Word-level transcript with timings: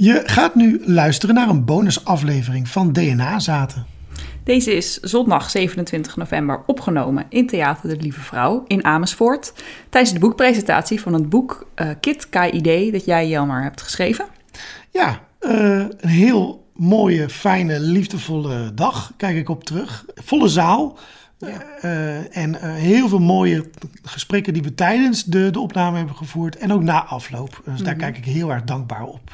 Je 0.00 0.22
gaat 0.24 0.54
nu 0.54 0.82
luisteren 0.84 1.34
naar 1.34 1.48
een 1.48 1.64
bonusaflevering 1.64 2.68
van 2.68 2.92
DNA 2.92 3.38
Zaten. 3.38 3.86
Deze 4.44 4.76
is 4.76 5.00
zondag 5.00 5.50
27 5.50 6.16
november 6.16 6.62
opgenomen 6.66 7.26
in 7.28 7.46
Theater 7.46 7.88
de 7.88 7.96
Lieve 7.96 8.20
Vrouw 8.20 8.64
in 8.66 8.84
Amersfoort. 8.84 9.52
Tijdens 9.88 10.12
de 10.12 10.18
boekpresentatie 10.18 11.00
van 11.00 11.12
het 11.12 11.28
boek 11.28 11.68
uh, 11.76 11.88
Kit 12.00 12.28
KID 12.28 12.92
dat 12.92 13.04
jij 13.04 13.28
Jelmer 13.28 13.62
hebt 13.62 13.82
geschreven. 13.82 14.26
Ja, 14.90 15.20
uh, 15.40 15.50
een 15.78 16.08
heel 16.08 16.66
mooie, 16.74 17.28
fijne, 17.28 17.80
liefdevolle 17.80 18.74
dag 18.74 19.12
kijk 19.16 19.36
ik 19.36 19.48
op 19.48 19.64
terug. 19.64 20.04
Volle 20.14 20.48
zaal. 20.48 20.98
Uh, 21.84 22.36
en 22.36 22.74
heel 22.74 23.08
veel 23.08 23.18
mooie 23.18 23.70
gesprekken 24.02 24.52
die 24.52 24.62
we 24.62 24.74
tijdens 24.74 25.24
de, 25.24 25.50
de 25.50 25.60
opname 25.60 25.96
hebben 25.96 26.16
gevoerd. 26.16 26.56
En 26.56 26.72
ook 26.72 26.82
na 26.82 27.04
afloop. 27.04 27.62
Dus 27.64 27.80
daar 27.80 27.94
mhm. 27.94 28.02
kijk 28.02 28.16
ik 28.16 28.24
heel 28.24 28.52
erg 28.52 28.64
dankbaar 28.64 29.04
op, 29.04 29.30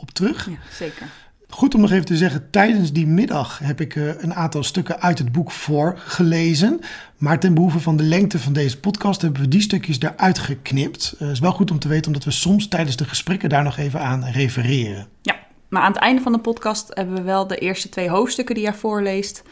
op 0.00 0.10
terug. 0.10 0.48
Ja, 0.48 0.56
zeker. 0.72 1.06
Goed 1.50 1.74
om 1.74 1.80
nog 1.80 1.90
even 1.90 2.04
te 2.04 2.16
zeggen, 2.16 2.50
tijdens 2.50 2.92
die 2.92 3.06
middag 3.06 3.58
heb 3.58 3.80
ik 3.80 3.94
uh, 3.94 4.22
een 4.22 4.34
aantal 4.34 4.62
stukken 4.62 5.00
uit 5.00 5.18
het 5.18 5.32
boek 5.32 5.50
voorgelezen. 5.50 6.80
Maar 7.16 7.40
ten 7.40 7.54
behoeve 7.54 7.80
van 7.80 7.96
de 7.96 8.02
lengte 8.02 8.38
van 8.38 8.52
deze 8.52 8.80
podcast 8.80 9.22
hebben 9.22 9.40
we 9.40 9.48
die 9.48 9.60
stukjes 9.60 10.00
eruit 10.00 10.38
geknipt. 10.38 11.10
Het 11.10 11.20
uh, 11.20 11.30
is 11.30 11.40
wel 11.40 11.52
goed 11.52 11.70
om 11.70 11.78
te 11.78 11.88
weten, 11.88 12.06
omdat 12.06 12.24
we 12.24 12.30
soms 12.30 12.68
tijdens 12.68 12.96
de 12.96 13.04
gesprekken 13.04 13.48
daar 13.48 13.62
nog 13.62 13.76
even 13.76 14.00
aan 14.00 14.24
refereren. 14.24 15.06
Ja, 15.22 15.36
maar 15.68 15.82
aan 15.82 15.92
het 15.92 16.00
einde 16.00 16.22
van 16.22 16.32
de 16.32 16.38
podcast 16.38 16.90
hebben 16.94 17.14
we 17.14 17.22
wel 17.22 17.46
de 17.46 17.56
eerste 17.56 17.88
twee 17.88 18.10
hoofdstukken 18.10 18.54
die 18.54 18.64
jij 18.64 18.74
voorleest. 18.74 19.42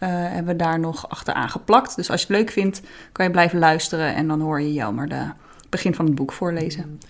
Uh, 0.00 0.08
hebben 0.08 0.56
we 0.56 0.56
daar 0.56 0.80
nog 0.80 1.08
achteraan 1.08 1.50
geplakt. 1.50 1.96
Dus 1.96 2.10
als 2.10 2.20
je 2.20 2.26
het 2.26 2.36
leuk 2.36 2.50
vindt, 2.50 2.82
kan 3.12 3.24
je 3.24 3.30
blijven 3.30 3.58
luisteren 3.58 4.14
en 4.14 4.28
dan 4.28 4.40
hoor 4.40 4.60
je 4.60 4.72
Jelmer 4.72 5.08
de 5.08 5.30
begin 5.68 5.94
van 5.94 6.04
het 6.04 6.14
boek 6.14 6.32
voorlezen. 6.32 7.00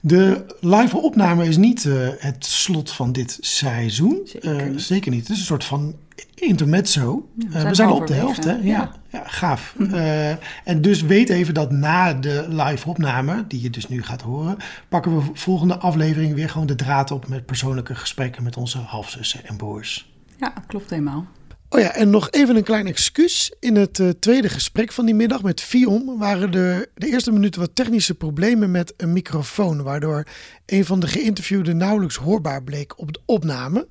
De 0.00 0.44
live 0.60 0.96
opname 0.96 1.46
is 1.46 1.56
niet 1.56 1.84
uh, 1.84 2.08
het 2.18 2.44
slot 2.44 2.90
van 2.90 3.12
dit 3.12 3.38
seizoen. 3.40 4.20
Zeker, 4.24 4.70
uh, 4.70 4.76
zeker 4.76 5.10
niet. 5.10 5.20
Het 5.20 5.30
is 5.30 5.38
een 5.38 5.44
soort 5.44 5.64
van 5.64 5.94
intermezzo. 6.34 7.28
Ja, 7.34 7.48
we, 7.48 7.54
uh, 7.54 7.60
zijn, 7.60 7.68
we 7.68 7.74
zijn 7.74 7.90
op 7.90 8.06
de 8.06 8.14
helft, 8.14 8.44
hè? 8.44 8.52
Ja, 8.52 8.60
ja. 8.62 8.92
ja 9.08 9.22
gaaf. 9.26 9.74
en 10.64 10.82
dus 10.82 11.02
weet 11.02 11.28
even 11.28 11.54
dat 11.54 11.70
na 11.70 12.14
de 12.14 12.46
live 12.48 12.88
opname, 12.88 13.44
die 13.48 13.62
je 13.62 13.70
dus 13.70 13.88
nu 13.88 14.02
gaat 14.02 14.22
horen, 14.22 14.56
pakken 14.88 15.16
we 15.16 15.22
volgende 15.32 15.78
aflevering 15.78 16.34
weer 16.34 16.50
gewoon 16.50 16.66
de 16.66 16.74
draad 16.74 17.10
op 17.10 17.28
met 17.28 17.46
persoonlijke 17.46 17.94
gesprekken 17.94 18.42
met 18.42 18.56
onze 18.56 18.78
halfzussen 18.78 19.46
en 19.46 19.56
broers. 19.56 20.12
Ja, 20.36 20.52
klopt 20.66 20.90
helemaal. 20.90 21.26
Oh 21.70 21.80
ja, 21.80 21.94
en 21.94 22.10
nog 22.10 22.30
even 22.30 22.56
een 22.56 22.62
klein 22.62 22.86
excuus. 22.86 23.52
In 23.60 23.76
het 23.76 23.98
uh, 23.98 24.08
tweede 24.08 24.48
gesprek 24.48 24.92
van 24.92 25.04
die 25.04 25.14
middag 25.14 25.42
met 25.42 25.60
Fion 25.60 26.18
waren 26.18 26.54
er 26.54 26.90
de 26.94 27.06
eerste 27.06 27.32
minuten 27.32 27.60
wat 27.60 27.74
technische 27.74 28.14
problemen 28.14 28.70
met 28.70 28.94
een 28.96 29.12
microfoon, 29.12 29.82
waardoor 29.82 30.24
een 30.66 30.84
van 30.84 31.00
de 31.00 31.06
geïnterviewden 31.06 31.76
nauwelijks 31.76 32.16
hoorbaar 32.16 32.62
bleek 32.62 32.98
op 32.98 33.12
de 33.12 33.20
opname. 33.24 33.86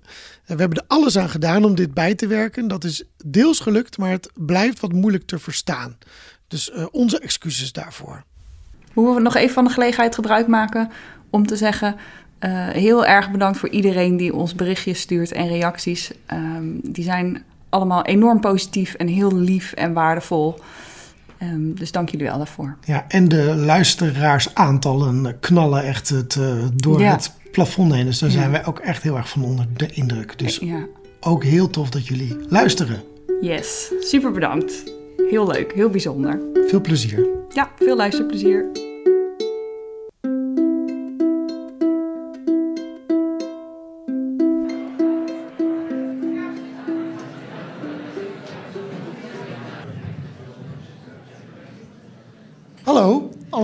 we 0.45 0.55
hebben 0.55 0.77
er 0.77 0.83
alles 0.87 1.17
aan 1.17 1.29
gedaan 1.29 1.65
om 1.65 1.75
dit 1.75 1.93
bij 1.93 2.15
te 2.15 2.27
werken. 2.27 2.67
Dat 2.67 2.83
is 2.83 3.03
deels 3.25 3.59
gelukt, 3.59 3.97
maar 3.97 4.11
het 4.11 4.29
blijft 4.33 4.79
wat 4.79 4.91
moeilijk 4.91 5.25
te 5.25 5.39
verstaan. 5.39 5.97
Dus 6.47 6.71
uh, 6.71 6.85
onze 6.91 7.19
excuses 7.19 7.71
daarvoor. 7.71 8.23
We 8.93 9.01
we 9.01 9.19
nog 9.19 9.35
even 9.35 9.53
van 9.53 9.63
de 9.63 9.69
gelegenheid 9.69 10.15
gebruik 10.15 10.47
maken 10.47 10.91
om 11.29 11.47
te 11.47 11.55
zeggen. 11.55 11.95
Heel 12.71 13.05
erg 13.05 13.31
bedankt 13.31 13.57
voor 13.57 13.69
iedereen 13.69 14.17
die 14.17 14.33
ons 14.33 14.55
berichtjes 14.55 14.99
stuurt 14.99 15.31
en 15.31 15.47
reacties. 15.47 16.11
Um, 16.31 16.79
die 16.83 17.03
zijn 17.03 17.43
allemaal 17.77 18.05
enorm 18.05 18.39
positief 18.39 18.93
en 18.93 19.07
heel 19.07 19.35
lief 19.35 19.73
en 19.73 19.93
waardevol. 19.93 20.59
Um, 21.43 21.75
dus 21.75 21.91
dank 21.91 22.09
jullie 22.09 22.25
wel 22.25 22.37
daarvoor. 22.37 22.77
Ja, 22.85 23.05
en 23.07 23.27
de 23.27 23.55
luisteraarsaantallen 23.55 25.39
knallen 25.39 25.83
echt 25.83 26.09
het, 26.09 26.35
uh, 26.35 26.53
door 26.73 26.99
ja. 26.99 27.11
het 27.11 27.31
plafond 27.51 27.93
heen. 27.93 28.05
Dus 28.05 28.19
daar 28.19 28.29
zijn 28.29 28.51
wij 28.51 28.65
ook 28.65 28.79
echt 28.79 29.03
heel 29.03 29.15
erg 29.17 29.29
van 29.29 29.43
onder 29.43 29.65
de 29.75 29.87
indruk. 29.91 30.39
Dus 30.39 30.57
ja. 30.57 30.85
ook 31.19 31.43
heel 31.43 31.69
tof 31.69 31.89
dat 31.89 32.07
jullie 32.07 32.35
luisteren. 32.49 33.03
Yes, 33.41 33.91
super 33.99 34.31
bedankt. 34.31 34.83
Heel 35.29 35.47
leuk, 35.47 35.73
heel 35.73 35.89
bijzonder. 35.89 36.39
Veel 36.67 36.81
plezier. 36.81 37.27
Ja, 37.53 37.69
veel 37.75 37.95
luisterplezier. 37.95 38.86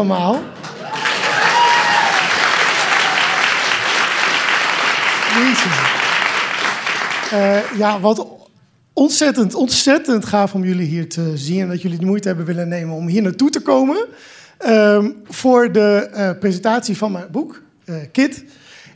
Allemaal. 0.03 0.41
Uh, 7.33 7.77
ja, 7.77 7.99
wat 7.99 8.27
ontzettend, 8.93 9.55
ontzettend 9.55 10.25
gaaf 10.25 10.53
om 10.53 10.63
jullie 10.63 10.87
hier 10.87 11.09
te 11.09 11.37
zien. 11.37 11.61
En 11.61 11.67
dat 11.67 11.81
jullie 11.81 11.97
de 11.97 12.05
moeite 12.05 12.27
hebben 12.27 12.45
willen 12.45 12.67
nemen 12.67 12.95
om 12.95 13.07
hier 13.07 13.21
naartoe 13.21 13.49
te 13.49 13.61
komen. 13.61 14.05
Uh, 14.65 15.05
voor 15.23 15.71
de 15.71 16.09
uh, 16.13 16.29
presentatie 16.39 16.97
van 16.97 17.11
mijn 17.11 17.27
boek, 17.31 17.61
uh, 17.85 17.95
Kit. 18.11 18.43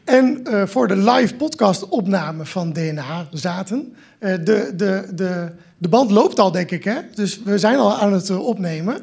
En 0.03 0.45
voor 0.67 0.87
de 0.87 0.97
live 0.97 1.35
podcast 1.35 1.89
opname 1.89 2.45
van 2.45 2.73
DNA 2.73 3.27
Zaten. 3.31 3.95
de, 4.19 4.39
de, 4.75 5.07
de, 5.13 5.51
de 5.77 5.87
band 5.87 6.11
loopt 6.11 6.39
al, 6.39 6.51
denk 6.51 6.71
ik. 6.71 6.83
Hè? 6.83 6.95
Dus 7.15 7.41
we 7.43 7.57
zijn 7.57 7.77
al 7.77 7.97
aan 7.97 8.13
het 8.13 8.29
opnemen. 8.29 8.97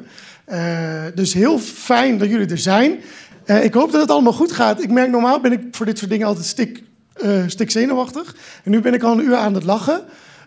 Uh, 0.47 1.03
dus 1.15 1.33
heel 1.33 1.59
fijn 1.59 2.17
dat 2.17 2.29
jullie 2.29 2.47
er 2.47 2.57
zijn. 2.57 2.99
Uh, 3.45 3.63
ik 3.63 3.73
hoop 3.73 3.91
dat 3.91 4.01
het 4.01 4.11
allemaal 4.11 4.33
goed 4.33 4.51
gaat. 4.51 4.83
Ik 4.83 4.91
merk 4.91 5.09
normaal 5.09 5.39
ben 5.39 5.51
ik 5.51 5.61
voor 5.71 5.85
dit 5.85 5.97
soort 5.97 6.11
dingen 6.11 6.27
altijd 6.27 6.45
stik, 6.45 6.83
uh, 7.23 7.43
stik 7.47 7.71
zenuwachtig. 7.71 8.35
En 8.63 8.71
nu 8.71 8.81
ben 8.81 8.93
ik 8.93 9.03
al 9.03 9.11
een 9.11 9.25
uur 9.25 9.35
aan 9.35 9.53
het 9.53 9.63
lachen. 9.63 10.01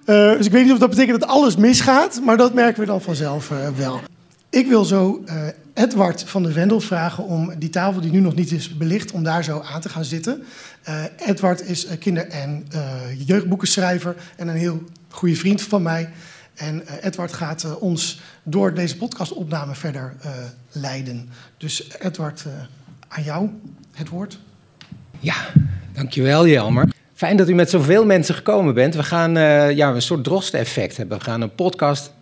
dus 0.04 0.47
ik 0.47 0.53
weet 0.53 0.64
niet 0.64 0.72
of 0.72 0.78
dat 0.78 0.91
betekent 0.91 1.20
dat 1.20 1.28
alles 1.28 1.56
misgaat, 1.56 2.20
maar 2.25 2.36
dat 2.36 2.54
merken 2.54 2.81
we 2.81 2.86
dan 2.86 3.03
vanzelf 3.03 3.53
wel. 3.76 4.00
Ik 4.50 4.66
wil 4.66 4.84
zo 4.84 5.25
Edward 5.75 6.22
van 6.22 6.42
de 6.42 6.53
Wendel 6.53 6.80
vragen 6.80 7.25
om 7.25 7.53
die 7.59 7.70
tafel 7.70 8.00
die 8.00 8.10
nu 8.10 8.20
nog 8.20 8.34
niet 8.34 8.53
is 8.53 8.76
belicht, 8.76 9.12
om 9.12 9.22
daar 9.22 9.44
zo 9.44 9.60
aan 9.60 9.80
te 9.80 9.88
gaan 9.88 10.04
zitten. 10.04 10.42
Edward 11.26 11.69
is 11.69 11.86
kinder- 11.98 12.28
en 12.28 12.66
jeugdboekenschrijver 13.26 14.16
en 14.36 14.48
een 14.48 14.56
heel 14.56 14.82
goede 15.09 15.36
vriend 15.36 15.62
van 15.62 15.82
mij. 15.82 16.10
En 16.58 16.82
uh, 16.82 17.04
Edward 17.04 17.32
gaat 17.32 17.64
uh, 17.64 17.82
ons 17.82 18.20
door 18.42 18.74
deze 18.74 18.96
podcastopname 18.96 19.74
verder 19.74 20.14
uh, 20.24 20.30
leiden. 20.72 21.28
Dus 21.56 21.88
Edward, 21.98 22.44
aan 23.08 23.22
jou 23.22 23.50
het 23.92 24.08
woord. 24.08 24.38
Ja, 25.18 25.34
dankjewel 25.92 26.47
Jelmer. 26.47 26.88
Fijn 27.14 27.36
dat 27.36 27.48
u 27.48 27.54
met 27.54 27.70
zoveel 27.70 28.04
mensen 28.04 28.34
gekomen 28.34 28.74
bent. 28.74 28.94
We 28.94 29.02
gaan 29.02 29.32
ja, 29.74 29.88
een 29.88 30.02
soort 30.02 30.24
drosten-effect 30.24 30.97
hebben. 30.97 31.18
We 31.18 31.24
gaan 31.24 31.41
een 31.41 31.54
podcast 31.54 32.12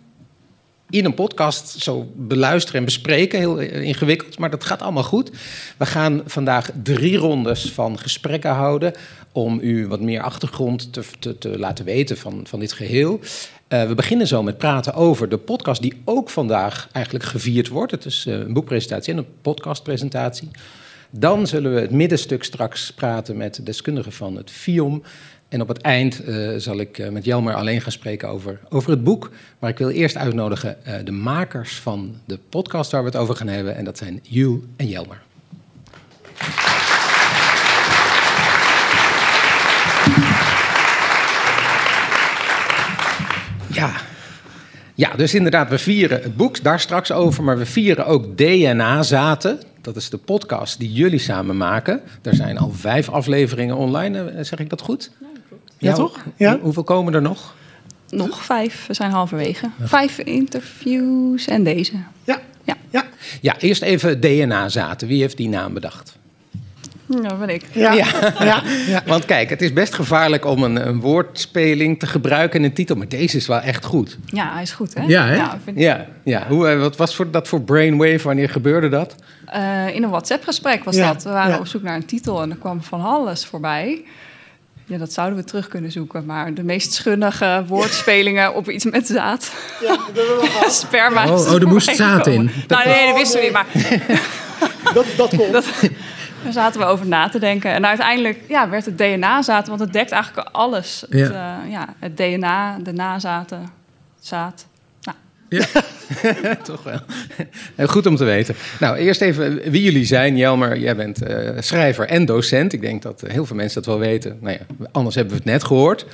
in 0.89 1.05
een 1.05 1.13
podcast 1.13 1.79
zo 1.79 2.11
beluisteren 2.15 2.79
en 2.79 2.85
bespreken. 2.85 3.39
Heel 3.39 3.57
ingewikkeld, 3.59 4.39
maar 4.39 4.49
dat 4.49 4.63
gaat 4.63 4.81
allemaal 4.81 5.03
goed. 5.03 5.31
We 5.77 5.85
gaan 5.85 6.21
vandaag 6.25 6.69
drie 6.83 7.17
rondes 7.17 7.71
van 7.71 7.99
gesprekken 7.99 8.51
houden 8.51 8.93
om 9.31 9.59
u 9.61 9.87
wat 9.87 10.01
meer 10.01 10.21
achtergrond 10.21 10.93
te, 10.93 11.03
te, 11.19 11.37
te 11.37 11.59
laten 11.59 11.85
weten 11.85 12.17
van, 12.17 12.41
van 12.47 12.59
dit 12.59 12.73
geheel. 12.73 13.19
Uh, 13.69 13.87
we 13.87 13.95
beginnen 13.95 14.27
zo 14.27 14.43
met 14.43 14.57
praten 14.57 14.93
over 14.93 15.29
de 15.29 15.37
podcast 15.37 15.81
die 15.81 16.01
ook 16.05 16.29
vandaag 16.29 16.89
eigenlijk 16.91 17.25
gevierd 17.25 17.67
wordt. 17.67 17.91
Het 17.91 18.05
is 18.05 18.25
uh, 18.25 18.33
een 18.33 18.53
boekpresentatie 18.53 19.13
en 19.13 19.19
een 19.19 19.27
podcastpresentatie. 19.41 20.51
Dan 21.09 21.47
zullen 21.47 21.73
we 21.73 21.79
het 21.79 21.91
middenstuk 21.91 22.43
straks 22.43 22.93
praten 22.93 23.37
met 23.37 23.55
de 23.55 23.63
deskundigen 23.63 24.11
van 24.11 24.35
het 24.35 24.51
FIOM. 24.51 25.03
En 25.49 25.61
op 25.61 25.67
het 25.67 25.81
eind 25.81 26.27
uh, 26.27 26.57
zal 26.57 26.79
ik 26.79 27.11
met 27.11 27.25
Jelmer 27.25 27.53
alleen 27.53 27.81
gaan 27.81 27.91
spreken 27.91 28.29
over, 28.29 28.59
over 28.69 28.89
het 28.89 29.03
boek. 29.03 29.31
Maar 29.59 29.69
ik 29.69 29.77
wil 29.77 29.89
eerst 29.89 30.17
uitnodigen 30.17 30.77
de 31.03 31.11
makers 31.11 31.79
van 31.79 32.15
de 32.25 32.39
podcast 32.49 32.91
waar 32.91 33.01
we 33.01 33.09
het 33.09 33.17
over 33.17 33.35
gaan 33.35 33.47
hebben. 33.47 33.75
En 33.75 33.85
dat 33.85 33.97
zijn 33.97 34.19
Jules 34.23 34.61
en 34.75 34.87
Jelmer. 34.87 35.21
Ja. 43.77 43.91
ja, 44.95 45.15
dus 45.15 45.33
inderdaad, 45.33 45.69
we 45.69 45.77
vieren 45.77 46.21
het 46.21 46.35
boek, 46.35 46.63
daar 46.63 46.79
straks 46.79 47.11
over, 47.11 47.43
maar 47.43 47.57
we 47.57 47.65
vieren 47.65 48.05
ook 48.05 48.37
DNA-zaten. 48.37 49.59
Dat 49.81 49.95
is 49.95 50.09
de 50.09 50.17
podcast 50.17 50.79
die 50.79 50.93
jullie 50.93 51.19
samen 51.19 51.57
maken. 51.57 52.01
Er 52.21 52.35
zijn 52.35 52.57
al 52.57 52.71
vijf 52.71 53.09
afleveringen 53.09 53.75
online, 53.75 54.29
eh, 54.29 54.43
zeg 54.43 54.59
ik 54.59 54.69
dat 54.69 54.81
goed? 54.81 55.11
Ja, 55.19 55.27
klopt. 55.47 55.71
Ja, 55.77 55.93
toch? 55.93 56.23
Ja. 56.35 56.59
Hoeveel 56.59 56.83
komen 56.83 57.13
er 57.13 57.21
nog? 57.21 57.55
Nog 58.09 58.45
vijf, 58.45 58.87
we 58.87 58.93
zijn 58.93 59.11
halverwege. 59.11 59.69
Vijf 59.83 60.17
interviews 60.17 61.47
en 61.47 61.63
deze. 61.63 61.93
Ja. 62.23 62.41
Ja, 62.63 62.75
ja. 62.89 63.03
ja 63.41 63.59
eerst 63.59 63.81
even 63.81 64.19
DNA-zaten. 64.19 65.07
Wie 65.07 65.21
heeft 65.21 65.37
die 65.37 65.49
naam 65.49 65.73
bedacht? 65.73 66.16
Ja, 67.07 67.21
dat 67.29 67.39
ben 67.39 67.49
ik. 67.49 67.61
Ja. 67.71 67.91
Ja. 67.93 68.05
Ja. 68.39 68.61
Ja. 68.87 69.01
Want 69.05 69.25
kijk, 69.25 69.49
het 69.49 69.61
is 69.61 69.73
best 69.73 69.93
gevaarlijk 69.93 70.45
om 70.45 70.63
een, 70.63 70.87
een 70.87 70.99
woordspeling 70.99 71.99
te 71.99 72.07
gebruiken 72.07 72.59
in 72.59 72.65
een 72.65 72.73
titel, 72.73 72.95
maar 72.95 73.07
deze 73.07 73.37
is 73.37 73.47
wel 73.47 73.59
echt 73.59 73.85
goed. 73.85 74.17
Ja, 74.25 74.53
hij 74.53 74.61
is 74.61 74.71
goed, 74.71 74.93
hè? 74.93 75.03
Ja, 75.07 75.25
hè? 75.25 75.35
ik 75.35 75.49
vind- 75.63 75.79
Ja, 75.79 76.05
ja. 76.23 76.45
Hoe, 76.47 76.67
eh, 76.69 76.79
wat 76.79 76.97
was 76.97 77.15
voor, 77.15 77.31
dat 77.31 77.47
voor 77.47 77.61
brainwave? 77.61 78.19
Wanneer 78.23 78.49
gebeurde 78.49 78.89
dat? 78.89 79.15
Eh, 79.45 79.95
in 79.95 80.03
een 80.03 80.09
WhatsApp-gesprek 80.09 80.83
was 80.83 80.95
Ja, 80.95 81.13
dat. 81.13 81.23
We 81.23 81.29
waren 81.29 81.51
ja. 81.53 81.59
op 81.59 81.67
zoek 81.67 81.81
naar 81.81 81.95
een 81.95 82.05
titel 82.05 82.41
en 82.41 82.49
er 82.51 82.57
kwam 82.57 82.83
van 82.83 83.01
alles 83.05 83.45
voorbij. 83.45 84.03
Ja, 84.85 84.97
dat 84.97 85.13
zouden 85.13 85.37
we 85.37 85.43
terug 85.43 85.67
kunnen 85.67 85.91
zoeken. 85.91 86.25
Maar 86.25 86.53
de 86.53 86.63
meest 86.63 86.93
schunnige 86.93 87.63
woordspelingen 87.67 88.53
op 88.55 88.69
iets 88.69 88.85
met 88.85 89.07
zaad. 89.07 89.51
Ja, 89.81 89.97
dat. 90.13 90.73
Sperma. 90.85 91.27
Oh, 91.31 91.39
oh, 91.39 91.53
er 91.53 91.67
moest 91.67 91.95
zaad 91.95 92.27
in. 92.27 92.49
Nou, 92.67 92.87
nee, 92.87 93.07
dat 93.07 93.15
wisten 93.15 93.39
we 93.39 93.45
niet. 93.45 93.53
Maar 93.53 93.65
Dat, 94.93 95.05
dat 95.17 95.35
komt. 95.35 95.65
Daar 96.53 96.63
zaten 96.63 96.79
we 96.79 96.85
over 96.85 97.07
na 97.07 97.29
te 97.29 97.39
denken. 97.39 97.71
En 97.71 97.85
uiteindelijk 97.85 98.39
ja, 98.47 98.69
werd 98.69 98.85
het 98.85 98.97
DNA-zaad, 98.97 99.67
want 99.67 99.79
het 99.79 99.93
dekt 99.93 100.11
eigenlijk 100.11 100.49
alles. 100.51 101.05
Ja. 101.09 101.17
Het, 101.17 101.31
eh, 101.31 101.71
ja, 101.71 101.93
het 101.99 102.17
DNA, 102.17 102.77
de 102.83 102.93
nazaten, 102.93 103.69
zaad. 104.19 104.67
Nou, 105.01 105.17
Toch 106.63 106.83
wel. 106.83 106.99
Heel 107.75 107.87
Goed 107.87 108.05
om 108.05 108.15
te 108.15 108.23
weten. 108.23 108.55
Nou, 108.79 108.97
eerst 108.97 109.21
even 109.21 109.71
wie 109.71 109.83
jullie 109.83 110.05
zijn. 110.05 110.37
Jelmer, 110.37 110.77
jij 110.77 110.95
bent 110.95 111.21
eh, 111.21 111.49
schrijver 111.59 112.07
en 112.07 112.25
docent. 112.25 112.73
Ik 112.73 112.81
denk 112.81 113.01
dat 113.01 113.23
eh, 113.23 113.31
heel 113.31 113.45
veel 113.45 113.55
mensen 113.55 113.83
dat 113.83 113.93
wel 113.93 113.99
weten. 113.99 114.37
Nou 114.41 114.57
ja, 114.59 114.85
anders 114.91 115.15
hebben 115.15 115.33
we 115.33 115.39
het 115.39 115.51
net 115.51 115.63
gehoord. 115.63 116.05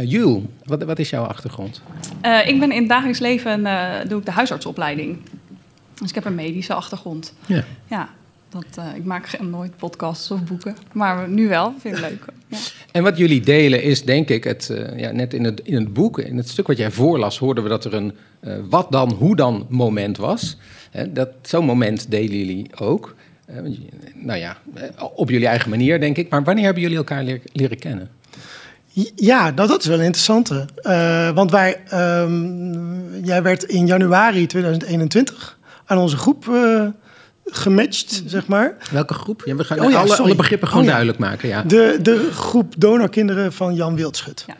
Uh, 0.00 0.10
Jules, 0.10 0.42
wat, 0.64 0.82
wat 0.82 0.98
is 0.98 1.10
jouw 1.10 1.24
achtergrond? 1.24 1.82
Eh, 2.20 2.48
ik 2.48 2.60
ben 2.60 2.72
in 2.72 2.78
het 2.78 2.88
dagelijks 2.88 3.18
leven, 3.18 3.66
eh, 3.66 4.08
doe 4.08 4.18
ik 4.18 4.24
de 4.24 4.30
huisartsopleiding. 4.30 5.18
Dus 5.94 6.08
ik 6.08 6.14
heb 6.14 6.24
een 6.24 6.34
medische 6.34 6.74
achtergrond. 6.74 7.34
Ja. 7.46 7.64
Ja, 7.86 8.08
dat, 8.48 8.64
eh, 8.76 8.94
ik 8.94 9.04
maak 9.04 9.38
nooit 9.40 9.76
podcasts 9.76 10.30
of 10.30 10.44
boeken. 10.44 10.76
Maar 10.92 11.28
nu 11.28 11.48
wel, 11.48 11.74
vind 11.78 11.96
ik 11.96 12.00
leuk. 12.00 12.24
Ja. 12.50 12.56
En 12.92 13.02
wat 13.02 13.18
jullie 13.18 13.40
delen 13.40 13.82
is, 13.82 14.04
denk 14.04 14.28
ik, 14.28 14.44
het, 14.44 14.70
eh, 14.70 14.98
ja, 14.98 15.10
net 15.10 15.34
in 15.34 15.44
het, 15.44 15.60
in 15.60 15.74
het 15.74 15.92
boek, 15.92 16.18
in 16.18 16.36
het 16.36 16.48
stuk 16.48 16.66
wat 16.66 16.76
jij 16.76 16.90
voorlas, 16.90 17.38
hoorden 17.38 17.62
we 17.62 17.68
dat 17.68 17.84
er 17.84 17.94
een 17.94 18.12
eh, 18.40 18.54
wat 18.68 18.92
dan, 18.92 19.12
hoe 19.12 19.36
dan 19.36 19.66
moment 19.68 20.16
was. 20.16 20.56
Hè, 20.90 21.12
dat, 21.12 21.28
zo'n 21.42 21.64
moment 21.64 22.10
delen 22.10 22.38
jullie 22.38 22.70
ook. 22.78 23.14
Nou 24.14 24.38
ja, 24.38 24.56
op 25.14 25.30
jullie 25.30 25.46
eigen 25.46 25.70
manier, 25.70 26.00
denk 26.00 26.16
ik. 26.16 26.28
Maar 26.28 26.44
wanneer 26.44 26.64
hebben 26.64 26.82
jullie 26.82 26.96
elkaar 26.96 27.24
leer- 27.24 27.42
leren 27.52 27.78
kennen? 27.78 28.10
Ja, 29.14 29.52
dat, 29.52 29.68
dat 29.68 29.80
is 29.80 29.86
wel 29.86 29.98
een 29.98 30.04
interessante. 30.04 30.66
Eh, 30.82 31.30
want 31.30 31.50
wij, 31.50 31.80
ehm, 31.88 33.24
jij 33.24 33.42
werd 33.42 33.62
in 33.62 33.86
januari 33.86 34.46
2021 34.46 35.58
aan 35.84 35.98
onze 35.98 36.16
groep 36.16 36.48
eh, 36.48 36.86
gematcht, 37.50 38.22
zeg 38.26 38.46
maar. 38.46 38.76
Welke 38.90 39.14
groep? 39.14 39.42
Ja, 39.44 39.54
we 39.54 39.64
gaan 39.64 39.80
Oh 39.80 39.90
ja, 39.90 39.98
alle, 39.98 40.16
alle 40.16 40.34
begrippen 40.34 40.68
gewoon 40.68 40.82
Oh 40.82 40.88
ja. 40.88 40.94
duidelijk 40.94 41.22
maken. 41.22 41.48
Ja. 41.48 41.62
De, 41.62 41.98
de 42.02 42.28
groep 42.32 42.74
donorkinderen 42.78 43.52
van 43.52 43.74
Jan 43.74 43.96
Wildschut. 43.96 44.44
Ja. 44.46 44.56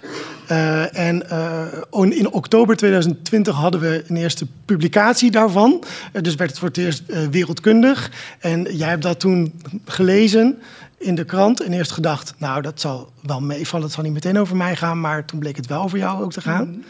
Eh, 0.47 1.09
en 1.09 1.31
eh, 1.31 2.19
in 2.19 2.33
oktober 2.33 2.77
2020 2.77 3.55
hadden 3.55 3.81
we 3.81 4.05
een 4.07 4.17
eerste 4.17 4.47
publicatie 4.65 5.31
daarvan. 5.31 5.85
Eh, 6.13 6.23
dus 6.23 6.35
werd 6.35 6.51
het 6.51 6.59
voor 6.59 6.69
het 6.69 6.77
eerst 6.77 7.03
wereldkundig. 7.31 8.11
En 8.39 8.77
jij 8.77 8.89
hebt 8.89 9.03
dat 9.03 9.21
toen 9.21 9.61
gelezen 9.85 10.59
in 10.99 11.15
de 11.15 11.25
krant 11.25 11.63
en 11.63 11.73
eerst 11.73 11.93
gedacht... 11.93 12.35
nou, 12.39 12.63
dat 12.63 12.81
zal 12.81 13.13
wel 13.23 13.41
meevallen, 13.41 13.87
het 13.87 13.95
zal 13.95 14.05
niet 14.05 14.13
meteen 14.13 14.39
over 14.39 14.57
mij 14.57 14.77
gaan... 14.77 15.01
maar 15.01 15.25
toen 15.25 15.39
bleek 15.39 15.57
het 15.57 15.67
wel 15.67 15.83
over 15.83 15.99
jou 15.99 16.23
ook 16.23 16.33
te 16.33 16.41
gaan. 16.41 16.85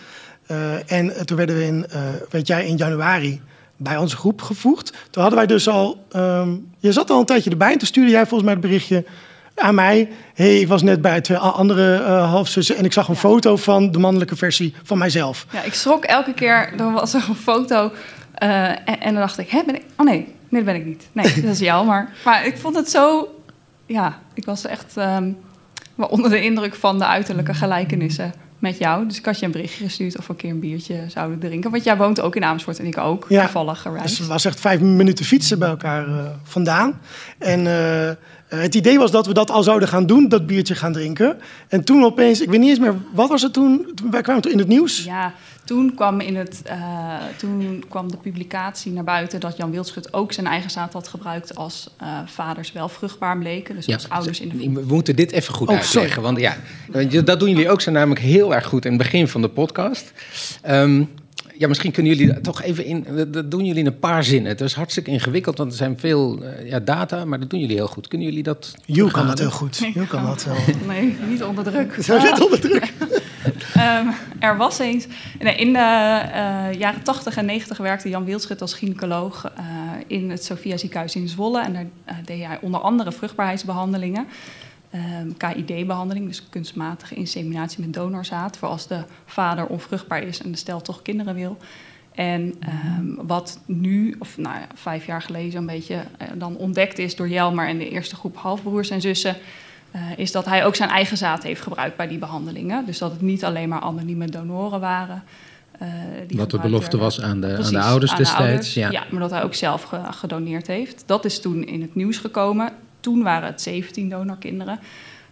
Eh, 0.49 0.93
en 0.93 1.27
toen 1.27 1.37
werden 1.37 1.57
we 1.57 1.65
in, 1.65 1.87
eh, 1.91 2.01
werd 2.31 2.47
jij 2.47 2.67
in 2.67 2.77
januari 2.77 3.41
bij 3.81 3.97
onze 3.97 4.17
groep 4.17 4.43
gevoegd. 4.43 4.93
Toen 5.11 5.23
hadden 5.23 5.39
wij 5.39 5.47
dus 5.49 5.69
al... 5.69 6.05
ehm, 6.11 6.57
je 6.79 6.93
zat 6.93 7.11
al 7.11 7.19
een 7.21 7.25
tijdje 7.27 7.51
erbij 7.51 7.73
en 7.73 7.79
toen 7.79 7.87
stuurde 7.89 8.11
jij 8.11 8.21
volgens 8.27 8.43
mij 8.43 8.53
het 8.53 8.61
berichtje 8.63 9.05
aan 9.55 9.75
mij. 9.75 10.09
hey, 10.35 10.61
ik 10.61 10.69
was 10.69 10.83
net 10.83 11.01
bij 11.03 11.21
twee 11.21 11.39
a- 11.39 11.41
andere 11.49 11.95
eh 11.95 12.31
halfzussen 12.31 12.77
en 12.77 12.85
ik 12.85 12.93
zag 12.93 13.09
een 13.09 13.17
foto 13.17 13.57
van 13.57 13.91
de 13.91 13.99
mannelijke 13.99 14.37
versie 14.37 14.75
van 14.83 14.99
mijzelf. 14.99 15.47
ja, 15.53 15.63
ik 15.63 15.75
schrok 15.75 16.05
elke 16.05 16.35
keer. 16.35 16.73
Er 16.79 16.93
was 16.93 17.15
er 17.15 17.25
een 17.29 17.35
foto. 17.35 17.93
eh, 18.35 18.69
en, 18.69 19.01
en 19.01 19.13
dan 19.13 19.15
dacht 19.23 19.39
ik, 19.39 19.49
hè, 19.51 19.63
ben 19.67 19.75
ik... 19.75 19.83
Oh 19.97 20.07
nee, 20.07 20.17
nee, 20.49 20.65
dat 20.65 20.65
ben 20.65 20.75
ik 20.75 20.85
niet. 20.85 21.09
Nee, 21.13 21.35
dat 21.43 21.51
is 21.53 21.59
jou. 21.59 21.87
Maar, 21.87 22.13
maar 22.25 22.47
ik 22.47 22.59
vond 22.59 22.77
het 22.77 22.91
zo... 22.91 23.29
Ja, 23.87 24.19
ik 24.35 24.45
was 24.45 24.67
echt 24.67 24.95
wel 24.95 26.09
onder 26.09 26.31
de 26.31 26.43
indruk 26.43 26.75
van 26.75 26.99
de 26.99 27.07
uiterlijke 27.07 27.55
gelijkenissen 27.55 28.33
met 28.59 28.79
jou. 28.79 29.07
Dus 29.07 29.19
ik 29.19 29.25
had 29.25 29.39
je 29.39 29.47
een 29.47 29.53
berichtje 29.53 29.85
gestuurd 29.85 30.19
of 30.19 30.27
we 30.27 30.33
een 30.33 30.39
keer 30.39 30.51
een 30.51 30.61
biertje 30.61 31.05
zouden 31.09 31.39
drinken. 31.39 31.71
Want 31.71 31.85
jij 31.85 31.97
woont 31.97 32.21
ook 32.21 32.37
in 32.37 32.45
Amersfoort 32.45 32.79
en 32.79 32.87
ik 32.87 32.99
ook. 32.99 33.27
Ja. 33.29 33.43
Toevallig 33.43 33.81
gereisd. 33.81 34.09
Dus 34.09 34.19
het 34.19 34.27
was 34.27 34.45
echt 34.45 34.61
vijf 34.61 34.81
minuten 34.81 35.25
fietsen 35.25 35.59
bij 35.59 35.69
elkaar 35.69 36.09
eh, 36.09 36.27
vandaan. 36.43 37.01
En 37.39 37.67
eh, 38.49 38.61
het 38.61 38.75
idee 38.75 38.99
was 38.99 39.11
dat 39.11 39.27
we 39.27 39.33
dat 39.35 39.51
al 39.51 39.63
zouden 39.63 39.89
gaan 39.89 40.07
doen, 40.07 40.29
dat 40.29 40.47
biertje 40.47 40.75
gaan 40.75 40.93
drinken. 40.93 41.39
En 41.69 41.85
toen 41.85 42.05
opeens, 42.05 42.41
ik 42.41 42.51
weet 42.51 42.61
niet 42.61 42.69
eens 42.69 42.79
meer, 42.79 42.95
wat 43.13 43.29
was 43.29 43.43
het 43.43 43.53
toen? 43.53 43.87
Toen- 43.95 44.11
Wij 44.11 44.23
kwamen 44.23 44.43
toen 44.43 44.53
in 44.53 44.59
het 44.59 44.69
nieuws. 44.69 45.05
Ja, 45.05 45.33
toen 45.65 45.95
kwam, 45.95 46.21
in 46.21 46.37
het, 46.37 46.63
eh, 46.65 47.15
toen 47.37 47.85
kwam 47.89 48.11
de 48.11 48.17
publicatie 48.17 48.93
naar 48.93 49.05
buiten 49.05 49.41
dat 49.41 49.57
Jan 49.57 49.71
Wildschut 49.71 50.13
ook 50.13 50.33
zijn 50.33 50.47
eigen 50.47 50.71
zaad 50.71 50.93
had 50.93 51.09
gebruikt 51.09 51.55
als 51.57 51.89
eh, 51.97 52.09
vaders 52.27 52.73
wel 52.73 52.89
vruchtbaar 52.89 53.39
bleken. 53.39 53.75
Dus 53.75 53.87
als 53.93 54.09
ouders 54.09 54.41
in 54.41 54.49
de 54.49 54.71
We 54.81 54.85
moeten 54.87 55.17
dit 55.17 55.33
even 55.33 55.55
goed 55.55 55.69
Oh, 55.69 55.75
uitleggen. 55.75 56.11
sorry. 56.11 56.23
Want 56.23 56.39
ja, 56.39 56.57
dat 57.23 57.41
doen 57.41 57.49
jullie 57.49 57.71
ook 57.71 57.81
zo 57.81 57.91
namelijk 57.91 58.21
heel 58.21 58.55
erg 58.55 58.67
goed 58.67 58.85
in 58.85 58.93
het 58.93 59.03
begin 59.03 59.29
van 59.29 59.41
de 59.43 59.49
podcast. 59.49 60.13
Ehm, 60.63 61.03
ja, 61.59 61.69
misschien 61.69 61.93
kunnen 61.93 62.15
jullie 62.17 62.35
dat 62.35 62.43
toch 62.43 62.63
even 62.63 62.85
in. 62.85 63.07
dat- 63.31 63.51
doen 63.51 63.65
jullie 63.65 63.81
in 63.81 63.87
een 63.87 63.99
paar 63.99 64.25
zinnen. 64.25 64.51
Het 64.51 64.61
is 64.61 64.75
hartstikke 64.75 65.11
ingewikkeld, 65.11 65.59
want 65.59 65.71
er 65.71 65.77
zijn 65.77 65.99
veel 65.99 66.43
eh, 66.45 66.69
ja, 66.69 66.81
data, 66.81 67.25
maar 67.25 67.41
dat 67.41 67.51
doen 67.51 67.61
jullie 67.61 67.77
heel 67.77 67.87
goed. 67.87 68.09
Kunnen 68.09 68.27
jullie 68.27 68.43
dat? 68.43 68.75
Joe 68.87 69.11
kan 69.11 69.27
dat 69.27 69.39
heel 69.39 69.51
goed. 69.51 69.77
Joe 69.95 70.07
kan 70.07 70.25
dat 70.25 70.45
wel. 70.45 70.57
Nee, 70.87 71.17
niet 71.29 71.43
onder 71.43 71.65
druk. 71.65 71.95
Zo 72.03 72.19
zit 72.19 72.45
onder 72.45 72.61
druk. 72.61 72.93
Ehm, 73.75 74.07
er 74.39 74.57
was 74.57 74.79
eens. 74.79 75.07
Nee, 75.39 75.57
in 75.57 75.73
de 75.73 75.79
eh, 75.79 76.79
jaren 76.79 77.03
80 77.03 77.37
en 77.37 77.45
90 77.45 77.79
werkte 77.79 78.09
Jan 78.09 78.25
Wildschut 78.25 78.61
als 78.61 78.75
gynaecoloog 78.75 79.53
eh, 79.57 79.65
in 80.07 80.31
het 80.31 80.45
Sophia 80.45 80.77
ziekenhuis 80.77 81.15
in 81.17 81.29
Zwolle. 81.29 81.63
En 81.63 81.73
daar 81.73 81.87
eh, 82.05 82.15
deed 82.25 82.45
hij 82.45 82.59
onder 82.61 82.81
andere 82.81 83.13
vruchtbaarheidsbehandelingen. 83.13 84.27
Ehm, 84.91 85.29
KID-behandeling, 85.37 86.27
dus 86.27 86.43
kunstmatige 86.51 87.15
inseminatie 87.15 87.81
met 87.81 87.95
donorzaad. 87.95 88.57
Voor 88.57 88.69
als 88.69 88.87
de 88.87 89.03
vader 89.27 89.67
onvruchtbaar 89.67 90.23
is 90.23 90.43
en 90.43 90.51
de 90.51 90.57
stel 90.57 90.81
toch 90.83 91.03
kinderen 91.03 91.35
wil. 91.35 91.57
En 92.15 92.55
ehm, 92.61 93.27
wat 93.27 93.59
nu, 93.67 94.17
of 94.19 94.37
nou 94.39 94.55
ja, 94.57 94.67
vijf 94.75 95.07
jaar 95.07 95.23
geleden 95.23 95.53
zo'n 95.53 95.67
beetje, 95.67 95.95
eh, 96.19 96.29
dan 96.35 96.57
ontdekt 96.57 96.99
is 96.99 97.17
door 97.17 97.29
Jelmer 97.29 97.69
en 97.69 97.79
de 97.79 97.89
eerste 97.89 98.17
groep 98.17 98.37
halfbroers 98.37 98.91
en 98.91 99.01
zussen, 99.01 99.37
eh, 99.91 100.01
is 100.17 100.33
dat 100.33 100.45
hij 100.45 100.65
ook 100.65 100.75
zijn 100.75 100.91
eigen 100.91 101.17
zaad 101.17 101.43
heeft 101.43 101.63
gebruikt 101.63 101.97
bij 101.97 102.09
die 102.09 102.19
behandelingen. 102.19 102.87
Dus 102.87 102.99
dat 102.99 103.11
het 103.11 103.21
niet 103.21 103.45
alleen 103.45 103.69
maar 103.69 103.81
anonieme 103.81 104.27
donoren 104.27 104.81
waren. 104.81 105.23
eh, 105.79 105.89
die 106.27 106.37
Wat 106.39 106.51
de 106.51 106.59
belofte 106.59 106.97
werden. 106.99 107.01
was 107.01 107.21
aan 107.23 107.41
de, 107.41 107.57
aan 107.65 107.73
de 107.73 107.81
ouders 107.81 108.11
aan 108.11 108.17
de 108.17 108.23
destijds. 108.23 108.49
ouders. 108.51 108.75
ja. 108.75 108.91
ja, 108.91 109.05
maar 109.11 109.21
dat 109.21 109.31
hij 109.31 109.43
ook 109.43 109.55
zelf 109.55 109.83
ge- 109.83 110.01
gedoneerd 110.11 110.67
heeft. 110.67 111.03
Dat 111.07 111.25
is 111.25 111.41
toen 111.41 111.65
in 111.67 111.81
het 111.83 111.95
nieuws 111.95 112.19
gekomen. 112.19 112.73
Toen 113.01 113.23
waren 113.23 113.49
het 113.49 113.63
17 113.63 114.09
donorkinderen. 114.09 114.81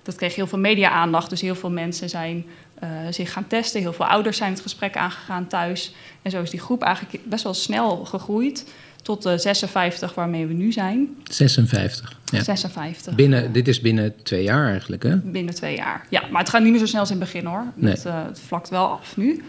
Dat 0.02 0.14
kreeg 0.14 0.34
heel 0.34 0.46
veel 0.46 0.58
media-aandacht. 0.58 1.30
Dus 1.30 1.40
heel 1.40 1.54
veel 1.54 1.70
mensen 1.70 2.08
zijn 2.08 2.44
eh, 2.78 2.88
zich 3.10 3.32
gaan 3.32 3.46
testen. 3.46 3.80
Heel 3.80 3.92
veel 3.92 4.06
ouders 4.06 4.36
zijn 4.36 4.52
het 4.52 4.60
gesprek 4.60 4.96
aangegaan 4.96 5.46
thuis. 5.46 5.94
En 6.22 6.30
zo 6.30 6.42
is 6.42 6.50
die 6.50 6.60
groep 6.60 6.82
eigenlijk 6.82 7.28
best 7.28 7.44
wel 7.44 7.54
snel 7.54 8.04
gegroeid. 8.04 8.66
Tot 9.02 9.22
de 9.22 9.38
56 9.38 10.14
waarmee 10.14 10.46
we 10.46 10.54
nu 10.54 10.72
zijn. 10.72 11.16
56. 11.24 12.18
Ja. 12.24 12.42
56. 12.42 13.14
Binnen, 13.14 13.52
dit 13.52 13.68
is 13.68 13.80
binnen 13.80 14.14
twee 14.22 14.42
jaar 14.42 14.70
eigenlijk, 14.70 15.02
hè? 15.02 15.16
Binnen 15.16 15.54
twee 15.54 15.76
jaar. 15.76 16.06
Ja, 16.10 16.22
maar 16.30 16.40
het 16.40 16.50
gaat 16.50 16.62
niet 16.62 16.70
meer 16.70 16.80
zo 16.80 16.86
snel 16.86 17.00
als 17.00 17.10
in 17.10 17.20
het 17.20 17.32
begin 17.32 17.46
hoor. 17.46 17.64
Nee. 17.74 17.92
Het, 17.92 18.04
eh, 18.04 18.24
het 18.24 18.40
vlakt 18.40 18.68
wel 18.68 18.86
af 18.86 19.16
nu. 19.16 19.44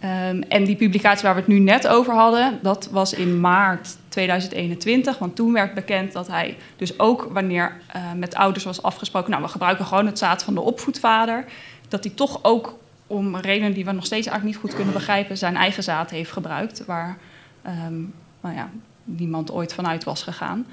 Ehm, 0.00 0.40
en 0.48 0.64
die 0.64 0.76
publicatie 0.76 1.22
waar 1.22 1.34
we 1.34 1.40
het 1.40 1.48
nu 1.48 1.58
net 1.58 1.88
over 1.88 2.14
hadden, 2.14 2.58
dat 2.62 2.88
was 2.90 3.12
in 3.12 3.40
maart 3.40 3.96
2021. 4.08 5.18
Want 5.18 5.36
toen 5.36 5.52
werd 5.52 5.74
bekend 5.74 6.12
dat 6.12 6.28
hij 6.28 6.56
dus 6.76 6.98
ook 6.98 7.28
wanneer 7.32 7.80
eh, 7.86 8.12
met 8.16 8.34
ouders 8.34 8.64
was 8.64 8.82
afgesproken... 8.82 9.30
nou, 9.30 9.42
we 9.42 9.48
gebruiken 9.48 9.84
gewoon 9.84 10.06
het 10.06 10.18
zaad 10.18 10.44
van 10.44 10.54
de 10.54 10.60
opvoedvader... 10.60 11.44
dat 11.88 12.04
hij 12.04 12.12
toch 12.12 12.38
ook 12.42 12.78
om 13.06 13.36
redenen 13.36 13.72
die 13.72 13.84
we 13.84 13.92
nog 13.92 14.04
steeds 14.04 14.26
eigenlijk 14.26 14.56
niet 14.56 14.66
goed 14.66 14.76
kunnen 14.78 14.94
begrijpen... 14.94 15.38
zijn 15.38 15.56
eigen 15.56 15.82
zaad 15.82 16.10
heeft 16.10 16.32
gebruikt, 16.32 16.84
waar 16.84 17.18
ehm, 17.62 18.00
nou 18.40 18.54
ja, 18.54 18.70
niemand 19.04 19.50
ooit 19.50 19.74
vanuit 19.74 20.04
was 20.04 20.22
gegaan. 20.22 20.66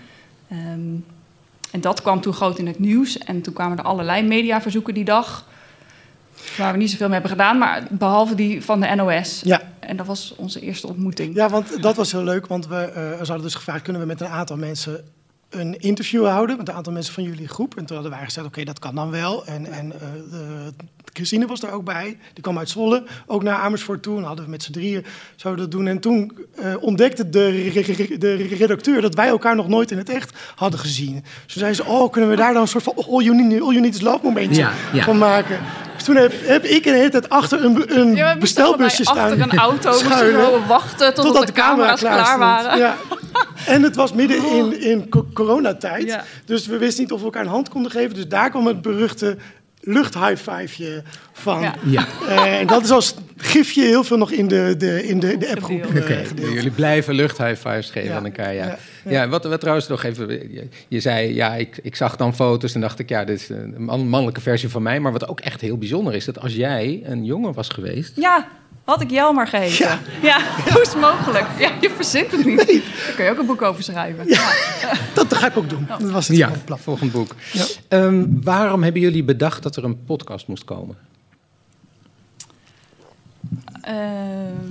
Ehm, 0.47 0.95
en 1.71 1.81
dat 1.81 2.01
kwam 2.01 2.21
toen 2.21 2.33
groot 2.33 2.59
in 2.59 2.67
het 2.67 2.79
nieuws. 2.79 3.17
En 3.17 3.41
toen 3.41 3.53
kwamen 3.53 3.77
er 3.77 3.83
allerlei 3.83 4.23
mediaverzoeken 4.23 4.93
die 4.93 5.03
dag. 5.03 5.47
Waar 6.57 6.71
we 6.71 6.77
niet 6.77 6.91
zoveel 6.91 7.09
mee 7.09 7.19
hebben 7.19 7.37
gedaan, 7.37 7.57
maar 7.57 7.83
behalve 7.89 8.35
die 8.35 8.63
van 8.63 8.79
de 8.79 8.95
NOS. 8.95 9.41
Ja. 9.43 9.61
En 9.79 9.97
dat 9.97 10.05
was 10.05 10.33
onze 10.37 10.59
eerste 10.59 10.87
ontmoeting. 10.87 11.35
Ja, 11.35 11.49
want 11.49 11.81
dat 11.81 11.95
was 11.95 12.11
heel 12.11 12.23
leuk, 12.23 12.47
want 12.47 12.67
we 12.67 12.75
eh, 12.75 13.09
ze 13.11 13.15
hadden 13.17 13.41
dus 13.41 13.55
gevraagd... 13.55 13.81
kunnen 13.81 14.01
we 14.01 14.07
met 14.07 14.21
een 14.21 14.27
aantal 14.27 14.57
mensen 14.57 15.03
een 15.49 15.79
interview 15.79 16.27
houden 16.27 16.57
met 16.57 16.67
een 16.67 16.73
aantal 16.73 16.93
mensen 16.93 17.13
van 17.13 17.23
jullie 17.23 17.47
groep. 17.47 17.77
En 17.77 17.85
toen 17.85 17.95
hadden 17.95 18.15
wij 18.15 18.25
gezegd, 18.25 18.47
oké, 18.47 18.63
dat 18.63 18.79
kan 18.79 18.95
dan 18.95 19.11
wel. 19.11 19.45
En, 19.45 19.65
en 19.65 19.85
uh, 19.85 19.91
de, 20.31 20.73
Christine 21.13 21.47
was 21.47 21.59
daar 21.59 21.71
ook 21.71 21.83
bij. 21.83 22.17
Die 22.33 22.43
kwam 22.43 22.57
uit 22.57 22.69
Zwolle, 22.69 23.03
ook 23.25 23.43
naar 23.43 23.55
Amersfoort 23.55 24.01
toe. 24.01 24.17
En 24.17 24.23
hadden 24.23 24.45
we 24.45 24.51
met 24.51 24.63
z'n 24.63 24.71
drieën 24.71 25.05
zouden 25.35 25.63
dat 25.63 25.71
doen. 25.71 25.87
En 25.87 25.99
toen 25.99 26.37
uh, 26.59 26.75
ontdekte 26.79 27.29
de, 27.29 27.71
de 28.17 28.35
redacteur 28.35 29.01
dat 29.01 29.15
wij 29.15 29.27
elkaar 29.27 29.55
nog 29.55 29.67
nooit 29.67 29.91
in 29.91 29.97
het 29.97 30.09
echt 30.09 30.37
hadden 30.55 30.79
gezien. 30.79 31.23
Dus 31.45 31.55
zei 31.55 31.73
ze, 31.73 31.85
oh, 31.85 32.11
kunnen 32.11 32.29
we 32.29 32.35
daar 32.35 32.53
dan 32.53 32.61
een 32.61 32.67
soort 32.67 32.83
van 32.83 32.93
all 32.95 33.23
you 33.23 33.35
need, 33.35 33.61
all 33.61 33.71
you 33.71 33.79
need 33.79 33.95
is 33.95 34.01
love 34.01 34.19
momentje 34.23 34.61
ja, 34.61 34.71
ja. 34.93 35.03
van 35.03 35.17
maken. 35.17 35.59
Toen 36.09 36.17
heb, 36.17 36.33
heb 36.41 36.63
ik 36.63 36.83
de 36.83 36.89
hele 36.89 37.09
tijd 37.09 37.29
achter 37.29 37.65
een, 37.65 37.99
een 37.99 38.15
ja, 38.15 38.37
bestelbusje 38.37 39.03
staan. 39.03 39.17
Achter 39.17 39.41
een 39.41 39.57
auto 39.57 39.91
moesten 39.91 40.67
wachten 40.67 41.13
totdat, 41.13 41.25
totdat 41.25 41.45
de, 41.45 41.53
de 41.53 41.59
camera's 41.61 41.99
klaar, 41.99 42.23
klaar 42.23 42.39
waren. 42.39 42.77
Ja. 42.77 42.95
En 43.65 43.83
het 43.83 43.95
was 43.95 44.13
midden 44.13 44.45
in, 44.45 44.81
in 44.81 45.09
coronatijd. 45.33 46.03
Ja. 46.03 46.23
Dus 46.45 46.67
we 46.67 46.77
wisten 46.77 47.03
niet 47.03 47.11
of 47.11 47.19
we 47.19 47.25
elkaar 47.25 47.41
een 47.41 47.49
hand 47.49 47.69
konden 47.69 47.91
geven. 47.91 48.15
Dus 48.15 48.27
daar 48.27 48.49
kwam 48.49 48.67
het 48.67 48.81
beruchte 48.81 49.37
lucht-high-fiveje 49.89 51.03
van. 51.31 51.61
Ja. 51.61 51.75
ja. 51.85 52.07
Uh, 52.21 52.59
en 52.59 52.67
dat 52.67 52.83
is 52.83 52.91
als 52.91 53.15
gifje 53.37 53.81
heel 53.81 54.03
veel 54.03 54.17
nog 54.17 54.31
in 54.31 54.47
de, 54.47 54.75
de, 54.77 55.07
in 55.07 55.19
de, 55.19 55.37
de 55.37 55.49
appgroep 55.49 55.85
uh, 55.93 56.03
okay. 56.03 56.25
Jullie 56.35 56.71
blijven 56.71 57.13
lucht-high-fives 57.13 57.89
geven 57.89 58.09
ja. 58.09 58.15
aan 58.15 58.25
elkaar, 58.25 58.53
ja. 58.53 58.65
Ja, 58.65 58.77
ja. 59.11 59.27
wat, 59.27 59.43
wat 59.43 59.59
trouwens 59.59 59.87
nog 59.87 60.03
even... 60.03 60.27
Je, 60.29 60.67
je 60.87 60.99
zei, 60.99 61.33
ja, 61.33 61.55
ik, 61.55 61.79
ik 61.81 61.95
zag 61.95 62.15
dan 62.15 62.35
foto's 62.35 62.73
en 62.73 62.81
dacht 62.81 62.99
ik... 62.99 63.09
ja, 63.09 63.23
dit 63.23 63.39
is 63.39 63.49
een 63.49 63.83
mannelijke 63.85 64.41
versie 64.41 64.69
van 64.69 64.83
mij. 64.83 64.99
Maar 64.99 65.11
wat 65.11 65.27
ook 65.27 65.39
echt 65.39 65.61
heel 65.61 65.77
bijzonder 65.77 66.15
is... 66.15 66.25
dat 66.25 66.39
als 66.39 66.55
jij 66.55 67.01
een 67.03 67.25
jongen 67.25 67.53
was 67.53 67.69
geweest... 67.69 68.11
Ja, 68.15 68.47
had 68.89 69.01
ik 69.01 69.09
Jelmer 69.09 69.47
geheten. 69.47 69.85
Ja. 69.85 69.99
ja. 70.21 70.39
hoe 70.73 70.81
is 70.81 70.89
het 70.89 70.99
mogelijk? 70.99 71.45
Ja, 71.59 71.71
je 71.81 71.89
verzint 71.89 72.31
het 72.31 72.45
niet. 72.45 72.65
Nee. 72.65 72.83
Daar 73.05 73.13
kun 73.15 73.25
je 73.25 73.31
ook 73.31 73.37
een 73.37 73.45
boek 73.45 73.61
over 73.61 73.83
schrijven. 73.83 74.27
Ja. 74.27 74.51
Dat 75.13 75.35
ga 75.35 75.47
ik 75.47 75.57
ook 75.57 75.69
doen. 75.69 75.87
Dat 75.87 76.11
was 76.11 76.27
het 76.27 76.37
ja, 76.37 76.51
plan. 76.65 76.79
volgend 76.79 77.11
boek. 77.11 77.35
Ja. 77.51 77.65
Um, 77.89 78.43
waarom 78.43 78.83
hebben 78.83 79.01
jullie 79.01 79.23
bedacht 79.23 79.63
dat 79.63 79.75
er 79.75 79.83
een 79.83 80.03
podcast 80.03 80.47
moest 80.47 80.63
komen? 80.65 80.97
Uh, 83.87 83.95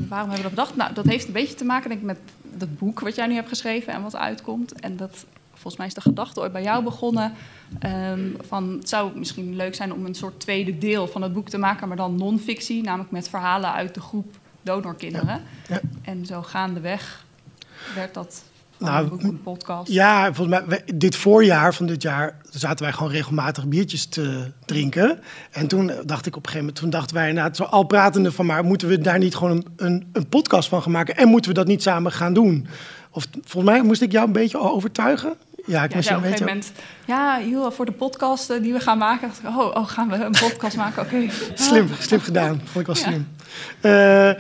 waarom 0.09 0.31
hebben 0.31 0.37
we 0.37 0.43
dat 0.43 0.51
bedacht? 0.51 0.77
Nou, 0.77 0.95
dat 0.95 1.05
heeft 1.05 1.27
een 1.27 1.33
beetje 1.33 1.55
te 1.55 1.65
maken 1.65 1.89
denk 1.89 2.01
ik, 2.01 2.07
met 2.07 2.19
het 2.59 2.79
boek 2.79 3.01
wat 3.01 3.15
jij 3.15 3.27
nu 3.27 3.35
hebt 3.35 3.49
geschreven 3.49 3.93
en 3.93 4.03
wat 4.03 4.17
uitkomt. 4.17 4.73
En 4.73 4.97
dat, 4.97 5.25
volgens 5.61 5.77
mij 5.77 5.87
is 5.87 5.95
de 5.95 6.01
gedachte 6.01 6.41
ooit 6.41 6.53
bij 6.53 6.63
jou 6.63 6.85
begonnen. 6.85 7.33
Um, 8.13 8.37
van, 8.41 8.71
het 8.79 8.89
zou 8.89 9.19
misschien 9.19 9.57
leuk 9.57 9.75
zijn 9.75 9.93
om 9.93 10.07
een 10.07 10.15
soort 10.15 10.41
tweede 10.41 10.79
deel 10.79 11.07
van 11.07 11.23
het 11.23 11.33
boek 11.33 11.49
te 11.49 11.59
maken, 11.59 11.89
maar 11.89 11.97
dan 11.97 12.17
non-fictie, 12.17 12.83
namelijk 12.83 13.11
met 13.11 13.29
verhalen 13.29 13.73
uit 13.73 13.95
de 13.95 14.01
groep 14.01 14.37
donorkinderen. 14.63 15.43
Ja. 15.69 15.75
Ja. 15.75 15.81
En 16.03 16.27
zo 16.27 16.43
gaandeweg 16.43 17.25
werd 17.95 18.15
dat 18.15 18.43
nou, 18.79 19.11
een 19.19 19.43
podcast. 19.43 19.93
Ja, 19.93 20.33
volgens 20.33 20.65
mij, 20.67 20.83
dit 20.95 21.17
voorjaar 21.17 21.75
van 21.75 21.87
dit 21.87 22.03
jaar 22.03 22.37
zaten 22.51 22.85
wij 22.85 22.93
gewoon 22.93 23.13
regelmatig 23.13 23.67
biertjes 23.67 24.07
te 24.07 24.53
drinken. 24.65 25.21
En 25.51 25.69
toen 25.69 25.93
dacht 26.05 26.27
ik 26.27 26.37
op 26.37 26.47
een 26.47 26.51
gegeven 26.51 26.59
moment, 26.59 26.77
toen 26.77 26.91
dachten 26.91 27.17
wij 27.17 27.29
inderdaad 27.29 27.57
zo 27.57 27.63
al 27.63 27.83
pratende 27.83 28.33
van, 28.33 28.47
maar 28.47 28.65
moeten 28.65 28.89
we 28.89 28.99
daar 28.99 29.19
niet 29.19 29.35
gewoon 29.35 29.51
een, 29.57 29.67
een, 29.77 30.09
een 30.13 30.29
podcast 30.29 30.69
van 30.69 30.83
gaan 30.83 30.93
maken? 30.93 31.17
En 31.17 31.29
moeten 31.29 31.51
we 31.51 31.57
dat 31.57 31.67
niet 31.67 31.83
samen 31.83 32.13
gaan 32.13 32.35
doen? 32.35 32.67
Of 33.11 33.27
volgens 33.45 33.73
mij 33.73 33.83
moest 33.83 34.03
ik 34.03 34.13
jou 34.13 34.27
een 34.27 34.33
beetje 34.33 34.59
overtuigen. 34.59 35.37
Ja, 35.69 35.85
ik 35.85 35.91
ja, 35.91 35.97
moest 35.97 36.11
op 36.11 36.17
een 36.17 36.23
gegeven 36.23 36.47
moment. 36.47 36.73
Ja, 37.05 37.41
joh, 37.43 37.73
voor 37.73 37.85
de 37.85 37.93
podcast 37.93 38.63
die 38.63 38.73
we 38.73 38.81
gaan 38.81 38.99
maken. 38.99 39.29
Dacht 39.29 39.41
ik, 39.41 39.61
oh, 39.61 39.77
oh, 39.77 39.89
gaan 39.89 40.09
we 40.09 40.15
een 40.15 40.37
podcast 40.41 40.77
maken? 40.85 41.03
Oké. 41.03 41.15
Okay. 41.15 41.31
Slim, 41.55 41.89
slim 41.99 42.21
gedaan. 42.21 42.61
Vond 42.65 42.79
ik 42.79 42.87
wel 42.87 42.95
slim. 42.95 43.29
Uh, 43.83 44.31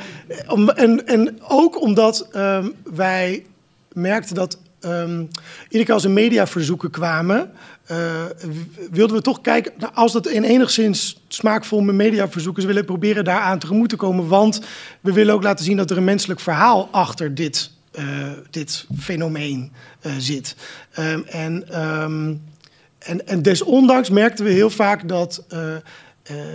om, 0.47 0.69
en, 0.69 1.07
en 1.07 1.39
ook 1.43 1.81
omdat 1.81 2.29
um, 2.35 2.75
wij 2.95 3.45
merkten 3.93 4.35
dat 4.35 4.59
um, 4.81 5.29
iedere 5.65 5.85
keer 5.85 5.95
als 5.95 6.05
er 6.05 6.11
mediaverzoeken 6.11 6.91
kwamen, 6.91 7.51
uh, 7.91 8.25
wilden 8.91 9.17
we 9.17 9.23
toch 9.23 9.41
kijken, 9.41 9.73
nou, 9.79 9.95
als 9.95 10.13
dat 10.13 10.27
in 10.27 10.45
enigszins 10.45 11.23
smaakvol 11.29 11.81
met 11.81 11.95
mediaverzoeken 11.95 12.63
is, 12.63 12.69
willen 12.69 12.83
we 12.83 12.93
proberen 12.93 13.25
daaraan 13.25 13.59
tegemoet 13.59 13.89
te 13.89 13.97
komen. 13.97 14.29
Want 14.29 14.61
we 15.01 15.13
willen 15.13 15.35
ook 15.35 15.43
laten 15.43 15.65
zien 15.65 15.77
dat 15.77 15.91
er 15.91 15.97
een 15.97 16.05
menselijk 16.05 16.41
verhaal 16.41 16.89
achter 16.91 17.35
dit 17.35 17.71
uh, 17.99 18.31
dit 18.51 18.87
fenomeen 18.99 19.73
zit. 20.19 20.57
Um, 20.99 21.25
en, 21.27 21.83
um, 21.83 22.43
en, 22.99 23.27
en 23.27 23.43
desondanks 23.43 24.11
merkten 24.11 24.45
we 24.45 24.51
heel 24.51 24.71
vaak 24.71 25.09
dat 25.09 25.45
uh, 25.53 25.77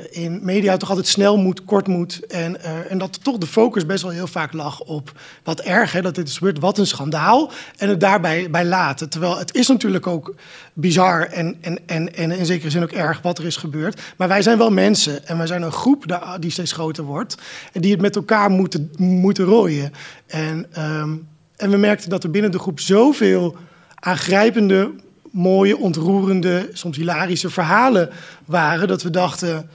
in 0.10 0.40
media 0.44 0.78
toch 0.78 0.90
altijd 0.90 1.08
snel 1.08 1.38
moet, 1.38 1.66
kort 1.66 1.88
moet. 1.88 2.26
En, 2.26 2.62
en 2.90 2.98
dat 2.98 3.24
toch 3.24 3.38
de 3.38 3.48
focus 3.48 3.86
best 3.86 4.04
wel 4.04 4.12
heel 4.12 4.28
vaak 4.28 4.54
lag 4.54 4.80
op 4.80 5.12
wat 5.44 5.60
erg, 5.60 5.92
hè, 5.92 6.02
dat 6.02 6.16
dit 6.16 6.28
is 6.28 6.38
gebeurd, 6.38 6.60
wat 6.60 6.78
een 6.78 6.88
schandaal. 6.88 7.52
En 7.78 7.90
het 7.90 8.00
daarbij 8.00 8.50
bij 8.50 8.66
laten. 8.66 9.10
Terwijl 9.10 9.38
het 9.38 9.56
is 9.56 9.68
natuurlijk 9.68 10.08
ook 10.08 10.36
bizar 10.74 11.22
en, 11.22 11.58
en, 11.62 11.80
en, 11.86 12.16
en 12.16 12.32
in 12.32 12.46
zekere 12.46 12.70
zin 12.70 12.84
ook 12.84 12.92
erg 12.92 13.22
wat 13.22 13.38
er 13.38 13.46
is 13.46 13.58
gebeurd. 13.58 14.02
Maar 14.18 14.28
wij 14.28 14.42
zijn 14.42 14.58
wel 14.58 14.72
mensen 14.72 15.28
en 15.28 15.38
wij 15.38 15.48
zijn 15.48 15.62
een 15.62 15.72
groep 15.72 16.22
die 16.40 16.52
steeds 16.52 16.72
groter 16.72 17.04
wordt. 17.04 17.38
En 17.72 17.82
die 17.82 17.92
het 17.92 18.02
met 18.02 18.16
elkaar 18.16 18.50
moeten, 18.50 18.92
moeten 18.98 19.46
rooien. 19.46 19.92
En 20.28 20.66
um, 20.78 21.28
en 21.56 21.70
we 21.70 21.78
merkten 21.78 22.10
dat 22.10 22.24
er 22.24 22.30
binnen 22.30 22.52
de 22.52 22.60
groep 22.60 22.80
zoveel 22.80 23.56
aangrijpende, 23.96 24.92
mooie, 25.32 25.78
ontroerende, 25.78 26.70
soms 26.74 26.98
hilarische 26.98 27.50
verhalen 27.50 28.10
waren, 28.46 28.88
dat 28.88 29.04
we 29.04 29.10
dachten. 29.10 29.70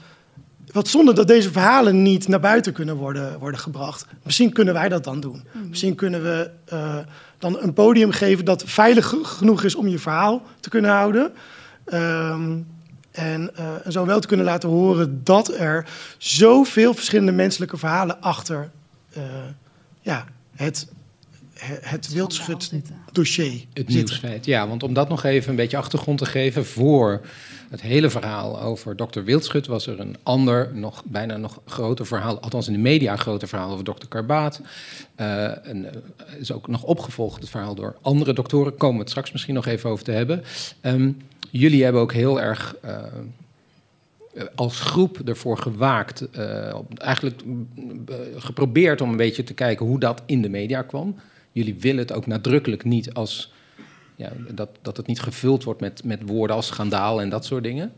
Wat 0.72 0.88
zonde 0.88 1.12
dat 1.12 1.26
deze 1.26 1.52
verhalen 1.52 2.02
niet 2.02 2.28
naar 2.28 2.40
buiten 2.40 2.72
kunnen 2.72 2.96
worden, 2.96 3.38
worden 3.38 3.60
gebracht. 3.60 4.06
Misschien 4.22 4.52
kunnen 4.52 4.74
wij 4.74 4.88
dat 4.88 5.04
dan 5.04 5.20
doen. 5.20 5.44
Mhm. 5.52 5.68
Misschien 5.68 5.94
kunnen 5.94 6.22
we 6.22 6.50
uh, 6.72 6.96
dan 7.38 7.58
een 7.60 7.72
podium 7.72 8.10
geven 8.10 8.44
dat 8.44 8.62
veilig 8.66 9.14
genoeg 9.22 9.64
is 9.64 9.74
om 9.74 9.88
je 9.88 9.98
verhaal 9.98 10.42
te 10.60 10.68
kunnen 10.68 10.90
houden. 10.90 11.32
Um, 11.92 12.66
en, 13.10 13.50
uh, 13.58 13.86
en 13.86 13.92
zo 13.92 14.06
wel 14.06 14.20
te 14.20 14.26
kunnen 14.26 14.46
laten 14.46 14.68
horen 14.68 15.24
dat 15.24 15.54
er 15.54 15.86
zoveel 16.18 16.94
verschillende 16.94 17.32
menselijke 17.32 17.76
verhalen 17.76 18.20
achter 18.20 18.70
uh, 19.16 19.22
ja, 20.00 20.24
het 20.54 20.88
het 21.64 22.12
wildschut-dossier 22.12 23.64
Het 23.72 23.88
nieuwsfeit, 23.88 24.44
ja. 24.44 24.68
Want 24.68 24.82
om 24.82 24.92
dat 24.92 25.08
nog 25.08 25.24
even 25.24 25.50
een 25.50 25.56
beetje 25.56 25.76
achtergrond 25.76 26.18
te 26.18 26.26
geven... 26.26 26.66
voor 26.66 27.20
het 27.70 27.80
hele 27.80 28.10
verhaal 28.10 28.60
over 28.60 28.96
dokter 28.96 29.24
Wildschut... 29.24 29.66
was 29.66 29.86
er 29.86 30.00
een 30.00 30.16
ander, 30.22 30.70
nog, 30.74 31.04
bijna 31.04 31.36
nog 31.36 31.60
groter 31.66 32.06
verhaal... 32.06 32.40
althans 32.40 32.66
in 32.66 32.72
de 32.72 32.78
media 32.78 33.12
een 33.12 33.18
groter 33.18 33.48
verhaal 33.48 33.72
over 33.72 33.84
dokter 33.84 34.08
Karbaat. 34.08 34.60
Uh, 35.16 35.66
en, 35.66 35.84
uh, 35.84 35.90
is 36.38 36.52
ook 36.52 36.68
nog 36.68 36.82
opgevolgd, 36.82 37.40
het 37.40 37.50
verhaal 37.50 37.74
door 37.74 37.96
andere 38.00 38.32
doktoren. 38.32 38.76
Komen 38.76 38.96
we 38.96 39.00
het 39.00 39.10
straks 39.10 39.32
misschien 39.32 39.54
nog 39.54 39.66
even 39.66 39.90
over 39.90 40.04
te 40.04 40.12
hebben. 40.12 40.44
Um, 40.82 41.16
jullie 41.50 41.84
hebben 41.84 42.02
ook 42.02 42.12
heel 42.12 42.40
erg... 42.40 42.76
Uh, 42.84 43.02
als 44.54 44.80
groep 44.80 45.28
ervoor 45.28 45.58
gewaakt, 45.58 46.26
uh, 46.36 46.74
eigenlijk 46.94 47.42
geprobeerd 48.36 49.00
om 49.00 49.10
een 49.10 49.16
beetje 49.16 49.44
te 49.44 49.54
kijken 49.54 49.86
hoe 49.86 50.00
dat 50.00 50.22
in 50.26 50.42
de 50.42 50.48
media 50.48 50.82
kwam 50.82 51.16
jullie 51.58 51.80
willen 51.80 51.98
het 51.98 52.12
ook 52.12 52.26
nadrukkelijk 52.26 52.84
niet 52.84 53.14
als 53.14 53.52
ja, 54.16 54.32
dat, 54.50 54.68
dat 54.82 54.96
het 54.96 55.06
niet 55.06 55.20
gevuld 55.20 55.64
wordt 55.64 55.80
met, 55.80 56.04
met 56.04 56.20
woorden 56.26 56.56
als 56.56 56.66
schandaal 56.66 57.20
en 57.20 57.28
dat 57.28 57.44
soort 57.44 57.62
dingen. 57.62 57.92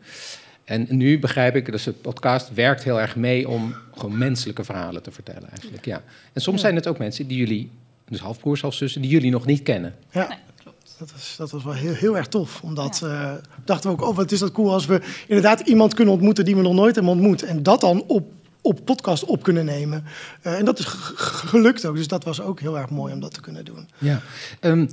En 0.65 0.87
nu 0.89 1.19
begrijp 1.19 1.57
ik, 1.57 1.73
dus 1.73 1.85
het 1.85 2.01
podcast 2.01 2.55
werkt 2.55 2.85
heel 2.85 3.01
erg 3.01 3.17
mee 3.17 3.49
om 3.49 3.75
gewoon 3.95 4.19
menselijke 4.19 4.65
verhalen 4.65 5.03
te 5.03 5.11
vertellen 5.11 5.51
eigenlijk. 5.51 5.85
Ja. 5.85 6.03
En 6.33 6.41
soms 6.41 6.61
zijn 6.61 6.75
het 6.75 6.87
ook 6.87 6.99
mensen 6.99 7.27
die 7.27 7.39
jullie, 7.39 7.71
dus 8.09 8.21
halfbroers, 8.21 8.61
halfzussen, 8.61 9.01
die 9.01 9.11
jullie 9.11 9.31
nog 9.31 9.47
niet 9.47 9.63
kennen. 9.63 9.95
Ja. 10.11 10.29
Nee, 10.29 10.39
klopt. 10.63 10.95
Dat 10.99 11.13
was, 11.13 11.35
dat 11.37 11.51
was 11.51 11.65
wel 11.65 11.73
heel, 11.73 11.95
heel 11.95 12.17
erg 12.17 12.29
tof. 12.29 12.63
Omdat 12.63 12.99
ja. 13.03 13.33
uh, 13.33 13.39
dachten 13.65 13.91
we 13.91 13.97
ook, 13.97 14.09
oh 14.09 14.17
wat 14.17 14.33
is 14.33 14.39
dat 14.39 14.53
cool 14.53 14.73
als 14.73 14.87
we 14.87 15.01
inderdaad 15.27 15.61
iemand 15.61 15.95
kunnen 15.95 16.15
ontmoeten 16.15 16.45
die 16.45 16.57
we 16.57 16.63
nog 16.63 16.75
nooit 16.75 16.95
hebben 16.95 17.13
ontmoet. 17.13 17.43
En 17.43 17.63
dat 17.63 17.81
dan 17.81 18.05
op 18.07 18.33
op 18.63 18.85
podcast 18.85 19.25
op 19.25 19.43
kunnen 19.43 19.65
nemen. 19.65 20.05
Uh, 20.43 20.59
en 20.59 20.65
dat 20.65 20.79
is 20.79 20.85
gelukt 20.87 21.87
ook. 21.87 21.97
Dus 21.97 22.09
dat 22.09 22.25
was 22.25 22.41
ook 22.41 22.61
heel 22.61 22.79
erg 22.79 22.91
mooi 22.91 23.13
om 23.13 23.21
dat 23.21 23.35
te 23.35 23.41
kunnen 23.41 23.65
doen. 23.65 23.89
Ja. 23.99 24.21
Um, 24.61 24.89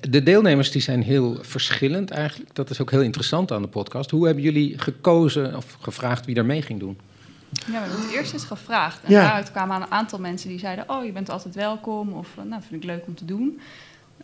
de 0.00 0.22
deelnemers 0.22 0.70
die 0.70 0.82
zijn 0.82 1.02
heel 1.02 1.38
verschillend 1.42 2.10
eigenlijk. 2.10 2.54
Dat 2.54 2.70
is 2.70 2.80
ook 2.80 2.90
heel 2.90 3.02
interessant 3.02 3.52
aan 3.52 3.62
de 3.62 3.68
podcast. 3.68 4.10
Hoe 4.10 4.26
hebben 4.26 4.44
jullie 4.44 4.78
gekozen 4.78 5.56
of 5.56 5.76
gevraagd 5.80 6.26
wie 6.26 6.36
er 6.36 6.44
mee 6.44 6.62
ging 6.62 6.80
doen? 6.80 6.98
Ja, 7.50 7.72
we 7.72 7.78
hebben 7.78 8.00
het 8.00 8.12
eerst 8.14 8.32
eens 8.32 8.44
gevraagd. 8.44 9.02
En 9.02 9.12
ja. 9.12 9.22
daaruit 9.22 9.50
kwamen 9.50 9.76
een 9.76 9.90
aantal 9.90 10.18
mensen 10.18 10.48
die 10.48 10.58
zeiden... 10.58 10.84
oh, 10.88 11.04
je 11.04 11.12
bent 11.12 11.30
altijd 11.30 11.54
welkom 11.54 12.12
of 12.12 12.28
nou, 12.36 12.62
vind 12.68 12.82
ik 12.82 12.88
leuk 12.88 13.06
om 13.06 13.14
te 13.14 13.24
doen. 13.24 13.60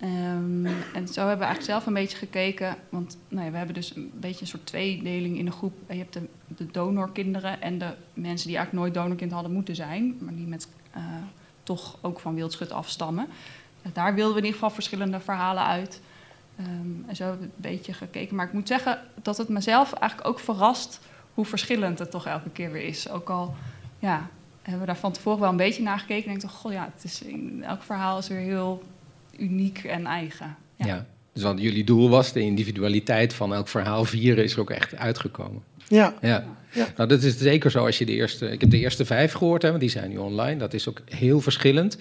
Um, 0.02 0.66
en 0.66 1.08
zo 1.08 1.20
hebben 1.20 1.38
we 1.38 1.44
eigenlijk 1.44 1.62
zelf 1.62 1.86
een 1.86 1.92
beetje 1.92 2.16
gekeken, 2.16 2.76
want 2.88 3.18
nou 3.28 3.44
ja, 3.44 3.50
we 3.50 3.56
hebben 3.56 3.74
dus 3.74 3.96
een 3.96 4.12
beetje 4.14 4.40
een 4.40 4.46
soort 4.46 4.66
tweedeling 4.66 5.38
in 5.38 5.44
de 5.44 5.50
groep. 5.50 5.72
Je 5.88 5.96
hebt 5.96 6.12
de, 6.12 6.28
de 6.46 6.66
donorkinderen 6.70 7.60
en 7.60 7.78
de 7.78 7.94
mensen 8.14 8.46
die 8.46 8.56
eigenlijk 8.56 8.72
nooit 8.72 8.94
donorkind 8.94 9.32
hadden 9.32 9.52
moeten 9.52 9.74
zijn, 9.74 10.16
maar 10.20 10.34
die 10.34 10.46
met 10.46 10.68
uh, 10.96 11.02
toch 11.62 11.98
ook 12.00 12.20
van 12.20 12.34
wildschut 12.34 12.72
afstammen. 12.72 13.26
Daar 13.92 14.14
wilden 14.14 14.32
we 14.32 14.38
in 14.38 14.44
ieder 14.44 14.60
geval 14.60 14.74
verschillende 14.74 15.20
verhalen 15.20 15.64
uit. 15.64 16.00
Um, 16.60 17.04
en 17.06 17.16
zo 17.16 17.24
hebben 17.24 17.40
we 17.40 17.46
een 17.46 17.72
beetje 17.72 17.92
gekeken. 17.92 18.36
Maar 18.36 18.46
ik 18.46 18.52
moet 18.52 18.68
zeggen 18.68 19.02
dat 19.22 19.36
het 19.36 19.48
mezelf 19.48 19.92
eigenlijk 19.92 20.30
ook 20.30 20.40
verrast 20.40 21.00
hoe 21.34 21.44
verschillend 21.44 21.98
het 21.98 22.10
toch 22.10 22.26
elke 22.26 22.50
keer 22.50 22.72
weer 22.72 22.84
is. 22.84 23.08
Ook 23.08 23.30
al 23.30 23.54
ja, 23.98 24.28
hebben 24.62 24.80
we 24.80 24.86
daar 24.86 24.96
van 24.96 25.12
tevoren 25.12 25.40
wel 25.40 25.50
een 25.50 25.56
beetje 25.56 25.82
naar 25.82 25.98
gekeken. 25.98 26.28
En 26.28 26.36
ik 26.36 26.40
dacht, 26.40 26.54
goh 26.54 26.72
ja, 26.72 26.90
het 26.94 27.04
is 27.04 27.22
elk 27.62 27.82
verhaal 27.82 28.18
is 28.18 28.28
weer 28.28 28.38
heel 28.38 28.82
uniek 29.40 29.84
en 29.84 30.06
eigen. 30.06 30.56
Ja. 30.76 30.86
ja. 30.86 31.06
Dus 31.32 31.42
wat 31.42 31.60
jullie 31.60 31.84
doel 31.84 32.10
was, 32.10 32.32
de 32.32 32.40
individualiteit 32.40 33.34
van 33.34 33.54
elk 33.54 33.68
verhaal 33.68 34.04
vieren, 34.04 34.44
is 34.44 34.52
er 34.52 34.60
ook 34.60 34.70
echt 34.70 34.96
uitgekomen. 34.96 35.62
Ja, 35.88 36.14
Ja. 36.20 36.44
Ja. 36.72 36.86
Nou, 36.96 37.08
dat 37.08 37.22
is 37.22 37.38
zeker 37.38 37.70
zo 37.70 37.84
als 37.84 37.98
je 37.98 38.06
de 38.06 38.12
eerste... 38.12 38.50
Ik 38.50 38.60
heb 38.60 38.70
de 38.70 38.78
eerste 38.78 39.04
vijf 39.04 39.32
gehoord, 39.32 39.62
hè, 39.62 39.68
want 39.68 39.80
die 39.80 39.90
zijn 39.90 40.10
nu 40.10 40.16
online. 40.16 40.56
Dat 40.56 40.74
is 40.74 40.88
ook 40.88 41.00
heel 41.04 41.40
verschillend. 41.40 41.98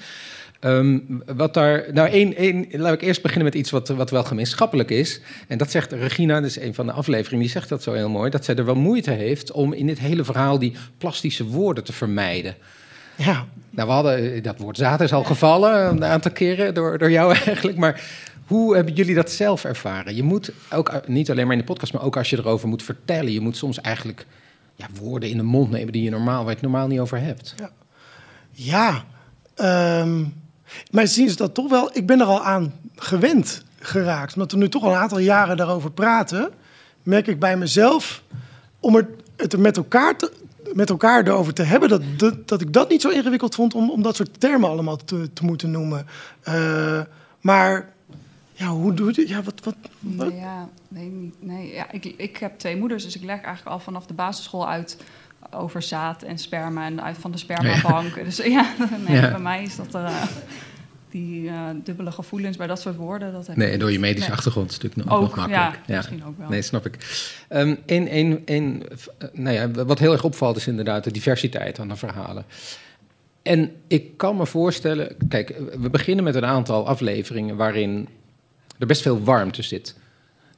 Ehm, 0.60 1.00
wat 1.26 1.54
daar... 1.54 1.86
Nou, 1.94 2.10
één, 2.10 2.36
één, 2.36 2.68
laat 2.72 2.94
ik 2.94 3.02
eerst 3.02 3.22
beginnen 3.22 3.46
met 3.46 3.56
iets 3.56 3.70
wat, 3.70 3.88
wat 3.88 4.10
wel 4.10 4.24
gemeenschappelijk 4.24 4.90
is. 4.90 5.22
En 5.48 5.58
dat 5.58 5.72
zegt 5.72 5.92
Regina, 5.92 6.42
dat 6.42 6.50
is 6.50 6.60
een 6.60 6.74
van 6.74 6.86
de 6.86 6.92
afleveringen, 6.92 7.40
die 7.40 7.54
zegt 7.54 7.70
dat 7.70 7.84
zo 7.84 7.94
heel 7.94 8.10
mooi. 8.10 8.30
Dat 8.30 8.46
zij 8.46 8.56
er 8.56 8.66
wel 8.66 8.76
moeite 8.76 9.12
heeft 9.12 9.52
om 9.52 9.74
in 9.74 9.88
dit 9.88 10.00
hele 10.00 10.24
verhaal 10.24 10.60
die 10.60 10.74
plastische 10.98 11.46
woorden 11.46 11.84
te 11.84 11.94
vermijden. 11.94 12.56
Ja. 13.20 13.46
Nou, 13.70 13.88
we 13.88 13.94
hadden, 13.94 14.34
eh, 14.34 14.44
dat 14.44 14.58
woord 14.58 14.78
zaad 14.78 15.02
is 15.02 15.14
al 15.14 15.24
gevallen 15.24 15.86
een 15.86 16.06
aantal 16.06 16.32
keren 16.32 16.74
door, 16.74 16.98
door 16.98 17.12
jou 17.12 17.36
eigenlijk. 17.46 17.78
Maar 17.78 18.02
hoe 18.46 18.76
hebben 18.76 18.94
jullie 18.94 19.16
dat 19.16 19.32
zelf 19.32 19.64
ervaren? 19.64 20.16
Je 20.16 20.24
moet 20.24 20.52
ook, 20.72 20.90
eh, 20.90 20.98
niet 21.06 21.32
alleen 21.32 21.46
maar 21.46 21.56
in 21.56 21.62
de 21.62 21.68
podcast, 21.68 21.94
maar 21.94 22.04
ook 22.04 22.18
als 22.18 22.30
je 22.30 22.38
erover 22.38 22.68
moet 22.68 22.84
vertellen. 22.84 23.32
Je 23.32 23.42
moet 23.42 23.58
soms 23.58 23.82
eigenlijk 23.82 24.26
ja, 24.76 24.88
woorden 25.00 25.30
in 25.30 25.38
de 25.38 25.44
mond 25.44 25.72
nemen 25.72 25.94
die 25.94 26.04
je 26.04 26.10
normaal, 26.10 26.38
waar 26.38 26.48
je 26.48 26.60
het 26.60 26.62
normaal 26.62 26.88
niet 26.88 27.00
over 27.00 27.22
hebt. 27.22 27.56
Ja, 28.52 29.04
ehm, 29.56 30.24
maar 30.92 31.08
zien 31.08 31.30
ze 31.30 31.36
dat 31.36 31.54
toch 31.54 31.70
wel? 31.70 31.90
Ik 31.94 32.06
ben 32.06 32.20
er 32.20 32.26
al 32.26 32.44
aan 32.44 32.74
gewend 32.96 33.64
geraakt. 33.80 34.34
Omdat 34.34 34.52
we 34.52 34.58
nu 34.58 34.70
toch 34.70 34.84
al 34.84 34.92
een 34.92 34.98
aantal 34.98 35.20
jaren 35.20 35.58
daarover 35.58 35.92
praten, 35.92 36.50
merk 37.04 37.28
ik 37.28 37.40
bij 37.40 37.58
mezelf 37.58 38.24
om 38.80 38.96
er, 38.96 39.08
het 39.36 39.54
er 39.54 39.60
met 39.60 39.78
elkaar, 39.78 40.18
te, 40.18 40.32
met 40.74 40.90
elkaar 40.90 41.28
erover 41.28 41.54
te 41.54 41.64
hebben, 41.64 41.90
dat, 41.90 42.02
dat, 42.18 42.48
dat 42.48 42.62
ik 42.62 42.74
dat 42.74 42.90
niet 42.90 43.02
zo 43.02 43.10
ingewikkeld 43.10 43.56
vond 43.56 43.74
om, 43.74 43.90
om 43.90 44.02
dat 44.02 44.16
soort 44.16 44.40
termen 44.40 44.70
allemaal 44.70 44.96
te, 44.98 45.30
te 45.34 45.46
moeten 45.46 45.72
noemen. 45.72 46.06
Eh, 46.42 47.02
maar 47.42 47.90
ja, 48.54 48.68
hoe 48.68 48.94
doe 48.94 49.12
je 49.16 49.28
Ja, 49.28 49.44
wat, 49.44 49.54
wat, 49.64 49.76
wat- 50.00 50.30
Nee, 50.30 50.40
ja, 50.40 50.70
nee, 50.88 51.34
nee 51.40 51.74
ja, 51.74 51.92
ik, 51.92 52.06
ik 52.06 52.38
heb 52.38 52.60
twee 52.60 52.78
moeders, 52.78 53.04
dus 53.04 53.16
ik 53.16 53.24
leg 53.24 53.36
eigenlijk 53.42 53.68
al 53.76 53.80
vanaf 53.80 54.06
de 54.06 54.14
basisschool 54.14 54.68
uit 54.70 54.98
over 55.52 55.82
zaad 55.82 56.24
en 56.24 56.38
sperma 56.38 56.86
en 56.86 57.04
uit 57.04 57.18
van 57.18 57.32
de 57.32 57.38
spermabank. 57.38 58.16
Dus 58.16 58.38
ja, 58.38 58.74
nee, 59.08 59.16
Ja. 59.22 59.30
bij 59.30 59.40
mij 59.40 59.64
is 59.64 59.76
dat 59.76 59.94
er, 59.94 60.04
eh, 60.06 60.24
die 61.12 61.48
eh, 61.50 61.66
dubbele 61.84 62.12
gevoelens 62.12 62.58
bij 62.58 62.68
dat 62.68 62.80
soort 62.82 62.96
woorden. 62.96 63.32
Dat 63.32 63.48
heb 63.48 63.56
Nee, 63.56 63.78
door 63.78 63.92
je 63.92 64.00
medische 64.00 64.28
Nee. 64.30 64.38
achtergrond 64.38 64.70
is 64.70 64.74
het 64.74 64.84
natuurlijk 64.84 65.12
nog, 65.12 65.20
Ook, 65.20 65.26
nog 65.28 65.36
makkelijk. 65.36 65.80
ja, 65.86 65.96
misschien 65.96 66.26
ook 66.26 66.38
wel. 66.38 66.50
Nee, 66.50 66.62
snap 66.62 66.86
ik. 66.86 66.98
Een, 67.48 67.80
een, 67.86 68.42
een, 68.46 68.84
eh, 69.18 69.28
nou 69.34 69.56
ja, 69.56 69.86
wat 69.86 70.00
heel 70.00 70.12
erg 70.12 70.24
opvalt 70.24 70.58
is 70.58 70.68
inderdaad 70.68 71.04
de 71.04 71.12
diversiteit 71.12 71.80
aan 71.80 71.88
de 71.88 71.96
verhalen. 71.96 72.46
En 73.42 73.72
ik 73.88 74.18
kan 74.18 74.38
me 74.38 74.46
voorstellen, 74.46 75.16
kijk, 75.28 75.56
we 75.80 75.90
beginnen 75.90 76.24
met 76.24 76.36
een 76.36 76.46
aantal 76.46 76.88
afleveringen 76.88 77.56
waarin 77.56 78.08
er 78.78 78.88
best 78.88 79.02
veel 79.02 79.24
warmte 79.24 79.62
zit. 79.62 79.96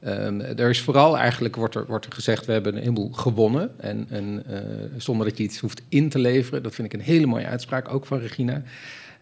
Ehm, 0.00 0.40
er 0.40 0.68
is 0.68 0.80
vooral 0.80 1.18
eigenlijk, 1.18 1.56
wordt 1.56 1.74
er, 1.74 1.86
wordt 1.86 2.06
er 2.06 2.12
gezegd, 2.12 2.46
we 2.46 2.52
hebben 2.52 2.72
een 2.74 2.80
heleboel 2.80 3.12
gewonnen. 3.12 3.80
En, 3.80 4.06
en 4.08 4.42
eh, 4.46 4.60
zonder 4.96 5.26
dat 5.28 5.38
je 5.38 5.44
iets 5.44 5.58
hoeft 5.58 5.82
in 5.88 6.08
te 6.08 6.18
leveren. 6.18 6.62
Dat 6.62 6.74
vind 6.74 6.92
ik 6.92 7.00
een 7.00 7.06
hele 7.06 7.26
mooie 7.26 7.46
uitspraak, 7.46 7.88
ook 7.94 8.06
van 8.06 8.18
Regina. 8.18 8.62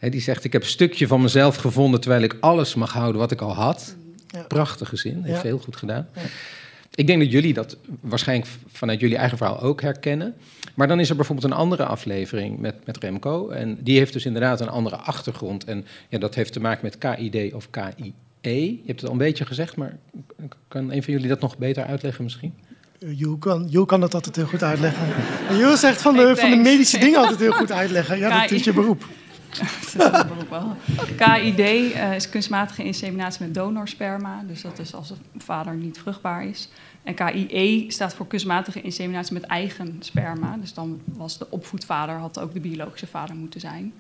Hè, 0.01 0.09
die 0.09 0.21
zegt, 0.21 0.45
ik 0.45 0.53
heb 0.53 0.63
een 0.63 0.69
stukje 0.69 1.07
van 1.07 1.21
mezelf 1.21 1.57
gevonden... 1.57 2.01
terwijl 2.01 2.23
ik 2.23 2.37
alles 2.41 2.75
mag 2.75 2.93
houden 2.93 3.21
wat 3.21 3.31
ik 3.31 3.41
al 3.41 3.55
had. 3.55 3.97
Ja. 4.29 4.43
Prachtige 4.43 4.97
zin, 4.97 5.23
heeft 5.23 5.37
Ja. 5.37 5.49
heel 5.49 5.59
goed 5.59 5.77
gedaan. 5.77 6.09
Ja. 6.15 6.21
Ik 6.95 7.07
denk 7.07 7.21
dat 7.21 7.31
jullie 7.33 7.55
dat 7.55 7.77
waarschijnlijk 8.01 8.51
vanuit 8.73 9.01
jullie 9.01 9.17
eigen 9.17 9.37
verhaal 9.39 9.61
ook 9.61 9.81
herkennen. 9.81 10.35
Maar 10.75 10.89
dan 10.89 11.01
is 11.01 11.11
er 11.11 11.17
bijvoorbeeld 11.17 11.53
een 11.53 11.59
andere 11.59 11.85
aflevering 11.85 12.59
met, 12.59 12.75
met 12.87 12.97
Remco. 12.97 13.49
En 13.49 13.79
die 13.81 13.99
heeft 13.99 14.13
dus 14.13 14.27
inderdaad 14.27 14.61
een 14.61 14.69
andere 14.69 14.97
achtergrond. 14.97 15.65
En 15.65 15.85
ja, 16.09 16.19
dat 16.19 16.35
heeft 16.35 16.53
te 16.53 16.61
maken 16.61 16.81
met 16.83 16.99
KID 16.99 17.55
of 17.55 17.69
KIE. 17.71 18.15
Je 18.43 18.81
hebt 18.87 19.01
het 19.01 19.05
al 19.05 19.13
een 19.13 19.19
beetje 19.19 19.47
gezegd, 19.47 19.77
maar 19.77 19.97
kan 20.69 20.93
een 20.93 21.03
van 21.03 21.13
jullie 21.13 21.29
dat 21.29 21.41
nog 21.41 21.59
beter 21.59 21.85
uitleggen 21.85 22.25
misschien? 22.25 22.55
Jo 22.99 23.37
kan, 23.37 23.67
Jo 23.71 23.85
kan 23.85 24.01
dat 24.01 24.15
altijd 24.15 24.37
heel 24.37 24.47
goed 24.47 24.63
uitleggen. 24.63 25.07
En 25.49 25.57
Jo 25.57 25.77
zegt 25.77 26.03
van 26.03 26.17
de, 26.17 26.37
van 26.37 26.51
de 26.51 26.57
medische 26.57 26.99
dingen 26.99 27.19
altijd 27.19 27.39
heel 27.41 27.53
goed 27.53 27.73
uitleggen. 27.73 28.19
Ja, 28.19 28.41
dat 28.41 28.51
is 28.51 28.65
je 28.65 28.73
beroep. 28.73 29.07
KID 31.23 31.61
eh, 31.61 32.15
is 32.15 32.29
kunstmatige 32.29 32.85
inseminatie 32.85 33.45
met 33.45 33.55
donorsperma. 33.55 34.43
Dus 34.47 34.63
dat 34.63 34.79
is 34.79 34.95
als 34.95 35.09
de 35.09 35.15
vader 35.37 35.75
niet 35.75 35.99
vruchtbaar 35.99 36.45
is. 36.45 36.69
En 37.03 37.15
KIE 37.15 37.85
staat 37.89 38.15
voor 38.15 38.27
kunstmatige 38.27 38.81
inseminatie 38.81 39.35
met 39.35 39.43
eigen 39.43 39.97
sperma. 40.01 40.57
Dus 40.57 40.75
dan 40.75 41.01
was 41.05 41.39
de 41.39 41.47
opvoedvader, 41.51 42.15
had 42.15 42.39
ook 42.39 42.53
de 42.53 42.61
biologische 42.61 43.07
vader 43.07 43.37
moeten 43.37 43.61
zijn. 43.61 43.93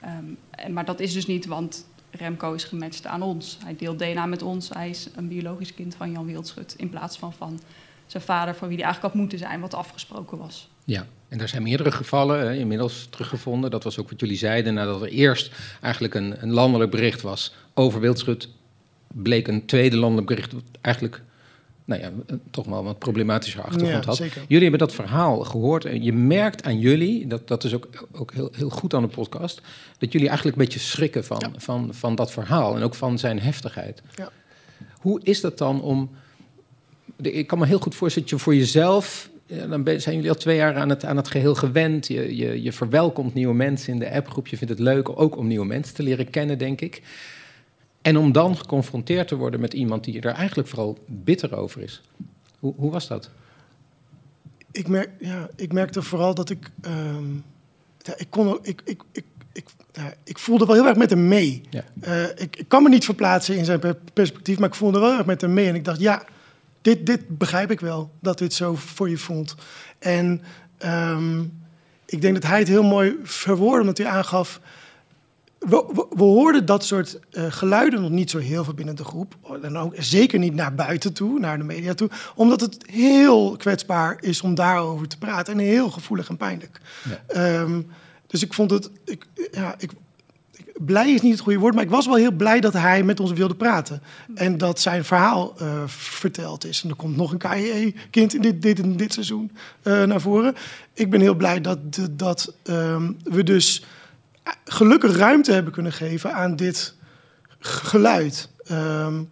Ehm, 0.00 0.24
en- 0.50 0.72
maar 0.72 0.84
dat 0.84 1.00
is 1.00 1.12
dus 1.12 1.26
niet, 1.26 1.46
want 1.46 1.86
Remco 2.10 2.52
is 2.52 2.64
gematcht 2.64 3.06
aan 3.06 3.22
ons. 3.22 3.58
Hij 3.64 3.76
deelt 3.76 3.98
DNA 3.98 4.26
met 4.26 4.42
ons. 4.42 4.68
Hij 4.68 4.90
is 4.90 5.08
een 5.14 5.28
biologisch 5.28 5.74
kind 5.74 5.94
van 5.94 6.10
Jan 6.12 6.26
Wildschut. 6.26 6.74
In 6.76 6.88
plaats 6.88 7.18
van 7.18 7.32
van 7.32 7.60
zijn 8.10 8.22
vader, 8.22 8.54
van 8.54 8.68
wie 8.68 8.76
hij 8.76 8.84
eigenlijk 8.86 9.14
had 9.14 9.22
moeten 9.22 9.38
zijn, 9.38 9.60
wat 9.60 9.74
afgesproken 9.74 10.38
was. 10.38 10.68
Ja, 10.84 11.06
en 11.28 11.40
er 11.40 11.48
zijn 11.48 11.62
meerdere 11.62 11.92
gevallen 11.92 12.38
hè, 12.40 12.54
inmiddels 12.54 13.06
teruggevonden. 13.10 13.70
Dat 13.70 13.84
was 13.84 13.98
ook 13.98 14.10
wat 14.10 14.20
jullie 14.20 14.36
zeiden 14.36 14.74
nadat 14.74 15.02
er 15.02 15.08
eerst 15.08 15.50
eigenlijk 15.82 16.14
een, 16.14 16.42
een 16.42 16.50
landelijk 16.52 16.90
bericht 16.90 17.20
was 17.22 17.54
over 17.74 18.00
wildschut. 18.00 18.48
Bleek 19.06 19.48
een 19.48 19.66
tweede 19.66 19.96
landelijk 19.96 20.26
bericht 20.26 20.52
wat 20.52 20.62
eigenlijk 20.80 21.22
nou 21.84 22.00
ja, 22.00 22.10
toch 22.50 22.66
wel 22.66 22.78
een 22.78 22.84
wat 22.84 22.98
problematischer 22.98 23.62
achtergrond 23.62 24.04
Ja, 24.04 24.08
had. 24.08 24.16
zeker. 24.16 24.40
Jullie 24.48 24.62
hebben 24.68 24.78
dat 24.86 24.94
verhaal 24.94 25.38
gehoord 25.44 25.84
en 25.84 26.02
je 26.02 26.12
merkt 26.12 26.64
aan 26.64 26.78
jullie, 26.78 27.26
dat, 27.26 27.48
dat 27.48 27.64
is 27.64 27.74
ook, 27.74 28.06
ook 28.12 28.32
heel, 28.32 28.50
heel 28.52 28.70
goed 28.70 28.94
aan 28.94 29.02
de 29.02 29.08
podcast, 29.08 29.60
dat 29.98 30.12
jullie 30.12 30.28
eigenlijk 30.28 30.58
een 30.58 30.64
beetje 30.64 30.78
schrikken 30.80 31.24
van, 31.24 31.38
Ja. 31.40 31.50
van, 31.60 31.94
van 31.94 32.14
dat 32.14 32.30
verhaal 32.32 32.76
en 32.76 32.82
ook 32.82 32.94
van 32.94 33.18
zijn 33.18 33.40
heftigheid. 33.40 34.02
Ja. 34.14 34.30
Hoe 35.00 35.20
is 35.22 35.40
dat 35.40 35.58
dan 35.58 35.82
om 35.82 36.10
ik 37.22 37.46
kan 37.46 37.58
me 37.58 37.66
heel 37.66 37.78
goed 37.78 37.94
voorstellen 37.94 38.28
dat 38.28 38.38
je 38.38 38.44
voor 38.44 38.54
jezelf. 38.54 39.30
ja, 39.46 39.66
dan 39.66 39.82
ben- 39.82 40.00
zijn 40.00 40.14
jullie 40.14 40.30
al 40.30 40.36
twee 40.36 40.56
jaar 40.56 40.74
aan 40.76 40.88
het, 40.88 41.04
aan 41.04 41.16
het 41.16 41.28
geheel 41.28 41.54
gewend. 41.54 42.06
Je, 42.06 42.36
je, 42.36 42.62
je 42.62 42.72
verwelkomt 42.72 43.34
nieuwe 43.34 43.54
mensen 43.54 43.92
in 43.92 43.98
de 43.98 44.10
appgroep. 44.12 44.46
Je 44.46 44.56
vindt 44.56 44.72
het 44.72 44.82
leuk 44.82 45.18
ook 45.20 45.36
om 45.36 45.46
nieuwe 45.46 45.66
mensen 45.66 45.94
te 45.94 46.02
leren 46.02 46.30
kennen, 46.30 46.58
denk 46.58 46.80
ik. 46.80 47.02
En 48.02 48.16
om 48.16 48.32
dan 48.32 48.56
geconfronteerd 48.56 49.28
te 49.28 49.36
worden 49.36 49.60
met 49.60 49.72
iemand 49.74 50.04
die 50.04 50.20
er 50.20 50.32
eigenlijk 50.34 50.68
vooral 50.68 50.98
bitter 51.06 51.56
over 51.56 51.82
is. 51.82 52.02
Hoe, 52.58 52.74
hoe 52.76 52.90
was 52.90 53.08
dat? 53.08 53.30
Ik, 54.72 54.88
merk, 54.88 55.10
ja, 55.18 55.48
ik 55.56 55.72
merkte 55.72 56.02
vooral 56.02 56.34
dat 56.34 56.50
ik... 56.50 56.70
ehm, 56.80 57.32
ja, 57.98 58.14
ik, 58.16 58.26
kon, 58.30 58.48
ook- 58.48 58.66
ik, 58.66 58.82
ik, 58.84 59.02
ik, 59.12 59.24
ik, 59.52 59.64
ja, 59.92 60.14
ik 60.24 60.38
voelde 60.38 60.66
wel 60.66 60.74
heel 60.74 60.86
erg 60.86 60.96
met 60.96 61.10
hem 61.10 61.28
mee. 61.28 61.60
Ja. 61.70 61.84
Eh, 62.00 62.22
ik, 62.36 62.56
ik 62.56 62.64
kan 62.68 62.82
me 62.82 62.88
niet 62.88 63.04
verplaatsen 63.04 63.56
in 63.56 63.64
zijn 63.64 63.78
per- 63.78 63.98
perspectief, 64.12 64.58
maar 64.58 64.68
ik 64.68 64.74
voelde 64.74 64.98
wel 64.98 65.12
erg 65.18 65.26
met 65.26 65.40
hem 65.40 65.52
mee. 65.52 65.68
En 65.68 65.74
ik 65.74 65.84
dacht, 65.84 66.00
ja, 66.00 66.24
dit, 66.88 67.06
dit 67.06 67.38
begrijp 67.38 67.70
ik 67.70 67.80
wel, 67.80 68.10
dat 68.20 68.38
dit 68.38 68.54
zo 68.54 68.74
voor 68.74 69.08
je 69.10 69.16
voelt. 69.18 69.54
En 69.98 70.42
ehm, 70.78 71.40
ik 72.06 72.20
denk 72.20 72.34
dat 72.34 72.42
hij 72.50 72.58
het 72.58 72.68
heel 72.68 72.82
mooi 72.82 73.16
verwoordde, 73.22 73.80
omdat 73.80 73.98
hij 73.98 74.06
aangaf... 74.06 74.60
We, 75.58 75.84
we, 75.92 76.06
we 76.10 76.22
hoorden 76.22 76.66
dat 76.66 76.84
soort 76.84 77.18
eh, 77.30 77.44
geluiden 77.48 78.00
nog 78.00 78.10
niet 78.10 78.30
zo 78.30 78.38
heel 78.38 78.64
veel 78.64 78.74
binnen 78.74 78.96
de 78.96 79.04
groep. 79.04 79.36
En 79.62 79.76
ook 79.76 79.94
zeker 79.96 80.38
niet 80.38 80.54
naar 80.54 80.74
buiten 80.74 81.12
toe, 81.12 81.38
naar 81.38 81.58
de 81.58 81.64
media 81.64 81.94
toe. 81.94 82.10
Omdat 82.34 82.60
het 82.60 82.76
heel 82.90 83.56
kwetsbaar 83.56 84.16
is 84.20 84.40
om 84.40 84.54
daarover 84.54 85.08
te 85.08 85.18
praten. 85.18 85.52
En 85.52 85.58
heel 85.58 85.90
gevoelig 85.90 86.28
en 86.28 86.36
pijnlijk. 86.36 86.80
Ja. 87.08 87.22
Ehm, 87.26 87.82
dus 88.26 88.42
ik 88.42 88.54
vond 88.54 88.70
het... 88.70 88.90
Ik, 89.04 89.26
ja, 89.50 89.74
ik- 89.78 89.92
blij 90.78 91.10
is 91.12 91.20
niet 91.20 91.32
het 91.32 91.40
goede 91.40 91.58
woord, 91.58 91.74
maar 91.74 91.84
ik 91.84 91.90
was 91.90 92.06
wel 92.06 92.14
heel 92.14 92.32
blij 92.32 92.60
dat 92.60 92.72
hij 92.72 93.02
met 93.02 93.20
ons 93.20 93.32
wilde 93.32 93.54
praten. 93.54 94.02
En 94.34 94.58
dat 94.58 94.80
zijn 94.80 95.04
verhaal 95.04 95.54
eh, 95.58 95.82
verteld 95.86 96.64
is. 96.64 96.82
En 96.82 96.88
er 96.90 96.96
komt 96.96 97.16
nog 97.16 97.32
een 97.32 97.38
KIE-kind 97.38 98.34
in 98.34 98.40
dit, 98.42 98.62
dit, 98.62 98.78
in 98.78 98.96
dit 98.96 99.12
seizoen 99.12 99.50
eh, 99.82 100.02
naar 100.02 100.20
voren. 100.20 100.54
Ik 100.92 101.10
ben 101.10 101.20
heel 101.20 101.34
blij 101.34 101.60
dat, 101.60 101.78
dat 102.10 102.54
ehm, 102.62 103.12
we 103.22 103.42
dus 103.42 103.84
gelukkig 104.64 105.16
ruimte 105.16 105.52
hebben 105.52 105.72
kunnen 105.72 105.92
geven 105.92 106.34
aan 106.34 106.56
dit 106.56 106.94
geluid. 107.58 108.48
Ehm, 108.64 109.22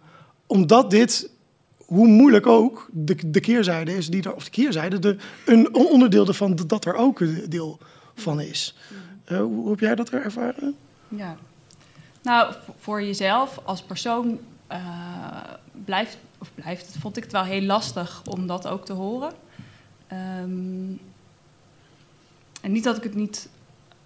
omdat 0.47 0.91
dit, 0.91 1.29
hoe 1.77 2.07
moeilijk 2.07 2.47
ook, 2.47 2.89
de, 2.91 3.15
de 3.25 3.39
keerzijde 3.39 3.97
is, 3.97 4.07
die 4.09 4.23
er, 4.23 4.33
of 4.33 4.43
de 4.43 4.49
keerzijde, 4.49 4.99
de, 4.99 5.15
een 5.45 5.75
onderdeel 5.75 6.27
ervan 6.27 6.55
dat- 6.67 6.85
er 6.85 6.95
ook 6.95 7.19
een 7.19 7.45
deel 7.49 7.79
van 8.15 8.41
is. 8.41 8.77
Eh, 9.25 9.37
hoe, 9.37 9.55
hoe 9.55 9.69
heb 9.69 9.79
jij 9.79 9.95
dat 9.95 10.11
er 10.11 10.23
ervaren? 10.23 10.75
Ja. 11.07 11.35
Nou, 12.21 12.53
voor 12.79 13.01
jezelf 13.01 13.59
als 13.63 13.81
persoon 13.81 14.39
eh, 14.67 15.53
blijft, 15.85 16.17
of 16.37 16.51
blijft, 16.55 16.95
vond 16.99 17.17
ik 17.17 17.23
het 17.23 17.31
wel 17.31 17.43
heel 17.43 17.61
lastig 17.61 18.21
om 18.25 18.47
dat 18.47 18.67
ook 18.67 18.85
te 18.85 18.93
horen. 18.93 19.33
Ehm, 20.07 20.91
en 22.61 22.71
niet 22.71 22.83
dat 22.83 22.97
ik 22.97 23.03
het 23.03 23.15
niet, 23.15 23.49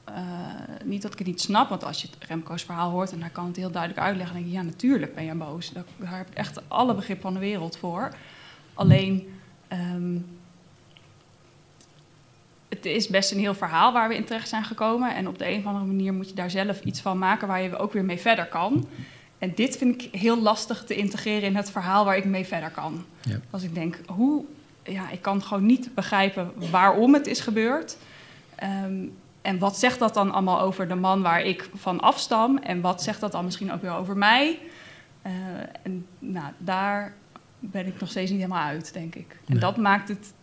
eh, 0.03 0.15
niet 0.83 1.01
dat 1.01 1.11
ik 1.11 1.17
het 1.17 1.27
niet 1.27 1.41
snap, 1.41 1.69
want 1.69 1.83
als 1.83 2.01
je 2.01 2.07
Remco's 2.19 2.63
verhaal 2.63 2.89
hoort 2.91 3.11
en 3.11 3.21
hij 3.21 3.29
kan 3.29 3.45
het 3.45 3.55
heel 3.55 3.71
duidelijk 3.71 4.01
uitleggen, 4.01 4.33
dan 4.35 4.43
denk 4.43 4.55
je, 4.55 4.61
ja, 4.61 4.69
natuurlijk 4.69 5.15
ben 5.15 5.23
je 5.23 5.35
boos. 5.35 5.69
Daar, 5.69 5.83
daar 5.97 6.17
heb 6.17 6.29
ik 6.29 6.35
echt 6.35 6.69
alle 6.69 6.95
begrip 6.95 7.21
van 7.21 7.33
de 7.33 7.39
wereld 7.39 7.77
voor. 7.77 8.11
Alleen, 8.73 9.39
ehm, 9.67 10.17
het 12.75 12.85
is 12.85 13.07
best 13.07 13.31
een 13.31 13.39
heel 13.39 13.53
verhaal 13.53 13.93
waar 13.93 14.09
we 14.09 14.15
in 14.15 14.25
terecht 14.25 14.49
zijn 14.49 14.63
gekomen. 14.63 15.15
En 15.15 15.27
op 15.27 15.37
de 15.37 15.47
een 15.49 15.59
of 15.59 15.65
andere 15.65 15.85
manier 15.85 16.13
moet 16.13 16.29
je 16.29 16.35
daar 16.35 16.49
zelf 16.49 16.81
iets 16.83 17.01
van 17.01 17.17
maken 17.17 17.47
waar 17.47 17.61
je 17.61 17.77
ook 17.77 17.93
weer 17.93 18.05
mee 18.05 18.19
verder 18.19 18.45
kan. 18.47 18.87
En 19.37 19.51
dit 19.55 19.77
vind 19.77 20.01
ik 20.03 20.19
heel 20.19 20.41
lastig 20.41 20.83
te 20.83 20.95
integreren 20.95 21.41
in 21.43 21.55
het 21.55 21.71
verhaal 21.71 22.05
waar 22.05 22.17
ik 22.17 22.25
mee 22.25 22.45
verder 22.45 22.69
kan. 22.69 23.05
Ja. 23.21 23.39
Als 23.49 23.63
ik 23.63 23.73
denk, 23.75 23.99
hoe, 24.07 24.45
ja, 24.83 25.09
ik 25.09 25.21
kan 25.21 25.41
gewoon 25.43 25.65
niet 25.65 25.95
begrijpen 25.95 26.51
waarom 26.71 27.13
het 27.13 27.27
is 27.27 27.39
gebeurd. 27.39 27.97
Ehm, 28.55 29.05
en 29.41 29.59
wat 29.59 29.77
zegt 29.77 29.99
dat 29.99 30.13
dan 30.13 30.31
allemaal 30.31 30.59
over 30.61 30.87
de 30.87 30.95
man 30.95 31.21
waar 31.21 31.41
ik 31.41 31.69
van 31.75 31.99
afstam? 31.99 32.57
En 32.57 32.81
wat 32.81 33.03
zegt 33.03 33.19
dat 33.19 33.31
dan 33.31 33.45
misschien 33.45 33.71
ook 33.71 33.81
weer 33.81 33.93
over 33.95 34.17
mij? 34.17 34.59
Eh, 35.21 35.31
en 35.83 36.05
nou, 36.19 36.45
daar 36.57 37.13
ben 37.59 37.87
ik 37.87 37.99
nog 37.99 38.09
steeds 38.09 38.31
niet 38.31 38.39
helemaal 38.39 38.63
uit, 38.67 38.93
denk 38.93 39.15
ik. 39.15 39.25
En 39.29 39.37
Nee. 39.45 39.59
dat 39.59 39.77
maakt 39.77 40.07
het 40.07 40.33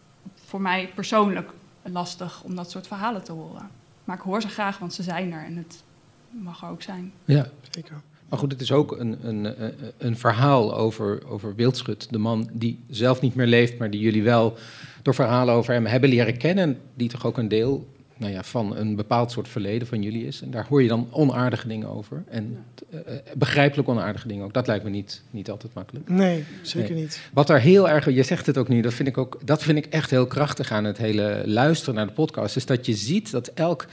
voor 0.47 0.61
mij 0.61 0.91
persoonlijk 0.95 1.51
lastig 1.91 2.43
om 2.43 2.55
dat 2.55 2.71
soort 2.71 2.87
verhalen 2.87 3.25
te 3.25 3.33
horen. 3.33 3.69
Maar 4.05 4.17
ik 4.17 4.23
hoor 4.23 4.41
ze 4.41 4.49
graag, 4.49 4.79
want 4.79 4.95
ze 4.95 5.03
zijn 5.03 5.33
er 5.33 5.45
en 5.45 5.57
het 5.57 5.83
mag 6.31 6.63
er 6.63 6.69
ook 6.69 6.83
zijn. 6.83 7.13
Ja. 7.25 7.49
Zeker. 7.71 8.01
Maar 8.29 8.39
goed, 8.39 8.53
het 8.53 8.61
is 8.61 8.73
ook 8.73 8.93
een, 8.99 9.19
een, 9.29 9.45
een- 9.65 9.75
een 9.99 10.17
verhaal 10.17 10.77
over, 10.77 11.23
over 11.29 11.55
Wildschut. 11.55 12.07
De 12.11 12.19
man 12.19 12.49
die 12.53 12.79
zelf 12.89 13.21
niet 13.21 13.35
meer 13.35 13.47
leeft, 13.47 13.79
maar 13.79 13.91
die 13.91 14.01
jullie 14.01 14.23
wel 14.23 14.57
door 15.03 15.15
verhalen 15.15 15.55
over 15.55 15.73
hem 15.75 15.87
hebben 15.87 16.11
leren 16.11 16.37
kennen. 16.39 16.79
Die 16.95 17.09
toch 17.09 17.27
ook 17.27 17.39
een 17.39 17.49
deel 17.49 17.89
nou 18.19 18.33
ja, 18.33 18.43
van 18.43 18.77
een 18.77 18.97
bepaald 18.97 19.31
soort 19.31 19.49
verleden 19.49 19.89
van 19.89 20.03
jullie 20.03 20.27
is. 20.27 20.43
En 20.43 20.51
daar 20.51 20.67
hoor 20.69 20.83
je 20.83 20.89
dan 20.89 21.09
onaardige 21.11 21.69
dingen 21.69 21.89
over. 21.89 22.23
En 22.29 22.65
eh, 22.91 22.99
eh, 22.99 23.17
begrijpelijk 23.35 23.89
onaardige 23.89 24.29
dingen 24.29 24.45
ook. 24.45 24.53
Dat 24.53 24.67
lijkt 24.67 24.85
me 24.85 24.91
niet, 24.91 25.23
niet 25.31 25.51
altijd 25.51 25.75
makkelijk. 25.75 26.09
Nee, 26.09 26.45
zeker 26.63 26.93
Nee. 26.93 27.03
niet. 27.03 27.21
Wat 27.33 27.47
daar 27.47 27.61
heel 27.61 27.89
erg, 27.89 28.15
je 28.15 28.23
zegt 28.23 28.47
het 28.47 28.59
ook 28.59 28.69
nu, 28.69 28.81
dat 28.81 28.95
vind 28.95 29.09
ik 29.09 29.19
ook, 29.19 29.39
dat 29.45 29.63
vind 29.63 29.79
ik 29.79 29.87
echt 29.87 30.11
heel 30.11 30.27
krachtig 30.27 30.73
aan 30.73 30.85
het 30.85 30.99
hele 30.99 31.43
luisteren 31.47 31.95
naar 31.95 32.07
de 32.07 32.13
podcast, 32.13 32.57
is 32.57 32.67
dat 32.67 32.87
je 32.87 32.95
ziet 32.95 33.31
dat 33.31 33.49
elk 33.55 33.87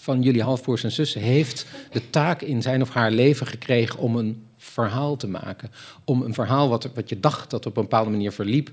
van 0.00 0.22
jullie 0.22 0.42
halfbroers 0.42 0.84
en 0.84 0.92
zussen 0.92 1.20
heeft 1.20 1.66
de 1.92 2.10
taak 2.10 2.42
in 2.42 2.62
zijn 2.62 2.82
of 2.82 2.90
haar 2.90 3.10
leven 3.10 3.46
gekregen 3.46 3.98
om 3.98 4.16
een 4.16 4.46
verhaal 4.56 5.16
te 5.16 5.28
maken, 5.28 5.70
om 6.04 6.22
een 6.22 6.34
verhaal 6.34 6.68
wat, 6.68 6.90
wat 6.94 7.08
je 7.08 7.20
dacht 7.20 7.50
dat 7.50 7.66
op 7.66 7.76
een 7.76 7.82
bepaalde 7.82 8.10
manier 8.10 8.32
verliep, 8.32 8.70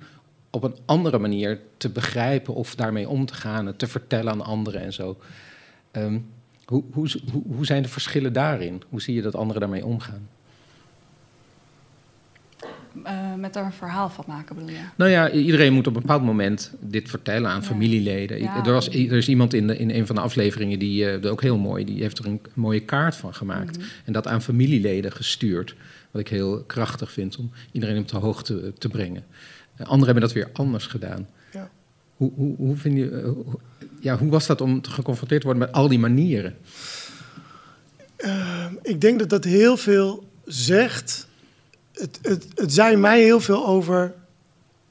op 0.56 0.64
een 0.64 0.76
andere 0.86 1.20
manier 1.20 1.60
te 1.78 1.90
begrijpen 1.90 2.54
of 2.54 2.76
daarmee 2.76 3.10
om 3.10 3.26
te 3.26 3.34
gaan, 3.34 3.66
het 3.66 3.80
te 3.80 3.88
vertellen 3.88 4.32
aan 4.32 4.46
anderen 4.46 4.82
en 4.82 4.94
zo. 4.94 5.18
Ehm, 5.92 6.20
hoe, 6.66 6.84
hoe, 6.92 7.10
hoe, 7.32 7.44
hoe 7.56 7.66
zijn 7.66 7.84
de 7.84 7.90
verschillen 7.90 8.34
daarin? 8.34 8.82
Hoe 8.90 9.02
zie 9.02 9.16
je 9.16 9.22
dat 9.22 9.36
anderen 9.36 9.62
daarmee 9.62 9.86
omgaan? 9.86 10.28
Eh, 13.04 13.34
met 13.38 13.56
er 13.56 13.64
een 13.64 13.72
verhaal 13.74 14.10
van 14.10 14.24
maken, 14.28 14.56
bedoel 14.56 14.70
je? 14.70 14.82
Nou 14.96 15.12
ja, 15.12 15.32
iedereen 15.32 15.74
moet 15.74 15.88
op 15.88 15.96
een 15.96 16.02
bepaald 16.02 16.24
moment 16.24 16.74
dit 16.80 17.10
vertellen 17.10 17.50
aan 17.50 17.62
Ja. 17.62 17.68
familieleden. 17.68 18.42
Ja. 18.42 18.66
Er, 18.66 18.72
was, 18.72 18.88
er 18.90 19.14
is 19.14 19.28
iemand 19.28 19.54
in, 19.54 19.68
de, 19.68 19.78
in 19.78 19.90
een 19.90 20.06
van 20.06 20.16
de 20.16 20.22
afleveringen, 20.22 20.80
die 20.80 21.10
eh, 21.10 21.32
ook 21.32 21.42
heel 21.42 21.58
mooi, 21.58 21.86
die 21.86 22.02
heeft 22.02 22.18
er 22.18 22.26
een 22.26 22.42
mooie 22.54 22.80
kaart 22.80 23.16
van 23.16 23.34
gemaakt. 23.34 23.78
Mhm. 23.78 23.88
En 24.06 24.14
dat 24.14 24.28
aan 24.28 24.42
familieleden 24.42 25.12
gestuurd. 25.12 25.76
Wat 26.12 26.22
ik 26.22 26.28
heel 26.28 26.64
krachtig 26.68 27.12
vind 27.12 27.38
om 27.38 27.52
iedereen 27.72 27.98
op 27.98 28.08
de 28.08 28.18
hoogte 28.18 28.62
eh, 28.62 28.70
te 28.78 28.90
brengen. 28.90 29.24
Anderen 29.78 30.06
hebben 30.06 30.24
dat 30.24 30.34
weer 30.34 30.50
anders 30.54 30.86
gedaan. 30.88 31.28
Ja. 31.54 31.70
Hoe, 32.16 32.32
hoe, 32.36 32.56
hoe, 32.58 32.76
vind 32.76 32.98
je, 32.98 33.10
eh, 33.10 33.24
hoe- 33.24 33.60
ja, 34.00 34.18
hoe 34.18 34.30
was 34.30 34.46
dat 34.46 34.62
om 34.62 34.82
te 34.82 34.90
geconfronteerd 34.90 35.42
te 35.42 35.48
worden 35.48 35.66
met 35.68 35.76
al 35.76 35.88
die 35.88 36.00
manieren? 36.00 36.58
Eh, 38.16 38.66
ik 38.82 39.02
denk 39.02 39.20
dat 39.20 39.30
dat 39.30 39.44
heel 39.44 39.78
veel 39.78 40.28
zegt. 40.46 41.28
Het, 41.94 42.20
het, 42.22 42.48
het 42.56 42.74
zei 42.74 42.96
mij 42.96 43.22
heel 43.24 43.40
veel 43.40 43.68
over. 43.68 44.14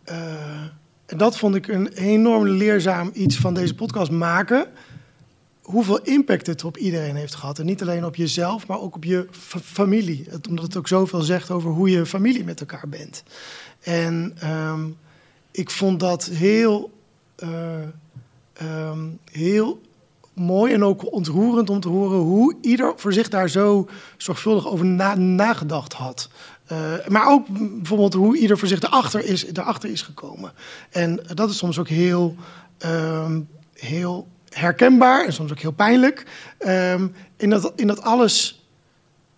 eh, 0.05 0.63
en 1.07 1.19
dat 1.19 1.39
vond 1.39 1.55
ik 1.55 1.69
een 1.69 1.89
enorm 1.89 2.47
leerzaam 2.49 3.11
iets 3.15 3.37
van 3.37 3.55
deze 3.55 3.75
podcast 3.75 4.11
maken. 4.11 4.67
Hoeveel 5.63 6.03
impact 6.03 6.47
het 6.47 6.65
op 6.65 6.77
iedereen 6.77 7.17
heeft 7.17 7.35
gehad. 7.35 7.59
En 7.59 7.67
niet 7.67 7.83
alleen 7.83 8.05
op 8.05 8.17
jezelf, 8.17 8.67
maar 8.67 8.81
ook 8.81 8.95
op 8.97 9.05
je 9.05 9.27
fa- 9.31 9.59
familie. 9.59 10.27
Het, 10.29 10.49
omdat 10.49 10.65
het 10.65 10.77
ook 10.77 10.89
zoveel 10.89 11.21
zegt 11.23 11.51
over 11.51 11.71
hoe 11.71 11.91
je 11.91 12.07
familie 12.07 12.45
met 12.45 12.61
elkaar 12.61 12.89
bent. 12.89 13.23
En 13.85 14.33
ehm, 14.39 14.85
ik 15.51 15.71
vond 15.71 16.01
dat 16.01 16.25
heel, 16.25 16.91
eh, 17.37 17.83
ehm, 18.53 19.09
heel 19.33 19.81
mooi 20.33 20.73
en 20.73 20.85
ook 20.85 21.13
ontroerend 21.13 21.71
om 21.71 21.81
te 21.81 21.89
horen 21.89 22.19
hoe 22.19 22.57
ieder 22.61 22.93
voor 22.97 23.13
zich 23.13 23.29
daar 23.29 23.49
zo 23.49 23.89
zorgvuldig 24.17 24.69
over 24.69 24.87
na- 24.87 25.15
nagedacht 25.15 25.93
had. 25.93 26.29
Eh, 26.67 26.93
maar 27.09 27.29
ook 27.29 27.47
bijvoorbeeld 27.49 28.15
hoe 28.15 28.39
ieder 28.39 28.59
voor 28.59 28.69
zich 28.69 28.83
erachter 28.83 29.25
is, 29.25 29.47
erachter 29.47 29.91
is 29.91 30.03
gekomen. 30.03 30.53
En 30.91 31.21
dat 31.35 31.51
is 31.51 31.57
soms 31.57 31.79
ook 31.79 31.89
heel, 31.89 32.37
ehm, 32.79 33.41
heel 33.75 34.29
herkenbaar 34.49 35.25
en 35.25 35.33
soms 35.33 35.51
ook 35.51 35.59
heel 35.59 35.73
pijnlijk. 35.73 36.27
In, 37.37 37.51
dat, 37.51 37.73
in 37.77 37.87
dat 37.87 38.03
alles 38.03 38.67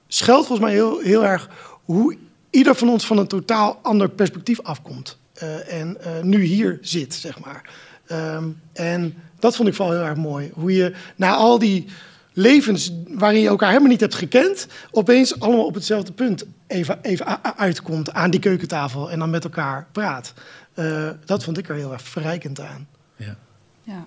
schuilt 0.09 0.47
volgens 0.47 0.69
mij 0.69 0.77
heel, 0.77 0.99
heel 1.01 1.25
erg 1.25 1.51
hoe 1.85 2.17
ieder 2.51 2.75
van 2.75 2.89
ons 2.89 3.07
van 3.07 3.19
een 3.19 3.27
totaal 3.27 3.79
ander 3.83 4.09
perspectief 4.09 4.61
afkomt. 4.61 5.19
eh, 5.35 5.81
en 5.81 6.01
eh, 6.01 6.23
nu 6.23 6.43
hier 6.43 6.79
zit, 6.81 7.15
zeg 7.15 7.39
maar. 7.41 7.71
Ehm, 8.07 8.45
en 8.73 9.15
dat 9.39 9.57
vond 9.57 9.69
ik 9.69 9.75
vooral 9.75 9.95
heel 9.95 10.05
erg 10.05 10.17
mooi. 10.17 10.51
Hoe 10.55 10.73
je 10.75 10.95
na 11.17 11.35
al 11.35 11.59
die 11.59 11.87
levens 12.33 12.93
waarin 13.09 13.41
je 13.41 13.49
elkaar 13.49 13.69
helemaal 13.69 13.91
niet 13.91 14.01
hebt 14.01 14.15
gekend, 14.15 14.67
opeens 14.91 15.41
allemaal 15.41 15.67
op 15.67 15.75
hetzelfde 15.75 16.13
punt 16.13 16.45
even, 16.67 16.99
even 17.03 17.57
uitkomt 17.57 18.13
aan 18.13 18.31
die 18.31 18.41
keukentafel 18.41 19.11
en 19.11 19.19
dan 19.19 19.31
met 19.31 19.45
elkaar 19.45 19.87
praat. 19.93 20.33
Eh, 20.75 21.09
dat 21.25 21.45
vond 21.45 21.59
ik 21.59 21.69
er 21.69 21.75
heel 21.75 21.93
erg 21.93 22.03
verrijkend 22.03 22.61
aan. 22.61 22.89
Ja. 23.17 23.37
Ja. 23.83 24.05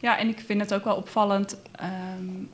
ja, 0.00 0.18
en 0.18 0.28
ik 0.28 0.42
vind 0.46 0.60
het 0.60 0.74
ook 0.74 0.84
wel 0.84 0.96
opvallend. 0.96 1.56
ehm, 1.72 2.44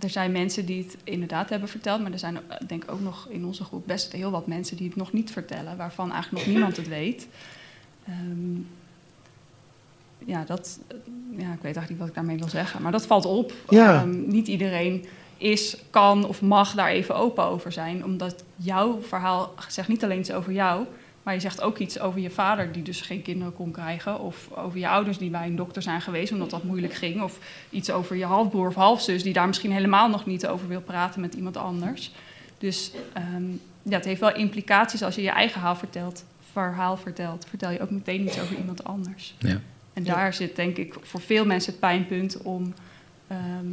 er 0.00 0.10
zijn 0.10 0.32
mensen 0.32 0.66
die 0.66 0.82
het 0.82 0.96
inderdaad 1.04 1.48
hebben 1.48 1.68
verteld, 1.68 2.02
maar 2.02 2.12
er 2.12 2.18
zijn 2.18 2.36
eh, 2.36 2.56
denk 2.66 2.82
ik 2.82 2.90
ook 2.90 3.00
nog 3.00 3.26
in 3.28 3.44
onze 3.44 3.64
groep 3.64 3.86
best 3.86 4.12
heel 4.12 4.30
wat 4.30 4.46
mensen 4.46 4.76
die 4.76 4.86
het 4.86 4.96
nog 4.96 5.12
niet 5.12 5.30
vertellen, 5.30 5.76
waarvan 5.76 6.12
eigenlijk 6.12 6.44
nog 6.44 6.54
niemand 6.54 6.76
het 6.76 6.88
weet. 6.88 7.26
Ehm, 8.06 8.60
ja, 10.24 10.44
dat, 10.44 10.78
ja, 11.30 11.52
ik 11.52 11.62
weet 11.62 11.62
eigenlijk 11.62 11.88
niet 11.88 11.98
wat 11.98 12.08
ik 12.08 12.14
daarmee 12.14 12.38
wil 12.38 12.48
zeggen, 12.48 12.82
maar 12.82 12.92
dat 12.92 13.06
valt 13.06 13.24
op. 13.24 13.52
Ja. 13.68 13.94
Ehm, 13.94 14.28
niet 14.28 14.48
iedereen 14.48 15.04
is, 15.36 15.76
kan 15.90 16.26
of 16.26 16.42
mag 16.42 16.74
daar 16.74 16.90
even 16.90 17.16
open 17.16 17.44
over 17.44 17.72
zijn, 17.72 18.04
omdat 18.04 18.44
jouw 18.56 19.02
verhaal 19.02 19.54
zegt 19.68 19.88
niet 19.88 20.04
alleen 20.04 20.18
iets 20.18 20.32
over 20.32 20.52
jou, 20.52 20.86
maar 21.22 21.34
je 21.34 21.40
zegt 21.40 21.60
ook 21.60 21.78
iets 21.78 21.98
over 21.98 22.20
je 22.20 22.30
vader, 22.30 22.72
die 22.72 22.82
dus 22.82 23.00
geen 23.00 23.22
kinderen 23.22 23.54
kon 23.54 23.70
krijgen. 23.70 24.20
Of 24.20 24.52
over 24.52 24.78
je 24.78 24.88
ouders 24.88 25.18
die 25.18 25.30
bij 25.30 25.46
een 25.46 25.56
dokter 25.56 25.82
zijn 25.82 26.00
geweest 26.00 26.32
omdat 26.32 26.50
dat 26.50 26.64
moeilijk 26.64 26.94
ging. 26.94 27.22
Of 27.22 27.38
iets 27.70 27.90
over 27.90 28.16
je 28.16 28.24
halfbroer 28.24 28.66
of 28.66 28.74
halfzus, 28.74 29.22
die 29.22 29.32
daar 29.32 29.46
misschien 29.46 29.72
helemaal 29.72 30.08
nog 30.08 30.26
niet 30.26 30.46
over 30.46 30.68
wil 30.68 30.80
praten 30.80 31.20
met 31.20 31.34
iemand 31.34 31.56
anders. 31.56 32.12
Dus 32.58 32.92
ehm, 33.12 33.50
ja, 33.82 33.96
het 33.96 34.04
heeft 34.04 34.20
wel 34.20 34.34
implicaties 34.34 35.02
als 35.02 35.14
je 35.14 35.22
je 35.22 35.30
eigen 35.30 35.52
verhaal 35.52 35.76
vertelt. 35.76 36.24
Verhaal 36.52 36.96
vertelt, 36.96 37.46
vertel 37.48 37.70
je 37.70 37.80
ook 37.80 37.90
meteen 37.90 38.20
iets 38.20 38.40
over 38.40 38.56
iemand 38.56 38.84
anders. 38.84 39.34
Ja. 39.38 39.60
En 39.92 40.02
daar 40.02 40.34
zit 40.34 40.56
denk 40.56 40.76
ik 40.76 40.94
voor 41.00 41.20
veel 41.20 41.46
mensen 41.46 41.70
het 41.70 41.80
pijnpunt 41.80 42.42
om 42.42 42.74
ehm, 43.26 43.72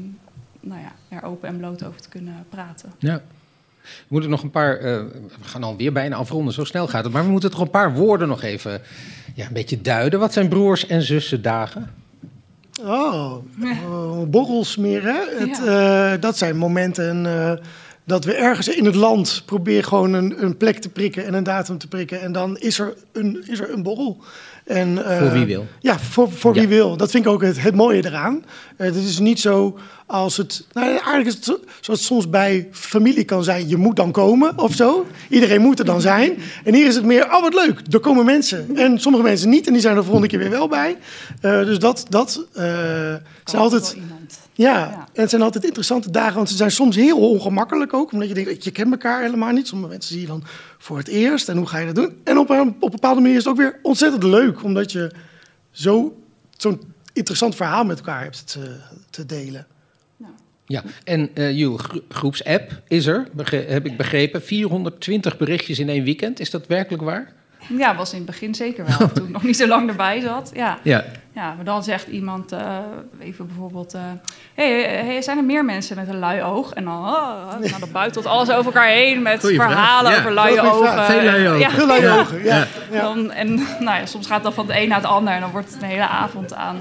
nou 0.59 0.81
ja, 0.81 0.91
er 1.09 1.23
open 1.23 1.49
en 1.49 1.57
bloot 1.57 1.83
over 1.83 2.01
te 2.01 2.09
kunnen 2.09 2.45
praten. 2.49 2.91
Ja. 2.97 3.21
We 3.99 4.05
moeten 4.07 4.29
nog 4.29 4.43
een 4.43 4.51
paar, 4.51 4.77
eh, 4.77 4.83
we 5.39 5.47
gaan 5.47 5.63
alweer 5.63 5.91
bijna 5.91 6.15
afronden, 6.15 6.53
zo 6.53 6.63
snel 6.63 6.87
gaat 6.87 7.03
het. 7.03 7.13
Maar 7.13 7.23
we 7.23 7.31
moeten 7.31 7.51
toch 7.51 7.61
een 7.61 7.69
paar 7.69 7.93
woorden 7.93 8.27
nog 8.27 8.43
even 8.43 8.81
ja, 9.35 9.45
een 9.47 9.53
beetje 9.53 9.81
duiden. 9.81 10.19
Wat 10.19 10.33
zijn 10.33 10.47
broers 10.47 10.87
en 10.87 11.01
zussen 11.01 11.41
dagen? 11.41 11.89
Oh, 12.81 13.35
oh, 13.89 14.29
borrels 14.29 14.77
meer, 14.77 15.03
hè? 15.03 15.45
Het, 15.45 15.65
eh, 15.65 16.21
dat 16.21 16.37
zijn 16.37 16.57
momenten 16.57 17.25
eh, 17.25 17.51
dat 18.03 18.25
we 18.25 18.33
ergens 18.33 18.67
in 18.67 18.85
het 18.85 18.95
land 18.95 19.43
proberen 19.45 19.83
gewoon 19.83 20.13
een, 20.13 20.43
een 20.43 20.57
plek 20.57 20.79
te 20.79 20.89
prikken 20.89 21.25
en 21.25 21.33
een 21.33 21.43
datum 21.43 21.77
te 21.77 21.87
prikken. 21.87 22.21
En 22.21 22.31
dan 22.31 22.57
is 22.57 22.79
er 22.79 22.93
een, 23.11 23.43
is 23.47 23.59
er 23.59 23.73
een 23.73 23.83
borrel. 23.83 24.17
En, 24.67 25.05
eh, 25.05 25.17
Voor 25.17 25.31
wie 25.31 25.45
wil. 25.45 25.65
Ja, 25.79 25.99
voor, 25.99 26.31
voor 26.31 26.53
Ja. 26.53 26.59
wie 26.59 26.69
wil. 26.69 26.97
Dat 26.97 27.11
vind 27.11 27.25
ik 27.25 27.31
ook 27.31 27.41
het, 27.41 27.61
het 27.61 27.75
mooie 27.75 28.05
eraan. 28.05 28.43
Eh, 28.77 28.85
het 28.87 28.95
is 28.95 29.19
niet 29.19 29.39
zo 29.39 29.77
als 30.05 30.37
het... 30.37 30.65
Nou, 30.73 30.87
eigenlijk 30.87 31.25
is 31.27 31.33
het 31.33 31.43
zo, 31.43 31.59
zoals 31.81 31.99
het 31.99 32.07
soms 32.09 32.29
bij 32.29 32.67
familie 32.71 33.23
kan 33.23 33.43
zijn. 33.43 33.67
Je 33.69 33.77
moet 33.77 33.95
dan 33.95 34.11
komen 34.11 34.57
of 34.59 34.73
zo. 34.73 35.05
Iedereen 35.29 35.61
moet 35.61 35.79
er 35.79 35.85
dan 35.85 36.01
zijn. 36.01 36.37
En 36.63 36.73
hier 36.73 36.87
is 36.87 36.95
het 36.95 37.05
meer, 37.05 37.25
oh 37.25 37.41
wat 37.41 37.53
leuk, 37.53 37.81
er 37.91 37.99
komen 37.99 38.25
mensen. 38.25 38.75
En 38.75 38.99
sommige 38.99 39.23
mensen 39.23 39.49
niet 39.49 39.67
en 39.67 39.73
die 39.73 39.81
zijn 39.81 39.93
er 39.93 39.99
de 39.99 40.05
volgende 40.05 40.29
keer 40.29 40.39
weer 40.39 40.49
wel 40.49 40.67
bij. 40.67 40.97
Eh, 41.41 41.59
dus 41.65 41.79
dat, 41.79 42.05
dat 42.09 42.45
eh, 42.53 42.63
zijn 42.63 43.21
Kan 43.43 43.59
altijd... 43.59 43.93
iemand. 43.95 44.39
Ja, 44.57 44.73
Ja. 44.77 45.07
en 45.13 45.21
het 45.21 45.29
zijn 45.29 45.41
altijd 45.41 45.63
interessante 45.63 46.11
dagen, 46.11 46.35
want 46.35 46.49
ze 46.49 46.55
zijn 46.55 46.71
soms 46.71 46.95
heel 46.95 47.29
ongemakkelijk 47.29 47.93
ook. 47.93 48.11
Omdat 48.11 48.27
je 48.27 48.33
denkt, 48.33 48.63
je 48.63 48.71
kent 48.71 48.91
elkaar 48.91 49.21
helemaal 49.21 49.51
niet. 49.51 49.67
Sommige 49.67 49.89
mensen 49.91 50.11
zie 50.11 50.21
je 50.21 50.27
dan 50.27 50.43
voor 50.77 50.97
het 50.97 51.07
eerst 51.07 51.49
en 51.49 51.57
hoe 51.57 51.67
ga 51.67 51.77
je 51.77 51.85
dat 51.85 51.95
doen? 51.95 52.17
En 52.23 52.37
op 52.37 52.49
een, 52.49 52.59
op 52.67 52.83
een 52.83 52.89
bepaalde 52.91 53.21
manier 53.21 53.35
is 53.37 53.43
het 53.43 53.51
ook 53.53 53.57
weer 53.59 53.79
ontzettend 53.81 54.23
leuk, 54.23 54.63
omdat 54.63 54.91
je 54.91 55.11
zo, 55.71 56.21
zo'n 56.57 56.81
interessant 57.13 57.55
verhaal 57.55 57.83
met 57.85 57.97
elkaar 57.97 58.21
hebt 58.23 58.47
te, 58.51 58.75
te 59.09 59.25
delen. 59.25 59.67
Ja, 60.65 60.83
en 61.03 61.29
eh 61.33 61.51
jullie 61.57 61.77
gro- 61.77 61.99
groepsapp 62.09 62.81
is 62.87 63.05
er, 63.05 63.27
heb 63.51 63.85
ik 63.85 63.97
begrepen. 63.97 64.41
420 64.41 65.37
berichtjes 65.37 65.79
in 65.79 65.89
één 65.89 66.03
weekend. 66.03 66.39
Is 66.39 66.49
dat 66.49 66.67
werkelijk 66.67 67.03
waar? 67.03 67.33
Ja, 67.67 67.95
was 67.95 68.11
in 68.11 68.17
het 68.17 68.25
begin 68.25 68.55
zeker 68.55 68.85
wel. 68.85 69.09
toen 69.13 69.25
ik 69.25 69.33
nog 69.33 69.43
niet 69.43 69.57
zo 69.57 69.67
lang 69.67 69.89
erbij 69.89 70.19
zat. 70.19 70.51
Ja, 70.53 70.77
Ja. 70.83 71.03
Ja, 71.37 71.53
maar 71.55 71.65
dan 71.65 71.83
zegt 71.83 72.07
iemand, 72.07 72.51
eh, 72.51 72.77
even 73.19 73.47
bijvoorbeeld... 73.47 73.93
eh 73.93 74.01
hey, 74.53 74.81
hey, 74.81 75.21
zijn 75.21 75.37
er 75.37 75.43
meer 75.43 75.65
mensen 75.65 75.95
met 75.95 76.07
een 76.07 76.19
lui 76.19 76.41
oog? 76.41 76.73
En 76.73 76.83
dan, 76.83 76.93
oh, 76.93 77.59
nou, 77.59 77.79
dan 77.79 77.91
buitelt 77.91 78.25
alles 78.25 78.49
over 78.49 78.65
elkaar 78.65 78.87
heen 78.87 79.21
met 79.21 79.39
Goeie 79.39 79.55
vraag. 79.55 79.71
verhalen 79.71 80.11
Ja, 80.11 80.17
over 80.17 80.33
luie 80.33 80.57
goeie 80.57 80.71
ogen. 80.71 81.05
Veel 81.05 81.21
luie 81.21 81.47
ogen. 81.47 81.59
Ja, 81.59 81.85
luie 81.85 82.01
ja. 82.01 82.19
ogen, 82.19 82.43
ja. 82.43 82.67
ja. 82.91 83.01
Dan, 83.01 83.31
en 83.31 83.53
nou 83.85 83.99
ja, 83.99 84.05
soms 84.05 84.27
gaat 84.27 84.35
het 84.35 84.43
dan 84.43 84.53
van 84.53 84.67
de 84.67 84.81
een 84.81 84.87
naar 84.87 84.97
het 84.97 85.07
ander. 85.07 85.33
En 85.33 85.41
dan 85.41 85.51
wordt 85.51 85.73
het 85.73 85.81
een 85.81 85.87
hele 85.89 86.07
avond 86.07 86.53
aan 86.53 86.77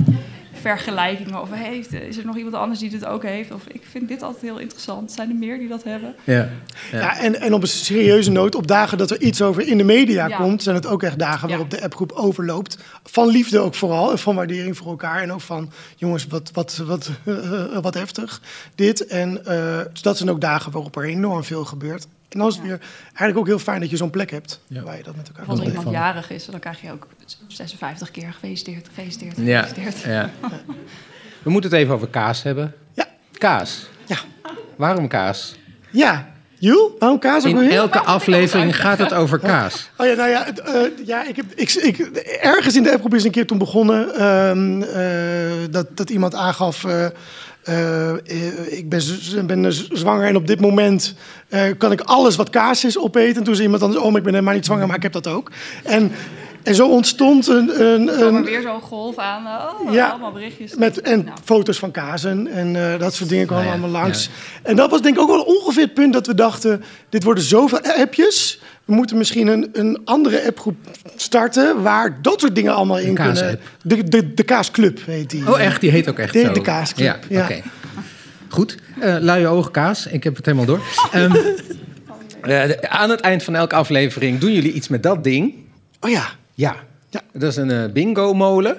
vergelijkingen. 0.67 1.41
Of 1.41 1.49
heeft, 1.53 1.93
is 1.93 2.17
er 2.19 2.25
nog 2.27 2.37
iemand 2.37 2.55
anders 2.55 2.81
die 2.81 2.91
dit 2.91 3.05
ook 3.05 3.23
heeft? 3.23 3.53
Of 3.53 3.63
ik 3.67 3.83
vind 3.91 4.09
dit 4.09 4.23
altijd 4.23 4.43
heel 4.43 4.59
interessant. 4.59 5.13
Zijn 5.13 5.29
er 5.31 5.35
meer 5.37 5.59
die 5.59 5.69
dat 5.69 5.85
hebben? 5.85 6.15
Ja. 6.25 6.49
Ja, 6.93 7.19
en, 7.19 7.41
en 7.41 7.55
op 7.55 7.63
een 7.63 7.69
serieuze 7.69 8.31
noot, 8.31 8.55
op 8.55 8.67
dagen 8.67 8.99
dat 8.99 9.11
er 9.11 9.21
iets 9.21 9.43
over 9.43 9.69
in 9.69 9.79
de 9.79 9.85
media 9.85 10.27
Ja. 10.29 10.37
komt, 10.37 10.63
zijn 10.63 10.77
het 10.77 10.87
ook 10.87 11.03
echt 11.03 11.19
dagen 11.19 11.49
Ja. 11.49 11.55
waarop 11.55 11.71
de 11.71 11.83
appgroep 11.83 12.13
overloopt. 12.13 12.79
Van 13.05 13.29
liefde 13.29 13.59
ook 13.59 13.75
vooral, 13.75 14.11
en 14.11 14.19
van 14.19 14.35
waardering 14.35 14.77
voor 14.77 14.87
elkaar. 14.89 15.23
En 15.23 15.33
ook 15.33 15.41
van, 15.41 15.71
jongens, 15.97 16.27
wat, 16.27 16.51
wat, 16.53 16.77
wat, 16.87 17.11
wat 17.83 17.95
heftig 17.95 18.41
dit. 18.75 19.07
En 19.07 19.45
eh, 19.47 19.79
dus 19.93 20.03
dat 20.03 20.17
zijn 20.17 20.31
ook 20.31 20.41
dagen 20.41 20.73
waarop 20.73 20.97
er 20.97 21.05
enorm 21.05 21.45
veel 21.45 21.65
gebeurt. 21.65 22.07
En 22.29 22.39
dan 22.39 22.49
is 22.49 22.55
het 22.55 22.63
Ja. 22.65 22.69
weer 22.71 22.81
eigenlijk 23.03 23.39
ook 23.39 23.47
heel 23.47 23.59
fijn 23.59 23.81
dat 23.81 23.91
je 23.91 23.97
zo'n 23.97 24.11
plek 24.11 24.31
hebt 24.31 24.61
Ja. 24.67 24.83
waar 24.83 24.97
je 24.97 25.03
dat 25.03 25.17
met 25.17 25.27
elkaar 25.29 25.43
Of 25.43 25.49
als 25.49 25.59
er 25.59 25.65
kan 25.65 25.75
iemand 25.75 25.95
jarig 25.97 26.31
is, 26.31 26.45
dan 26.47 26.61
krijg 26.61 26.81
je 26.81 26.93
ook 26.93 27.07
56 27.49 28.11
keer 28.11 28.33
gefeliciteerd, 28.33 28.87
gefeliciteerd, 28.89 29.37
Ja. 29.37 29.63
gefeliciteerd. 29.63 30.05
ja. 30.05 30.31
We 31.43 31.51
moeten 31.51 31.71
het 31.71 31.79
even 31.81 31.95
over 31.95 32.09
kaas 32.09 32.43
hebben. 32.43 32.75
Ja. 32.93 33.07
Kaas. 33.33 33.87
Ja. 34.07 34.17
Waarom 34.77 35.09
kaas? 35.09 35.57
Ja, 35.91 36.35
Jules, 36.59 36.91
waarom 36.99 37.19
kaas 37.19 37.45
ook 37.45 37.51
In 37.51 37.59
weer? 37.59 37.71
elke 37.73 37.99
aflevering 38.01 38.77
gaat 38.77 38.99
het 38.99 39.13
over 39.15 39.39
kaas. 39.39 39.91
Oh 39.97 40.07
ja, 40.07 40.15
nou 40.15 40.29
ja, 40.29 40.45
het, 40.45 40.61
eh, 40.61 40.81
ja 41.07 41.29
ik 41.29 41.37
heb, 41.37 41.45
ik, 41.55 41.73
ik, 41.73 41.99
ergens 42.41 42.77
in 42.77 42.83
de 42.83 42.93
appgroep 42.93 43.15
is 43.15 43.25
een 43.25 43.31
keer 43.31 43.47
toen 43.47 43.59
begonnen 43.59 44.15
ehm, 44.15 44.83
eh, 44.83 45.67
dat, 45.71 45.97
dat 45.97 46.11
iemand 46.11 46.35
aangaf. 46.35 46.85
Eh, 47.67 48.11
eh, 48.11 48.19
eh, 48.29 48.79
ik 48.79 48.89
ben, 48.89 49.47
ben 49.47 49.73
z- 49.73 49.89
zwanger 49.89 50.27
en 50.27 50.37
op 50.37 50.47
dit 50.47 50.61
moment 50.61 51.15
eh, 51.49 51.63
kan 51.79 51.93
ik 51.93 52.01
alles 52.01 52.37
wat 52.37 52.51
kaas 52.51 52.85
is 52.85 52.99
opeten. 52.99 53.37
En 53.37 53.45
toen 53.45 53.55
zei 53.55 53.65
iemand 53.65 53.83
anders, 53.83 54.03
oh, 54.03 54.17
ik 54.17 54.23
ben 54.23 54.33
helemaal 54.33 54.55
niet 54.55 54.65
zwanger, 54.65 54.87
maar 54.87 54.97
ik 54.97 55.03
heb 55.03 55.13
dat 55.13 55.27
ook. 55.27 55.51
En, 55.85 56.13
en 56.67 56.75
zo 56.75 56.89
ontstond 56.89 57.47
een, 57.47 57.81
een, 57.85 58.09
er 58.09 58.23
een, 58.27 58.45
weer 58.45 58.63
zo'n 58.63 58.81
golf 58.81 59.17
aan. 59.17 59.47
eh, 59.47 59.87
Oh, 59.87 59.93
Ja. 59.95 60.09
allemaal 60.09 60.33
berichtjes. 60.33 60.75
met, 60.75 61.01
en 61.01 61.25
Nou. 61.25 61.37
foto's 61.45 61.79
van 61.79 61.91
kazen 61.91 62.47
en 62.47 62.93
eh, 62.93 62.99
dat 63.01 63.15
soort 63.15 63.29
dingen 63.29 63.47
kwamen 63.47 63.65
ja. 63.65 63.71
allemaal 63.71 63.91
langs. 63.91 64.29
En 64.63 64.77
dat 64.77 64.91
was 64.91 65.01
denk 65.03 65.15
ik 65.15 65.21
ook 65.21 65.29
wel 65.29 65.43
ongeveer 65.43 65.83
het 65.83 65.95
punt 65.95 66.13
dat 66.13 66.27
we 66.27 66.35
dachten... 66.35 66.85
dit 67.09 67.23
worden 67.23 67.45
zoveel 67.45 67.81
appjes. 67.81 68.61
We 68.85 68.95
moeten 68.95 69.17
misschien 69.17 69.47
een, 69.47 69.69
een 69.73 70.01
andere 70.05 70.47
appgroep 70.47 70.77
starten... 71.17 71.83
waar 71.83 72.19
dat 72.23 72.41
soort 72.41 72.55
dingen 72.55 72.75
allemaal 72.75 72.99
in 72.99 73.15
kunnen. 73.15 73.61
De, 73.83 74.05
de, 74.09 74.35
de 74.35 74.43
Kaasclub 74.43 75.01
heet 75.07 75.31
die. 75.31 75.49
Oh, 75.49 75.61
echt? 75.61 75.81
Die 75.81 75.91
heet 75.91 76.09
ook 76.09 76.19
echt 76.19 76.33
De- 76.33 76.41
zo? 76.41 76.53
de 76.53 76.61
kaasclub, 76.61 77.07
Ja, 77.29 77.39
ja. 77.39 77.43
oké. 77.45 77.63
Goed. 78.49 78.77
Eh 79.01 79.17
luie 79.21 79.47
ogen 79.47 79.71
kaas. 79.71 80.07
Ik 80.07 80.25
heb 80.25 80.37
het 80.37 80.45
helemaal 80.47 80.67
door. 80.67 80.81
Ehm, 81.13 81.35
eh, 82.43 82.71
aan 82.89 83.11
het 83.11 83.21
eind 83.21 83.43
van 83.43 83.55
elke 83.55 83.75
aflevering 83.75 84.39
doen 84.39 84.53
jullie 84.53 84.73
iets 84.73 84.89
met 84.89 85.03
dat 85.03 85.25
ding. 85.25 85.55
Oh 86.01 86.11
ja. 86.11 86.25
Ja. 86.57 86.77
Ja. 87.11 87.21
Dat 87.33 87.43
is 87.51 87.57
een 87.57 87.71
eh, 87.71 87.85
bingo-molen. 87.93 88.77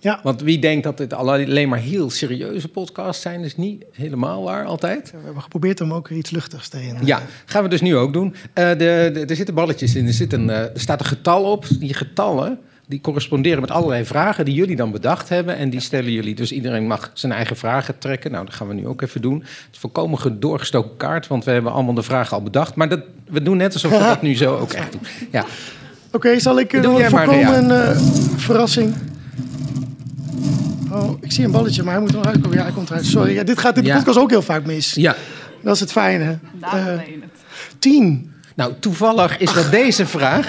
Ja. 0.00 0.20
Want 0.22 0.40
wie 0.40 0.58
denkt 0.58 0.84
dat 0.84 0.96
dit 0.98 1.12
alleen 1.12 1.68
maar 1.68 1.78
heel 1.78 2.10
serieuze 2.10 2.68
podcasts 2.68 3.22
zijn, 3.22 3.40
is 3.40 3.56
niet 3.56 3.84
helemaal 3.92 4.42
waar 4.42 4.64
altijd. 4.64 5.10
We 5.10 5.16
hebben 5.24 5.42
geprobeerd 5.42 5.80
om 5.80 5.92
ook 5.92 6.08
iets 6.08 6.30
luchtigs 6.30 6.68
te 6.68 6.82
in. 6.82 6.96
Ja, 7.04 7.22
gaan 7.44 7.62
we 7.62 7.68
dus 7.68 7.80
nu 7.80 7.96
ook 7.96 8.12
doen. 8.12 8.34
Eh, 8.52 8.68
de, 8.68 8.76
de- 9.12 9.24
er 9.28 9.36
zitten 9.36 9.54
balletjes 9.54 9.94
in, 9.94 10.06
er, 10.06 10.12
zit 10.12 10.32
een, 10.32 10.50
eh, 10.50 10.58
er 10.60 10.70
staat 10.74 11.00
een 11.00 11.06
getal 11.06 11.44
op. 11.50 11.66
Die 11.78 11.94
getallen 11.94 12.58
die 12.86 13.00
corresponderen 13.00 13.60
met 13.60 13.70
allerlei 13.70 14.04
vragen 14.04 14.44
die 14.44 14.54
jullie 14.54 14.76
dan 14.76 14.90
bedacht 14.90 15.28
hebben. 15.28 15.56
En 15.56 15.70
die 15.70 15.80
stellen 15.80 16.12
jullie, 16.12 16.34
dus 16.34 16.52
iedereen 16.52 16.86
mag 16.86 17.10
zijn 17.14 17.32
eigen 17.32 17.56
vragen 17.56 17.98
trekken. 17.98 18.30
Nou, 18.30 18.44
dat 18.44 18.54
gaan 18.54 18.68
we 18.68 18.74
nu 18.74 18.86
ook 18.86 19.00
even 19.02 19.22
doen. 19.22 19.38
Het 19.38 19.68
is 19.72 19.78
volkomen 19.78 20.18
ge- 20.18 20.38
doorgestoken 20.38 20.96
kaart, 20.96 21.26
want 21.26 21.44
we 21.44 21.50
hebben 21.50 21.72
allemaal 21.72 21.94
de 21.94 22.02
vragen 22.02 22.36
al 22.36 22.42
bedacht. 22.42 22.74
Maar 22.74 22.88
dat, 22.88 23.00
we 23.30 23.42
doen 23.42 23.56
net 23.56 23.72
alsof 23.72 23.90
we 23.90 23.98
dat 24.14 24.22
nu 24.22 24.36
zo 24.36 24.56
ook 24.56 24.72
echt 24.72 24.92
doen. 24.92 25.00
Ja, 25.32 25.44
Oké, 26.14 26.38
zal 26.40 26.58
ik 26.58 26.72
eh, 26.72 26.82
Doe 26.82 26.90
nog 26.90 27.00
jij 27.00 27.10
maar, 27.10 27.24
voorkomen 27.24 27.70
een 27.70 27.70
eh, 27.94 28.00
verrassing? 28.36 28.94
Oh, 30.90 31.10
ik 31.20 31.32
zie 31.32 31.44
een 31.44 31.50
balletje, 31.50 31.82
maar 31.82 31.92
hij 31.92 32.00
moet 32.02 32.10
er 32.10 32.16
nog 32.16 32.26
uitkomen. 32.26 32.56
Ja, 32.58 32.62
hij 32.64 32.72
komt 32.72 32.90
eruit. 32.90 33.06
Sorry, 33.06 33.34
ja, 33.34 33.42
dit 33.42 33.58
gaat 33.58 33.76
in 33.76 33.82
de 33.82 33.88
Ja. 33.88 33.96
podcast 33.96 34.18
ook 34.18 34.30
heel 34.30 34.42
vaak 34.42 34.66
mis. 34.66 34.92
ja. 34.94 35.16
Dat 35.62 35.74
is 35.74 35.80
het 35.80 35.92
fijne. 35.92 36.38
Daarom 36.60 36.80
Eh, 36.80 36.86
het. 36.96 37.30
tien. 37.78 38.32
Nou, 38.56 38.72
toevallig 38.80 39.38
is 39.38 39.52
dat 39.52 39.70
deze 39.80 40.06
vraag. 40.06 40.46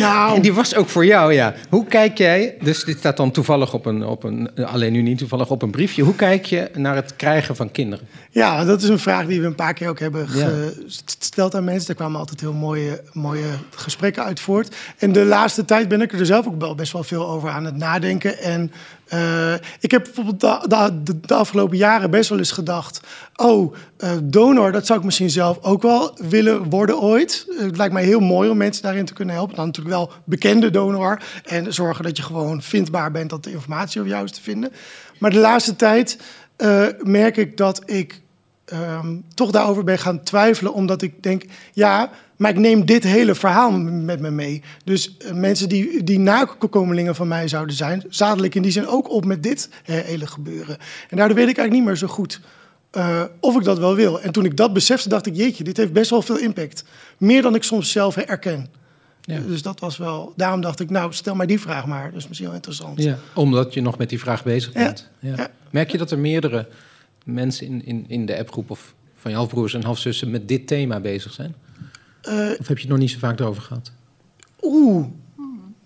Nou, 0.00 0.34
En 0.36 0.42
die 0.42 0.52
was 0.52 0.74
ook 0.74 0.88
voor 0.88 1.04
jou, 1.04 1.32
ja. 1.32 1.54
Hoe 1.68 1.86
kijk 1.86 2.18
jij, 2.18 2.54
dus 2.62 2.84
dit 2.84 2.98
staat 2.98 3.16
dan 3.16 3.30
toevallig 3.30 3.74
op 3.74 3.86
een, 3.86 4.04
op 4.04 4.24
een, 4.24 4.50
alleen 4.64 4.92
nu 4.92 5.02
niet 5.02 5.18
toevallig 5.18 5.50
op 5.50 5.62
een 5.62 5.70
briefje. 5.70 6.02
Hoe 6.02 6.14
kijk 6.14 6.44
je 6.44 6.70
naar 6.74 6.94
het 6.94 7.16
krijgen 7.16 7.56
van 7.56 7.70
kinderen? 7.70 8.06
Ja, 8.30 8.64
dat 8.64 8.82
is 8.82 8.88
een 8.88 8.98
vraag 8.98 9.26
die 9.26 9.40
we 9.40 9.46
een 9.46 9.54
paar 9.54 9.74
keer 9.74 9.88
ook 9.88 9.98
hebben 9.98 10.26
Ja. 10.34 10.50
gesteld 10.86 11.54
aan 11.54 11.64
mensen. 11.64 11.86
Daar 11.86 11.96
kwamen 11.96 12.18
altijd 12.18 12.40
heel 12.40 12.52
mooie, 12.52 13.02
mooie 13.12 13.46
gesprekken 13.74 14.24
uit 14.24 14.40
voort. 14.40 14.76
En 14.98 15.12
de 15.12 15.24
laatste 15.24 15.64
tijd 15.64 15.88
ben 15.88 16.00
ik 16.00 16.12
er 16.12 16.26
zelf 16.26 16.46
ook 16.46 16.60
wel 16.60 16.74
best 16.74 16.92
wel 16.92 17.04
veel 17.04 17.28
over 17.28 17.50
aan 17.50 17.64
het 17.64 17.76
nadenken. 17.76 18.38
En 18.38 18.72
eh, 19.10 19.54
ik 19.80 19.90
heb 19.90 20.04
bijvoorbeeld 20.04 20.40
de, 20.40 21.20
de, 21.20 21.34
afgelopen 21.34 21.76
jaren 21.76 22.10
best 22.10 22.28
wel 22.28 22.38
eens 22.38 22.52
gedacht... 22.52 23.00
oh, 23.36 23.74
eh, 23.96 24.10
donor, 24.22 24.72
dat 24.72 24.86
zou 24.86 24.98
ik 24.98 25.04
misschien 25.04 25.30
zelf 25.30 25.58
ook 25.62 25.82
wel 25.82 26.16
willen 26.28 26.70
worden 26.70 27.00
ooit. 27.00 27.46
Eh, 27.58 27.64
het 27.64 27.76
lijkt 27.76 27.92
mij 27.92 28.04
heel 28.04 28.20
mooi 28.20 28.50
om 28.50 28.56
mensen 28.56 28.82
daarin 28.82 29.04
te 29.04 29.12
kunnen 29.12 29.34
helpen. 29.34 29.56
Dan 29.56 29.66
natuurlijk 29.66 29.96
wel 29.96 30.12
bekende 30.24 30.70
donor. 30.70 31.22
En 31.44 31.72
zorgen 31.72 32.04
dat 32.04 32.16
je 32.16 32.22
gewoon 32.22 32.62
vindbaar 32.62 33.10
bent, 33.10 33.30
dat 33.30 33.44
de 33.44 33.52
informatie 33.52 34.00
over 34.00 34.12
jou 34.12 34.24
is 34.24 34.32
te 34.32 34.42
vinden. 34.42 34.72
Maar 35.18 35.30
de 35.30 35.38
laatste 35.38 35.76
tijd 35.76 36.18
merk 37.02 37.36
ik 37.36 37.56
dat 37.56 37.82
ik 37.84 38.20
ehm, 38.64 39.16
toch 39.34 39.50
daarover 39.50 39.84
ben 39.84 39.98
gaan 39.98 40.22
twijfelen. 40.22 40.72
Omdat 40.72 41.02
ik 41.02 41.22
denk, 41.22 41.44
ja, 41.72 42.10
maar 42.40 42.50
ik 42.50 42.58
neem 42.58 42.84
dit 42.84 43.02
hele 43.02 43.34
verhaal 43.34 43.70
met 43.80 44.20
me 44.20 44.30
mee. 44.30 44.62
Dus 44.84 45.16
eh, 45.16 45.32
mensen 45.32 45.68
die, 45.68 46.04
die 46.04 46.18
nakomelingen 46.18 47.14
van 47.14 47.28
mij 47.28 47.48
zouden 47.48 47.76
zijn, 47.76 48.04
zadel 48.08 48.44
ik 48.44 48.54
in 48.54 48.62
die 48.62 48.72
zin 48.72 48.86
ook 48.86 49.10
op 49.10 49.24
met 49.24 49.42
dit 49.42 49.68
eh, 49.84 49.96
hele 49.96 50.26
gebeuren. 50.26 50.78
En 51.08 51.16
daardoor 51.16 51.36
weet 51.36 51.48
ik 51.48 51.58
eigenlijk 51.58 51.72
niet 51.72 51.84
meer 51.84 51.96
zo 51.96 52.06
goed 52.06 52.40
eh, 52.90 53.22
of 53.40 53.56
ik 53.56 53.64
dat 53.64 53.78
wel 53.78 53.94
wil. 53.94 54.20
En 54.20 54.32
toen 54.32 54.44
ik 54.44 54.56
dat 54.56 54.72
besefte, 54.72 55.08
dacht 55.08 55.26
ik, 55.26 55.36
jeetje, 55.36 55.64
dit 55.64 55.76
heeft 55.76 55.92
best 55.92 56.10
wel 56.10 56.22
veel 56.22 56.38
impact. 56.38 56.84
Meer 57.18 57.42
dan 57.42 57.54
ik 57.54 57.62
soms 57.62 57.90
zelf 57.90 58.16
erken. 58.16 58.68
Ja. 59.20 59.40
Dus 59.46 59.62
dat 59.62 59.80
was 59.80 59.96
wel, 59.96 60.32
daarom 60.36 60.60
dacht 60.60 60.80
ik, 60.80 60.90
nou, 60.90 61.12
stel 61.12 61.34
mij 61.34 61.46
die 61.46 61.60
vraag 61.60 61.86
maar. 61.86 62.10
Dat 62.10 62.20
is 62.20 62.26
misschien 62.26 62.46
wel 62.46 62.56
interessant. 62.56 63.02
Ja, 63.02 63.18
omdat 63.34 63.74
je 63.74 63.80
nog 63.80 63.98
met 63.98 64.08
die 64.08 64.20
vraag 64.20 64.44
bezig 64.44 64.72
bent. 64.72 65.08
Ja. 65.18 65.34
ja. 65.36 65.50
Merk 65.70 65.90
je 65.90 65.98
dat 65.98 66.10
er 66.10 66.18
meerdere 66.18 66.68
mensen 67.24 67.66
in, 67.66 67.84
in, 67.84 68.04
in 68.08 68.26
de 68.26 68.38
appgroep 68.38 68.70
of 68.70 68.94
van 69.14 69.30
je 69.30 69.36
halfbroers 69.36 69.74
en 69.74 69.84
halfzussen 69.84 70.30
met 70.30 70.48
dit 70.48 70.66
thema 70.66 71.00
bezig 71.00 71.32
zijn? 71.32 71.54
Eh, 72.22 72.50
Of 72.60 72.68
heb 72.68 72.76
je 72.76 72.82
het 72.82 72.88
nog 72.88 72.98
niet 72.98 73.10
zo 73.10 73.18
vaak 73.18 73.40
erover 73.40 73.62
gehad? 73.62 73.92
Oeh. 74.62 75.06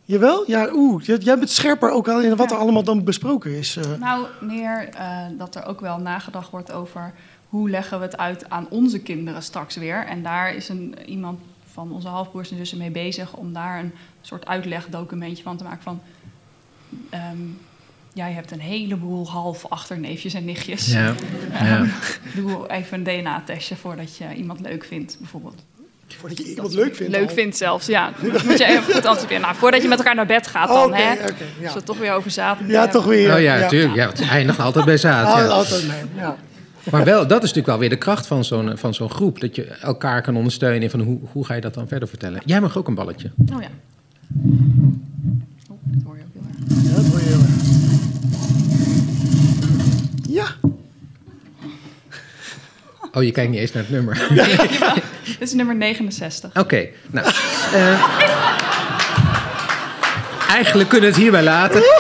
Jawel? 0.07 0.45
Ja, 0.51 0.69
oeh. 0.73 1.03
Jij 1.05 1.39
bent 1.39 1.51
scherper 1.51 1.91
ook 1.91 2.09
al 2.09 2.21
in 2.21 2.37
wat 2.37 2.51
er 2.51 2.57
allemaal 2.57 2.85
dan 2.85 3.05
besproken 3.05 3.51
is. 3.59 3.77
eh. 3.77 3.85
Nou, 4.01 4.27
meer 4.41 4.89
eh, 4.89 5.19
dat 5.39 5.55
er 5.55 5.65
ook 5.65 5.81
wel 5.81 5.99
nagedacht 5.99 6.51
wordt 6.51 6.73
over 6.73 7.13
hoe 7.49 7.71
leggen 7.71 7.99
we 7.99 8.05
het 8.05 8.17
uit 8.17 8.51
aan 8.51 8.67
onze 8.71 8.99
kinderen 9.01 9.43
straks 9.43 9.77
weer. 9.77 10.07
En 10.07 10.23
daar 10.23 10.55
is 10.55 10.69
een, 10.69 10.95
iemand 11.07 11.41
van 11.73 11.93
onze 11.93 12.09
halfbroers 12.09 12.51
en 12.51 12.57
zussen 12.57 12.79
mee 12.79 12.91
bezig 12.91 13.35
om 13.37 13.53
daar 13.53 13.79
een 13.79 13.93
soort 14.21 14.47
uitlegdocumentje 14.47 15.43
van 15.43 15.57
te 15.57 15.65
maken 15.65 15.83
van... 15.83 16.01
ehm, 17.11 17.39
jij 18.13 18.33
hebt 18.33 18.51
een 18.51 18.61
heleboel 18.61 19.29
half 19.31 19.67
achterneefjes 19.67 20.35
en 20.35 20.45
nichtjes. 20.45 20.93
Ja. 20.93 21.15
Ja. 21.53 21.87
Doe 22.35 22.69
even 22.71 22.99
een 22.99 23.21
DNA-testje 23.23 23.77
voordat 23.77 24.17
je 24.17 24.35
iemand 24.35 24.61
leuk 24.61 24.85
vindt, 24.85 25.17
bijvoorbeeld. 25.19 25.65
Voordat 26.19 26.39
je 26.39 26.45
iemand 26.45 26.75
leuk 26.75 26.97
vindt. 26.97 27.13
Leuk 27.13 27.29
al. 27.29 27.35
vindt 27.35 27.57
zelfs, 27.57 27.87
ja. 27.87 28.13
Dat 28.33 28.45
moet 28.45 28.59
je 28.59 28.65
even 28.65 28.95
goed 28.95 29.07
anticiperen. 29.07 29.43
Nou, 29.43 29.55
voordat 29.55 29.83
je 29.83 29.89
met 29.89 29.99
elkaar 29.99 30.15
naar 30.15 30.27
bed 30.27 30.47
gaat 30.47 30.69
dan, 30.69 30.85
Oké, 30.85 30.97
hè. 30.97 31.13
oké, 31.13 31.25
ja. 31.59 31.63
Als 31.65 31.73
we 31.73 31.79
het 31.79 31.85
toch 31.87 31.99
weer 31.99 32.13
over 32.13 32.31
zaten. 32.31 32.67
Ja, 32.69 32.89
toch 32.89 33.05
weer. 33.05 33.35
oh 33.35 33.41
ja, 33.41 33.57
natuurlijk. 33.59 33.95
Ja. 33.95 34.07
het 34.09 34.21
eindigt 34.29 34.59
altijd 34.61 34.85
bij 34.85 34.97
zaad. 34.97 35.27
Al- 35.27 35.43
Ja. 35.43 35.47
Altijd 35.49 35.87
mee. 35.87 35.97
Ja. 36.17 36.37
Maar 36.91 37.05
wel, 37.05 37.21
dat 37.27 37.37
is 37.37 37.41
natuurlijk 37.41 37.67
wel 37.67 37.79
weer 37.79 37.89
de 37.89 37.97
kracht 37.97 38.27
van 38.27 38.45
zo'n, 38.45 38.73
van 38.79 38.95
zo'n 38.95 39.11
groep. 39.11 39.41
Dat 39.41 39.57
je 39.57 39.65
elkaar 39.65 40.23
kan 40.23 40.37
ondersteunen 40.37 40.83
in 40.83 40.91
van 40.91 41.01
hoe, 41.01 41.19
hoe 41.33 41.45
ga 41.47 41.55
je 41.55 41.61
dat 41.61 41.75
dan 41.75 41.89
verder 41.89 42.09
vertellen. 42.09 42.43
Jij 42.45 42.61
mag 42.61 42.77
ook 42.77 42.89
een 42.89 42.95
balletje. 42.95 43.31
Oh 43.55 43.63
ja. 43.63 43.69
Oh, 45.71 45.77
dat 45.85 46.03
hoor 46.05 46.17
je 46.17 46.23
ook 46.23 46.33
heel 46.33 46.43
erg. 46.49 46.83
ja, 46.89 46.95
dat 46.97 47.05
hoor 47.07 47.19
je 47.19 47.25
heel 47.25 47.39
erg. 47.39 47.53
Ja. 50.29 50.47
Oh, 53.15 53.23
je 53.23 53.31
kijkt 53.33 53.51
niet 53.51 53.61
eens 53.61 53.73
naar 53.73 53.83
het 53.83 53.93
nummer. 53.93 54.27
Dit 55.39 55.49
is 55.49 55.53
nummer 55.53 55.77
69. 55.77 56.51
Oké, 56.55 56.87
nou. 57.11 57.27
eh, 57.73 58.03
eigenlijk 60.49 60.89
kunnen 60.89 61.09
we 61.09 61.15
het 61.15 61.23
hierbij 61.23 61.43
laten. 61.43 61.83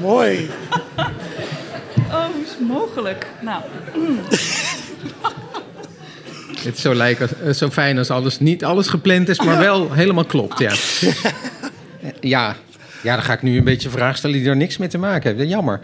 Mooi. 0.00 0.50
Oh, 2.10 2.24
hoe 2.24 2.42
is 2.44 2.50
het 2.50 2.60
mogelijk? 2.68 3.26
Nou, 3.40 3.62
Het 6.62 6.74
is 6.76 6.80
zo, 6.80 6.94
lijk 6.94 7.20
als, 7.20 7.30
eh, 7.44 7.52
zo 7.52 7.70
fijn 7.70 7.98
als 7.98 8.10
alles, 8.10 8.38
niet 8.40 8.64
alles 8.64 8.88
gepland 8.88 9.28
is, 9.28 9.40
maar 9.40 9.58
wel 9.58 9.92
helemaal 9.92 10.24
klopt, 10.24 10.58
ja. 10.58 10.72
Ja, 12.20 12.56
Ja, 13.02 13.14
dan 13.14 13.22
ga 13.24 13.32
ik 13.32 13.42
nu 13.42 13.58
een 13.58 13.64
beetje 13.64 13.90
vragen 13.90 14.18
stellen 14.18 14.38
die 14.38 14.48
er 14.48 14.56
niks 14.56 14.76
mee 14.76 14.88
te 14.88 14.98
maken 14.98 15.22
hebben. 15.28 15.48
Jammer. 15.48 15.80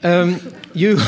Ehm, 0.00 0.30
you, 0.72 0.98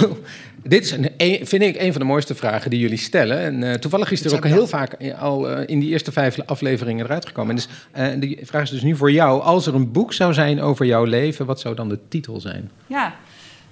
dit 0.62 0.84
is 0.84 0.90
een, 0.90 1.10
een- 1.16 1.46
vind 1.46 1.62
ik 1.62 1.76
een 1.80 1.92
van 1.92 2.00
de 2.00 2.06
mooiste 2.06 2.34
vragen 2.34 2.70
die 2.70 2.78
jullie 2.80 2.98
stellen. 2.98 3.38
En 3.38 3.62
eh, 3.62 3.74
toevallig 3.74 4.10
is 4.10 4.24
er 4.24 4.34
ook 4.34 4.44
heel 4.46 4.66
vaak 4.66 4.92
eh, 4.92 5.22
al 5.22 5.50
eh, 5.50 5.62
in 5.66 5.80
die 5.80 5.88
eerste 5.90 6.12
vijf 6.12 6.40
afleveringen 6.40 7.04
eruit 7.04 7.26
gekomen. 7.26 7.50
En 7.50 7.56
dus, 7.56 7.68
eh, 7.92 8.20
die 8.20 8.38
vraag 8.42 8.62
is 8.62 8.70
dus 8.70 8.82
nu 8.82 8.96
voor 8.96 9.12
jou. 9.12 9.42
Als 9.42 9.66
er 9.66 9.74
een 9.74 9.92
boek 9.92 10.12
zou 10.12 10.32
zijn 10.34 10.60
over 10.60 10.86
jouw 10.86 11.04
leven, 11.04 11.46
wat 11.46 11.60
zou 11.60 11.74
dan 11.74 11.88
de 11.88 11.98
titel 12.08 12.40
zijn? 12.40 12.70
Ja, 12.86 13.14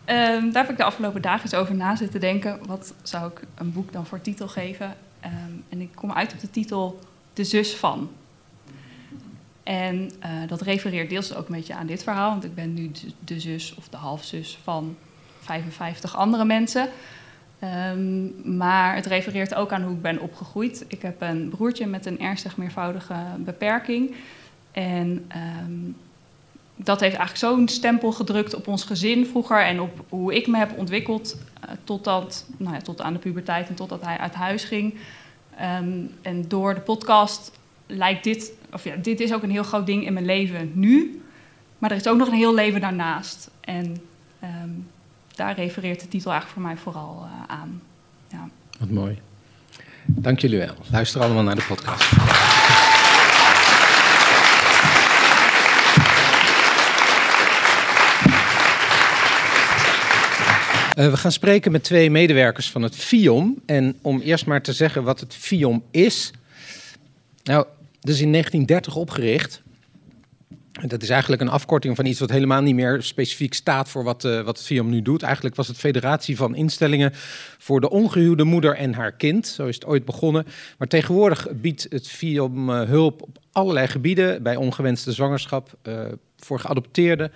ehm, 0.04 0.50
daar 0.50 0.62
heb 0.62 0.70
ik 0.70 0.76
de 0.76 0.84
afgelopen 0.84 1.22
dagen 1.22 1.42
eens 1.42 1.54
over 1.54 1.74
na 1.74 1.96
zitten 1.96 2.20
denken. 2.20 2.58
Wat 2.66 2.94
zou 3.02 3.30
ik 3.30 3.40
een 3.54 3.72
boek 3.72 3.92
dan 3.92 4.06
voor 4.06 4.20
titel 4.20 4.48
geven? 4.48 4.94
Ehm, 5.20 5.32
en 5.68 5.80
ik 5.80 5.88
kom 5.94 6.12
uit 6.12 6.32
op 6.32 6.40
de 6.40 6.50
titel 6.50 6.98
De 7.32 7.44
zus 7.44 7.74
van. 7.74 8.10
En 9.62 10.10
eh, 10.20 10.30
dat 10.46 10.60
refereert 10.60 11.10
deels 11.10 11.34
ook 11.34 11.48
een 11.48 11.54
beetje 11.54 11.74
aan 11.74 11.86
dit 11.86 12.02
verhaal, 12.02 12.30
want 12.30 12.44
ik 12.44 12.54
ben 12.54 12.74
nu 12.74 12.90
de, 12.90 13.00
de 13.24 13.40
zus 13.40 13.74
of 13.78 13.88
de 13.88 13.96
halfzus 13.96 14.58
van 14.62 14.96
55 15.48 16.16
andere 16.16 16.44
mensen. 16.44 16.88
Ehm, 17.58 18.56
maar 18.56 18.94
het 18.94 19.06
refereert 19.06 19.54
ook 19.54 19.72
aan 19.72 19.82
hoe 19.82 19.92
ik 19.92 20.02
ben 20.02 20.20
opgegroeid. 20.20 20.84
Ik 20.88 21.02
heb 21.02 21.20
een 21.20 21.48
broertje 21.48 21.86
met 21.86 22.06
een 22.06 22.20
ernstig 22.20 22.56
meervoudige 22.56 23.14
beperking. 23.38 24.14
En 24.72 25.24
ehm, 25.28 25.90
dat 26.76 27.00
heeft 27.00 27.16
eigenlijk 27.16 27.54
zo'n 27.54 27.68
stempel 27.68 28.12
gedrukt 28.12 28.54
op 28.54 28.66
ons 28.66 28.84
gezin 28.84 29.26
vroeger 29.26 29.64
en 29.64 29.80
op 29.80 30.04
hoe 30.08 30.34
ik 30.34 30.46
me 30.46 30.56
heb 30.56 30.78
ontwikkeld 30.78 31.38
eh, 31.60 31.70
totdat, 31.84 32.46
nou 32.56 32.74
ja, 32.74 32.80
tot 32.80 33.00
aan 33.00 33.12
de 33.12 33.18
puberteit 33.18 33.68
en 33.68 33.74
totdat 33.74 34.04
hij 34.04 34.18
uit 34.18 34.34
huis 34.34 34.64
ging. 34.64 34.94
Ehm, 35.56 36.00
en 36.22 36.48
door 36.48 36.74
de 36.74 36.80
podcast 36.80 37.52
lijkt 37.86 38.24
dit, 38.24 38.52
of 38.72 38.84
ja, 38.84 38.96
dit 38.96 39.20
is 39.20 39.32
ook 39.32 39.42
een 39.42 39.50
heel 39.50 39.62
groot 39.62 39.86
ding 39.86 40.06
in 40.06 40.12
mijn 40.12 40.26
leven 40.26 40.72
nu, 40.74 41.22
maar 41.78 41.90
er 41.90 41.96
is 41.96 42.08
ook 42.08 42.18
nog 42.18 42.28
een 42.28 42.34
heel 42.34 42.54
leven 42.54 42.80
daarnaast. 42.80 43.50
En 43.60 43.96
daar 45.38 45.54
refereert 45.54 46.00
de 46.00 46.08
titel 46.08 46.30
eigenlijk 46.30 46.60
voor 46.60 46.70
mij 46.70 46.76
vooral 46.82 47.24
eh, 47.24 47.54
aan. 47.54 47.82
Ja. 48.30 48.48
Wat 48.78 48.90
mooi. 48.90 49.18
Dank 50.06 50.38
jullie 50.38 50.58
wel. 50.58 50.74
Luister 50.90 51.20
allemaal 51.20 51.42
naar 51.42 51.54
de 51.54 51.64
podcast. 51.68 52.10
Eh, 60.94 61.10
we 61.10 61.16
gaan 61.16 61.32
spreken 61.32 61.72
met 61.72 61.84
twee 61.84 62.10
medewerkers 62.10 62.70
van 62.70 62.82
het 62.82 62.96
FIOM. 62.96 63.62
En 63.66 63.98
om 64.02 64.20
eerst 64.20 64.46
maar 64.46 64.62
te 64.62 64.72
zeggen 64.72 65.02
wat 65.02 65.20
het 65.20 65.34
FIOM 65.34 65.82
is. 65.90 66.30
Nou, 67.42 67.66
dat 68.00 68.14
is 68.14 68.20
in 68.20 68.32
1930 68.32 68.96
opgericht. 68.96 69.62
Dat 70.86 71.02
is 71.02 71.10
eigenlijk 71.10 71.42
een 71.42 71.48
afkorting 71.48 71.96
van 71.96 72.06
iets 72.06 72.20
wat 72.20 72.30
helemaal 72.30 72.62
niet 72.62 72.74
meer 72.74 73.02
specifiek 73.02 73.54
staat 73.54 73.88
voor 73.88 74.04
wat, 74.04 74.24
eh, 74.24 74.42
wat 74.42 74.56
het 74.56 74.66
FIOM 74.66 74.90
nu 74.90 75.02
doet. 75.02 75.22
Eigenlijk 75.22 75.56
was 75.56 75.68
het 75.68 75.76
Federatie 75.76 76.36
van 76.36 76.54
Instellingen 76.54 77.10
voor 77.58 77.80
de 77.80 77.90
ongehuwde 77.90 78.44
moeder 78.44 78.76
en 78.76 78.94
haar 78.94 79.12
kind. 79.12 79.46
Zo 79.46 79.66
is 79.66 79.74
het 79.74 79.86
ooit 79.86 80.04
begonnen. 80.04 80.46
Maar 80.78 80.88
tegenwoordig 80.88 81.46
biedt 81.52 81.86
het 81.90 82.08
FIOM 82.08 82.70
eh, 82.70 82.82
hulp 82.82 83.22
op 83.22 83.38
allerlei 83.52 83.86
gebieden. 83.86 84.42
Bij 84.42 84.56
ongewenste 84.56 85.12
zwangerschap, 85.12 85.76
eh, 85.82 86.00
voor 86.36 86.60
geadopteerden. 86.60 87.32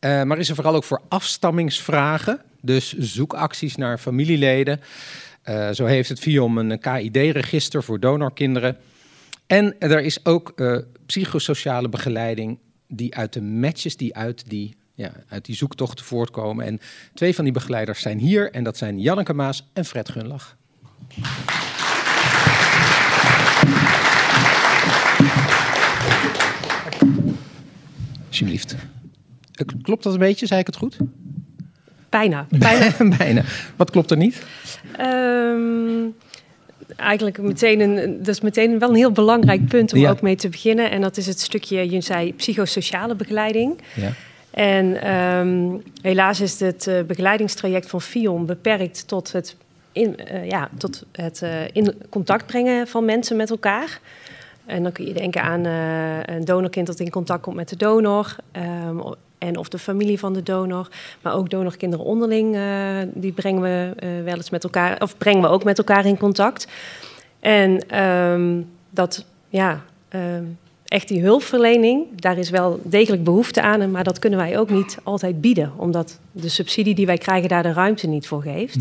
Maar 0.00 0.38
is 0.38 0.48
er 0.48 0.54
vooral 0.54 0.74
ook 0.74 0.84
voor 0.84 1.02
afstammingsvragen. 1.08 2.42
Dus 2.60 2.98
zoekacties 2.98 3.76
naar 3.76 3.98
familieleden. 3.98 4.80
Zo 5.72 5.84
heeft 5.84 6.08
het 6.08 6.18
FIOM 6.18 6.58
een 6.58 6.78
KID-register 6.78 7.82
voor 7.82 8.00
donorkinderen. 8.00 8.76
En 9.50 9.78
er 9.78 10.00
is 10.00 10.24
ook 10.24 10.52
eh, 10.56 10.76
psychosociale 11.06 11.88
begeleiding 11.88 12.58
die 12.88 13.14
uit 13.16 13.32
de 13.32 13.42
matches 13.42 13.96
die 13.96 14.16
uit 14.16 14.48
die, 14.48 14.76
ja, 14.94 15.12
uit 15.28 15.44
die 15.44 15.56
zoektochten 15.56 16.04
voortkomen. 16.04 16.64
En 16.64 16.80
twee 17.14 17.34
van 17.34 17.44
die 17.44 17.52
begeleiders 17.52 18.00
zijn 18.00 18.18
hier 18.18 18.50
en 18.52 18.64
dat 18.64 18.76
zijn 18.76 19.00
Janneke 19.00 19.34
Maas 19.34 19.70
en 19.72 19.84
Fred 19.84 20.08
Gunlach. 20.08 20.56
Alsjeblieft. 28.28 28.76
Eh, 29.52 29.66
Klopt 29.82 30.02
dat 30.02 30.12
een 30.12 30.18
beetje? 30.18 30.46
Zei 30.46 30.60
ik 30.60 30.66
het 30.66 30.76
goed? 30.76 30.96
Bijna. 32.08 32.46
Bijna. 32.58 33.16
Bijna. 33.16 33.44
Wat 33.76 33.90
klopt 33.90 34.10
er 34.10 34.16
niet? 34.16 34.42
Ehm, 34.96 36.06
eigenlijk 37.00 37.38
meteen 37.38 37.80
een, 37.80 38.16
dat 38.18 38.28
is 38.28 38.40
meteen 38.40 38.78
wel 38.78 38.88
een 38.88 38.94
heel 38.94 39.12
belangrijk 39.12 39.66
punt 39.68 39.92
om 39.92 39.98
Ja. 40.00 40.10
ook 40.10 40.20
mee 40.20 40.36
te 40.36 40.48
beginnen. 40.48 40.90
En 40.90 41.00
dat 41.00 41.16
is 41.16 41.26
het 41.26 41.40
stukje, 41.40 41.90
je 41.90 42.00
zei, 42.00 42.34
psychosociale 42.34 43.14
begeleiding. 43.14 43.78
Ja. 43.94 44.12
En 44.50 45.02
ehm, 45.02 45.68
helaas 46.02 46.40
is 46.40 46.60
het 46.60 46.86
eh, 46.86 47.02
begeleidingstraject 47.02 47.88
van 47.90 48.00
FIOM 48.00 48.46
beperkt 48.46 49.08
tot 49.08 49.32
het, 49.32 49.56
in, 49.92 50.16
eh, 50.16 50.48
ja, 50.48 50.68
tot 50.78 51.04
het 51.12 51.42
eh, 51.42 51.50
in 51.72 51.94
contact 52.08 52.46
brengen 52.46 52.86
van 52.88 53.04
mensen 53.04 53.36
met 53.36 53.50
elkaar. 53.50 54.00
En 54.66 54.82
dan 54.82 54.92
kun 54.92 55.06
je 55.06 55.12
denken 55.12 55.42
aan 55.42 55.64
een 56.34 56.44
donorkind 56.44 56.86
dat 56.86 57.00
in 57.00 57.10
contact 57.10 57.42
komt 57.42 57.56
met 57.56 57.68
de 57.68 57.76
donor. 57.76 58.36
ehm, 58.52 58.98
en 59.40 59.56
of 59.56 59.68
de 59.68 59.78
familie 59.78 60.18
van 60.18 60.32
de 60.32 60.42
donor. 60.42 60.88
Maar 61.20 61.34
ook 61.34 61.50
donorkinderen 61.50 62.04
onderling, 62.04 62.54
eh, 62.54 62.62
die 63.14 63.32
brengen 63.32 63.62
we 63.62 63.92
eh, 63.96 64.08
wel 64.24 64.34
eens 64.34 64.50
met 64.50 64.64
elkaar, 64.64 65.00
of 65.02 65.16
brengen 65.18 65.42
we 65.42 65.48
ook 65.48 65.64
met 65.64 65.78
elkaar 65.78 66.06
in 66.06 66.18
contact. 66.18 66.66
En 67.40 67.88
ehm, 67.88 68.60
dat, 68.90 69.24
ja, 69.48 69.82
ehm, 70.08 70.44
echt 70.84 71.08
die 71.08 71.22
hulpverlening, 71.22 72.06
daar 72.20 72.38
is 72.38 72.50
wel 72.50 72.80
degelijk 72.82 73.24
behoefte 73.24 73.62
aan, 73.62 73.90
maar 73.90 74.04
dat 74.04 74.18
kunnen 74.18 74.38
wij 74.38 74.58
ook 74.58 74.70
niet 74.70 74.98
altijd 75.02 75.40
bieden, 75.40 75.72
omdat 75.76 76.18
de 76.32 76.48
subsidie 76.48 76.94
die 76.94 77.06
wij 77.06 77.18
krijgen 77.18 77.48
daar 77.48 77.62
de 77.62 77.72
ruimte 77.72 78.06
niet 78.06 78.26
voor 78.26 78.42
geeft. 78.42 78.78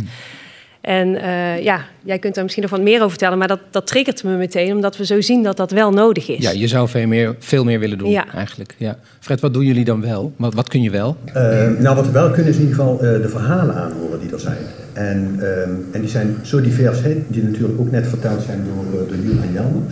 En 0.81 1.15
eh, 1.21 1.63
ja, 1.63 1.85
jij 2.03 2.19
kunt 2.19 2.33
daar 2.33 2.43
misschien 2.43 2.63
nog 2.63 2.71
wat 2.71 2.81
meer 2.81 2.97
over 2.97 3.09
vertellen, 3.09 3.37
maar 3.37 3.47
dat, 3.47 3.59
dat 3.71 3.87
triggert 3.87 4.23
me 4.23 4.35
meteen, 4.37 4.73
omdat 4.75 4.97
we 4.97 5.05
zo 5.05 5.21
zien 5.21 5.43
dat 5.43 5.57
dat 5.57 5.71
wel 5.71 5.91
nodig 5.91 6.29
is. 6.29 6.43
Ja, 6.43 6.51
je 6.51 6.67
zou 6.67 6.87
veel 6.87 7.07
meer, 7.07 7.35
veel 7.39 7.63
meer 7.63 7.79
willen 7.79 7.97
doen 7.97 8.09
Ja. 8.09 8.25
eigenlijk. 8.33 8.75
Ja. 8.77 8.97
Fred, 9.19 9.39
wat 9.39 9.53
doen 9.53 9.65
jullie 9.65 9.85
dan 9.85 10.01
wel? 10.01 10.33
Wat, 10.35 10.53
wat 10.53 10.69
kun 10.69 10.81
je 10.81 10.89
wel? 10.89 11.17
Eh, 11.33 11.67
nou, 11.79 11.95
wat 11.95 12.05
we 12.05 12.11
wel 12.11 12.31
kunnen 12.31 12.51
is 12.51 12.55
in 12.57 12.61
ieder 12.61 12.75
geval 12.75 12.93
eh, 13.01 13.21
de 13.21 13.29
verhalen 13.29 13.75
aanhoren 13.75 14.19
die 14.19 14.31
er 14.31 14.39
zijn. 14.39 14.57
En, 14.93 15.35
ehm, 15.39 15.71
en 15.91 16.01
die 16.01 16.09
zijn 16.09 16.35
zo 16.41 16.61
divers, 16.61 17.01
hè, 17.01 17.17
die 17.27 17.43
natuurlijk 17.43 17.79
ook 17.79 17.91
net 17.91 18.07
verteld 18.07 18.41
zijn 18.41 18.63
door, 18.63 19.01
uh, 19.01 19.07
door 19.07 19.17
Jules 19.17 19.43
en 19.45 19.53
Jan. 19.53 19.85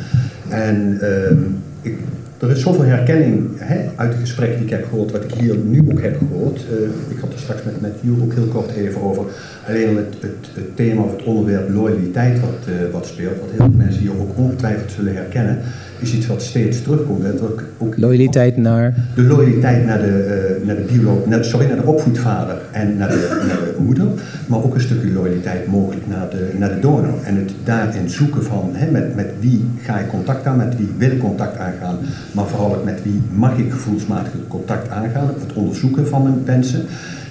En 0.50 0.98
ehm, 1.02 1.38
ik, 1.82 1.98
er 2.40 2.50
is 2.52 2.62
zoveel 2.62 2.84
herkenning 2.84 3.50
hè, 3.56 3.90
uit 3.96 4.12
de 4.12 4.18
gesprekken 4.18 4.58
die 4.58 4.66
ik 4.66 4.72
heb 4.72 4.86
gehoord, 4.90 5.12
wat 5.12 5.24
ik 5.24 5.32
hier 5.32 5.56
nu 5.58 5.84
ook 5.92 6.02
heb 6.02 6.18
gehoord. 6.18 6.58
Eh, 6.58 7.16
ik 7.16 7.20
had 7.22 7.34
er 7.34 7.40
straks 7.40 7.64
met, 7.64 7.82
met 7.82 7.94
Jules 8.02 8.22
ook 8.24 8.34
heel 8.34 8.48
kort 8.48 8.72
even 8.72 9.02
over. 9.02 9.24
Alleen 9.68 9.88
al 9.88 9.96
het, 9.96 10.16
het, 10.20 10.50
het 10.54 10.76
thema 10.76 11.02
of 11.02 11.12
het 11.12 11.24
onderwerp 11.24 11.70
loyaliteit 11.70 12.40
wat, 12.40 12.68
eh, 12.68 12.74
wat 12.92 13.06
speelt, 13.06 13.40
wat 13.40 13.50
heel 13.50 13.66
veel 13.66 13.78
mensen 13.78 14.02
hier 14.02 14.12
ook 14.20 14.38
ongetwijfeld 14.38 14.92
zullen 14.92 15.16
herkennen, 15.16 15.60
is 16.00 16.14
iets 16.14 16.28
wat 16.28 16.42
steeds 16.42 16.82
terugkomt. 16.82 17.24
En 17.24 17.40
ook, 17.42 17.64
ook 17.78 17.98
Loyaliteit 17.98 18.58
naar. 18.58 18.94
de 19.16 19.22
loyaliteit 19.22 19.86
naar 19.86 19.98
de, 20.02 20.06
eh, 20.08 20.66
naar 20.68 20.76
de, 20.76 20.82
biolo- 20.82 21.24
naar, 21.26 21.46
sorry, 21.46 21.68
naar 21.68 21.76
de 21.76 21.84
opvoedvader 21.88 22.58
en 22.72 22.98
naar 22.98 23.10
de, 23.10 23.44
naar 23.48 23.58
de 23.58 23.76
moeder, 23.84 24.06
maar 24.48 24.64
ook 24.64 24.74
een 24.76 24.82
stukje 24.82 25.12
loyaliteit 25.12 25.68
mogelijk 25.68 26.08
naar 26.08 26.30
de, 26.30 26.50
naar 26.58 26.70
de 26.74 26.80
donor. 26.80 27.14
En 27.24 27.36
het 27.36 27.52
daarin 27.64 28.10
zoeken 28.10 28.44
van 28.44 28.70
hè, 28.74 28.92
met, 28.92 29.16
met 29.16 29.28
wie 29.40 29.66
ga 29.82 30.00
ik 30.00 30.08
contact 30.08 30.46
aan, 30.46 30.58
met 30.58 30.78
wie 30.78 30.90
wil 30.98 31.12
ik 31.12 31.20
contact 31.20 31.58
aangaan, 31.58 31.98
maar 32.32 32.46
vooral 32.46 32.76
ook 32.76 32.84
met 32.86 33.04
wie 33.04 33.22
mag 33.36 33.58
ik 33.58 33.72
gevoelsmatig 33.72 34.32
contact 34.48 34.90
aangaan, 34.90 35.28
het 35.28 35.54
onderzoeken 35.54 36.08
van 36.08 36.24
mijn 36.24 36.46
wensen, 36.46 36.82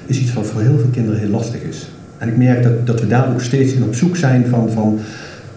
is 0.07 0.21
iets 0.21 0.33
wat 0.33 0.47
voor 0.47 0.61
heel 0.61 0.79
veel 0.79 0.91
kinderen 0.93 1.21
heel 1.21 1.31
lastig 1.31 1.63
is. 1.63 1.89
En 2.19 2.29
ik 2.29 2.37
merk 2.37 2.63
dat, 2.63 2.87
dat 2.87 3.01
we 3.01 3.07
daar 3.07 3.33
ook 3.33 3.41
steeds 3.41 3.73
in 3.73 3.83
op 3.83 3.95
zoek 3.95 4.17
zijn 4.17 4.47
van, 4.47 4.71
van 4.71 4.99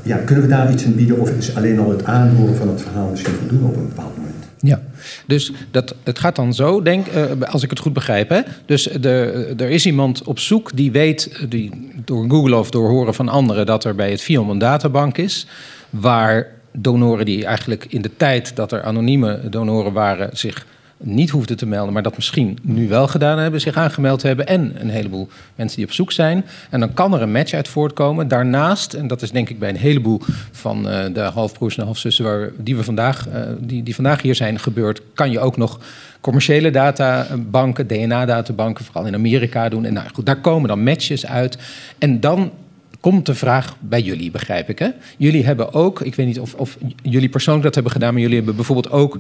ja, 0.04 0.18
kunnen 0.18 0.44
we 0.44 0.50
daar 0.50 0.72
iets 0.72 0.84
in 0.84 0.96
bieden 0.96 1.20
of 1.20 1.30
is 1.30 1.56
alleen 1.56 1.80
al 1.80 1.90
het 1.90 2.04
aanhoren 2.04 2.56
van 2.56 2.68
het 2.68 2.82
verhaal 2.82 3.10
misschien 3.10 3.34
voldoende 3.34 3.66
op 3.66 3.76
een 3.76 3.88
bepaald 3.88 4.18
moment? 4.18 4.36
Ja, 4.62 4.82
dus 5.28 5.52
dat, 5.72 5.96
het 6.04 6.20
gaat 6.20 6.36
dan 6.36 6.54
zo, 6.54 6.82
denk, 6.82 7.08
eh, 7.08 7.24
als 7.42 7.64
ik 7.64 7.70
het 7.70 7.80
goed 7.80 7.94
begrijp. 7.94 8.30
Hè? 8.30 8.42
Dus 8.66 8.84
de, 8.84 9.54
er 9.58 9.70
is 9.70 9.86
iemand 9.86 10.24
op 10.24 10.40
zoek 10.40 10.76
die 10.76 10.92
weet, 10.92 11.46
die, 11.50 11.92
door 12.06 12.30
Google 12.30 12.56
of 12.56 12.70
door 12.70 12.90
horen 12.90 13.14
van 13.14 13.30
anderen, 13.30 13.66
dat 13.66 13.84
er 13.84 13.96
bij 13.96 14.12
het 14.12 14.22
FIOM 14.22 14.50
een 14.50 14.58
databank 14.58 15.18
is. 15.18 15.48
Waar 15.90 16.48
donoren 16.72 17.26
die 17.26 17.46
eigenlijk 17.46 17.86
in 17.90 18.02
de 18.02 18.12
tijd 18.18 18.56
dat 18.56 18.72
er 18.72 18.84
anonieme 18.84 19.40
donoren 19.50 19.94
waren, 19.94 20.30
zich 20.34 20.66
niet 21.04 21.30
hoefden 21.30 21.58
te 21.58 21.66
melden, 21.66 21.94
maar 21.94 22.04
dat 22.04 22.16
misschien 22.16 22.58
nu 22.62 22.88
wel 22.88 23.08
gedaan 23.08 23.38
hebben, 23.38 23.62
zich 23.62 23.76
aangemeld 23.76 24.22
hebben. 24.22 24.48
En 24.48 24.82
een 24.82 24.90
heleboel 24.90 25.28
mensen 25.56 25.78
die 25.78 25.86
op 25.86 25.94
zoek 25.94 26.12
zijn. 26.12 26.46
En 26.70 26.80
dan 26.80 26.94
kan 26.94 27.14
er 27.14 27.22
een 27.22 27.32
match 27.32 27.54
uit 27.54 27.68
voortkomen. 27.68 28.28
Daarnaast, 28.28 28.94
en 28.94 29.08
dat 29.08 29.22
is 29.22 29.32
denk 29.32 29.50
ik 29.50 29.60
bij 29.60 29.70
een 29.70 29.76
heleboel 29.76 30.22
van 30.52 30.90
eh, 30.90 31.14
de 31.14 31.20
halfbroers 31.20 31.78
en 31.78 31.84
halfzussen 31.84 32.24
waar, 32.24 32.50
die, 32.58 32.76
we 32.76 32.84
vandaag, 32.84 33.28
eh, 33.28 33.42
die, 33.60 33.84
die 33.84 33.96
vandaag 33.96 34.22
hier 34.22 34.36
zijn 34.36 34.60
gebeurd, 34.60 35.02
kan 35.14 35.32
je 35.32 35.40
ook 35.40 35.58
nog 35.58 35.80
commerciële 36.22 36.72
databanken, 36.72 37.88
DNA-databanken, 37.88 38.86
vooral 38.86 39.06
in 39.06 39.14
Amerika 39.14 39.70
doen. 39.70 39.86
En 39.86 39.94
nou 39.94 40.08
goed, 40.14 40.26
daar 40.26 40.42
komen 40.42 40.68
dan 40.68 40.84
matches 40.84 41.26
uit. 41.26 41.58
En 41.98 42.20
dan 42.20 42.52
komt 43.00 43.26
de 43.26 43.36
vraag 43.36 43.76
bij 43.80 44.02
jullie, 44.02 44.32
begrijp 44.32 44.70
ik. 44.70 44.80
Hè? 44.80 44.90
Jullie 45.18 45.46
hebben 45.46 45.74
ook, 45.74 46.02
ik 46.02 46.16
weet 46.16 46.26
niet 46.26 46.40
of, 46.40 46.54
of 46.54 46.78
jullie 47.02 47.30
persoonlijk 47.30 47.66
dat 47.66 47.74
hebben 47.74 47.92
gedaan, 47.92 48.14
maar 48.14 48.22
jullie 48.22 48.38
hebben 48.38 48.56
bijvoorbeeld 48.56 48.92
ook 48.92 49.18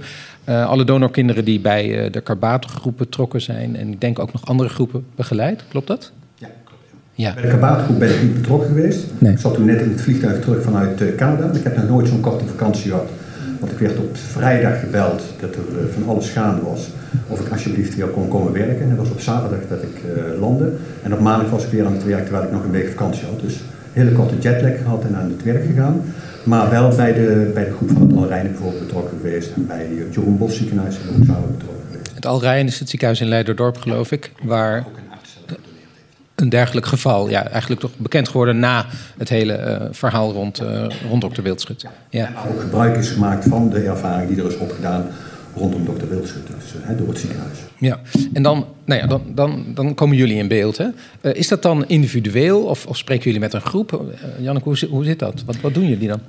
uh, 0.49 0.69
alle 0.69 0.83
donorkinderen 0.83 1.45
die 1.45 1.59
bij 1.59 2.05
uh, 2.05 2.11
de 2.11 2.21
Karbaatgroep 2.21 2.97
betrokken 2.97 3.41
zijn. 3.41 3.75
En 3.75 3.91
ik 3.91 4.01
denk 4.01 4.19
ook 4.19 4.33
nog 4.33 4.45
andere 4.45 4.69
groepen 4.69 5.05
begeleid. 5.15 5.63
Klopt 5.69 5.87
dat? 5.87 6.11
Ja, 6.35 6.47
klopt. 6.63 6.81
Ja. 7.13 7.27
ja. 7.27 7.33
Bij 7.33 7.43
de 7.43 7.49
Karbaatgroep 7.49 7.99
ben 7.99 8.13
ik 8.13 8.21
niet 8.21 8.33
betrokken 8.33 8.67
geweest. 8.67 9.05
Nee. 9.17 9.31
Ik 9.31 9.39
zat 9.39 9.53
toen 9.53 9.65
net 9.65 9.81
in 9.81 9.89
het 9.89 10.01
vliegtuig 10.01 10.41
terug 10.41 10.63
vanuit 10.63 11.01
uh, 11.01 11.15
Canada. 11.15 11.51
Ik 11.53 11.63
heb 11.63 11.75
nog 11.75 11.87
nooit 11.87 12.07
zo'n 12.07 12.21
korte 12.21 12.45
vakantie 12.45 12.89
gehad. 12.89 13.09
Want 13.59 13.71
ik 13.71 13.77
werd 13.77 13.97
op 13.97 14.17
vrijdag 14.17 14.79
gebeld 14.79 15.23
dat 15.39 15.55
er 15.55 15.63
van 15.93 16.07
alles 16.07 16.29
gaande 16.29 16.61
was. 16.61 16.87
Of 17.27 17.39
ik 17.39 17.51
alsjeblieft 17.51 17.93
hier 17.93 18.05
kon 18.05 18.27
komen 18.27 18.53
werken. 18.53 18.81
En 18.81 18.89
dat 18.89 18.97
was 18.97 19.09
op 19.09 19.19
zaterdag 19.19 19.59
dat 19.69 19.81
ik 19.81 20.01
landde. 20.39 20.73
En 21.03 21.13
op 21.13 21.19
maandag 21.19 21.49
was 21.49 21.63
ik 21.63 21.71
weer 21.71 21.85
aan 21.85 21.93
het 21.93 22.03
werk 22.03 22.23
terwijl 22.23 22.45
ik 22.45 22.51
nog 22.51 22.63
een 22.63 22.71
week 22.71 22.89
vakantie 22.89 23.25
had. 23.25 23.39
Dus 23.39 23.59
hele 23.99 24.11
korte 24.11 24.37
jetlag 24.39 24.77
gehad 24.77 25.03
en 25.03 25.15
aan 25.15 25.29
het 25.29 25.43
werk 25.43 25.65
gegaan. 25.65 26.01
Maar 26.43 26.69
wel 26.69 26.95
bij 26.95 27.13
de, 27.13 27.51
bij 27.53 27.65
de 27.65 27.71
groep 27.71 27.89
van 27.89 28.01
het 28.01 28.17
Alrijnen 28.17 28.51
bijvoorbeeld 28.51 28.85
betrokken 28.85 29.17
geweest. 29.17 29.51
En 29.55 29.67
bij 29.67 29.87
het 30.05 30.13
Jeroen 30.13 30.37
Bos 30.37 30.57
ziekenhuis 30.57 30.97
we 30.97 31.09
ook 31.09 31.25
samen 31.25 31.51
betrokken 31.57 31.83
geweest. 31.91 32.11
Het 32.15 32.25
Alrijn 32.25 32.67
is 32.67 32.79
het 32.79 32.89
ziekenhuis 32.89 33.21
in 33.21 33.27
Leiderdorp, 33.27 33.77
geloof 33.77 34.11
ik. 34.11 34.31
Waar 34.43 34.85
een 36.35 36.49
dergelijk 36.49 36.85
geval, 36.85 37.29
ja, 37.29 37.47
eigenlijk 37.47 37.81
toch 37.81 37.91
bekend 37.97 38.27
geworden 38.27 38.59
na 38.59 38.85
het 39.17 39.29
hele 39.29 39.57
uh, 39.81 39.87
verhaal 39.91 40.31
rond, 40.31 40.61
uh, 40.61 40.85
rond 41.09 41.21
dokter 41.21 41.43
Wildschut. 41.43 41.85
Ja. 42.09 42.25
En 42.25 42.33
ook 42.51 42.61
gebruik 42.61 42.95
is 42.95 43.09
gemaakt 43.09 43.45
van 43.45 43.69
de 43.69 43.79
ervaring 43.79 44.29
die 44.29 44.39
er 44.39 44.47
is 44.47 44.57
opgedaan 44.57 45.05
rondom 45.59 45.85
dokter 45.85 46.09
Wildschut, 46.09 46.47
dus 46.47 46.73
uh, 46.89 46.97
door 46.97 47.07
het 47.07 47.17
ziekenhuis. 47.17 47.57
Ja, 47.77 47.99
en 48.33 48.43
dan, 48.43 48.65
nou 48.85 49.01
ja, 49.01 49.07
dan, 49.07 49.21
dan, 49.25 49.65
dan 49.73 49.93
komen 49.93 50.17
jullie 50.17 50.37
in 50.37 50.47
beeld. 50.47 50.77
Hè? 50.77 50.87
Uh, 51.21 51.33
is 51.33 51.47
dat 51.47 51.61
dan 51.61 51.87
individueel 51.87 52.63
of, 52.63 52.85
of 52.85 52.97
spreken 52.97 53.23
jullie 53.23 53.39
met 53.39 53.53
een 53.53 53.61
groep? 53.61 53.91
Uh, 53.91 54.43
Janneke, 54.43 54.69
hoe, 54.69 54.87
hoe 54.89 55.03
zit 55.03 55.19
dat? 55.19 55.43
Wat, 55.45 55.61
wat 55.61 55.73
doen 55.73 55.87
jullie 55.87 56.07
dan? 56.07 56.19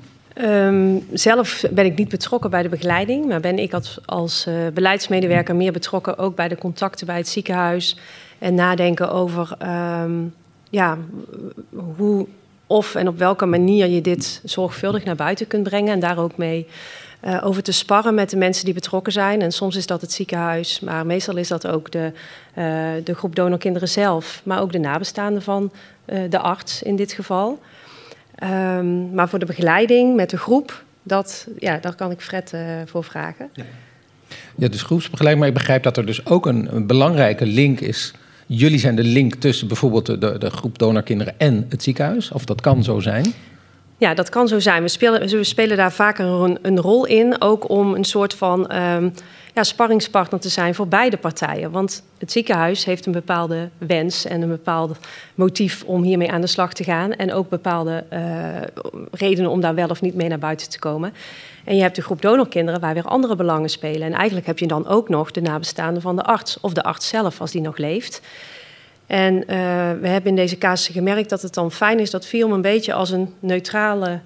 Um, 0.45 1.07
zelf 1.13 1.65
ben 1.71 1.85
ik 1.85 1.97
niet 1.97 2.09
betrokken 2.09 2.51
bij 2.51 2.63
de 2.63 2.69
begeleiding, 2.69 3.27
maar 3.27 3.41
ben 3.41 3.59
ik 3.59 3.73
als, 3.73 3.99
als 4.05 4.47
uh, 4.49 4.55
beleidsmedewerker 4.75 5.57
meer 5.57 5.73
betrokken 5.73 6.19
ook 6.19 6.37
bij 6.37 6.49
de 6.49 6.57
contacten 6.59 7.07
bij 7.07 7.17
het 7.17 7.29
ziekenhuis 7.29 7.97
en 8.39 8.55
nadenken 8.55 9.13
over 9.13 9.57
um, 10.03 10.35
ja, 10.71 10.99
hoe 11.97 12.27
of 12.67 12.95
en 12.95 13.09
op 13.09 13.19
welke 13.19 13.47
manier 13.47 13.87
je 13.87 14.01
dit 14.01 14.41
zorgvuldig 14.45 15.05
naar 15.05 15.17
buiten 15.17 15.47
kunt 15.47 15.63
brengen 15.63 15.93
en 15.93 16.01
daar 16.01 16.19
ook 16.19 16.37
mee 16.37 16.67
uh, 17.25 17.41
over 17.47 17.63
te 17.63 17.73
sparren 17.73 18.15
met 18.15 18.31
de 18.31 18.37
mensen 18.37 18.65
die 18.65 18.75
betrokken 18.75 19.13
zijn. 19.13 19.43
En 19.43 19.53
soms 19.53 19.77
is 19.77 19.87
dat 19.87 20.01
het 20.01 20.13
ziekenhuis, 20.13 20.81
maar 20.81 21.07
meestal 21.07 21.37
is 21.37 21.49
dat 21.49 21.67
ook 21.67 21.91
de, 21.91 22.13
uh, 22.59 22.65
de 23.05 23.15
groep 23.15 23.37
donorkinderen 23.37 23.89
zelf, 23.89 24.41
maar 24.45 24.61
ook 24.61 24.73
de 24.73 24.79
nabestaanden 24.79 25.43
van 25.43 25.73
uh, 26.07 26.19
de 26.31 26.39
arts 26.39 26.83
in 26.83 26.97
dit 26.97 27.13
geval. 27.13 27.61
Um, 28.43 29.15
maar 29.15 29.29
voor 29.29 29.39
de 29.39 29.47
begeleiding 29.47 30.17
met 30.17 30.31
de 30.31 30.39
groep, 30.39 30.85
dat, 31.03 31.47
ja, 31.59 31.79
daar 31.79 31.95
kan 31.95 32.11
ik 32.11 32.21
Fred 32.21 32.55
voor 32.85 33.05
vragen. 33.05 33.51
Ja. 33.53 33.65
ja, 34.55 34.69
dus 34.69 34.83
groepsbegeleiding, 34.83 35.39
maar 35.39 35.55
ik 35.55 35.59
begrijp 35.59 35.83
dat 35.83 35.97
er 35.97 36.07
dus 36.07 36.27
ook 36.27 36.47
een, 36.47 36.75
een 36.75 36.87
belangrijke 36.87 37.47
link 37.47 37.81
is. 37.81 38.13
Jullie 38.47 38.79
zijn 38.79 38.97
de 38.97 39.05
link 39.05 39.35
tussen 39.35 39.67
bijvoorbeeld 39.67 40.07
de, 40.07 40.39
de 40.39 40.51
groep 40.51 40.79
donorkinderen 40.79 41.35
en 41.39 41.67
het 41.69 41.83
ziekenhuis, 41.83 42.31
of 42.31 42.45
dat 42.45 42.61
kan 42.61 42.85
zo 42.85 43.01
zijn? 43.01 43.35
Ja, 44.01 44.15
dat 44.15 44.29
kan 44.29 44.49
zo 44.49 44.59
zijn. 44.59 44.83
We 44.83 44.89
spelen, 44.89 45.29
we 45.29 45.45
spelen 45.45 45.77
daar 45.77 45.93
vaker 45.93 46.25
een, 46.25 46.59
een 46.63 46.81
rol 46.81 47.05
in, 47.05 47.41
ook 47.41 47.69
om 47.69 47.95
een 47.95 48.05
soort 48.05 48.35
van 48.35 48.77
um, 48.77 49.13
ja, 49.55 49.63
sparringspartner 49.63 50.41
te 50.41 50.49
zijn 50.49 50.75
voor 50.75 50.89
beide 50.89 51.17
partijen. 51.17 51.71
Want 51.71 52.03
het 52.19 52.33
ziekenhuis 52.33 52.85
heeft 52.85 53.07
een 53.07 53.13
bepaalde 53.13 53.69
wens 53.79 54.25
en 54.25 54.43
een 54.43 54.49
bepaald 54.49 54.99
motief 55.35 55.85
om 55.85 56.03
hiermee 56.03 56.31
aan 56.31 56.41
de 56.41 56.47
slag 56.47 56.73
te 56.73 56.85
gaan. 56.85 57.13
En 57.13 57.33
ook 57.33 57.49
bepaalde 57.49 58.05
uh, 58.13 58.19
redenen 59.11 59.51
om 59.51 59.61
daar 59.61 59.75
wel 59.75 59.89
of 59.89 60.01
niet 60.01 60.15
mee 60.15 60.29
naar 60.29 60.39
buiten 60.39 60.71
te 60.71 60.79
komen. 60.79 61.15
En 61.65 61.77
je 61.77 61.83
hebt 61.83 61.97
de 61.97 62.03
groep 62.03 62.23
donorkinderen 62.23 62.81
waar 62.81 62.95
weer 62.95 63.05
andere 63.05 63.37
belangen 63.37 63.71
spelen. 63.71 64.03
En 64.03 64.13
eigenlijk 64.13 64.47
heb 64.47 64.59
je 64.59 64.67
dan 64.67 64.87
ook 64.87 65.09
nog 65.09 65.31
de 65.31 65.41
nabestaanden 65.41 66.03
van 66.03 66.17
de 66.17 66.25
arts 66.25 66.61
of 66.61 66.73
de 66.73 66.83
arts 66.83 67.09
zelf 67.09 67.41
als 67.41 67.51
die 67.51 67.61
nog 67.61 67.77
leeft. 67.77 68.21
En 69.11 69.35
uh, 69.35 69.45
we 70.01 70.09
hebben 70.09 70.31
in 70.31 70.37
deze 70.37 70.59
casus 70.59 70.95
gemerkt 70.95 71.31
dat 71.31 71.43
het 71.43 71.55
dan 71.55 71.73
fijn 71.73 71.99
is 71.99 72.11
dat 72.11 72.27
film 72.27 72.53
een 72.53 72.61
beetje 72.61 72.93
als 72.93 73.11
een 73.11 73.29
neutrale, 73.41 74.21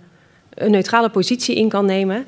een 0.54 0.70
neutrale 0.70 1.10
positie 1.10 1.56
in 1.56 1.68
kan 1.68 1.86
nemen. 1.86 2.26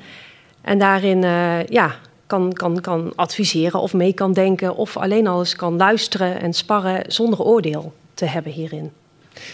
En 0.61 0.79
daarin 0.79 1.23
uh, 1.23 1.65
ja, 1.65 1.95
kan, 2.27 2.53
kan, 2.53 2.81
kan 2.81 3.13
adviseren 3.15 3.79
of 3.79 3.93
mee 3.93 4.13
kan 4.13 4.33
denken 4.33 4.75
of 4.75 4.97
alleen 4.97 5.27
al 5.27 5.39
eens 5.39 5.55
kan 5.55 5.77
luisteren 5.77 6.41
en 6.41 6.53
sparren 6.53 7.03
zonder 7.07 7.41
oordeel 7.41 7.93
te 8.13 8.25
hebben 8.25 8.51
hierin. 8.51 8.91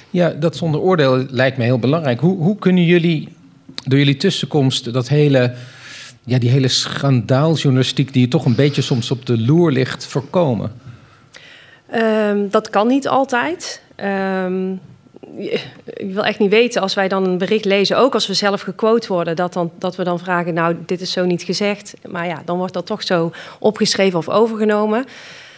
Ja, 0.09 0.29
dat 0.29 0.55
zonder 0.55 0.81
oordeel 0.81 1.25
lijkt 1.29 1.57
me 1.57 1.63
heel 1.63 1.79
belangrijk. 1.79 2.19
Hoe, 2.19 2.37
hoe 2.37 2.55
kunnen 2.55 2.83
jullie 2.83 3.29
door 3.85 3.99
jullie 3.99 4.17
tussenkomst 4.17 4.93
dat 4.93 5.07
hele, 5.07 5.53
ja, 6.23 6.37
die 6.37 6.49
hele 6.49 6.67
schandaaljournalistiek 6.67 8.13
die 8.13 8.27
toch 8.27 8.45
een 8.45 8.55
beetje 8.55 8.81
soms 8.81 9.11
op 9.11 9.25
de 9.25 9.37
loer 9.37 9.71
ligt 9.71 10.05
voorkomen? 10.05 10.82
Um, 11.95 12.49
dat 12.49 12.69
kan 12.69 12.87
niet 12.87 13.07
altijd. 13.07 13.81
Um, 14.45 14.81
ik 15.85 16.13
wil 16.13 16.25
echt 16.25 16.39
niet 16.39 16.49
weten 16.49 16.81
als 16.81 16.93
wij 16.93 17.07
dan 17.07 17.25
een 17.25 17.37
bericht 17.37 17.65
lezen, 17.65 17.97
ook 17.97 18.13
als 18.13 18.27
we 18.27 18.33
zelf 18.33 18.61
gequote 18.61 19.13
worden, 19.13 19.35
dat, 19.35 19.53
dan, 19.53 19.71
dat 19.77 19.95
we 19.95 20.03
dan 20.03 20.19
vragen, 20.19 20.53
nou, 20.53 20.75
dit 20.85 21.01
is 21.01 21.11
zo 21.11 21.25
niet 21.25 21.43
gezegd. 21.43 21.93
Maar 22.07 22.27
ja, 22.27 22.41
dan 22.45 22.57
wordt 22.57 22.73
dat 22.73 22.85
toch 22.85 23.03
zo 23.03 23.31
opgeschreven 23.59 24.19
of 24.19 24.29
overgenomen. 24.29 25.05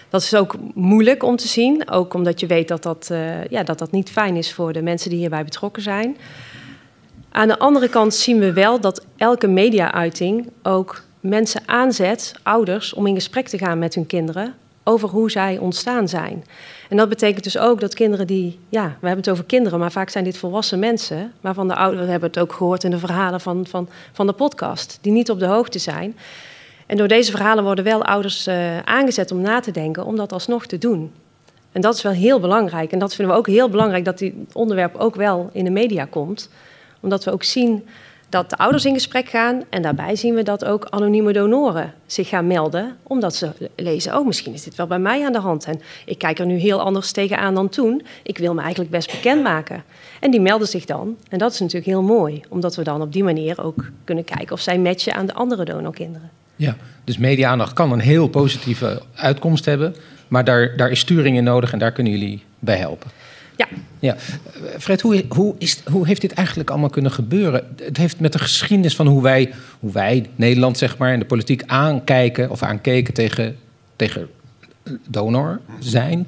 Dat 0.10 0.22
is 0.22 0.36
ook 0.36 0.56
moeilijk 0.74 1.24
om 1.24 1.36
te 1.36 1.48
zien, 1.48 1.90
ook 1.90 2.14
omdat 2.14 2.40
je 2.40 2.48
weet 2.48 2.68
dat 2.68 2.84
dat, 2.84 3.10
uh, 3.12 3.46
ja, 3.46 3.64
dat, 3.64 3.80
dat 3.80 3.92
niet 3.92 4.10
fijn 4.10 4.36
is 4.36 4.54
voor 4.54 4.74
de 4.74 4.82
mensen 4.82 5.10
die 5.10 5.20
hierbij 5.20 5.44
betrokken 5.44 5.82
zijn. 5.82 6.18
Aan 7.32 7.48
de 7.48 7.60
andere 7.60 7.90
kant 7.90 8.14
zien 8.14 8.40
we 8.40 8.54
wel 8.54 8.80
dat 8.80 9.06
elke 9.18 9.48
media-uiting 9.48 10.50
ook 10.64 11.04
mensen 11.20 11.62
aanzet, 11.66 12.34
ouders, 12.44 12.94
om 12.94 13.08
in 13.08 13.16
gesprek 13.16 13.48
te 13.48 13.58
gaan 13.58 13.80
met 13.80 13.96
hun 13.96 14.08
kinderen 14.08 14.54
over 14.88 15.10
hoe 15.10 15.32
zij 15.32 15.58
ontstaan 15.58 16.08
zijn. 16.08 16.46
En 16.90 16.98
dat 16.98 17.10
betekent 17.10 17.44
dus 17.44 17.58
ook 17.58 17.80
dat 17.80 17.94
kinderen 17.94 18.28
die, 18.28 18.60
ja, 18.70 18.86
we 18.86 19.08
hebben 19.08 19.18
het 19.18 19.30
over 19.30 19.44
kinderen, 19.44 19.80
maar 19.80 19.92
vaak 19.92 20.10
zijn 20.10 20.24
dit 20.24 20.38
volwassen 20.38 20.80
mensen, 20.80 21.34
waarvan 21.42 21.68
de 21.68 21.76
ouderen, 21.76 22.06
we 22.06 22.12
hebben 22.12 22.30
het 22.30 22.40
ook 22.40 22.54
gehoord 22.54 22.84
in 22.84 22.92
de 22.92 23.00
verhalen 23.00 23.42
van, 23.42 23.68
van, 23.68 23.90
van 24.14 24.28
de 24.28 24.34
podcast, 24.34 24.98
die 25.02 25.12
niet 25.12 25.30
op 25.30 25.40
de 25.40 25.46
hoogte 25.46 25.80
zijn. 25.80 26.18
En 26.86 26.98
door 26.98 27.08
deze 27.08 27.32
verhalen 27.32 27.64
worden 27.64 27.84
wel 27.84 28.04
ouders 28.04 28.48
uh, 28.48 28.80
aangezet 28.80 29.32
om 29.32 29.42
na 29.42 29.60
te 29.60 29.72
denken, 29.72 30.06
om 30.06 30.16
dat 30.16 30.32
alsnog 30.32 30.66
te 30.66 30.78
doen. 30.78 31.12
En 31.72 31.82
dat 31.82 31.96
is 31.96 32.02
wel 32.02 32.12
heel 32.12 32.40
belangrijk. 32.40 32.92
En 32.92 33.00
dat 33.00 33.16
vinden 33.16 33.34
we 33.34 33.40
ook 33.40 33.48
heel 33.48 33.70
belangrijk 33.70 34.06
dat 34.06 34.18
dit 34.18 34.34
onderwerp 34.54 34.96
ook 34.96 35.16
wel 35.16 35.50
in 35.54 35.64
de 35.64 35.70
media 35.70 36.06
komt. 36.06 36.50
Omdat 37.00 37.24
we 37.24 37.32
ook 37.32 37.44
zien 37.44 37.88
dat 38.36 38.50
de 38.50 38.58
ouders 38.58 38.86
in 38.86 38.94
gesprek 38.94 39.30
gaan. 39.30 39.64
En 39.70 39.82
daarbij 39.82 40.16
zien 40.16 40.36
we 40.36 40.44
dat 40.44 40.66
ook 40.66 40.88
anonieme 40.90 41.34
donoren 41.34 41.94
zich 42.06 42.30
gaan 42.30 42.48
melden. 42.48 42.96
Omdat 43.04 43.36
ze 43.36 43.50
lezen, 43.76 44.18
oh 44.18 44.26
misschien 44.26 44.54
is 44.54 44.64
dit 44.64 44.76
wel 44.76 44.88
bij 44.88 45.00
mij 45.00 45.26
aan 45.26 45.32
de 45.32 45.40
hand. 45.40 45.66
En 45.66 45.82
ik 46.06 46.18
kijk 46.18 46.40
er 46.40 46.46
nu 46.46 46.58
heel 46.58 46.82
anders 46.82 47.12
tegenaan 47.12 47.54
dan 47.56 47.70
toen. 47.70 48.06
Ik 48.24 48.38
wil 48.38 48.54
me 48.54 48.62
eigenlijk 48.62 48.92
best 48.92 49.12
bekendmaken. 49.12 49.84
En 50.20 50.32
die 50.32 50.42
melden 50.42 50.68
zich 50.68 50.86
dan. 50.86 51.16
En 51.30 51.38
dat 51.38 51.54
is 51.54 51.60
natuurlijk 51.60 51.86
heel 51.86 52.02
mooi. 52.02 52.42
Omdat 52.50 52.76
we 52.76 52.84
dan 52.84 53.02
op 53.02 53.14
die 53.14 53.24
manier 53.24 53.64
ook 53.64 53.90
kunnen 54.04 54.24
kijken 54.24 54.52
of 54.52 54.62
zij 54.62 54.80
matchen 54.80 55.16
aan 55.16 55.26
de 55.26 55.34
andere 55.34 55.66
donorkinderen. 55.66 56.30
Ja, 56.56 56.76
dus 57.04 57.18
media-aandacht 57.18 57.74
kan 57.74 57.92
een 57.92 58.00
heel 58.00 58.28
positieve 58.28 59.02
uitkomst 59.16 59.66
hebben. 59.66 59.96
Maar 60.28 60.44
daar, 60.44 60.78
daar 60.78 60.92
is 60.92 61.00
sturing 61.00 61.38
in 61.38 61.44
nodig 61.44 61.72
en 61.72 61.80
daar 61.80 61.92
kunnen 61.92 62.14
jullie 62.14 62.44
bij 62.60 62.78
helpen. 62.78 63.12
Ja. 63.56 63.68
ja. 64.00 64.16
Fred, 64.80 65.02
hoe, 65.02 65.26
hoe, 65.30 65.56
is, 65.58 65.82
hoe 65.92 66.08
heeft 66.08 66.22
dit 66.22 66.34
eigenlijk 66.34 66.70
allemaal 66.70 66.90
kunnen 66.90 67.12
gebeuren? 67.12 67.64
Het 67.84 67.98
heeft 67.98 68.20
met 68.20 68.32
de 68.32 68.40
geschiedenis 68.40 68.96
van 68.96 69.08
hoe 69.08 69.22
wij, 69.22 69.52
hoe 69.80 69.92
wij 69.92 70.26
Nederland 70.36 70.78
zeg 70.78 70.98
maar, 70.98 71.14
en 71.14 71.20
de 71.20 71.26
politiek 71.26 71.64
aankijken 71.66 72.50
of 72.50 72.64
aankeken 72.64 73.14
tegen, 73.14 73.56
tegen 73.96 74.28
donor 75.10 75.60
zijn. 75.80 76.28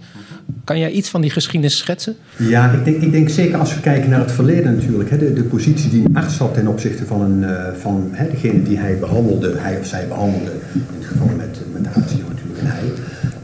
Kan 0.64 0.80
jij 0.80 0.92
iets 0.92 1.10
van 1.10 1.22
die 1.22 1.30
geschiedenis 1.30 1.78
schetsen? 1.78 2.16
Ja, 2.38 2.72
ik 2.72 2.86
denk, 2.86 3.02
ik 3.02 3.12
denk 3.12 3.30
zeker 3.30 3.60
als 3.60 3.76
we 3.76 3.82
kijken 3.82 4.10
naar 4.10 4.20
het 4.20 4.32
verleden 4.32 4.76
natuurlijk. 4.76 5.10
Hè, 5.10 5.18
de, 5.18 5.34
de 5.34 5.44
positie 5.44 5.90
die 5.90 6.06
een 6.06 6.16
arts 6.16 6.38
had 6.38 6.54
ten 6.54 6.68
opzichte 6.68 7.06
van, 7.06 7.22
een, 7.22 7.42
uh, 7.42 7.74
van 7.74 8.10
hè, 8.12 8.30
degene 8.30 8.64
die 8.64 8.78
hij 8.78 9.00
behandelde, 9.00 9.54
hij 9.58 9.80
of 9.80 9.86
zij 9.86 10.08
behandelde. 10.08 10.52
In 10.74 10.86
het 10.98 11.06
geval 11.06 11.28
met, 11.28 11.60
met 11.74 11.84
de 11.84 11.90
arts 11.90 12.12
natuurlijk 12.12 12.60
en 12.60 12.66
hij. 12.66 12.92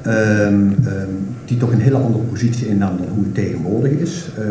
Um, 0.08 0.76
um, 0.88 1.28
die 1.46 1.58
toch 1.58 1.72
een 1.72 1.80
hele 1.80 1.98
andere 1.98 2.24
positie 2.24 2.68
innam 2.68 2.98
dan 2.98 3.08
hoe 3.08 3.24
het 3.24 3.34
tegenwoordig 3.34 3.92
is. 3.92 4.30
Uh, 4.40 4.46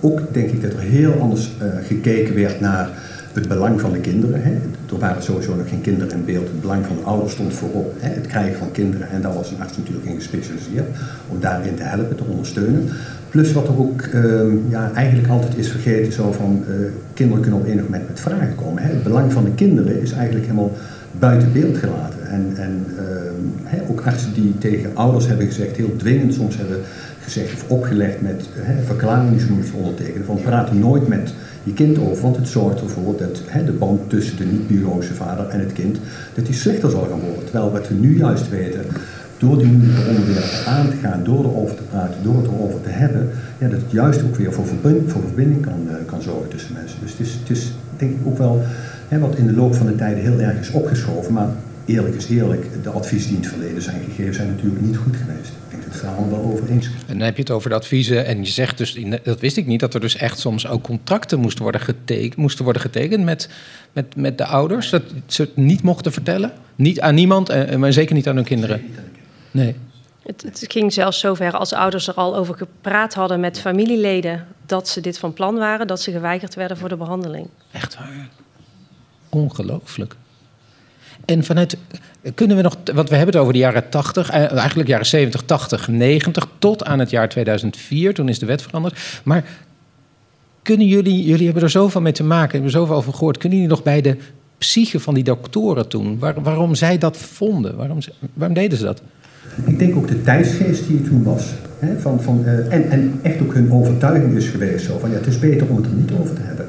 ook 0.00 0.20
denk 0.32 0.50
ik 0.50 0.62
dat 0.62 0.72
er 0.72 0.78
heel 0.78 1.12
anders 1.20 1.56
uh, 1.62 1.68
gekeken 1.82 2.34
werd 2.34 2.60
naar 2.60 2.90
het 3.32 3.48
belang 3.48 3.80
van 3.80 3.92
de 3.92 3.98
kinderen. 3.98 4.42
Hè. 4.42 4.50
Er 4.92 4.98
waren 4.98 5.22
sowieso 5.22 5.56
nog 5.56 5.68
geen 5.68 5.80
kinderen 5.80 6.12
in 6.12 6.24
beeld. 6.24 6.46
Het 6.46 6.60
belang 6.60 6.86
van 6.86 6.96
de 6.96 7.02
ouders 7.02 7.32
stond 7.32 7.54
voorop. 7.54 7.94
Hè. 7.98 8.08
Het 8.08 8.26
krijgen 8.26 8.58
van 8.58 8.70
kinderen. 8.72 9.10
En 9.10 9.22
daar 9.22 9.34
was 9.34 9.50
een 9.50 9.60
arts 9.60 9.76
natuurlijk 9.76 10.06
in 10.06 10.14
gespecialiseerd. 10.14 10.86
Om 11.28 11.40
daarin 11.40 11.74
te 11.74 11.82
helpen, 11.82 12.16
te 12.16 12.24
ondersteunen. 12.24 12.88
Plus 13.30 13.52
wat 13.52 13.68
er 13.68 13.78
ook 13.78 14.08
ja, 14.68 14.90
eigenlijk 14.94 15.28
altijd 15.28 15.56
is 15.56 15.68
vergeten. 15.68 16.12
Zo 16.12 16.32
van 16.32 16.64
uh, 16.68 16.86
kinderen 17.14 17.42
kunnen 17.42 17.60
op 17.60 17.66
enig 17.66 17.84
moment 17.84 18.08
met 18.08 18.20
vragen 18.20 18.54
komen. 18.54 18.82
Hè. 18.82 18.88
Het 18.88 19.02
belang 19.02 19.32
van 19.32 19.44
de 19.44 19.54
kinderen 19.54 20.00
is 20.00 20.12
eigenlijk 20.12 20.46
helemaal 20.46 20.72
buiten 21.18 21.52
beeld 21.52 21.76
gelaten. 21.76 22.15
En, 22.30 22.52
en 22.56 22.86
ehm, 22.98 23.90
ook 23.90 24.00
artsen 24.00 24.32
die 24.34 24.58
tegen 24.58 24.90
ouders 24.94 25.26
hebben 25.26 25.46
gezegd, 25.46 25.76
heel 25.76 25.96
dwingend 25.96 26.34
soms 26.34 26.56
hebben 26.56 26.78
gezegd 27.20 27.52
of 27.52 27.64
opgelegd 27.68 28.20
met 28.20 28.48
verklaringen 28.84 29.32
die 29.32 29.40
ze 29.40 29.52
moeten 29.52 29.74
ondertekenen. 29.74 30.26
Van 30.26 30.40
praat 30.42 30.68
er 30.68 30.74
nooit 30.74 31.08
met 31.08 31.34
je 31.62 31.72
kind 31.72 31.98
over, 31.98 32.22
want 32.22 32.36
het 32.36 32.48
zorgt 32.48 32.80
ervoor 32.80 33.16
dat 33.16 33.42
de 33.66 33.72
band 33.72 34.10
tussen 34.10 34.36
de 34.36 34.44
niet-biologische 34.44 35.14
vader 35.14 35.48
en 35.48 35.60
het 35.60 35.72
kind, 35.72 35.98
dat 36.34 36.46
die 36.46 36.54
slechter 36.54 36.90
zal 36.90 37.06
gaan 37.10 37.20
worden. 37.20 37.44
Terwijl 37.44 37.72
wat 37.72 37.88
we 37.88 37.94
nu 37.94 38.18
juist 38.18 38.48
weten, 38.48 38.84
door 39.38 39.58
die 39.58 39.66
moeilijke 39.66 40.08
onderwerpen 40.08 40.66
aan 40.66 40.90
te 40.90 40.96
gaan, 40.96 41.24
door 41.24 41.44
erover 41.44 41.76
te 41.76 41.82
praten, 41.82 42.22
door 42.22 42.36
het 42.36 42.46
erover 42.46 42.80
te 42.80 42.88
hebben, 42.88 43.30
ja, 43.58 43.68
dat 43.68 43.80
het 43.80 43.90
juist 43.90 44.22
ook 44.22 44.36
weer 44.36 44.52
voor, 44.52 44.66
verbind, 44.66 45.12
voor 45.12 45.22
verbinding 45.22 45.62
kan, 45.62 45.86
uh, 45.88 45.94
kan 46.06 46.22
zorgen 46.22 46.48
tussen 46.48 46.72
mensen. 46.72 46.98
Dus 47.00 47.10
het 47.10 47.20
is, 47.20 47.32
het 47.32 47.50
is 47.50 47.72
denk 47.96 48.10
ik 48.10 48.26
ook 48.26 48.38
wel 48.38 48.62
hè, 49.08 49.18
wat 49.18 49.36
in 49.36 49.46
de 49.46 49.52
loop 49.52 49.74
van 49.74 49.86
de 49.86 49.94
tijden 49.94 50.22
heel 50.22 50.40
erg 50.40 50.60
is 50.60 50.70
opgeschoven. 50.70 51.32
Maar 51.32 51.48
eerlijk 51.86 52.14
is 52.14 52.28
eerlijk, 52.28 52.82
de 52.82 52.90
adviezen 52.90 53.28
die 53.28 53.36
in 53.38 53.42
het 53.42 53.52
verleden 53.52 53.82
zijn 53.82 54.04
gegeven 54.04 54.34
zijn 54.34 54.48
natuurlijk 54.48 54.82
niet 54.82 54.96
goed 54.96 55.16
geweest. 55.16 55.48
Ik 55.48 55.70
denk 55.70 55.84
dat 55.84 55.92
het 55.92 56.02
daar 56.02 56.14
allemaal 56.14 56.42
wel 56.42 56.52
over 56.52 56.70
eens 56.70 56.86
En 56.86 56.92
dan 57.06 57.20
heb 57.20 57.36
je 57.36 57.42
het 57.42 57.50
over 57.50 57.70
de 57.70 57.76
adviezen 57.76 58.26
en 58.26 58.38
je 58.38 58.50
zegt 58.50 58.78
dus, 58.78 58.98
dat 59.22 59.40
wist 59.40 59.56
ik 59.56 59.66
niet, 59.66 59.80
dat 59.80 59.94
er 59.94 60.00
dus 60.00 60.16
echt 60.16 60.38
soms 60.38 60.66
ook 60.66 60.82
contracten 60.82 61.38
moesten 61.38 61.62
worden 61.62 61.80
getekend, 61.80 62.36
moesten 62.36 62.64
worden 62.64 62.82
getekend 62.82 63.24
met, 63.24 63.48
met, 63.92 64.16
met 64.16 64.38
de 64.38 64.46
ouders. 64.46 64.90
Dat 64.90 65.02
ze 65.26 65.42
het 65.42 65.56
niet 65.56 65.82
mochten 65.82 66.12
vertellen. 66.12 66.52
Niet 66.74 67.00
aan 67.00 67.14
niemand, 67.14 67.48
en, 67.48 67.80
maar 67.80 67.92
zeker 67.92 68.14
niet 68.14 68.28
aan 68.28 68.36
hun 68.36 68.44
kinderen. 68.44 68.82
Nee. 69.50 69.74
Het, 70.22 70.42
het, 70.42 70.64
ging 70.68 70.92
zelfs 70.92 71.18
zover 71.18 71.52
als 71.52 71.72
ouders 71.72 72.08
er 72.08 72.14
al 72.14 72.36
over 72.36 72.54
gepraat 72.54 73.14
hadden 73.14 73.40
met 73.40 73.60
familieleden 73.60 74.46
dat 74.66 74.88
ze 74.88 75.00
dit 75.00 75.18
van 75.18 75.32
plan 75.32 75.54
waren, 75.54 75.86
dat 75.86 76.00
ze 76.00 76.10
geweigerd 76.10 76.54
werden 76.54 76.76
voor 76.76 76.88
de 76.88 76.96
behandeling. 76.96 77.48
Echt 77.72 77.94
waar. 77.94 78.28
Ongelooflijk. 79.28 80.16
En 81.26 81.44
vanuit, 81.44 81.76
kunnen 82.34 82.56
we 82.56 82.62
nog, 82.62 82.76
want 82.94 83.08
we 83.08 83.16
hebben 83.16 83.34
het 83.34 83.42
over 83.42 83.52
de 83.52 83.58
jaren 83.58 83.88
80, 83.88 84.30
eh, 84.30 84.52
eigenlijk 84.52 84.88
jaren 84.88 85.06
70, 85.06 85.42
80, 85.42 85.88
90, 85.88 86.46
tot 86.58 86.84
aan 86.84 86.98
het 86.98 87.10
jaar 87.10 87.28
2004, 87.28 88.14
toen 88.14 88.28
is 88.28 88.38
de 88.38 88.46
wet 88.46 88.62
veranderd. 88.62 89.20
Maar 89.24 89.44
kunnen 90.62 90.86
jullie, 90.86 91.24
jullie 91.24 91.44
hebben 91.44 91.62
er 91.62 91.70
zoveel 91.70 92.00
mee 92.00 92.12
te 92.12 92.24
maken, 92.24 92.50
hebben 92.50 92.70
er 92.70 92.78
zoveel 92.78 92.96
over 92.96 93.12
gehoord, 93.12 93.38
kunnen 93.38 93.58
jullie 93.58 93.74
nog 93.74 93.82
bij 93.82 94.00
de 94.00 94.16
psyche 94.58 95.00
van 95.00 95.14
die 95.14 95.24
doktoren 95.24 95.88
toen, 95.88 96.18
waar, 96.18 96.42
waarom 96.42 96.74
zij 96.74 96.98
dat 96.98 97.16
vonden? 97.16 97.76
Waarom, 97.76 97.98
waarom 98.32 98.54
deden 98.54 98.78
ze 98.78 98.84
dat? 98.84 99.02
Ik 99.64 99.78
denk 99.78 99.96
ook 99.96 100.08
de 100.08 100.22
tijdsgeest 100.22 100.86
die 100.86 100.98
er 100.98 101.04
toen 101.04 101.22
was. 101.22 101.44
Hè, 101.78 101.98
van, 101.98 102.22
van, 102.22 102.42
uh, 102.44 102.72
en, 102.72 102.90
en 102.90 103.18
echt 103.22 103.40
ook 103.42 103.54
hun 103.54 103.72
overtuiging 103.72 104.36
is 104.36 104.48
geweest. 104.48 104.86
Zo, 104.86 104.98
van, 104.98 105.10
ja, 105.10 105.16
het 105.16 105.26
is 105.26 105.38
beter 105.38 105.66
om 105.68 105.76
het 105.76 105.86
er 105.86 105.92
niet 105.92 106.12
over 106.20 106.34
te 106.34 106.40
hebben. 106.42 106.66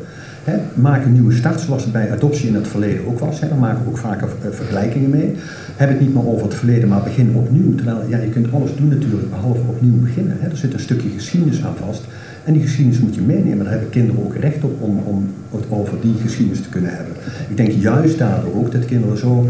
Maak 0.73 1.05
een 1.05 1.13
nieuwe 1.13 1.33
start, 1.33 1.59
zoals 1.59 1.83
het 1.83 1.91
bij 1.91 2.11
adoptie 2.11 2.47
in 2.47 2.55
het 2.55 2.67
verleden 2.67 3.07
ook 3.07 3.19
was. 3.19 3.39
Hè, 3.39 3.47
dan 3.47 3.59
maken 3.59 3.83
we 3.83 3.89
ook 3.89 3.97
vaker 3.97 4.27
uh, 4.45 4.51
vergelijkingen 4.51 5.09
mee. 5.09 5.33
Heb 5.75 5.89
het 5.89 5.99
niet 5.99 6.13
meer 6.13 6.27
over 6.27 6.45
het 6.45 6.55
verleden, 6.55 6.89
maar 6.89 7.03
begin 7.03 7.35
opnieuw. 7.35 7.75
Terwijl 7.75 8.01
ja, 8.07 8.17
je 8.17 8.29
kunt 8.29 8.53
alles 8.53 8.75
doen 8.75 8.87
natuurlijk, 8.87 9.29
behalve 9.29 9.61
opnieuw 9.67 9.99
beginnen. 9.99 10.41
Er 10.41 10.57
zit 10.57 10.73
een 10.73 10.79
stukje 10.79 11.09
geschiedenis 11.09 11.63
aan 11.63 11.75
vast. 11.85 12.03
En 12.43 12.53
die 12.53 12.61
geschiedenis 12.61 12.99
moet 12.99 13.15
je 13.15 13.21
meenemen. 13.21 13.59
Daar 13.63 13.73
hebben 13.73 13.89
kinderen 13.89 14.23
ook 14.23 14.35
recht 14.35 14.63
op 14.63 14.81
om, 14.81 14.99
om 15.05 15.29
het 15.51 15.63
over 15.69 16.01
die 16.01 16.13
geschiedenis 16.21 16.61
te 16.61 16.69
kunnen 16.69 16.95
hebben. 16.95 17.13
Ik 17.49 17.57
denk 17.57 17.71
juist 17.71 18.17
daardoor 18.17 18.55
ook 18.55 18.71
dat 18.71 18.85
kinderen 18.85 19.17
zo 19.17 19.47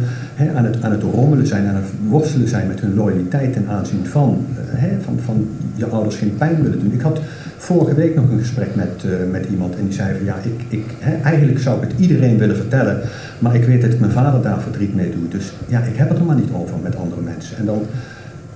aan, 0.56 0.66
het, 0.66 0.84
aan 0.84 1.02
rommelen 1.02 1.48
zijn, 1.48 1.68
aan 1.68 1.76
het 1.76 1.92
worstelen 2.08 2.48
zijn 2.48 2.68
met 2.68 2.80
hun 2.80 2.94
loyaliteit 2.94 3.54
ten 3.54 3.68
aanzien 3.68 4.06
van, 4.06 4.46
hè, 4.56 5.02
van, 5.02 5.20
van 5.26 5.48
je 5.76 5.86
ouders 5.86 6.16
geen 6.16 6.36
pijn 6.38 6.62
willen 6.62 6.80
doen. 6.80 6.94
Ik 6.94 7.02
had 7.02 7.20
vorige 7.58 7.94
week 7.94 8.16
nog 8.16 8.30
een 8.30 8.40
gesprek 8.40 8.76
met, 8.76 9.04
uh, 9.06 9.12
met 9.32 9.46
iemand 9.46 9.76
en 9.76 9.84
die 9.84 9.94
zei 9.94 10.16
van 10.18 10.26
ja, 10.26 10.36
ik, 10.44 10.62
ik, 10.80 10.86
eigenlijk 11.24 11.60
zou 11.60 11.84
ik 11.84 11.90
het 11.90 12.00
iedereen 12.00 12.38
willen 12.38 12.56
vertellen, 12.56 13.02
maar 13.40 13.56
ik 13.56 13.64
weet 13.64 13.82
dat 13.82 14.00
mijn 14.00 14.12
vader 14.12 14.42
daar 14.42 14.62
verdriet 14.62 14.96
mee 14.96 15.12
doet. 15.12 15.32
Dus 15.32 15.54
ja, 15.68 15.80
ik 15.80 15.96
heb 15.96 16.10
het 16.10 16.18
er 16.18 16.26
maar 16.26 16.36
niet 16.36 16.52
over 16.54 16.76
met 16.84 16.96
andere 16.96 17.22
mensen. 17.22 17.58
En 17.58 17.66
dan 17.66 17.86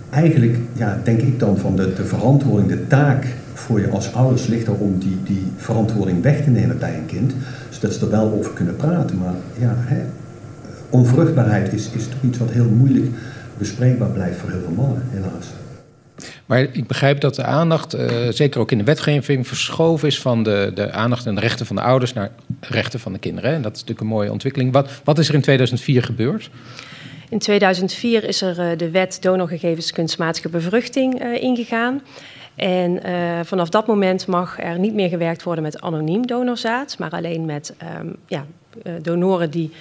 eigenlijk 0.10 0.58
ja, 0.74 1.00
denk 1.04 1.22
ik 1.22 1.40
dan 1.40 1.58
van 1.58 1.76
de, 1.76 1.94
de 1.94 2.06
verantwoording, 2.06 2.70
de 2.70 2.88
taak 2.88 3.26
voor 3.54 3.80
je 3.80 3.90
als 3.90 4.14
ouders 4.14 4.48
ligt 4.48 4.68
er 4.68 4.74
om 4.74 5.00
die, 5.00 5.18
die 5.24 5.44
verantwoording 5.58 6.22
weg 6.22 6.44
te 6.44 6.50
nemen 6.50 6.78
bij 6.80 6.96
een 6.98 7.06
kind. 7.06 7.34
Zodat 7.70 7.94
ze 7.94 8.06
er 8.06 8.12
wel 8.12 8.32
over 8.32 8.52
kunnen 8.52 8.76
praten. 8.76 9.18
Maar 9.18 9.34
ja, 9.60 9.76
onvruchtbaarheid 10.90 11.74
is, 11.74 11.90
is 11.96 12.08
toch 12.08 12.22
iets 12.24 12.38
wat 12.38 12.52
heel 12.52 12.70
moeilijk 12.70 13.06
bespreekbaar 13.58 14.10
blijft 14.10 14.38
voor 14.40 14.50
heel 14.50 14.60
veel 14.60 14.76
mannen, 14.76 15.02
helaas. 15.10 15.48
Maar 16.52 16.62
ik 16.72 16.88
begrijp 16.88 17.20
dat 17.20 17.36
de 17.36 17.44
aandacht, 17.44 17.96
uh, 17.96 18.28
zeker 18.30 18.60
ook 18.60 18.72
in 18.72 18.78
de 18.78 18.84
wetgeving, 18.84 19.48
verschoven 19.48 20.08
is 20.08 20.20
van 20.20 20.44
de, 20.44 20.72
de 20.74 20.92
aandacht 20.92 21.26
en 21.26 21.36
de 21.36 21.42
rechten 21.42 21.66
van 21.66 21.76
de 21.76 21.82
ouders 21.82 22.14
naar 22.14 22.32
rechten 22.60 23.00
van 23.00 23.14
de 23.14 23.20
kinderen. 23.20 23.54
En 23.54 23.62
dat 23.62 23.72
is 23.72 23.80
natuurlijk 23.80 24.00
een 24.00 24.16
mooie 24.16 24.32
ontwikkeling. 24.32 24.72
Wat, 24.74 24.90
wat 25.04 25.20
is 25.20 25.30
er 25.30 25.34
in 25.34 25.42
2004 25.42 26.04
gebeurd? 26.04 26.50
In 27.30 27.40
2004 27.40 28.24
is 28.24 28.42
er 28.42 28.60
uh, 28.60 28.78
de 28.78 28.90
wet 28.90 29.18
donorgegevens 29.22 29.92
kunstmatige 29.92 30.50
bevruchting 30.50 31.24
uh, 31.24 31.42
ingegaan. 31.42 32.02
En 32.56 33.02
vanaf 33.46 33.70
dat 33.70 33.88
moment 33.88 34.28
mag 34.28 34.60
er 34.60 34.80
niet 34.80 34.94
meer 34.94 35.10
gewerkt 35.10 35.44
worden 35.44 35.64
met 35.64 35.82
anoniem 35.82 36.28
donorzaad, 36.28 36.96
maar 37.00 37.12
alleen 37.12 37.46
met 37.46 37.74
um, 38.00 38.16
ja, 38.28 38.46
donoren 39.02 39.50
die 39.50 39.72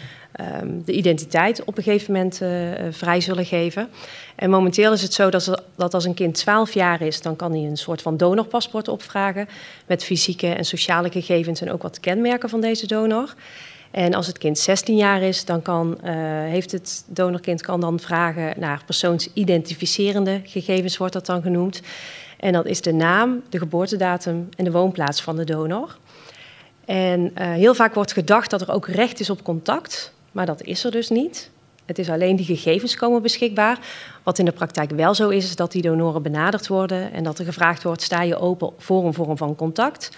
um, 0.62 0.82
de 0.84 0.92
identiteit 0.92 1.64
op 1.64 1.76
een 1.76 1.82
gegeven 1.82 2.12
moment 2.12 2.40
uh, 2.42 2.48
vrij 2.90 3.20
zullen 3.20 3.44
geven. 3.44 3.88
En 4.34 4.50
momenteel 4.50 4.92
is 4.92 5.02
het 5.02 5.12
zo 5.12 5.30
dat, 5.30 5.62
dat 5.76 5.94
als 5.94 6.04
een 6.04 6.14
kind 6.14 6.34
12 6.34 6.72
jaar 6.72 7.00
is, 7.02 7.22
dan 7.22 7.36
kan 7.36 7.52
hij 7.52 7.60
een 7.60 7.76
soort 7.76 8.02
van 8.02 8.16
donorpaspoort 8.16 8.88
opvragen 8.88 9.48
met 9.86 10.04
fysieke 10.04 10.46
en 10.46 10.64
sociale 10.64 11.10
gegevens 11.10 11.60
en 11.60 11.72
ook 11.72 11.82
wat 11.82 12.00
kenmerken 12.00 12.48
van 12.48 12.60
deze 12.60 12.86
donor. 12.86 13.34
En 13.90 14.14
als 14.14 14.26
het 14.26 14.38
kind 14.38 14.58
16 14.58 14.96
jaar 14.96 15.22
is, 15.22 15.44
dan 15.44 15.62
kan, 15.62 15.98
uh, 16.04 16.10
heeft 16.44 16.72
het 16.72 17.04
donorkind 17.06 17.62
kan 17.62 17.80
dan 17.80 18.00
vragen 18.00 18.60
naar 18.60 18.82
persoonsidentificerende 18.86 20.40
gegevens, 20.44 20.96
wordt 20.96 21.12
dat 21.12 21.26
dan 21.26 21.42
genoemd. 21.42 21.80
En 22.36 22.52
dat 22.52 22.66
is 22.66 22.80
de 22.80 22.92
naam, 22.92 23.42
de 23.48 23.58
geboortedatum 23.58 24.48
en 24.56 24.64
de 24.64 24.70
woonplaats 24.70 25.22
van 25.22 25.36
de 25.36 25.44
donor. 25.44 25.98
En 26.84 27.32
heel 27.34 27.74
vaak 27.74 27.94
wordt 27.94 28.12
gedacht 28.12 28.50
dat 28.50 28.60
er 28.60 28.72
ook 28.72 28.88
recht 28.88 29.20
is 29.20 29.30
op 29.30 29.42
contact, 29.42 30.12
maar 30.32 30.46
dat 30.46 30.62
is 30.62 30.84
er 30.84 30.90
dus 30.90 31.08
niet. 31.08 31.50
Het 31.84 31.98
is 31.98 32.10
alleen 32.10 32.36
die 32.36 32.46
gegevens 32.46 32.96
komen 32.96 33.22
beschikbaar. 33.22 33.78
Wat 34.22 34.38
in 34.38 34.44
de 34.44 34.52
praktijk 34.52 34.90
wel 34.90 35.14
zo 35.14 35.28
is, 35.28 35.44
is 35.44 35.56
dat 35.56 35.72
die 35.72 35.82
donoren 35.82 36.22
benaderd 36.22 36.68
worden 36.68 37.12
en 37.12 37.24
dat 37.24 37.38
er 37.38 37.44
gevraagd 37.44 37.82
wordt: 37.82 38.02
sta 38.02 38.22
je 38.22 38.38
open 38.38 38.72
voor 38.78 39.04
een 39.04 39.14
vorm 39.14 39.36
van 39.36 39.56
contact? 39.56 40.10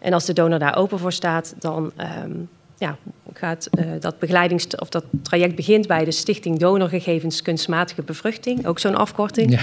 En 0.00 0.12
als 0.12 0.24
de 0.24 0.32
donor 0.32 0.58
daar 0.58 0.76
open 0.76 0.98
voor 0.98 1.12
staat, 1.12 1.54
dan 1.58 1.92
um, 2.24 2.48
ja, 2.78 2.96
gaat 3.32 3.68
uh, 3.78 3.84
dat 4.00 4.18
begeleidings 4.18 4.66
of 4.66 4.88
dat 4.88 5.04
traject 5.22 5.54
begint 5.54 5.86
bij 5.86 6.04
de 6.04 6.10
Stichting 6.10 6.58
Donorgegevens 6.58 7.42
Kunstmatige 7.42 8.02
Bevruchting, 8.02 8.66
ook 8.66 8.78
zo'n 8.78 8.96
afkorting. 8.96 9.50
Ja. 9.50 9.60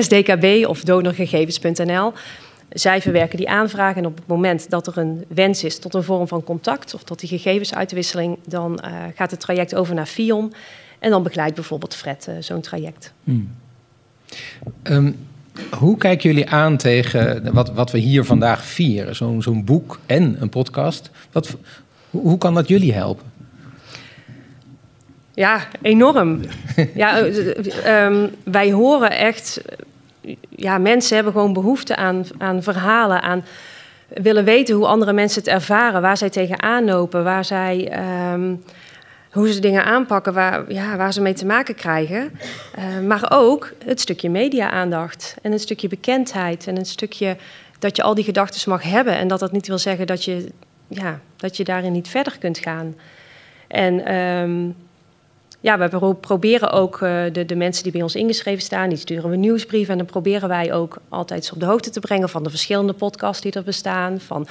SDKB 0.00 0.66
of 0.66 0.80
donorgegevens.nl. 0.80 2.12
Zij 2.68 3.00
verwerken 3.00 3.36
die 3.36 3.48
aanvragen 3.48 4.02
en 4.02 4.08
op 4.08 4.16
het 4.16 4.26
moment 4.26 4.70
dat 4.70 4.86
er 4.86 4.98
een 4.98 5.24
wens 5.28 5.64
is 5.64 5.78
tot 5.78 5.94
een 5.94 6.02
vorm 6.02 6.28
van 6.28 6.44
contact 6.44 6.94
of 6.94 7.02
tot 7.02 7.20
die 7.20 7.28
gegevensuitwisseling, 7.28 8.38
dan 8.46 8.80
uh, 8.84 8.92
gaat 9.14 9.30
het 9.30 9.40
traject 9.40 9.74
over 9.74 9.94
naar 9.94 10.06
FION 10.06 10.52
en 10.98 11.10
dan 11.10 11.22
begeleidt 11.22 11.54
bijvoorbeeld 11.54 11.94
Fred 11.94 12.26
uh, 12.28 12.34
zo'n 12.40 12.60
traject. 12.60 13.12
Hmm. 13.24 13.50
Um, 14.82 15.16
hoe 15.78 15.96
kijken 15.96 16.30
jullie 16.30 16.50
aan 16.50 16.76
tegen 16.76 17.52
wat, 17.52 17.72
wat 17.72 17.90
we 17.90 17.98
hier 17.98 18.24
vandaag 18.24 18.64
vieren? 18.64 19.16
Zo'n 19.16 19.42
zo'n 19.42 19.64
boek 19.64 20.00
en 20.06 20.36
een 20.40 20.48
podcast. 20.48 21.10
Wat, 21.32 21.56
hoe, 22.10 22.22
hoe 22.22 22.38
kan 22.38 22.54
dat 22.54 22.68
jullie 22.68 22.92
helpen? 22.92 23.32
Ja, 25.34 25.66
enorm. 25.82 26.40
ja, 26.94 27.24
um, 27.86 28.30
wij 28.44 28.72
horen 28.72 29.10
echt. 29.10 29.60
Ja, 30.48 30.78
mensen 30.78 31.14
hebben 31.14 31.32
gewoon 31.32 31.52
behoefte 31.52 31.96
aan, 31.96 32.24
aan 32.38 32.62
verhalen, 32.62 33.22
aan 33.22 33.44
willen 34.08 34.44
weten 34.44 34.74
hoe 34.74 34.86
andere 34.86 35.12
mensen 35.12 35.42
het 35.42 35.50
ervaren, 35.50 36.02
waar 36.02 36.16
zij 36.16 36.30
tegenaan 36.30 36.84
lopen, 36.84 37.24
waar 37.24 37.44
zij. 37.44 37.92
Um, 38.32 38.62
hoe 39.34 39.52
ze 39.52 39.60
dingen 39.60 39.84
aanpakken 39.84 40.32
waar, 40.32 40.72
ja, 40.72 40.96
waar 40.96 41.12
ze 41.12 41.20
mee 41.20 41.32
te 41.32 41.46
maken 41.46 41.74
krijgen. 41.74 42.32
Uh, 42.78 43.06
maar 43.06 43.26
ook 43.28 43.72
het 43.84 44.00
stukje 44.00 44.30
media-aandacht 44.30 45.36
en 45.42 45.52
een 45.52 45.58
stukje 45.58 45.88
bekendheid 45.88 46.66
en 46.66 46.76
een 46.76 46.84
stukje 46.84 47.36
dat 47.78 47.96
je 47.96 48.02
al 48.02 48.14
die 48.14 48.24
gedachten 48.24 48.70
mag 48.70 48.82
hebben 48.82 49.16
en 49.16 49.28
dat 49.28 49.40
dat 49.40 49.52
niet 49.52 49.66
wil 49.66 49.78
zeggen 49.78 50.06
dat 50.06 50.24
je, 50.24 50.48
ja, 50.88 51.20
dat 51.36 51.56
je 51.56 51.64
daarin 51.64 51.92
niet 51.92 52.08
verder 52.08 52.38
kunt 52.38 52.58
gaan. 52.58 52.94
En 53.68 54.14
um, 54.14 54.76
ja, 55.64 55.78
we 55.78 56.14
proberen 56.14 56.70
ook 56.70 57.00
uh, 57.00 57.22
de, 57.32 57.44
de 57.44 57.56
mensen 57.56 57.82
die 57.82 57.92
bij 57.92 58.02
ons 58.02 58.14
ingeschreven 58.14 58.62
staan, 58.62 58.88
die 58.88 58.98
sturen 58.98 59.30
we 59.30 59.36
nieuwsbrieven. 59.36 59.92
En 59.92 59.98
dan 59.98 60.06
proberen 60.06 60.48
wij 60.48 60.72
ook 60.72 60.96
altijd 61.08 61.50
op 61.54 61.60
de 61.60 61.66
hoogte 61.66 61.90
te 61.90 62.00
brengen 62.00 62.28
van 62.28 62.42
de 62.42 62.50
verschillende 62.50 62.92
podcasts 62.92 63.42
die 63.42 63.52
er 63.52 63.62
bestaan. 63.62 64.20
Van 64.20 64.46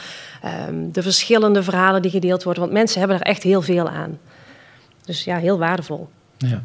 um, 0.69 0.91
de 0.91 1.01
verschillende 1.01 1.63
verhalen 1.63 2.01
die 2.01 2.11
gedeeld 2.11 2.43
worden. 2.43 2.61
Want 2.61 2.73
mensen 2.73 2.99
hebben 2.99 3.17
er 3.17 3.25
echt 3.25 3.43
heel 3.43 3.61
veel 3.61 3.89
aan. 3.89 4.19
Dus 5.05 5.23
ja, 5.23 5.37
heel 5.37 5.57
waardevol. 5.57 6.09
Ja. 6.37 6.63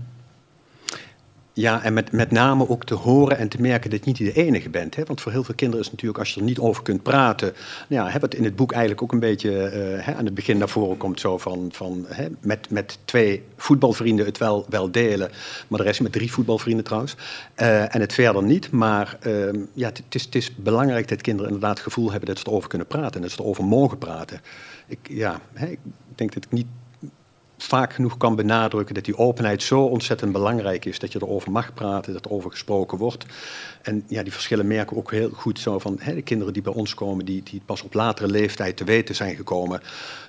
Ja, 1.58 1.82
en 1.82 1.92
met, 1.92 2.12
met 2.12 2.30
name 2.30 2.68
ook 2.68 2.84
te 2.84 2.94
horen 2.94 3.38
en 3.38 3.48
te 3.48 3.60
merken 3.60 3.90
dat 3.90 3.98
je 3.98 4.06
niet 4.06 4.16
de 4.16 4.32
enige 4.32 4.70
bent. 4.70 4.96
Hè? 4.96 5.04
Want 5.04 5.20
voor 5.20 5.32
heel 5.32 5.44
veel 5.44 5.54
kinderen 5.54 5.84
is 5.84 5.90
natuurlijk, 5.90 6.18
als 6.18 6.34
je 6.34 6.40
er 6.40 6.46
niet 6.46 6.58
over 6.58 6.82
kunt 6.82 7.02
praten. 7.02 7.52
Nou 7.88 8.04
ja, 8.04 8.10
heb 8.10 8.22
het 8.22 8.34
in 8.34 8.44
het 8.44 8.56
boek 8.56 8.72
eigenlijk 8.72 9.02
ook 9.02 9.12
een 9.12 9.20
beetje 9.20 9.50
uh, 9.50 10.04
hè, 10.04 10.14
aan 10.14 10.24
het 10.24 10.34
begin 10.34 10.58
naar 10.58 10.68
voren 10.68 10.96
komt 10.96 11.20
zo 11.20 11.38
van, 11.38 11.68
van 11.72 12.04
hè, 12.08 12.26
met, 12.40 12.70
met 12.70 12.98
twee 13.04 13.42
voetbalvrienden 13.56 14.26
het 14.26 14.38
wel, 14.38 14.66
wel 14.68 14.90
delen. 14.90 15.30
Maar 15.68 15.78
de 15.78 15.84
rest 15.84 16.00
met 16.00 16.12
drie 16.12 16.32
voetbalvrienden 16.32 16.84
trouwens. 16.84 17.16
Uh, 17.56 17.94
en 17.94 18.00
het 18.00 18.12
verder 18.12 18.42
niet. 18.42 18.70
Maar 18.70 19.18
uh, 19.26 19.48
ja, 19.72 19.88
het 19.88 20.14
is, 20.14 20.24
het 20.24 20.34
is 20.34 20.54
belangrijk 20.54 21.08
dat 21.08 21.20
kinderen 21.20 21.52
inderdaad 21.52 21.76
het 21.76 21.86
gevoel 21.86 22.10
hebben 22.10 22.28
dat 22.28 22.38
ze 22.38 22.46
erover 22.46 22.68
kunnen 22.68 22.86
praten. 22.86 23.14
En 23.14 23.20
dat 23.20 23.30
ze 23.30 23.40
erover 23.40 23.64
mogen 23.64 23.98
praten. 23.98 24.40
Ik, 24.86 24.98
ja, 25.02 25.40
hè, 25.52 25.66
ik 25.66 25.78
denk 26.14 26.34
dat 26.34 26.44
ik 26.44 26.52
niet 26.52 26.66
vaak 27.58 27.92
genoeg 27.92 28.16
kan 28.16 28.36
benadrukken 28.36 28.94
dat 28.94 29.04
die 29.04 29.16
openheid 29.16 29.62
zo 29.62 29.80
ontzettend 29.80 30.32
belangrijk 30.32 30.84
is. 30.84 30.98
Dat 30.98 31.12
je 31.12 31.18
erover 31.22 31.50
mag 31.50 31.74
praten, 31.74 32.12
dat 32.12 32.24
er 32.24 32.30
over 32.30 32.50
gesproken 32.50 32.98
wordt. 32.98 33.26
En 33.82 34.04
ja, 34.08 34.22
die 34.22 34.32
verschillen 34.32 34.66
merken 34.66 34.96
ook 34.96 35.10
heel 35.10 35.30
goed 35.30 35.58
zo 35.58 35.78
van 35.78 35.96
hè, 36.00 36.14
de 36.14 36.22
kinderen 36.22 36.52
die 36.52 36.62
bij 36.62 36.72
ons 36.72 36.94
komen, 36.94 37.24
die, 37.24 37.42
die 37.42 37.62
pas 37.64 37.82
op 37.82 37.94
latere 37.94 38.28
leeftijd 38.28 38.76
te 38.76 38.84
weten 38.84 39.14
zijn 39.14 39.36
gekomen 39.36 39.80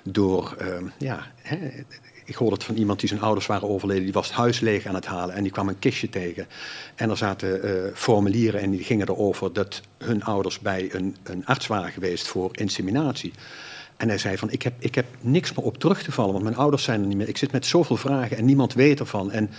door, 0.02 0.56
uh, 0.60 0.66
ja, 0.98 1.26
hè, 1.42 1.84
ik 2.24 2.34
hoorde 2.34 2.54
het 2.54 2.64
van 2.64 2.74
iemand 2.74 3.00
die 3.00 3.08
zijn 3.08 3.20
ouders 3.20 3.46
waren 3.46 3.68
overleden, 3.68 4.04
die 4.04 4.12
was 4.12 4.26
het 4.26 4.36
huis 4.36 4.60
leeg 4.60 4.86
aan 4.86 4.94
het 4.94 5.06
halen 5.06 5.34
en 5.34 5.42
die 5.42 5.52
kwam 5.52 5.68
een 5.68 5.78
kistje 5.78 6.08
tegen. 6.08 6.46
En 6.94 7.10
er 7.10 7.16
zaten 7.16 7.64
uh, 7.64 7.94
formulieren 7.94 8.60
en 8.60 8.70
die 8.70 8.84
gingen 8.84 9.08
erover 9.08 9.52
dat 9.52 9.80
hun 9.98 10.24
ouders 10.24 10.58
bij 10.58 10.88
een, 10.92 11.16
een 11.22 11.46
arts 11.46 11.66
waren 11.66 11.92
geweest 11.92 12.28
voor 12.28 12.50
inseminatie. 12.52 13.32
En 14.00 14.08
hij 14.08 14.18
zei 14.18 14.36
van, 14.36 14.50
ik 14.50 14.62
heb, 14.62 14.72
ik 14.78 14.94
heb 14.94 15.06
niks 15.20 15.54
meer 15.54 15.64
op 15.64 15.78
terug 15.78 16.02
te 16.02 16.12
vallen, 16.12 16.32
want 16.32 16.44
mijn 16.44 16.56
ouders 16.56 16.82
zijn 16.82 17.00
er 17.00 17.06
niet 17.06 17.16
meer. 17.16 17.28
Ik 17.28 17.36
zit 17.36 17.52
met 17.52 17.66
zoveel 17.66 17.96
vragen 17.96 18.36
en 18.36 18.44
niemand 18.44 18.74
weet 18.74 19.00
ervan. 19.00 19.30
En 19.30 19.50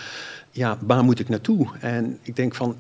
ja, 0.51 0.77
waar 0.79 1.03
moet 1.03 1.19
ik 1.19 1.29
naartoe? 1.29 1.67
En 1.79 2.17
ik 2.21 2.35
denk 2.35 2.55
van, 2.55 2.75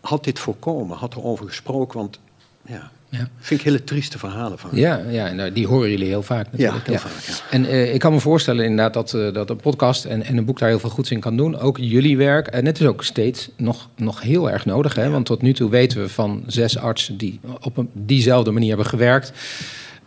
had 0.00 0.24
dit 0.24 0.38
voorkomen? 0.38 0.96
Had 0.96 1.14
er 1.14 1.24
over 1.24 1.46
gesproken? 1.46 1.98
Want 1.98 2.20
ja, 2.66 2.90
ja. 3.08 3.28
vind 3.38 3.60
ik 3.60 3.66
hele 3.66 3.84
trieste 3.84 4.18
verhalen 4.18 4.58
van. 4.58 4.70
Ja, 4.72 5.02
ja 5.08 5.26
en 5.28 5.52
die 5.52 5.66
horen 5.66 5.90
jullie 5.90 6.06
heel 6.06 6.22
vaak 6.22 6.46
natuurlijk. 6.50 6.86
Ja, 6.86 6.90
heel 6.92 7.00
vaak. 7.00 7.22
Ja. 7.22 7.34
En 7.50 7.64
uh, 7.64 7.94
ik 7.94 8.00
kan 8.00 8.12
me 8.12 8.20
voorstellen 8.20 8.64
inderdaad 8.64 8.94
dat, 8.94 9.12
uh, 9.12 9.32
dat 9.32 9.50
een 9.50 9.56
podcast 9.56 10.04
en, 10.04 10.22
en 10.22 10.36
een 10.36 10.44
boek 10.44 10.58
daar 10.58 10.68
heel 10.68 10.78
veel 10.78 10.90
goeds 10.90 11.10
in 11.10 11.20
kan 11.20 11.36
doen. 11.36 11.58
Ook 11.58 11.78
jullie 11.78 12.16
werk. 12.16 12.46
En 12.46 12.66
het 12.66 12.80
is 12.80 12.86
ook 12.86 13.04
steeds 13.04 13.50
nog, 13.56 13.88
nog 13.96 14.20
heel 14.20 14.50
erg 14.50 14.64
nodig. 14.64 14.94
Hè? 14.94 15.10
Want 15.10 15.26
tot 15.26 15.42
nu 15.42 15.52
toe 15.52 15.70
weten 15.70 16.00
we 16.00 16.08
van 16.08 16.44
zes 16.46 16.78
artsen 16.78 17.16
die 17.16 17.40
op 17.60 17.76
een, 17.76 17.90
diezelfde 17.92 18.50
manier 18.50 18.68
hebben 18.68 18.86
gewerkt. 18.86 19.32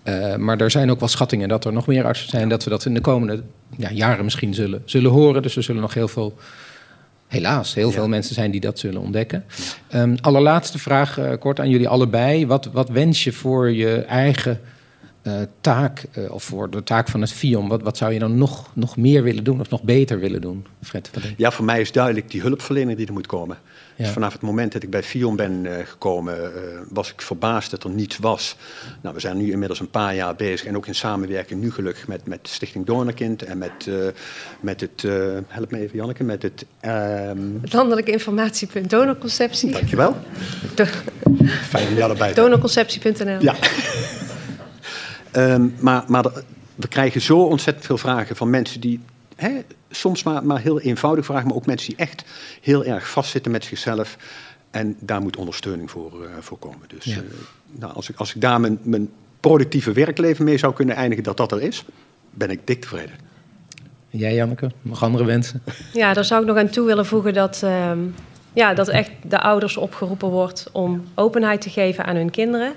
Uh, 0.04 0.36
maar 0.36 0.62
er 0.62 0.72
zijn 0.72 0.92
ook 0.92 1.00
wel 1.00 1.10
schattingen 1.10 1.50
dat 1.50 1.66
er 1.66 1.74
nog 1.74 1.88
meer 1.88 2.06
artsen 2.06 2.30
zijn. 2.30 2.50
Dat 2.50 2.64
we 2.64 2.70
dat 2.70 2.86
in 2.86 2.94
de 2.94 3.02
komende 3.02 3.44
ja, 3.78 3.92
jaren 3.92 4.24
misschien 4.24 4.54
zullen, 4.54 4.82
zullen 4.86 5.12
horen. 5.12 5.42
Dus 5.42 5.56
er 5.56 5.64
zullen 5.64 5.82
nog 5.82 5.94
heel 5.94 6.08
veel, 6.08 6.38
helaas, 7.28 7.74
heel 7.74 7.88
ja. 7.88 7.94
veel 7.94 8.08
mensen 8.08 8.36
zijn 8.36 8.52
die 8.52 8.62
dat 8.62 8.80
zullen 8.80 9.02
ontdekken. 9.02 9.46
Um, 9.96 10.16
allerlaatste 10.22 10.80
vraag, 10.80 11.20
uh, 11.20 11.32
kort 11.40 11.60
aan 11.60 11.70
jullie 11.70 11.88
allebei. 11.88 12.48
Wat, 12.48 12.66
wat 12.66 12.90
wens 12.90 13.24
je 13.24 13.32
voor 13.32 13.72
je 13.72 13.96
eigen 13.96 14.60
uh, 15.24 15.34
taak, 15.62 16.06
of 16.30 16.44
voor 16.44 16.70
de 16.70 16.84
taak 16.84 17.08
van 17.08 17.22
het 17.22 17.32
FIOM? 17.32 17.68
Wat, 17.68 17.82
wat 17.82 17.98
zou 17.98 18.14
je 18.14 18.20
dan 18.20 18.38
nog, 18.38 18.70
nog 18.74 18.98
meer 18.98 19.24
willen 19.24 19.44
doen 19.44 19.60
of 19.60 19.70
nog 19.70 19.84
beter 19.84 20.20
willen 20.20 20.42
doen, 20.42 20.66
Fred? 20.82 21.10
Ja, 21.38 21.52
voor 21.52 21.66
mij 21.66 21.82
is 21.82 21.92
duidelijk 21.92 22.32
die 22.32 22.42
hulpverlening 22.42 22.98
die 22.98 23.08
er 23.08 23.14
moet 23.14 23.28
komen. 23.28 23.58
Dus 24.04 24.14
vanaf 24.14 24.34
het 24.34 24.42
moment 24.42 24.72
dat 24.72 24.84
ik 24.84 24.90
bij 24.90 25.04
Fion 25.04 25.36
ben 25.36 25.66
uh, 25.66 25.74
gekomen, 25.86 26.36
uh, 26.38 26.50
was 26.90 27.12
ik 27.12 27.22
verbaasd 27.22 27.72
dat 27.72 27.84
er 27.84 27.90
niets 27.90 28.18
was. 28.18 28.56
Nou, 29.02 29.16
we 29.16 29.22
zijn 29.22 29.38
nu 29.38 29.52
inmiddels 29.52 29.80
een 29.80 29.90
paar 29.90 30.16
jaar 30.16 30.36
bezig 30.36 30.68
en 30.68 30.76
ook 30.76 30.88
in 30.88 30.96
samenwerking 30.96 31.62
nu 31.62 31.72
gelukkig 31.72 32.08
met, 32.08 32.28
met 32.28 32.40
Stichting 32.42 32.86
Donorkind 32.86 33.44
en 33.44 33.58
met, 33.58 33.86
uh, 33.86 33.96
met 34.60 34.82
het, 34.82 35.02
help 35.48 35.72
me 35.72 35.80
even 35.80 35.98
Janneke, 35.98 36.24
met 36.24 36.42
het... 36.42 36.66
Um... 36.82 37.60
Het 37.62 37.74
landelijk 37.74 38.08
informatiepunt 38.08 38.90
donorconceptie. 38.90 39.72
Dankjewel. 39.72 40.16
Do 40.76 40.86
Fijn 41.70 41.88
om 41.88 41.96
je 41.96 42.04
allebei 42.04 42.34
Donorconceptie.nl 42.34 43.42
Ja. 43.42 43.56
um, 45.32 45.76
maar 45.80 46.04
maar 46.08 46.24
we 46.76 46.88
krijgen 46.88 47.22
zo 47.22 47.40
ontzettend 47.40 47.86
veel 47.86 47.98
vragen 47.98 48.36
van 48.36 48.50
mensen 48.50 48.82
die... 48.82 49.00
Hè, 49.44 49.62
soms 49.90 50.24
maar, 50.24 50.46
maar 50.46 50.60
heel 50.60 50.80
eenvoudig 50.80 51.26
vragen, 51.26 51.48
maar 51.48 51.56
ook 51.56 51.66
mensen 51.66 51.88
die 51.88 52.06
echt 52.06 52.24
heel 52.62 52.86
erg 52.86 53.10
vastzitten 53.10 53.52
met 53.52 53.66
zichzelf. 53.66 54.18
En 54.72 54.96
daar 55.00 55.22
moet 55.22 55.38
ondersteuning 55.38 55.92
voor, 55.92 56.12
uh, 56.22 56.30
voor 56.40 56.58
komen. 56.58 56.88
Dus 56.88 57.06
ja. 57.06 57.16
uh, 57.16 57.22
nou, 57.72 57.94
als, 57.94 58.10
ik, 58.10 58.16
als 58.18 58.36
ik 58.36 58.42
daar 58.42 58.60
mijn, 58.60 58.80
mijn 58.82 59.10
productieve 59.40 59.92
werkleven 59.92 60.46
mee 60.46 60.58
zou 60.58 60.74
kunnen 60.74 60.96
eindigen, 60.96 61.24
dat 61.24 61.38
dat 61.38 61.52
er 61.52 61.62
is, 61.62 61.86
ben 62.30 62.50
ik 62.50 62.68
dik 62.68 62.82
tevreden. 62.82 63.16
Jij, 64.10 64.34
Janneke, 64.34 64.72
nog 64.82 65.04
andere 65.04 65.26
wensen? 65.26 65.64
Ja, 65.94 66.14
daar 66.14 66.26
zou 66.26 66.42
ik 66.42 66.48
nog 66.48 66.58
aan 66.58 66.70
toe 66.70 66.86
willen 66.86 67.06
voegen 67.06 67.34
dat, 67.34 67.62
uh, 67.64 67.92
ja, 68.54 68.74
dat 68.74 68.88
echt 68.88 69.12
de 69.28 69.40
ouders 69.40 69.78
opgeroepen 69.78 70.30
wordt 70.30 70.70
om 70.72 71.04
openheid 71.16 71.62
te 71.62 71.70
geven 71.70 72.06
aan 72.06 72.16
hun 72.16 72.32
kinderen. 72.32 72.74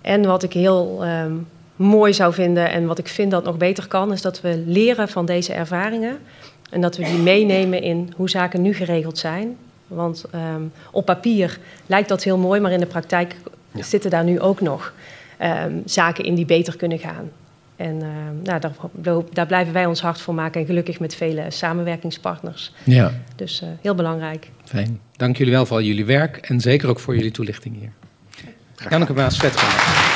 En 0.00 0.26
wat 0.26 0.42
ik 0.42 0.52
heel 0.52 1.06
um, 1.06 1.46
mooi 1.78 2.12
zou 2.12 2.34
vinden 2.34 2.70
en 2.70 2.86
wat 2.86 2.98
ik 2.98 3.08
vind 3.08 3.30
dat 3.30 3.44
nog 3.44 3.56
beter 3.56 3.88
kan, 3.88 4.12
is 4.12 4.22
dat 4.22 4.40
we 4.40 4.62
leren 4.66 5.08
van 5.08 5.26
deze 5.26 5.52
ervaringen. 5.52 6.18
En 6.70 6.80
dat 6.80 6.96
we 6.96 7.04
die 7.04 7.18
meenemen 7.18 7.82
in 7.82 8.12
hoe 8.16 8.30
zaken 8.30 8.62
nu 8.62 8.74
geregeld 8.74 9.18
zijn. 9.18 9.56
Want 9.86 10.24
um, 10.34 10.72
op 10.90 11.04
papier 11.04 11.58
lijkt 11.86 12.08
dat 12.08 12.22
heel 12.22 12.38
mooi, 12.38 12.60
maar 12.60 12.72
in 12.72 12.80
de 12.80 12.86
praktijk 12.86 13.36
ja. 13.72 13.82
zitten 13.82 14.10
daar 14.10 14.24
nu 14.24 14.40
ook 14.40 14.60
nog 14.60 14.92
um, 15.42 15.82
zaken 15.84 16.24
in 16.24 16.34
die 16.34 16.44
beter 16.44 16.76
kunnen 16.76 16.98
gaan. 16.98 17.30
En 17.76 17.94
uh, 17.94 18.08
nou, 18.42 18.60
daar, 18.92 19.22
daar, 19.32 19.46
blijven 19.46 19.72
wij 19.72 19.86
ons 19.86 20.00
hart 20.00 20.20
voor 20.20 20.34
maken. 20.34 20.60
En 20.60 20.66
gelukkig 20.66 21.00
met 21.00 21.14
vele 21.14 21.44
samenwerkingspartners. 21.48 22.72
Ja. 22.84 23.12
Dus 23.36 23.62
uh, 23.62 23.68
heel 23.80 23.94
belangrijk. 23.94 24.50
Fijn. 24.64 25.00
Dank 25.16 25.36
jullie 25.36 25.52
wel 25.52 25.66
voor 25.66 25.76
al 25.76 25.82
jullie 25.82 26.04
werk. 26.04 26.36
En 26.36 26.60
zeker 26.60 26.88
ook 26.88 27.00
voor 27.00 27.16
jullie 27.16 27.30
toelichting 27.30 27.76
hier. 27.78 27.92
Janneke 28.90 29.12
Maas, 29.12 29.38
Vetgemaakt. 29.38 30.07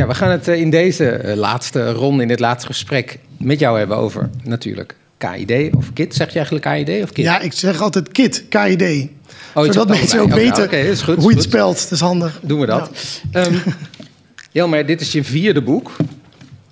Ja, 0.00 0.06
we 0.06 0.14
gaan 0.14 0.30
het 0.30 0.48
in 0.48 0.70
deze 0.70 1.32
laatste 1.36 1.92
ronde, 1.92 2.22
in 2.22 2.28
dit 2.28 2.40
laatste 2.40 2.66
gesprek 2.66 3.18
met 3.38 3.58
jou 3.58 3.78
hebben 3.78 3.96
over 3.96 4.30
natuurlijk 4.44 4.96
KID 5.18 5.74
of 5.74 5.92
KIT. 5.92 6.14
Zeg 6.14 6.32
je 6.32 6.38
eigenlijk 6.38 6.86
KID 6.86 7.02
of 7.02 7.12
KIT? 7.12 7.24
Ja, 7.24 7.40
ik 7.40 7.52
zeg 7.52 7.80
altijd 7.80 8.12
KIT, 8.12 8.44
KID. 8.48 9.08
Oh, 9.54 9.64
Zodat 9.64 9.88
mensen 9.88 10.20
ook 10.20 10.26
okay, 10.26 10.38
weten 10.38 10.64
okay, 10.64 10.88
is 10.88 11.02
goed, 11.02 11.16
hoe 11.16 11.30
je 11.30 11.36
het 11.36 11.44
spelt. 11.44 11.82
Dat 11.82 11.90
is 11.90 12.00
handig. 12.00 12.40
Doen 12.42 12.60
we 12.60 12.66
dat. 12.66 12.90
Ja. 13.32 13.46
Um, 13.46 13.62
Jelmer, 14.52 14.86
dit 14.86 15.00
is 15.00 15.12
je 15.12 15.24
vierde 15.24 15.62
boek. 15.62 15.96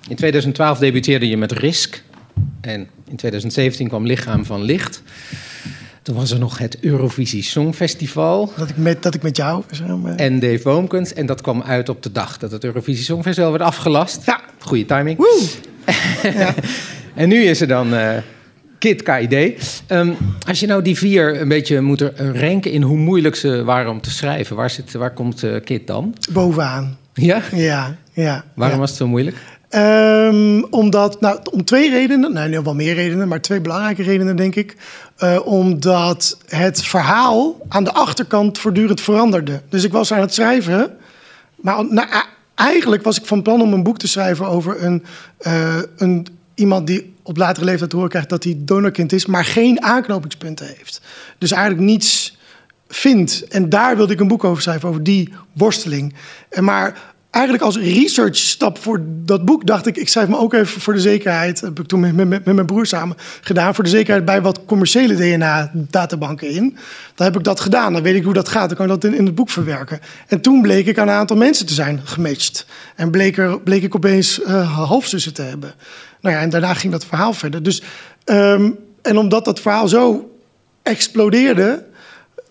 In 0.08 0.16
2012 0.16 0.78
debuteerde 0.78 1.28
je 1.28 1.36
met 1.36 1.52
Risk. 1.52 2.02
En 2.60 2.88
in 3.08 3.16
2017 3.16 3.88
kwam 3.88 4.06
Lichaam 4.06 4.44
van 4.44 4.62
Licht. 4.62 5.02
Toen 6.08 6.16
was 6.16 6.30
er 6.30 6.38
nog 6.38 6.58
het 6.58 6.78
Eurovisie 6.80 7.42
Songfestival. 7.42 8.52
Dat 8.56 8.68
ik 8.68 8.76
met, 8.76 9.02
dat 9.02 9.14
ik 9.14 9.22
met 9.22 9.36
jou... 9.36 9.62
En 10.16 10.40
Dave 10.40 10.60
Boomkens. 10.62 11.12
En 11.12 11.26
dat 11.26 11.40
kwam 11.40 11.62
uit 11.62 11.88
op 11.88 12.02
de 12.02 12.12
dag 12.12 12.38
dat 12.38 12.50
het 12.50 12.64
Eurovisie 12.64 13.04
Songfestival 13.04 13.50
werd 13.50 13.62
afgelast. 13.62 14.26
Ja. 14.26 14.40
Goeie 14.58 14.84
timing. 14.84 15.18
Woe! 15.18 15.42
ja. 16.38 16.54
En 17.14 17.28
nu 17.28 17.42
is 17.42 17.60
er 17.60 17.68
dan 17.68 17.94
uh, 17.94 18.10
Kit 18.78 19.02
KID. 19.02 19.56
Um, 19.88 20.16
als 20.46 20.60
je 20.60 20.66
nou 20.66 20.82
die 20.82 20.96
vier 20.96 21.40
een 21.40 21.48
beetje 21.48 21.80
moet 21.80 22.12
ranken 22.16 22.70
in 22.70 22.82
hoe 22.82 22.98
moeilijk 22.98 23.36
ze 23.36 23.64
waren 23.64 23.90
om 23.90 24.00
te 24.00 24.10
schrijven... 24.10 24.56
waar, 24.56 24.70
zit, 24.70 24.92
waar 24.92 25.12
komt 25.12 25.42
uh, 25.42 25.60
Kit 25.64 25.86
dan? 25.86 26.14
Bovenaan. 26.32 26.98
Ja? 27.14 27.42
Ja, 27.54 27.96
ja. 28.12 28.44
Waarom 28.54 28.76
ja. 28.76 28.80
was 28.80 28.90
het 28.90 28.98
zo 28.98 29.06
moeilijk? 29.06 29.36
Um, 29.70 30.64
omdat, 30.64 31.20
nou, 31.20 31.38
om 31.52 31.64
twee 31.64 31.90
redenen, 31.90 32.32
nou, 32.32 32.48
nee, 32.48 32.60
wel 32.60 32.74
meer 32.74 32.94
redenen, 32.94 33.28
maar 33.28 33.40
twee 33.40 33.60
belangrijke 33.60 34.02
redenen, 34.02 34.36
denk 34.36 34.54
ik. 34.54 34.76
Uh, 35.22 35.46
omdat 35.46 36.38
het 36.46 36.84
verhaal 36.84 37.56
aan 37.68 37.84
de 37.84 37.92
achterkant 37.92 38.58
voortdurend 38.58 39.00
veranderde. 39.00 39.62
Dus 39.68 39.84
ik 39.84 39.92
was 39.92 40.12
aan 40.12 40.20
het 40.20 40.34
schrijven, 40.34 40.96
maar 41.56 41.84
nou, 41.90 42.08
eigenlijk 42.54 43.02
was 43.02 43.18
ik 43.18 43.26
van 43.26 43.42
plan 43.42 43.62
om 43.62 43.72
een 43.72 43.82
boek 43.82 43.98
te 43.98 44.08
schrijven 44.08 44.46
over 44.46 44.82
een, 44.82 45.04
uh, 45.46 45.76
een 45.96 46.26
iemand 46.54 46.86
die 46.86 47.14
op 47.22 47.36
latere 47.36 47.64
leeftijd 47.64 47.92
horen 47.92 48.08
krijgt 48.08 48.28
dat 48.28 48.44
hij 48.44 48.56
donorkind 48.58 49.12
is, 49.12 49.26
maar 49.26 49.44
geen 49.44 49.82
aanknopingspunten 49.82 50.66
heeft. 50.66 51.00
Dus 51.38 51.50
eigenlijk 51.50 51.86
niets 51.86 52.38
vindt. 52.88 53.48
En 53.48 53.68
daar 53.68 53.96
wilde 53.96 54.12
ik 54.12 54.20
een 54.20 54.28
boek 54.28 54.44
over 54.44 54.62
schrijven, 54.62 54.88
over 54.88 55.02
die 55.02 55.32
worsteling. 55.52 56.14
En 56.48 56.64
maar 56.64 57.14
eigenlijk 57.30 57.64
als 57.64 57.76
research 57.76 58.36
stap 58.36 58.78
voor 58.78 59.00
dat 59.06 59.44
boek 59.44 59.66
dacht 59.66 59.86
ik, 59.86 59.96
ik 59.96 60.08
schrijf 60.08 60.28
me 60.28 60.38
ook 60.38 60.54
even 60.54 60.80
voor 60.80 60.94
de 60.94 61.00
zekerheid, 61.00 61.60
heb 61.60 61.80
ik 61.80 61.86
toen 61.86 62.00
met, 62.00 62.14
met, 62.14 62.28
met 62.28 62.54
mijn 62.54 62.66
broer 62.66 62.86
samen 62.86 63.16
gedaan, 63.40 63.74
voor 63.74 63.84
de 63.84 63.90
zekerheid 63.90 64.24
bij 64.24 64.42
wat 64.42 64.64
commerciële 64.64 65.14
DNA-databanken 65.14 66.50
in. 66.50 66.76
Dan 67.14 67.26
heb 67.26 67.36
ik 67.36 67.44
dat 67.44 67.60
gedaan, 67.60 67.92
dan 67.92 68.02
weet 68.02 68.14
ik 68.14 68.24
hoe 68.24 68.32
dat 68.32 68.48
gaat, 68.48 68.68
dan 68.68 68.76
kan 68.76 68.86
ik 68.86 69.00
dat 69.00 69.12
in, 69.12 69.18
in 69.18 69.26
het 69.26 69.34
boek 69.34 69.50
verwerken. 69.50 70.00
En 70.26 70.40
toen 70.40 70.62
bleek 70.62 70.86
ik 70.86 70.98
aan 70.98 71.08
een 71.08 71.14
aantal 71.14 71.36
mensen 71.36 71.66
te 71.66 71.74
zijn 71.74 72.00
gematcht. 72.04 72.66
En 72.96 73.10
bleek, 73.10 73.64
bleek 73.64 73.82
ik 73.82 73.94
opeens 73.94 74.40
uh, 74.40 74.76
halfzussen 74.76 75.34
te 75.34 75.42
hebben. 75.42 75.74
Nou 76.20 76.34
ja, 76.34 76.40
en 76.40 76.50
daarna 76.50 76.74
ging 76.74 76.92
dat 76.92 77.04
verhaal 77.04 77.32
verder. 77.32 77.62
Dus, 77.62 77.82
um, 78.24 78.78
en 79.02 79.18
omdat 79.18 79.44
dat 79.44 79.60
verhaal 79.60 79.88
zo 79.88 80.30
explodeerde, 80.82 81.84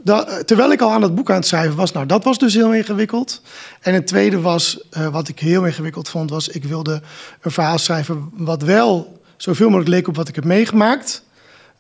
dat, 0.07 0.47
terwijl 0.47 0.71
ik 0.71 0.81
al 0.81 0.91
aan 0.91 1.01
het 1.01 1.15
boek 1.15 1.29
aan 1.29 1.35
het 1.35 1.45
schrijven 1.45 1.75
was, 1.75 1.91
nou, 1.91 2.05
dat 2.05 2.23
was 2.23 2.39
dus 2.39 2.53
heel 2.53 2.73
ingewikkeld. 2.73 3.41
En 3.81 3.93
het 3.93 4.07
tweede 4.07 4.39
was, 4.41 4.79
uh, 4.97 5.07
wat 5.07 5.27
ik 5.27 5.39
heel 5.39 5.65
ingewikkeld 5.65 6.09
vond, 6.09 6.29
was 6.29 6.47
ik 6.47 6.63
wilde 6.63 7.01
een 7.41 7.51
verhaal 7.51 7.77
schrijven 7.77 8.29
wat 8.33 8.61
wel 8.61 9.21
zoveel 9.37 9.65
mogelijk 9.65 9.89
leek 9.89 10.07
op 10.07 10.15
wat 10.15 10.27
ik 10.27 10.35
heb 10.35 10.43
meegemaakt. 10.43 11.23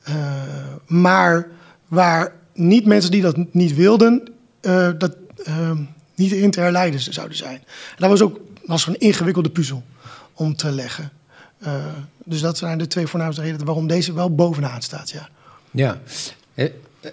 Uh, 0.09 0.15
maar 0.87 1.47
waar 1.87 2.33
niet 2.53 2.85
mensen 2.85 3.11
die 3.11 3.21
dat 3.21 3.53
niet 3.53 3.75
wilden, 3.75 4.27
dat 4.97 5.15
niet 6.15 6.31
in 6.31 6.51
te 6.51 6.59
herleiden 6.59 6.99
zouden 6.99 7.37
zijn. 7.37 7.57
En 7.57 7.95
dat 7.97 8.09
was 8.09 8.21
ook 8.21 8.39
was 8.65 8.87
een 8.87 8.99
ingewikkelde 8.99 9.49
puzzel 9.49 9.83
om 10.33 10.55
te 10.55 10.71
leggen. 10.71 11.11
dus 12.23 12.41
dat 12.41 12.57
zijn 12.57 12.77
de 12.77 12.87
twee 12.87 13.07
voornaamste 13.07 13.41
redenen 13.41 13.65
waarom 13.65 13.87
deze 13.87 14.13
wel 14.13 14.35
bovenaan 14.35 14.81
staat, 14.81 15.09
ja. 15.09 15.29
Ja, 15.71 15.97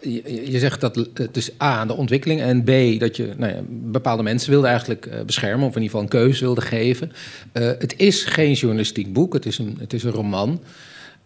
je, 0.03 0.59
zegt 0.59 0.81
dat 0.81 1.09
het 1.15 1.37
is 1.37 1.51
A, 1.63 1.85
de 1.85 1.97
ontwikkeling 1.97 2.41
en 2.41 2.63
B, 2.63 3.01
dat 3.01 3.17
je 3.17 3.35
nou 3.37 3.53
ja, 3.53 3.61
bepaalde 3.69 4.23
mensen 4.23 4.51
wilde 4.51 4.67
eigenlijk 4.67 5.07
uh, 5.07 5.21
beschermen, 5.21 5.67
of 5.67 5.77
in 5.77 5.83
ieder 5.83 5.99
geval 5.99 6.01
een 6.01 6.25
keuze 6.25 6.45
wilde 6.45 6.61
geven. 6.61 7.13
Uh, 7.53 7.67
het 7.79 7.95
is 7.97 8.25
geen 8.25 8.53
journalistiek 8.53 9.13
boek, 9.13 9.33
het 9.33 9.47
is 9.47 9.59
een, 9.59 9.77
het 9.79 9.93
is 9.93 10.05
een 10.05 10.11
roman. 10.11 10.61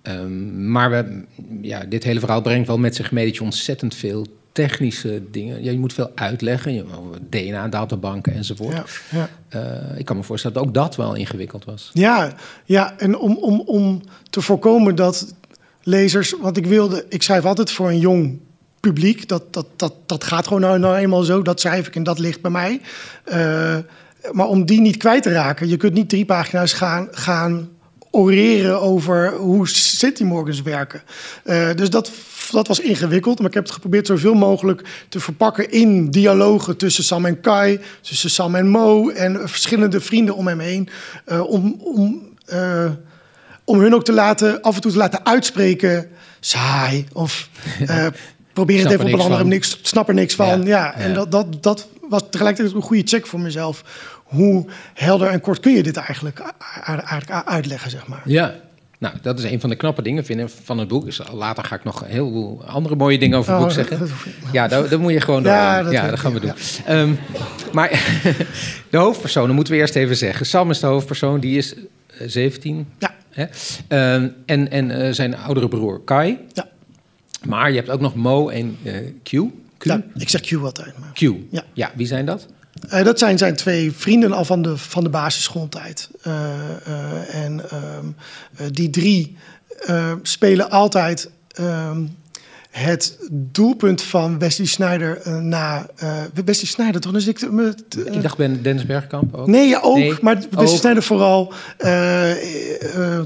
Um, 0.02 0.70
maar 0.70 0.90
we, 0.90 1.22
ja, 1.62 1.84
dit 1.84 2.04
hele 2.04 2.20
verhaal 2.20 2.40
brengt 2.40 2.66
wel 2.66 2.78
met 2.78 2.94
zich 2.94 3.12
mee 3.12 3.26
dat 3.26 3.36
je 3.36 3.42
ontzettend 3.42 3.94
veel 3.94 4.26
technische 4.52 5.22
dingen. 5.30 5.62
Ja, 5.62 5.70
je 5.70 5.78
moet 5.78 5.92
veel 5.92 6.10
uitleggen, 6.14 6.74
je, 6.74 6.84
DNA-databanken 7.28 8.34
enzovoort. 8.34 8.74
Ja, 8.74 8.84
ja. 9.10 9.28
Uh, 9.90 9.98
ik 9.98 10.04
kan 10.04 10.16
me 10.16 10.22
voorstellen 10.22 10.56
dat 10.56 10.66
ook 10.66 10.74
dat 10.74 10.96
wel 10.96 11.14
ingewikkeld 11.14 11.64
was. 11.64 11.90
Ja, 11.92 12.32
ja 12.64 12.98
en 12.98 13.18
om, 13.18 13.36
om, 13.36 13.60
om 13.60 14.00
te 14.30 14.40
voorkomen 14.40 14.94
dat 14.94 15.34
lezers. 15.82 16.34
Want 16.40 16.56
ik 16.56 16.66
wilde, 16.66 17.04
ik 17.08 17.22
schrijf 17.22 17.44
altijd 17.44 17.70
voor 17.70 17.88
een 17.88 17.98
jong 17.98 18.38
publiek. 18.80 19.28
Dat, 19.28 19.52
dat, 19.52 19.66
dat, 19.76 19.94
dat 20.06 20.24
gaat 20.24 20.46
gewoon 20.46 20.62
nou, 20.62 20.78
nou 20.78 20.96
eenmaal 20.96 21.22
zo. 21.22 21.42
Dat 21.42 21.60
schrijf 21.60 21.86
ik 21.86 21.96
en 21.96 22.02
dat 22.02 22.18
ligt 22.18 22.40
bij 22.40 22.50
mij. 22.50 22.80
Uh, 23.32 23.76
maar 24.32 24.46
om 24.46 24.64
die 24.66 24.80
niet 24.80 24.96
kwijt 24.96 25.22
te 25.22 25.32
raken. 25.32 25.68
Je 25.68 25.76
kunt 25.76 25.94
niet 25.94 26.08
drie 26.08 26.24
pagina's 26.24 26.72
gaan, 26.72 27.08
gaan 27.10 27.68
oreren 28.10 28.80
over 28.80 29.32
hoe 29.32 29.68
City 29.68 30.22
Morgans 30.22 30.62
werken. 30.62 31.02
Uh, 31.44 31.74
dus 31.74 31.90
dat, 31.90 32.10
dat 32.50 32.68
was 32.68 32.80
ingewikkeld. 32.80 33.38
Maar 33.38 33.48
ik 33.48 33.54
heb 33.54 33.64
het 33.64 33.72
geprobeerd 33.72 34.06
zoveel 34.06 34.34
mogelijk 34.34 34.82
te 35.08 35.20
verpakken 35.20 35.70
in 35.70 36.10
dialogen 36.10 36.76
tussen 36.76 37.04
Sam 37.04 37.26
en 37.26 37.40
Kai, 37.40 37.80
tussen 38.00 38.30
Sam 38.30 38.54
en 38.54 38.68
Mo 38.68 39.08
en 39.08 39.48
verschillende 39.48 40.00
vrienden 40.00 40.34
om 40.34 40.46
hem 40.46 40.60
heen. 40.60 40.88
Uh, 41.26 41.50
om, 41.50 41.80
om 41.84 42.26
om 43.68 43.80
hun 43.80 43.94
ook 43.94 44.04
te 44.04 44.12
laten, 44.12 44.62
af 44.62 44.74
en 44.74 44.80
toe 44.80 44.90
te 44.92 44.98
laten 44.98 45.26
uitspreken, 45.26 46.10
saai 46.40 47.06
of 47.12 47.48
probeer 48.64 48.82
het 48.82 48.92
even 48.92 49.06
op 49.06 49.12
een 49.12 49.20
andere 49.20 49.44
manier, 49.44 49.76
snap 49.82 50.08
er 50.08 50.14
niks 50.14 50.34
van. 50.34 50.62
Ja, 50.62 50.94
en 50.94 51.14
Dat, 51.14 51.30
dat, 51.30 51.62
dat 51.62 51.88
was 52.08 52.22
tegelijkertijd 52.30 52.76
een 52.76 52.82
goede 52.82 53.02
check 53.04 53.26
voor 53.26 53.40
mezelf. 53.40 53.84
Hoe 54.24 54.66
helder 54.94 55.28
en 55.28 55.40
kort 55.40 55.60
kun 55.60 55.72
je 55.72 55.82
dit 55.82 55.96
eigenlijk, 55.96 56.42
eigenlijk 56.84 57.30
uitleggen, 57.30 57.90
zeg 57.90 58.06
maar. 58.06 58.22
Ja, 58.24 58.54
nou, 58.98 59.14
dat 59.22 59.38
is 59.38 59.44
een 59.44 59.60
van 59.60 59.70
de 59.70 59.76
knappe 59.76 60.02
dingen 60.02 60.24
vinden 60.24 60.50
van 60.64 60.78
het 60.78 60.88
boek. 60.88 61.04
Dus 61.04 61.20
later 61.32 61.64
ga 61.64 61.74
ik 61.74 61.84
nog 61.84 62.04
heel 62.06 62.30
veel 62.30 62.64
andere 62.66 62.96
mooie 62.96 63.18
dingen 63.18 63.38
over 63.38 63.52
het 63.52 63.60
boek 63.60 63.70
oh, 63.70 63.74
zeggen. 63.74 64.08
ja, 64.52 64.68
dat, 64.68 64.90
dat, 64.90 65.00
moet 65.00 65.12
je 65.12 65.20
gewoon 65.20 65.42
doen. 65.42 65.52
Ja, 65.52 65.82
dat, 65.82 65.92
ja, 65.92 66.10
dat 66.10 66.18
gaan 66.18 66.32
we 66.32 66.40
doen. 66.40 66.52
Um, 66.88 67.18
maar 67.72 67.90
de 68.90 68.96
hoofdpersonen 68.96 69.54
moeten 69.54 69.72
we 69.72 69.78
eerst 69.78 69.96
even 69.96 70.16
zeggen. 70.16 70.46
Sam 70.46 70.70
is 70.70 70.80
de 70.80 70.86
hoofdpersoon, 70.86 71.40
die 71.40 71.56
is 71.56 71.74
17. 72.26 72.88
Ja. 72.98 73.14
Hè? 73.30 73.44
Uh, 73.88 74.30
en 74.46 74.70
en 74.70 74.90
uh, 74.90 75.12
zijn 75.12 75.36
oudere 75.36 75.68
broer 75.68 76.00
Kai. 76.04 76.38
Ja. 76.52 76.68
Maar 77.44 77.70
je 77.70 77.76
hebt 77.76 77.90
ook 77.90 78.00
nog 78.00 78.14
Mo 78.14 78.48
en 78.48 78.76
uh, 78.82 78.96
Q. 79.22 79.30
Q. 79.78 79.84
Ja, 79.84 80.02
ik 80.14 80.28
zeg 80.28 80.40
Q 80.40 80.52
altijd. 80.52 80.98
Maar... 80.98 81.12
Q. 81.12 81.20
Ja. 81.50 81.64
ja, 81.72 81.92
wie 81.94 82.06
zijn 82.06 82.26
dat? 82.26 82.46
Uh, 82.92 83.04
dat 83.04 83.18
zijn 83.18 83.38
zijn 83.38 83.56
twee 83.56 83.92
vrienden 83.92 84.32
al 84.32 84.44
van 84.44 84.62
de, 84.62 84.76
van 84.76 85.04
de 85.04 85.10
basisschooltijd. 85.10 86.10
en 87.30 87.70
ehm, 87.70 88.06
die 88.72 88.90
drie 88.90 89.36
spelen 90.22 90.70
altijd 90.70 91.30
ehm, 91.48 92.04
het 92.78 93.18
doelpunt 93.30 94.02
van 94.02 94.38
Wesley 94.38 94.66
Snyder 94.66 95.20
uh, 95.26 95.38
na... 95.38 95.86
Uh, 96.02 96.12
Wesley 96.44 96.66
Snyder, 96.66 97.00
toch? 97.00 97.12
Dus 97.12 97.26
ik, 97.26 97.40
uh, 97.40 97.66
ik 98.04 98.22
dacht 98.22 98.36
ben 98.36 98.62
Dennis 98.62 98.86
Bergkamp 98.86 99.34
ook. 99.34 99.46
Nee, 99.46 99.68
ja, 99.68 99.80
ook. 99.82 99.96
Nee, 99.96 100.14
maar 100.20 100.38
Wesley. 100.50 100.78
Snyder 100.78 101.02
vooral 101.02 101.52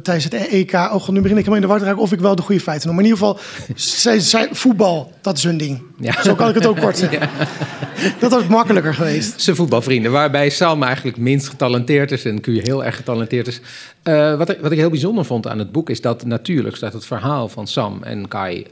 tijdens 0.02 0.24
het 0.24 0.34
EK. 0.34 0.72
Oh, 0.72 1.08
nu 1.08 1.20
begin 1.20 1.38
ik 1.38 1.44
helemaal 1.44 1.54
in 1.54 1.60
de 1.60 1.66
war 1.66 1.78
te 1.78 1.84
raken 1.84 2.02
of 2.02 2.12
ik 2.12 2.20
wel 2.20 2.36
de 2.36 2.42
goede 2.42 2.60
feiten 2.60 2.86
noem. 2.86 2.96
Maar 2.96 3.04
in 3.04 3.10
ieder 3.10 3.26
geval, 3.26 3.40
zij, 3.74 4.20
zij, 4.20 4.48
voetbal, 4.52 5.12
dat 5.20 5.36
is 5.36 5.42
hun 5.42 5.56
ding. 5.56 5.82
Ja. 5.98 6.22
Zo 6.22 6.34
kan 6.34 6.48
ik 6.48 6.54
het 6.54 6.66
ook 6.66 6.80
kort 6.80 6.98
zeggen. 6.98 7.28
Ja. 8.02 8.12
Dat 8.18 8.30
was 8.30 8.46
makkelijker 8.46 8.94
geweest. 8.94 9.40
Zijn 9.40 9.56
voetbalvrienden, 9.56 10.12
waarbij 10.12 10.50
Sam 10.50 10.82
eigenlijk 10.82 11.16
minst 11.16 11.48
getalenteerd 11.48 12.12
is 12.12 12.24
en 12.24 12.40
Q 12.40 12.46
heel 12.46 12.84
erg 12.84 12.96
getalenteerd 12.96 13.46
is. 13.46 13.60
wat, 14.36 14.48
ik, 14.48 14.58
wat 14.60 14.72
ik 14.72 14.78
heel 14.78 14.90
bijzonder 14.90 15.24
vond 15.24 15.46
aan 15.46 15.58
het 15.58 15.72
boek 15.72 15.90
is 15.90 16.00
dat 16.00 16.24
natuurlijk 16.24 16.76
staat 16.76 16.92
het 16.92 17.04
verhaal 17.04 17.48
van 17.48 17.66
Sam 17.66 18.02
en 18.02 18.28
Kai 18.28 18.66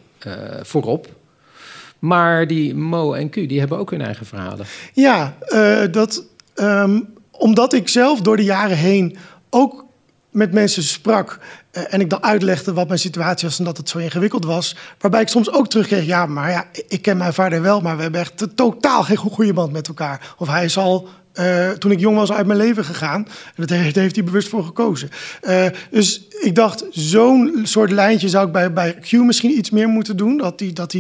voorop. 0.63 1.09
Maar 1.99 2.47
die 2.47 2.75
Mo 2.75 3.13
en 3.13 3.31
Q, 3.31 3.35
die 3.35 3.59
hebben 3.59 3.79
ook 3.79 3.91
hun 3.91 4.01
eigen 4.03 4.27
verhalen. 4.27 4.67
Ja, 4.93 5.37
uh, 5.49 5.83
dat, 5.91 6.25
um, 6.55 7.15
omdat 7.31 7.73
ik 7.73 7.89
zelf 7.89 8.21
door 8.21 8.37
de 8.37 8.45
jaren 8.45 8.77
heen 8.77 9.17
ook 9.51 9.85
met 10.31 10.53
mensen 10.53 10.83
sprak 10.83 11.39
uh, 11.73 11.83
en 11.95 12.01
ik 12.01 12.11
dan 12.11 12.23
uitlegde 12.23 12.73
wat 12.73 12.87
mijn 12.87 12.99
situatie 12.99 13.49
was 13.49 13.59
en 13.59 13.65
dat 13.65 13.77
het 13.77 13.89
zo 13.89 13.99
ingewikkeld 13.99 14.45
was, 14.45 14.77
waarbij 14.99 15.21
ik 15.21 15.29
soms 15.29 15.53
ook 15.53 15.69
terugkreeg, 15.69 16.05
ja, 16.05 16.27
maar 16.27 16.51
ja, 16.51 16.67
ik 16.89 17.03
ken 17.03 17.17
mijn 17.17 17.35
vader 17.35 17.63
wel, 17.63 17.81
maar 17.81 17.97
we 17.97 18.03
hebben 18.03 18.21
echt 18.21 18.57
totaal 18.57 19.03
geen 19.03 19.17
goede 19.17 19.53
band 19.53 19.73
met 19.73 19.89
elkaar. 19.89 20.35
Of 20.39 20.49
hij 20.49 20.65
is 20.65 20.79
al 20.79 21.09
uh, 21.41 21.71
toen 21.71 21.91
ik 21.91 22.01
jong 22.01 22.17
was 22.17 22.33
uit 22.33 22.47
mijn 22.47 22.59
leven 22.59 22.85
gegaan. 22.85 23.27
En 23.55 23.67
daar 23.67 23.79
heeft, 23.79 24.17
hij 24.17 24.25
bewust 24.25 24.49
voor 24.49 24.65
gekozen. 24.65 25.11
Uh, 25.43 25.67
dus 25.91 26.23
ik 26.41 26.55
dacht, 26.55 26.85
zo'n 26.91 27.61
soort 27.63 27.91
lijntje 27.91 28.29
zou 28.29 28.47
ik 28.47 28.53
bij, 28.53 28.73
bij 28.73 28.95
Q 28.95 29.13
misschien 29.13 29.59
iets 29.59 29.71
meer 29.71 29.89
moeten 29.89 30.17
doen. 30.17 30.37
Dat 30.37 30.61
hij 30.61 30.73
dat 30.73 30.95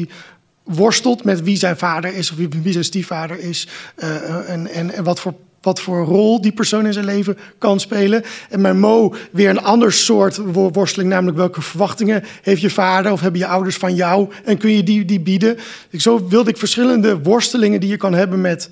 worstelt 0.65 1.25
met 1.25 1.43
wie 1.43 1.57
zijn 1.57 1.77
vader 1.77 2.15
is 2.15 2.31
of 2.31 2.37
wie, 2.37 2.49
wie 2.63 2.73
zijn 2.73 2.85
stiefvader 2.85 3.39
is. 3.39 3.69
Uh, 3.97 4.51
en, 4.51 4.67
en, 4.67 4.91
en 4.91 5.05
wat 5.05 5.21
voor 5.21 5.35
wat 5.61 5.81
voor 5.81 6.05
rol 6.05 6.41
die 6.41 6.53
persoon 6.53 6.87
in 6.87 6.93
zijn 6.93 7.05
leven 7.05 7.39
kan 7.59 7.81
spelen. 7.81 8.23
En 8.49 8.63
bij 8.63 8.75
Mo 8.75 9.15
weer 9.31 9.51
een 9.51 9.63
ander 9.63 9.93
soort 9.93 10.37
worsteling, 10.53 11.11
namelijk 11.11 11.37
welke 11.37 11.63
verwachtingen 11.63 12.25
heeft 12.43 12.61
je 12.61 12.71
vader 12.71 13.13
of 13.13 13.21
hebben 13.21 13.41
je 13.41 13.47
ouders 13.47 13.77
van 13.77 13.95
jou 13.95 14.29
en 14.45 14.59
kun 14.59 14.71
je 14.71 14.83
die, 14.83 15.05
die 15.05 15.21
bieden. 15.21 15.59
Zo 15.93 16.29
wilde 16.29 16.51
ik 16.51 16.57
verschillende 16.57 17.23
worstelingen 17.23 17.81
die 17.81 17.89
je 17.89 17.97
kan 17.97 18.15
hebben 18.15 18.41
met 18.41 18.71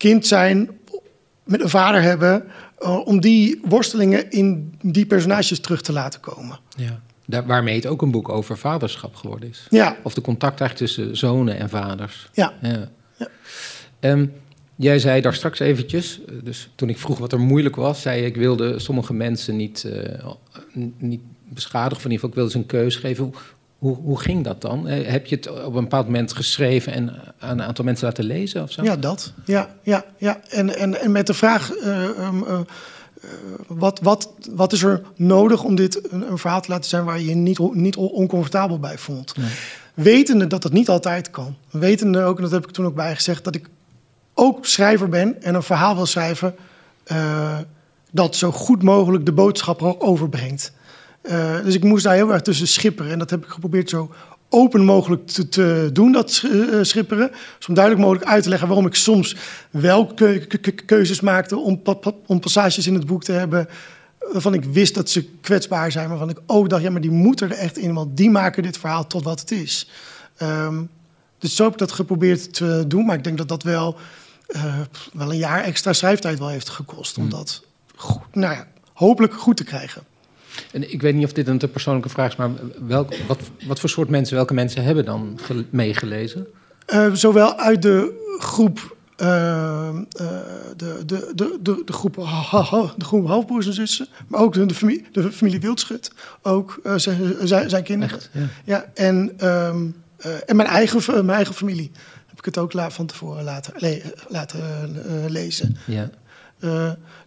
kind 0.00 0.26
zijn, 0.26 0.70
met 1.44 1.60
een 1.60 1.68
vader 1.68 2.02
hebben, 2.02 2.44
uh, 2.82 3.06
om 3.06 3.20
die 3.20 3.60
worstelingen 3.64 4.30
in 4.30 4.74
die 4.82 5.06
personages 5.06 5.60
terug 5.60 5.82
te 5.82 5.92
laten 5.92 6.20
komen. 6.20 6.58
Ja. 6.76 7.00
Daar, 7.26 7.46
waarmee 7.46 7.74
het 7.74 7.86
ook 7.86 8.02
een 8.02 8.10
boek 8.10 8.28
over 8.28 8.58
vaderschap 8.58 9.14
geworden 9.14 9.48
is. 9.48 9.66
Ja. 9.70 9.96
Of 10.02 10.14
de 10.14 10.20
contact 10.20 10.60
eigenlijk 10.60 10.92
tussen 10.92 11.16
zonen 11.16 11.58
en 11.58 11.68
vaders. 11.68 12.28
Ja. 12.32 12.52
ja. 12.62 12.88
ja. 13.16 13.28
Um, 14.00 14.32
jij 14.76 14.98
zei 14.98 15.20
daar 15.20 15.34
straks 15.34 15.58
eventjes, 15.58 16.20
eh, 16.24 16.34
dus 16.42 16.70
toen 16.74 16.88
ik 16.88 16.98
vroeg 16.98 17.18
wat 17.18 17.32
er 17.32 17.40
moeilijk 17.40 17.76
was, 17.76 18.02
zei 18.02 18.20
je, 18.20 18.26
ik 18.26 18.36
wilde 18.36 18.78
sommige 18.78 19.12
mensen 19.12 19.56
niet, 19.56 19.84
uh, 19.86 20.30
niet 20.98 21.20
beschadigen, 21.48 21.96
of 21.96 22.04
in 22.04 22.10
ieder 22.10 22.14
geval 22.14 22.28
ik 22.28 22.34
wilde 22.34 22.50
ze 22.50 22.58
een 22.58 22.82
keus 22.82 22.96
geven. 22.96 23.24
Hoe, 23.24 23.34
hoe 23.80 24.20
ging 24.20 24.44
dat 24.44 24.60
dan? 24.60 24.88
Eh, 24.88 25.10
heb 25.10 25.26
je 25.26 25.36
het 25.36 25.50
op 25.50 25.74
een 25.74 25.82
bepaald 25.82 26.06
moment 26.06 26.32
geschreven 26.32 26.92
en 26.92 27.14
aan 27.38 27.58
een 27.58 27.62
aantal 27.62 27.84
mensen 27.84 28.06
laten 28.06 28.24
lezen 28.24 28.62
of 28.62 28.70
zo? 28.70 28.82
Ja, 28.82 28.96
dat. 28.96 29.32
Ja, 29.44 29.68
ja, 29.82 30.04
ja. 30.18 30.40
En, 30.48 30.76
en, 30.76 31.00
en 31.00 31.12
met 31.12 31.26
de 31.26 31.34
vraag: 31.34 31.72
uh, 31.76 32.04
uh, 32.18 32.60
wat, 33.66 34.00
wat, 34.02 34.30
wat 34.50 34.72
is 34.72 34.82
er 34.82 35.02
nodig 35.16 35.62
om 35.62 35.74
dit 35.74 36.12
een, 36.12 36.30
een, 36.30 36.38
verhaal 36.38 36.60
te 36.60 36.70
laten 36.70 36.90
zijn 36.90 37.04
waar 37.04 37.18
je 37.18 37.26
je 37.26 37.34
niet, 37.34 37.74
niet 37.74 37.96
oncomfortabel 37.96 38.78
bij 38.78 38.98
voelt? 38.98 39.36
Nee. 39.36 39.50
Wetende 39.94 40.46
dat 40.46 40.62
dat 40.62 40.72
niet 40.72 40.88
altijd 40.88 41.30
kan. 41.30 41.56
Wetende 41.70 42.22
ook, 42.22 42.36
en 42.36 42.42
dat 42.42 42.52
heb 42.52 42.66
ik 42.66 42.70
toen 42.70 42.86
ook 42.86 42.94
bij 42.94 43.14
gezegd, 43.14 43.44
dat 43.44 43.54
ik 43.54 43.68
ook 44.34 44.66
schrijver 44.66 45.08
ben 45.08 45.42
en 45.42 45.54
een 45.54 45.62
verhaal 45.62 45.94
wil 45.94 46.06
schrijven 46.06 46.54
dat 48.10 48.36
zo 48.36 48.52
goed 48.52 48.82
mogelijk 48.82 49.26
de 49.26 49.32
boodschap 49.32 49.82
overbrengt. 49.98 50.72
Uh, 51.22 51.64
dus 51.64 51.74
ik 51.74 51.84
moest 51.84 52.04
daar 52.04 52.14
heel 52.14 52.32
erg 52.32 52.42
tussen 52.42 52.68
schipperen. 52.68 53.12
En 53.12 53.18
dat 53.18 53.30
heb 53.30 53.44
ik 53.44 53.50
geprobeerd 53.50 53.90
zo 53.90 54.10
open 54.48 54.84
mogelijk 54.84 55.26
te, 55.26 55.48
te 55.48 55.90
doen, 55.92 56.12
dat 56.12 56.42
uh, 56.46 56.78
schipperen. 56.82 57.30
Dus 57.58 57.68
om 57.68 57.74
duidelijk 57.74 58.04
mogelijk 58.04 58.30
uit 58.30 58.42
te 58.42 58.48
leggen 58.48 58.68
waarom 58.68 58.86
ik 58.86 58.94
soms 58.94 59.36
wel 59.70 60.06
ke 60.06 60.46
ke 60.60 60.70
keuzes 60.70 61.20
maakte 61.20 61.56
om, 61.56 61.82
om, 62.26 62.40
passages 62.40 62.86
in 62.86 62.94
het 62.94 63.06
boek 63.06 63.24
te 63.24 63.32
hebben 63.32 63.68
waarvan 64.32 64.54
ik 64.54 64.64
wist 64.64 64.94
dat 64.94 65.10
ze 65.10 65.24
kwetsbaar 65.40 65.92
zijn, 65.92 66.08
maar 66.08 66.18
waarvan 66.18 66.36
ik 66.36 66.42
ook 66.46 66.68
dacht, 66.68 66.82
ja, 66.82 66.90
maar 66.90 67.00
die 67.00 67.10
moeten 67.10 67.50
er 67.50 67.56
echt 67.56 67.78
in, 67.78 67.94
want 67.94 68.16
die 68.16 68.30
maken 68.30 68.62
dit 68.62 68.78
verhaal 68.78 69.06
tot 69.06 69.24
wat 69.24 69.40
het 69.40 69.50
is. 69.50 69.90
Um, 70.42 70.90
dus 71.38 71.56
zo 71.56 71.62
heb 71.62 71.72
ik 71.72 71.78
dat 71.78 71.92
geprobeerd 71.92 72.54
te 72.54 72.84
doen, 72.86 73.06
maar 73.06 73.16
ik 73.16 73.24
denk 73.24 73.38
dat 73.38 73.48
dat 73.48 73.62
wel, 73.62 73.96
uh, 74.48 74.74
wel 75.12 75.30
een 75.30 75.38
jaar 75.38 75.62
extra 75.62 75.92
schrijftijd 75.92 76.38
wel 76.38 76.48
heeft 76.48 76.68
gekost, 76.68 77.16
om 77.16 77.22
hmm. 77.22 77.30
dat 77.30 77.62
goed, 77.96 78.22
nou 78.32 78.54
ja, 78.54 78.66
hopelijk 78.92 79.34
goed 79.34 79.56
te 79.56 79.64
krijgen. 79.64 80.02
En 80.72 80.92
ik 80.92 81.02
weet 81.02 81.14
niet 81.14 81.24
of 81.24 81.32
dit 81.32 81.48
een 81.48 81.58
te 81.58 81.68
persoonlijke 81.68 82.08
vraag 82.08 82.30
is, 82.30 82.36
maar 82.36 82.50
welk, 82.86 83.14
wat, 83.26 83.38
wat 83.66 83.80
voor 83.80 83.88
soort 83.88 84.08
mensen, 84.08 84.36
welke 84.36 84.54
mensen 84.54 84.84
hebben 84.84 85.04
dan 85.04 85.38
meegelezen? 85.70 86.46
Eh, 86.86 87.12
zowel 87.12 87.56
uit 87.58 87.82
de 87.82 88.12
groep, 88.38 88.96
eh, 89.16 89.88
eh, 89.88 89.94
de, 90.76 91.02
de, 91.06 91.32
de, 91.34 91.58
de, 91.62 91.82
de, 91.84 91.92
groep, 91.92 92.16
ha- 92.16 92.62
ha- 92.62 92.92
de 92.96 93.04
groep 93.04 93.26
halfbroers 93.26 93.66
en 93.66 93.72
zussen, 93.72 94.06
maar 94.28 94.40
ook 94.40 94.52
de, 94.52 94.66
de 94.66 94.74
familie, 94.74 95.06
de 95.12 95.32
familie 95.32 95.60
Wildschut, 95.60 96.10
ook 96.42 96.80
zijn, 96.96 97.34
zijn, 97.42 97.70
zijn 97.70 97.82
kinderen. 97.84 98.16
Echt, 98.16 98.30
ja. 98.32 98.48
Ja, 98.64 98.84
en, 98.94 99.32
ehm, 99.38 99.86
eh, 100.16 100.30
en 100.46 100.56
mijn, 100.56 100.68
eigen, 100.68 101.14
mijn 101.14 101.36
eigen 101.36 101.54
familie 101.54 101.90
heb 102.26 102.38
ik 102.38 102.44
het 102.44 102.58
ook 102.58 102.72
la, 102.72 102.90
van 102.90 103.06
tevoren 103.06 103.44
laten, 103.44 103.72
le- 103.76 104.02
laten 104.28 104.60
lezen. 105.28 105.76
Ja. 105.86 106.10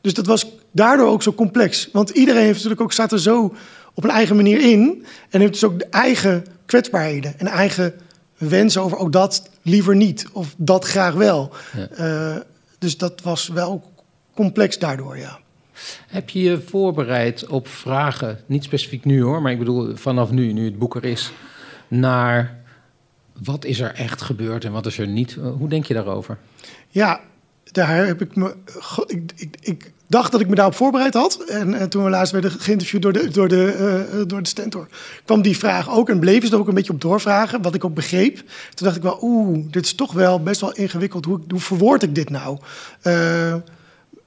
Dus 0.01 0.13
dat 0.13 0.25
was 0.25 0.55
daardoor 0.73 1.07
ook 1.07 1.23
zo 1.23 1.33
complex. 1.33 1.89
Want 1.91 2.09
iedereen 2.09 2.41
heeft 2.41 2.53
natuurlijk 2.53 2.81
ook, 2.81 2.91
staat 2.91 3.11
er 3.11 3.19
zo 3.19 3.55
op 3.93 4.03
een 4.03 4.09
eigen 4.09 4.35
manier 4.35 4.61
in. 4.71 5.05
En 5.29 5.39
heeft 5.39 5.53
dus 5.53 5.63
ook 5.63 5.79
de 5.79 5.87
eigen 5.89 6.45
kwetsbaarheden 6.65 7.39
en 7.39 7.47
eigen 7.47 7.93
wensen 8.37 8.81
over 8.81 8.97
ook 8.97 9.11
dat 9.11 9.49
liever 9.61 9.95
niet. 9.95 10.27
Of 10.31 10.55
dat 10.57 10.85
graag 10.85 11.13
wel. 11.13 11.53
Ja. 11.75 11.87
Eh, 11.87 12.41
dus 12.79 12.97
dat 12.97 13.21
was 13.21 13.47
wel 13.47 13.91
complex 14.33 14.79
daardoor, 14.79 15.17
ja. 15.17 15.39
Heb 16.07 16.29
je 16.29 16.41
je 16.41 16.61
voorbereid 16.61 17.47
op 17.47 17.67
vragen, 17.67 18.39
niet 18.45 18.63
specifiek 18.63 19.05
nu 19.05 19.21
hoor, 19.21 19.41
maar 19.41 19.51
ik 19.51 19.59
bedoel 19.59 19.95
vanaf 19.95 20.31
nu, 20.31 20.51
nu 20.51 20.65
het 20.65 20.77
boek 20.77 20.95
er 20.95 21.05
is, 21.05 21.31
naar 21.87 22.61
wat 23.43 23.65
is 23.65 23.79
er 23.79 23.93
echt 23.93 24.21
gebeurd 24.21 24.65
en 24.65 24.71
wat 24.71 24.85
is 24.85 24.97
er 24.97 25.07
niet? 25.07 25.37
Hoe 25.57 25.69
denk 25.69 25.85
je 25.85 25.93
daarover? 25.93 26.37
Ja, 26.89 27.19
daar 27.71 28.05
heb 28.05 28.21
ik 28.21 28.35
me. 28.35 28.55
Ik, 29.07 29.55
ik, 29.59 29.91
dacht 30.07 30.31
dat 30.31 30.41
ik 30.41 30.47
me 30.47 30.55
daarop 30.55 30.75
voorbereid 30.75 31.13
had. 31.13 31.43
En, 31.47 31.73
en 31.73 31.89
toen 31.89 32.03
we 32.03 32.09
laatst 32.09 32.33
werden 32.33 32.51
geïnterviewd 32.51 33.01
door 33.01 33.13
de, 33.13 33.29
door, 33.29 33.47
de, 33.47 33.71
eh, 34.11 34.21
door 34.27 34.41
de 34.41 34.49
Stentor, 34.49 34.87
kwam 35.25 35.41
die 35.41 35.57
vraag 35.57 35.89
ook 35.89 36.09
en 36.09 36.19
bleef 36.19 36.45
ze 36.45 36.53
er 36.53 36.59
ook 36.59 36.67
een 36.67 36.73
beetje 36.73 36.93
op 36.93 37.01
doorvragen, 37.01 37.61
wat 37.61 37.75
ik 37.75 37.85
ook 37.85 37.93
begreep. 37.93 38.35
Toen 38.73 38.85
dacht 38.85 38.95
ik 38.95 39.01
wel, 39.01 39.17
oeh, 39.21 39.65
dit 39.71 39.85
is 39.85 39.95
toch 39.95 40.13
wel 40.13 40.43
best 40.43 40.61
wel 40.61 40.73
ingewikkeld. 40.73 41.25
Hoe, 41.25 41.39
hoe 41.47 41.59
verwoord 41.59 42.03
ik 42.03 42.15
dit 42.15 42.29
nou? 42.29 42.57
Eh, 43.01 43.55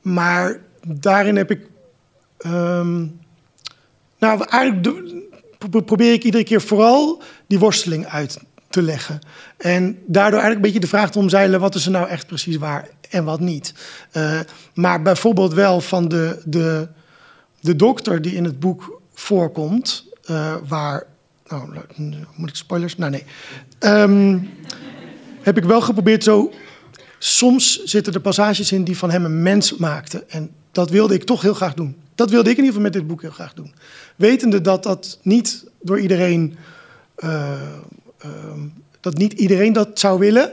maar 0.02 0.60
daarin 0.86 1.36
heb 1.36 1.50
ik. 1.50 1.66
ehm, 2.38 3.06
nou, 4.18 4.44
eigenlijk 4.48 5.14
probeer 5.86 6.12
ik 6.12 6.24
iedere 6.24 6.44
keer 6.44 6.60
vooral 6.60 7.22
die 7.46 7.58
worsteling 7.58 8.06
uit 8.06 8.38
te 8.70 8.82
leggen. 8.82 9.18
En 9.56 9.98
daardoor 10.06 10.40
eigenlijk 10.40 10.54
een 10.54 10.72
beetje 10.72 10.80
de 10.80 10.96
vraag 10.96 11.10
te 11.10 11.18
omzeilen... 11.18 11.60
wat 11.60 11.74
is 11.74 11.84
er 11.84 11.90
nou 11.90 12.08
echt 12.08 12.26
precies 12.26 12.56
waar 12.56 12.88
en 13.10 13.24
wat 13.24 13.40
niet. 13.40 13.74
Eh, 14.10 14.40
maar 14.74 15.02
bijvoorbeeld 15.02 15.54
wel 15.54 15.80
van 15.80 16.08
de, 16.08 16.42
de, 16.44 16.88
de 17.60 17.76
dokter 17.76 18.22
die 18.22 18.34
in 18.34 18.44
het 18.44 18.60
boek 18.60 19.00
voorkomt... 19.14 20.04
eh, 20.24 20.54
waar... 20.68 21.06
Oh, 21.48 21.62
moet 22.34 22.48
ik 22.48 22.54
spoilers? 22.56 22.96
Nou, 22.96 23.10
nee. 23.10 23.24
Ehm, 23.78 24.38
heb 25.40 25.56
ik 25.56 25.64
wel 25.64 25.80
geprobeerd 25.80 26.24
zo... 26.24 26.52
Soms 27.18 27.84
zitten 27.84 28.12
er 28.12 28.20
passages 28.20 28.72
in 28.72 28.84
die 28.84 28.96
van 28.96 29.10
hem 29.10 29.24
een 29.24 29.42
mens 29.42 29.76
maakten. 29.76 30.30
En 30.30 30.50
dat 30.72 30.90
wilde 30.90 31.14
ik 31.14 31.24
toch 31.24 31.42
heel 31.42 31.54
graag 31.54 31.74
doen. 31.74 31.96
Dat 32.14 32.30
wilde 32.30 32.50
ik 32.50 32.56
in 32.56 32.64
ieder 32.64 32.66
geval 32.66 32.82
met 32.82 32.92
dit 32.92 33.06
boek 33.06 33.22
heel 33.22 33.30
graag 33.30 33.54
doen. 33.54 33.74
Wetende 34.16 34.60
dat 34.60 34.82
dat 34.82 35.18
niet 35.22 35.64
door 35.80 36.00
iedereen... 36.00 36.56
eh, 37.16 37.52
ehm, 38.18 38.60
dat 39.00 39.16
niet 39.18 39.32
iedereen 39.32 39.72
dat 39.72 39.98
zou 39.98 40.18
willen. 40.18 40.52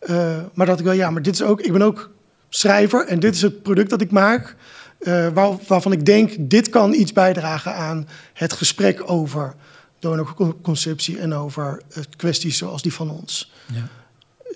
Eh, 0.00 0.38
maar 0.54 0.66
dat 0.66 0.78
ik 0.78 0.84
wel, 0.84 0.94
ja, 0.94 1.10
maar 1.10 1.22
dit 1.22 1.34
is 1.34 1.42
ook... 1.42 1.60
Ik 1.60 1.72
ben 1.72 1.82
ook 1.82 2.10
schrijver 2.48 3.06
en 3.06 3.20
dit 3.20 3.34
is 3.34 3.42
het 3.42 3.62
product 3.62 3.90
dat 3.90 4.00
ik 4.00 4.10
maak... 4.10 4.56
eh, 4.98 5.28
waar, 5.34 5.50
waarvan 5.66 5.92
ik 5.92 6.06
denk, 6.06 6.32
dit 6.38 6.68
kan 6.68 6.92
iets 6.92 7.12
bijdragen 7.12 7.74
aan 7.74 8.08
het 8.32 8.52
gesprek 8.52 9.10
over 9.10 9.54
donorconceptie... 9.98 11.18
en 11.18 11.34
over 11.34 11.82
eh, 11.94 12.02
kwesties 12.16 12.58
zoals 12.58 12.82
die 12.82 12.92
van 12.92 13.10
ons. 13.10 13.52
Ja. 13.72 13.88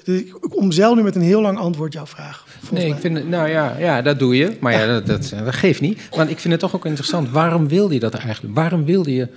Ik 0.04 0.34
ik 0.40 0.56
omzeil 0.56 0.94
nu 0.94 1.02
met 1.02 1.16
een 1.16 1.22
heel 1.22 1.40
lang 1.40 1.58
antwoord 1.58 1.92
jouw 1.92 2.06
vraag. 2.06 2.46
Nee, 2.70 2.86
mij. 2.86 2.94
ik 2.94 3.00
vind 3.00 3.28
nou 3.28 3.48
ja, 3.48 3.76
ja, 3.78 4.02
dat 4.02 4.18
doe 4.18 4.36
je. 4.36 4.56
Maar 4.60 4.72
ja, 4.72 4.86
dat, 4.86 5.06
dat, 5.06 5.32
dat 5.44 5.54
geeft 5.54 5.80
niet. 5.80 6.00
Want 6.10 6.30
ik 6.30 6.38
vind 6.38 6.52
het 6.52 6.62
toch 6.62 6.74
ook 6.74 6.86
interessant. 6.86 7.30
Waarom 7.30 7.68
wilde 7.68 7.94
je 7.94 8.00
dat 8.00 8.14
eigenlijk? 8.14 8.54
Waarom 8.54 8.84
wilde 8.84 9.14
je 9.14 9.28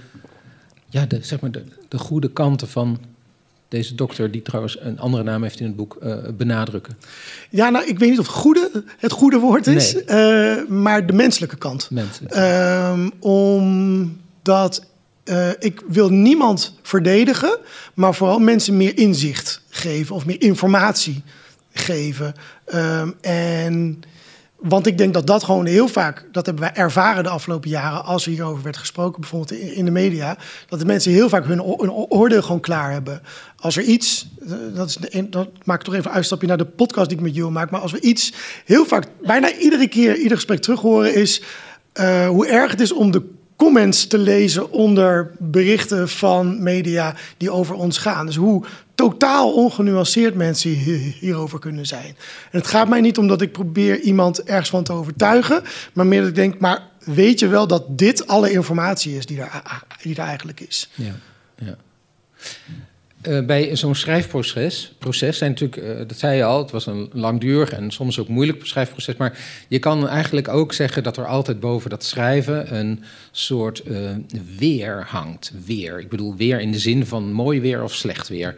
ja, 0.90 1.06
de, 1.06 1.18
zeg 1.22 1.40
maar 1.40 1.52
de, 1.52 1.64
de 1.88 1.98
goede 1.98 2.30
kanten 2.30 2.68
van 2.68 3.00
deze 3.68 3.96
dokter, 3.96 4.32
die 4.32 4.42
trouwens 4.42 4.78
een 4.80 5.00
andere 5.00 5.24
naam 5.24 5.44
heeft 5.44 5.60
in 5.60 5.66
het 5.66 5.76
boek, 5.76 5.96
eh, 6.02 6.18
benadrukken? 6.38 6.98
Ja, 7.50 7.70
nou, 7.70 7.86
ik 7.86 8.00
weet 8.00 8.10
niet 8.10 8.20
of 8.20 8.28
goede 8.28 8.84
het 8.98 9.12
goede 9.12 9.38
woord 9.40 9.68
is, 9.68 9.94
Nee. 9.94 10.04
eh, 10.04 10.68
maar 10.68 11.06
de 11.06 11.14
menselijke 11.14 11.58
kant. 11.58 11.90
Mensen. 11.92 12.28
Ehm, 12.30 13.10
omdat 13.20 14.86
eh, 15.24 15.50
ik 15.60 15.84
wil 15.88 16.10
niemand 16.10 16.80
verdedigen, 16.82 17.58
maar 17.94 18.16
vooral 18.16 18.40
mensen 18.40 18.78
meer 18.78 18.98
inzicht 18.98 19.62
geven 19.70 20.16
of 20.16 20.26
meer 20.26 20.42
informatie 20.42 21.24
geven. 21.72 22.34
Ehm, 22.66 23.12
en 23.22 24.02
want 24.60 24.88
ik 24.88 24.98
denk 24.98 25.14
dat 25.14 25.28
dat 25.28 25.44
gewoon 25.44 25.66
heel 25.66 25.88
vaak, 25.88 26.26
dat 26.32 26.46
hebben 26.46 26.64
wij 26.64 26.74
ervaren 26.74 27.24
de 27.24 27.30
afgelopen 27.30 27.70
jaren, 27.70 28.06
als 28.06 28.26
er 28.26 28.32
hierover 28.32 28.64
werd 28.64 28.78
gesproken, 28.78 29.22
bijvoorbeeld 29.22 29.52
in, 29.52 29.86
de 29.86 29.92
media, 29.92 30.38
dat 30.70 30.80
de 30.80 30.86
mensen 30.86 31.12
heel 31.12 31.30
vaak 31.30 31.46
hun, 31.46 31.62
oordeel 32.10 32.42
gewoon 32.42 32.60
klaar 32.60 32.92
hebben. 32.92 33.22
Als 33.60 33.78
er 33.78 33.84
iets, 33.84 34.28
eh, 34.42 34.52
dat, 34.74 34.88
is 34.88 35.24
dat 35.30 35.48
maak 35.64 35.80
ik 35.80 35.86
toch 35.86 35.94
even 35.94 36.10
een 36.10 36.16
uitstapje 36.16 36.48
naar 36.48 36.58
de 36.58 36.66
podcast 36.66 37.10
die 37.10 37.18
ik 37.18 37.24
met 37.24 37.36
Jules 37.36 37.54
maak, 37.54 37.70
maar 37.70 37.82
als 37.82 37.92
we 37.92 38.00
iets 38.00 38.34
heel 38.66 38.86
vaak, 38.86 39.06
bijna 39.26 39.54
iedere 39.54 39.88
keer, 39.88 40.18
ieder 40.18 40.38
gesprek 40.38 40.62
terug 40.62 40.82
horen, 40.82 41.16
is 41.16 41.42
eh, 41.94 42.28
hoe 42.28 42.48
erg 42.48 42.72
het 42.72 42.82
is 42.82 42.92
om 42.92 43.12
de 43.12 43.36
comments 43.56 44.08
te 44.08 44.18
lezen 44.18 44.72
onder 44.72 45.32
berichten 45.40 46.10
van 46.10 46.64
media 46.64 47.16
die 47.38 47.52
over 47.52 47.76
ons 47.76 47.98
gaan. 47.98 48.26
Dus 48.26 48.36
hoe 48.36 48.66
totaal 48.98 49.54
ongenuanceerd 49.54 50.36
mensen 50.36 50.70
hier- 50.70 51.14
hierover 51.20 51.60
kunnen 51.60 51.86
zijn. 51.86 52.16
En 52.52 52.60
het 52.60 52.68
gaat 52.68 52.88
mij 52.88 53.02
niet 53.02 53.18
om 53.18 53.28
dat 53.28 53.42
ik 53.42 53.52
probeer 53.52 54.00
iemand 54.00 54.44
ergens 54.44 54.70
van 54.70 54.84
te 54.84 54.94
overtuigen, 54.94 55.64
maar 55.94 56.06
meer 56.06 56.20
dat 56.20 56.30
ik 56.30 56.36
denk, 56.36 56.60
maar 56.60 56.82
weet 57.00 57.40
je 57.40 57.48
wel 57.48 57.68
dat 57.68 57.98
dit 57.98 58.28
alle 58.28 58.52
informatie 58.52 59.18
is 59.18 59.26
die 59.26 59.42
er, 59.42 59.62
die 60.02 60.16
er 60.16 60.24
eigenlijk 60.24 60.60
is. 60.60 60.90
Ja, 60.94 61.16
ja. 61.56 61.76
Eh, 63.22 63.46
bij 63.46 63.76
zo'n 63.76 63.96
schrijfproces 63.96 64.94
proces 64.98 65.38
zijn 65.38 65.52
natuurlijk, 65.52 65.82
eh, 65.82 66.08
dat 66.08 66.18
zei 66.18 66.38
je 66.38 66.44
al, 66.44 66.62
het 66.62 66.72
was 66.72 66.86
een 66.86 67.10
langdurig 67.14 67.72
en 67.72 67.92
soms 67.92 68.20
ook 68.20 68.28
moeilijk 68.28 68.66
schrijfproces. 68.66 69.16
Maar 69.16 69.38
je 69.68 69.80
kan 69.80 70.08
eigenlijk 70.08 70.48
ook 70.48 70.74
zeggen 70.74 71.04
dat 71.04 71.18
er 71.18 71.26
altijd 71.26 71.60
boven 71.60 71.90
dat 71.90 72.04
schrijven 72.04 72.76
een 72.76 73.04
soort 73.32 73.80
eh, 73.80 74.00
weer 74.58 75.06
hangt. 75.08 75.52
Weer. 75.66 76.00
Ik 76.00 76.10
bedoel 76.10 76.36
weer 76.36 76.60
in 76.60 76.72
de 76.72 76.80
zin 76.80 77.06
van 77.06 77.32
mooi 77.32 77.62
weer 77.62 77.84
of 77.84 77.94
slecht 77.94 78.28
weer. 78.28 78.56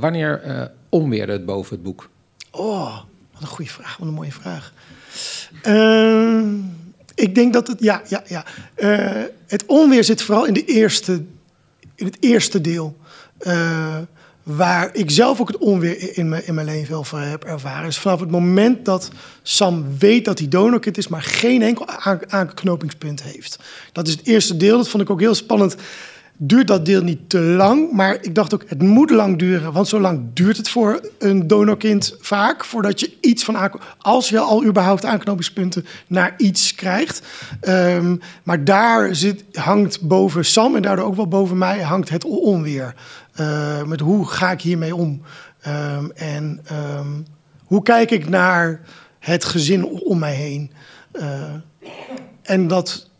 Wanneer 0.00 0.70
onweerde 0.88 1.32
het 1.32 1.44
boven 1.44 1.74
het 1.74 1.82
boek? 1.82 2.08
Oh, 2.50 2.96
wat 3.32 3.42
een 3.42 3.46
goede 3.46 3.70
vraag, 3.70 3.96
wat 3.96 4.08
een 4.08 4.14
mooie 4.14 4.32
vraag. 4.32 4.72
Ik 7.14 7.34
denk 7.34 7.52
dat 7.52 7.66
het, 7.66 7.80
ja, 7.80 8.02
ja, 8.08 8.22
ja. 8.26 8.44
Het 9.46 9.66
onweer 9.66 10.04
zit 10.04 10.22
vooral 10.22 10.46
in, 10.46 10.54
de 10.54 10.64
eerste, 10.64 11.24
in 11.94 12.06
het 12.06 12.16
eerste 12.20 12.60
deel. 12.60 12.96
Eh, 13.42 13.96
waar 14.42 14.90
ik 14.92 15.10
zelf 15.10 15.40
ook 15.40 15.48
het 15.48 15.58
onweer 15.58 16.16
in 16.16 16.28
mijn, 16.28 16.46
in 16.46 16.54
mijn 16.54 16.66
leven 16.66 16.86
heel 16.86 17.04
veel 17.04 17.18
heb 17.18 17.44
ervaren. 17.44 17.88
Is 17.88 17.98
vanaf 17.98 18.20
het 18.20 18.30
moment 18.30 18.84
dat 18.84 19.10
Sam 19.42 19.98
weet 19.98 20.24
dat 20.24 20.38
hij 20.38 20.48
donorkind 20.48 20.98
is, 20.98 21.08
maar 21.08 21.22
geen 21.22 21.62
enkel 21.62 21.88
aan- 21.88 22.32
aanknopingspunt 22.32 23.22
heeft. 23.22 23.58
Dat 23.92 24.06
is 24.06 24.12
het 24.12 24.26
eerste 24.26 24.56
deel. 24.56 24.76
Dat 24.76 24.88
vond 24.88 25.02
ik 25.02 25.10
ook 25.10 25.20
heel 25.20 25.34
spannend 25.34 25.76
duurt 26.44 26.66
dat 26.66 26.86
deel 26.86 27.02
niet 27.02 27.30
te 27.30 27.38
lang. 27.38 27.92
Maar 27.92 28.18
ik 28.20 28.34
dacht 28.34 28.54
ook, 28.54 28.64
het 28.66 28.82
moet 28.82 29.10
lang 29.10 29.38
duren. 29.38 29.72
Want 29.72 29.88
zo 29.88 30.00
lang 30.00 30.20
duurt 30.34 30.56
het 30.56 30.68
voor 30.68 31.00
een 31.18 31.46
donorkind 31.46 32.16
vaak. 32.20 32.64
Voordat 32.64 33.00
je 33.00 33.12
iets 33.20 33.44
van 33.44 33.80
Als 33.98 34.28
je 34.28 34.38
al 34.38 34.64
überhaupt 34.64 35.04
aanknopingspunten 35.04 35.86
naar 36.06 36.34
iets 36.36 36.74
krijgt. 36.74 37.22
Ehm, 37.60 38.16
maar 38.42 38.64
daar 38.64 39.14
zit, 39.14 39.44
hangt 39.52 40.00
boven 40.00 40.44
Sam 40.44 40.76
en 40.76 40.82
daardoor 40.82 41.04
ook 41.04 41.16
wel 41.16 41.28
boven 41.28 41.58
mij 41.58 41.80
hangt 41.80 42.08
het 42.08 42.24
onweer. 42.24 42.94
Eh, 43.32 43.82
met 43.82 44.00
hoe 44.00 44.26
ga 44.26 44.50
ik 44.50 44.60
hiermee 44.60 44.94
om? 44.94 45.22
Ehm, 45.60 46.04
en 46.14 46.60
ehm, 46.64 47.10
hoe 47.64 47.82
kijk 47.82 48.10
ik 48.10 48.28
naar 48.28 48.80
het 49.18 49.44
gezin 49.44 49.84
om 49.84 50.18
mij 50.18 50.34
heen? 50.34 50.70
Eh, 51.12 51.54
en 52.42 52.68
dat 52.68 53.10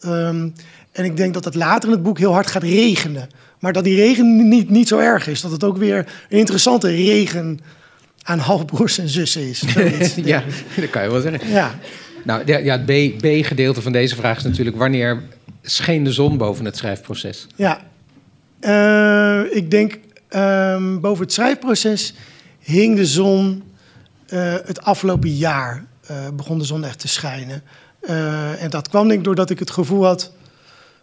Ehm, 0.00 0.48
en 0.92 1.04
ik 1.04 1.16
denk 1.16 1.34
dat 1.34 1.44
het 1.44 1.54
later 1.54 1.88
in 1.88 1.94
het 1.94 2.02
boek 2.04 2.18
heel 2.18 2.32
hard 2.32 2.50
gaat 2.50 2.62
regenen. 2.62 3.28
Maar 3.58 3.72
dat 3.72 3.84
die 3.84 3.96
regen 3.96 4.48
niet, 4.48 4.70
niet 4.70 4.88
zo 4.88 4.98
erg 4.98 5.26
is. 5.26 5.40
Dat 5.40 5.50
het 5.50 5.64
ook 5.64 5.76
weer 5.76 5.98
een 6.28 6.38
interessante 6.38 6.88
regen 6.88 7.58
aan 8.22 8.38
halfbroers 8.38 8.98
en 8.98 9.08
zussen 9.08 9.48
is. 9.48 9.58
Zoiets, 9.72 10.14
ja, 10.14 10.42
dat 10.76 10.90
kan 10.90 11.02
je 11.02 11.10
wel 11.10 11.20
zeggen. 11.20 11.48
ja. 11.48 11.74
Nou, 12.24 12.42
ja, 12.46 12.58
ja, 12.58 12.78
het 12.78 12.84
B- 12.86 13.20
B-gedeelte 13.20 13.82
van 13.82 13.92
deze 13.92 14.16
vraag 14.16 14.36
is 14.36 14.42
natuurlijk 14.44 14.76
wanneer 14.76 15.22
scheen 15.62 16.04
de 16.04 16.12
zon 16.12 16.36
boven 16.36 16.64
het 16.64 16.76
schrijfproces? 16.76 17.46
Ja, 17.56 17.80
Eh, 18.60 19.40
ik 19.56 19.70
denk 19.70 19.98
ehm, 20.28 21.00
boven 21.00 21.24
het 21.24 21.32
schrijfproces 21.32 22.14
hing 22.58 22.96
de 22.96 23.06
zon 23.06 23.62
eh, 24.26 24.54
het 24.64 24.82
afgelopen 24.82 25.30
jaar. 25.34 25.84
eh, 26.06 26.16
begon 26.34 26.58
de 26.58 26.64
zon 26.64 26.84
echt 26.84 26.98
te 26.98 27.08
schijnen. 27.08 27.62
En 28.60 28.70
dat 28.70 28.88
kwam 28.88 29.06
denk 29.08 29.18
ik 29.18 29.24
doordat 29.24 29.50
ik 29.50 29.58
het 29.58 29.70
gevoel 29.70 30.04
had, 30.04 30.32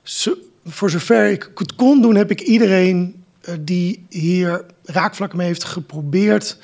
zo- 0.04 0.38
voor 0.66 0.90
zover 0.90 1.30
ik 1.32 1.52
het 1.56 1.76
kon 1.76 2.02
doen, 2.02 2.16
heb 2.16 2.32
ik 2.32 2.42
iedereen 2.42 3.24
die 3.60 4.06
hier 4.10 4.66
raakvlakken 4.84 5.38
mee 5.38 5.48
heeft 5.48 5.64
geprobeerd 5.64 6.58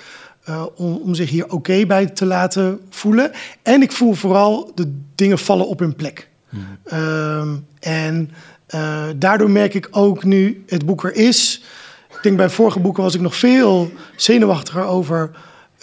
om, 0.75 0.95
om, 0.95 1.15
zich 1.15 1.29
hier 1.29 1.49
oké 1.51 1.85
bij 1.85 2.05
te 2.05 2.25
laten 2.25 2.79
voelen. 2.89 3.31
En 3.61 3.81
ik 3.81 3.91
voel 3.91 4.13
vooral 4.13 4.71
de 4.75 4.93
dingen 5.15 5.39
vallen 5.39 5.67
op 5.67 5.79
hun 5.79 5.95
plek. 5.95 6.29
Hmm. 6.49 7.65
en 7.79 8.31
uh, 8.75 9.03
daardoor 9.15 9.49
merk 9.49 9.73
ik 9.73 9.87
ook 9.91 10.23
nu 10.23 10.63
het 10.67 10.85
boek 10.85 11.03
er 11.03 11.15
is. 11.15 11.63
Ik 12.09 12.19
denk 12.21 12.37
bij 12.37 12.49
vorige 12.49 12.79
boeken 12.79 13.03
was 13.03 13.15
ik 13.15 13.21
nog 13.21 13.35
veel 13.35 13.91
zenuwachtiger 14.15 14.83
over. 14.83 15.31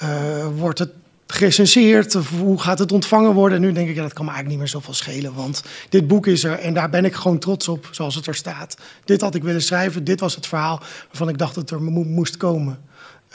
Uh, 0.02 0.46
wordt 0.56 0.78
het 0.78 0.90
gerecenseerd? 1.26 2.14
Of 2.14 2.30
hoe 2.30 2.60
gaat 2.60 2.78
het 2.78 2.92
ontvangen 2.92 3.34
worden? 3.34 3.58
En 3.58 3.64
nu 3.64 3.72
denk 3.72 3.88
ik, 3.88 3.94
ja, 3.94 4.02
dat 4.02 4.12
kan 4.12 4.24
me 4.24 4.30
eigenlijk 4.30 4.60
niet 4.60 4.72
meer 4.72 4.80
zoveel 4.80 4.94
schelen. 4.94 5.34
Want 5.34 5.62
dit 5.88 6.08
boek 6.08 6.26
is 6.26 6.44
er 6.44 6.58
en 6.58 6.74
daar 6.74 6.90
ben 6.90 7.04
ik 7.04 7.14
gewoon 7.14 7.38
trots 7.38 7.68
op, 7.68 7.88
zoals 7.90 8.14
het 8.14 8.26
er 8.26 8.34
staat. 8.34 8.76
Dit 9.04 9.20
had 9.20 9.34
ik 9.34 9.42
willen 9.42 9.62
schrijven, 9.62 10.04
dit 10.04 10.20
was 10.20 10.34
het 10.34 10.46
verhaal 10.46 10.80
waarvan 11.06 11.28
ik 11.28 11.38
dacht 11.38 11.54
dat 11.54 11.70
het 11.70 11.80
er 11.80 11.82
moest 11.82 12.36
komen. 12.36 12.78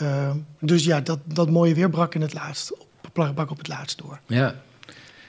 Uh, 0.01 0.29
dus 0.59 0.83
ja, 0.85 1.01
dat, 1.01 1.19
dat 1.23 1.49
mooie 1.49 1.73
weer 1.73 1.89
brak 1.89 2.15
in 2.15 2.21
het 2.21 2.33
laatst, 2.33 2.71
brak 3.13 3.51
op 3.51 3.57
het 3.57 3.67
laatst 3.67 3.97
door. 3.97 4.19
Ja, 4.25 4.55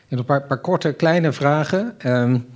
en 0.09 0.19
een 0.19 0.25
paar, 0.25 0.43
paar 0.43 0.61
korte, 0.61 0.93
kleine 0.93 1.33
vragen. 1.33 1.95
Um, 2.07 2.47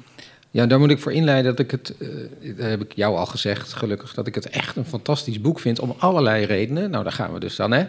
ja, 0.51 0.67
daar 0.67 0.79
moet 0.79 0.91
ik 0.91 0.99
voor 0.99 1.13
inleiden 1.13 1.51
dat 1.51 1.65
ik 1.65 1.71
het, 1.71 1.95
uh, 1.99 2.09
dat 2.57 2.67
heb 2.67 2.81
ik 2.81 2.93
jou 2.93 3.17
al 3.17 3.27
gezegd, 3.27 3.73
gelukkig, 3.73 4.15
dat 4.15 4.27
ik 4.27 4.35
het 4.35 4.49
echt 4.49 4.77
een 4.77 4.85
fantastisch 4.85 5.41
boek 5.41 5.61
vind 5.61 5.81
om 5.81 5.95
allerlei 5.99 6.45
redenen. 6.45 6.91
Nou, 6.91 7.03
daar 7.03 7.13
gaan 7.13 7.33
we 7.33 7.41
dus 7.41 7.57
dan, 7.57 7.73
hè? 7.73 7.87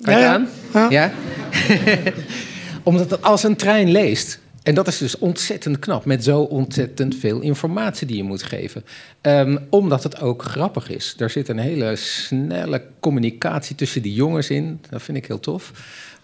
Kijk 0.00 0.18
ja, 0.18 0.32
aan. 0.32 0.48
Ja. 0.72 0.90
ja? 0.90 1.12
Omdat 2.82 3.10
het 3.10 3.22
als 3.22 3.42
een 3.42 3.56
trein 3.56 3.90
leest. 3.90 4.40
En 4.68 4.74
dat 4.74 4.86
is 4.86 4.98
dus 4.98 5.18
ontzettend 5.18 5.78
knap, 5.78 6.04
met 6.04 6.24
zo 6.24 6.40
ontzettend 6.40 7.16
veel 7.16 7.40
informatie 7.40 8.06
die 8.06 8.16
je 8.16 8.22
moet 8.22 8.42
geven. 8.42 8.84
Um, 9.22 9.58
omdat 9.70 10.02
het 10.02 10.20
ook 10.20 10.42
grappig 10.42 10.90
is. 10.90 11.14
Er 11.18 11.30
zit 11.30 11.48
een 11.48 11.58
hele 11.58 11.96
snelle 11.96 12.82
communicatie 13.00 13.76
tussen 13.76 14.02
die 14.02 14.14
jongens 14.14 14.50
in. 14.50 14.80
Dat 14.90 15.02
vind 15.02 15.18
ik 15.18 15.26
heel 15.26 15.40
tof. 15.40 15.72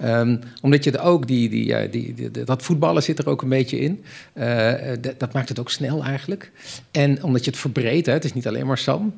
Um, 0.04 0.40
omdat 0.60 0.84
je 0.84 0.90
er 0.90 1.00
ook 1.00 1.26
die, 1.26 1.48
die, 1.48 1.88
die, 1.90 2.30
dat 2.30 2.62
voetballen 2.62 3.02
zit 3.02 3.18
er 3.18 3.28
ook 3.28 3.42
een 3.42 3.48
beetje 3.48 3.78
in. 3.78 4.04
Uh, 4.34 4.72
dat 5.18 5.32
maakt 5.32 5.48
het 5.48 5.60
ook 5.60 5.70
snel 5.70 6.04
eigenlijk. 6.04 6.50
En 6.90 7.22
omdat 7.22 7.44
je 7.44 7.50
het 7.50 7.60
verbreedt, 7.60 8.06
het 8.06 8.24
is 8.24 8.32
niet 8.32 8.46
alleen 8.46 8.66
maar 8.66 8.78
Sam. 8.78 9.14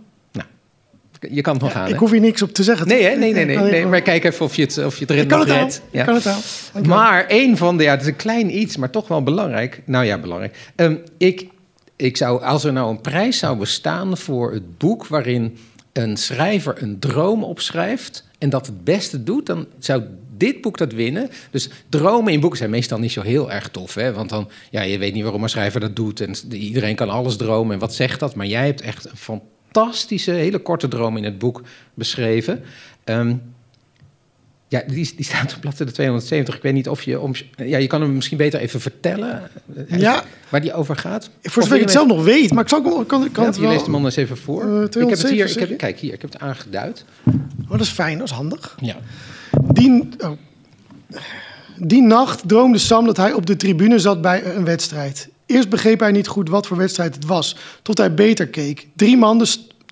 Je 1.31 1.41
kan 1.41 1.53
het 1.53 1.63
nog 1.63 1.73
ja, 1.73 1.81
aan. 1.81 1.89
Ik 1.89 1.97
hoef 1.97 2.11
hier 2.11 2.21
niks 2.21 2.43
op 2.43 2.53
te 2.53 2.63
zeggen. 2.63 2.89
Nee, 2.89 3.03
hè? 3.03 3.15
nee, 3.17 3.33
nee, 3.33 3.45
nee, 3.45 3.57
nee, 3.57 3.87
Maar 3.87 4.03
kijk 4.03 4.25
even 4.25 4.45
of 4.45 4.57
je 4.57 4.63
het, 4.63 4.79
of 4.79 4.95
je 4.99 5.01
het 5.01 5.11
erin. 5.11 5.29
Ja. 5.29 5.67
Ik 5.91 6.05
kan 6.07 6.15
het 6.15 6.27
aan. 6.27 6.41
Maar 6.87 7.25
een 7.29 7.57
van 7.57 7.77
de, 7.77 7.83
ja, 7.83 7.91
het 7.91 8.01
is 8.01 8.07
een 8.07 8.17
klein 8.17 8.59
iets, 8.59 8.77
maar 8.77 8.91
toch 8.91 9.09
wel 9.09 9.23
belangrijk. 9.23 9.83
Nou 9.85 10.05
ja, 10.05 10.19
belangrijk. 10.19 10.57
Um, 10.77 11.03
ik, 11.19 11.49
ik 11.97 12.17
zou, 12.17 12.43
als 12.43 12.65
er 12.65 12.73
nou 12.73 12.91
een 12.91 13.01
prijs 13.01 13.39
zou 13.39 13.59
bestaan 13.59 14.17
voor 14.17 14.53
het 14.53 14.79
boek 14.79 15.07
waarin 15.07 15.59
een 15.93 16.17
schrijver 16.17 16.83
een 16.83 16.99
droom 16.99 17.45
opschrijft 17.45 18.25
en 18.39 18.51
dat 18.51 18.67
het 18.67 18.85
beste 18.85 19.23
doet, 19.23 19.47
dan 19.47 19.67
zou 19.79 20.03
dit 20.37 20.61
boek 20.61 20.79
dat 20.79 20.93
winnen. 20.93 21.31
Dus 21.51 21.71
dromen 21.89 22.33
in 22.33 22.41
boeken 22.41 22.59
zijn 22.59 22.71
meestal 22.71 22.99
niet 22.99 23.13
zo 23.13 23.23
heel 23.23 23.53
erg 23.53 23.69
tof. 23.69 23.95
Hè? 23.95 24.13
Want 24.13 24.29
dan, 24.29 24.49
ja, 24.71 24.83
je 24.83 24.99
weet 24.99 25.15
niet 25.15 25.23
waarom 25.23 25.43
een 25.43 25.49
schrijver 25.49 25.81
dat 25.81 25.97
doet. 25.97 26.21
En 26.21 26.35
iedereen 26.51 26.97
kan 26.97 27.11
alles 27.11 27.37
dromen. 27.37 27.75
En 27.75 27.81
wat 27.81 27.95
zegt 27.95 28.21
dat? 28.21 28.35
Maar 28.35 28.47
jij 28.47 28.67
hebt 28.67 28.81
echt 28.81 29.05
een 29.05 29.41
fantastische, 29.77 30.31
hele 30.31 30.59
korte 30.59 30.89
droom 30.89 31.17
in 31.17 31.25
het 31.25 31.39
boek 31.39 31.63
beschreven. 31.95 32.63
Um, 33.05 33.43
ja, 34.69 34.83
die, 34.87 35.13
die 35.17 35.25
staat 35.25 35.55
op 35.55 35.61
bladzijde 35.61 35.93
270. 35.93 36.57
Ik 36.57 36.63
weet 36.63 36.73
niet 36.73 36.89
of 36.89 37.03
je... 37.03 37.21
Om, 37.21 37.33
ja, 37.57 37.79
je 37.79 37.87
kan 37.87 38.01
hem 38.01 38.15
misschien 38.15 38.37
beter 38.37 38.61
even 38.61 38.81
vertellen 38.81 39.51
eh, 39.89 39.99
ja. 39.99 40.25
waar 40.49 40.61
die 40.61 40.75
over 40.75 40.97
gaat. 40.97 41.31
Voor 41.43 41.63
zover 41.63 41.77
ik 41.77 41.83
het 41.83 41.93
zelf 41.93 42.07
nog 42.07 42.25
weet, 42.25 42.53
maar 42.53 42.63
ik 42.63 42.69
zal 42.69 42.83
kan, 42.83 43.07
kan, 43.07 43.21
ja, 43.21 43.45
het 43.45 43.57
wel... 43.57 43.69
Je 43.69 43.75
leest 43.75 43.87
hem 43.87 43.95
anders 43.95 44.17
even 44.17 44.37
voor. 44.37 44.65
Uh, 44.65 44.83
ik 44.83 44.93
heb 44.95 45.19
het 45.19 45.31
hier, 45.31 45.51
ik 45.51 45.59
heb, 45.59 45.79
kijk 45.79 45.99
hier, 45.99 46.13
ik 46.13 46.21
heb 46.21 46.33
het 46.33 46.41
aangeduid. 46.41 47.05
Oh, 47.65 47.71
dat 47.71 47.81
is 47.81 47.89
fijn, 47.89 48.19
dat 48.19 48.27
is 48.27 48.35
handig. 48.35 48.77
Ja. 48.81 48.97
Die, 49.73 50.09
oh. 50.19 50.31
die 51.77 52.03
nacht 52.03 52.49
droomde 52.49 52.79
Sam 52.79 53.05
dat 53.07 53.17
hij 53.17 53.33
op 53.33 53.47
de 53.47 53.57
tribune 53.57 53.99
zat 53.99 54.21
bij 54.21 54.45
een 54.45 54.65
wedstrijd. 54.65 55.29
Eerst 55.47 55.69
begreep 55.69 56.01
hij 56.01 56.13
niet 56.13 56.27
goed 56.27 56.49
wat 56.49 56.67
voor 56.67 56.77
wedstrijd 56.77 57.15
het 57.15 57.25
was, 57.25 57.57
tot 57.83 57.99
hij 57.99 58.15
beter 58.15 58.49
keek. 58.49 58.87
Drie 58.97 59.17
mannen, 59.17 59.47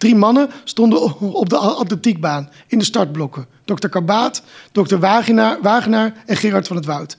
drie 0.05 0.17
mannen 0.17 0.51
stonden 0.65 1.21
op 1.21 1.49
de 1.49 1.57
atletiekbaan 1.57 2.51
in 2.67 2.79
de 2.79 2.85
startblokken. 2.85 3.47
Dr. 3.65 3.89
Kabaat, 3.89 4.43
Dr. 4.73 4.97
Wagenaar, 4.97 5.59
Wagenaar 5.63 6.15
en 6.27 6.37
Gerard 6.37 6.67
van 6.67 6.77
het 6.77 6.87
Woud. 6.87 7.17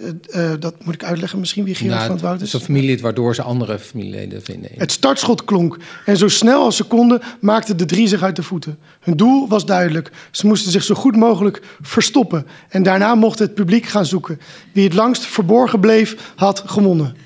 Uh, 0.00 0.50
dat 0.58 0.84
moet 0.84 0.94
ik 0.94 1.04
uitleggen 1.04 1.38
misschien 1.38 1.64
wie 1.64 1.74
Gerard 1.74 1.94
nou, 1.94 2.06
van 2.06 2.14
het 2.14 2.24
Woud 2.24 2.34
is. 2.34 2.40
Het 2.40 2.48
is 2.48 2.60
een 2.60 2.74
familielid 2.74 3.00
waardoor 3.00 3.34
ze 3.34 3.42
andere 3.42 3.78
familieleden 3.78 4.42
vinden. 4.42 4.70
Het 4.76 4.92
startschot 4.92 5.44
klonk 5.44 5.76
en 6.04 6.16
zo 6.16 6.28
snel 6.28 6.62
als 6.62 6.76
ze 6.76 6.84
konden 6.84 7.20
maakten 7.40 7.76
de 7.76 7.84
drie 7.84 8.08
zich 8.08 8.22
uit 8.22 8.36
de 8.36 8.42
voeten. 8.42 8.78
Hun 9.00 9.16
doel 9.16 9.48
was 9.48 9.66
duidelijk. 9.66 10.10
Ze 10.30 10.46
moesten 10.46 10.72
zich 10.72 10.82
zo 10.82 10.94
goed 10.94 11.16
mogelijk 11.16 11.62
verstoppen. 11.80 12.46
En 12.68 12.82
daarna 12.82 13.14
mocht 13.14 13.38
het 13.38 13.54
publiek 13.54 13.86
gaan 13.86 14.06
zoeken. 14.06 14.40
Wie 14.72 14.84
het 14.84 14.94
langst 14.94 15.26
verborgen 15.26 15.80
bleef, 15.80 16.32
had 16.36 16.62
gewonnen. 16.66 17.16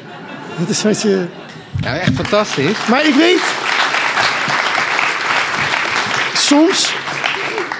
dat 0.58 0.68
is 0.68 0.82
wat 0.82 1.02
je... 1.02 1.26
Ja, 1.80 1.98
echt 1.98 2.14
fantastisch. 2.14 2.86
Maar 2.86 3.06
ik 3.06 3.14
weet... 3.14 3.73
Soms, 6.44 6.94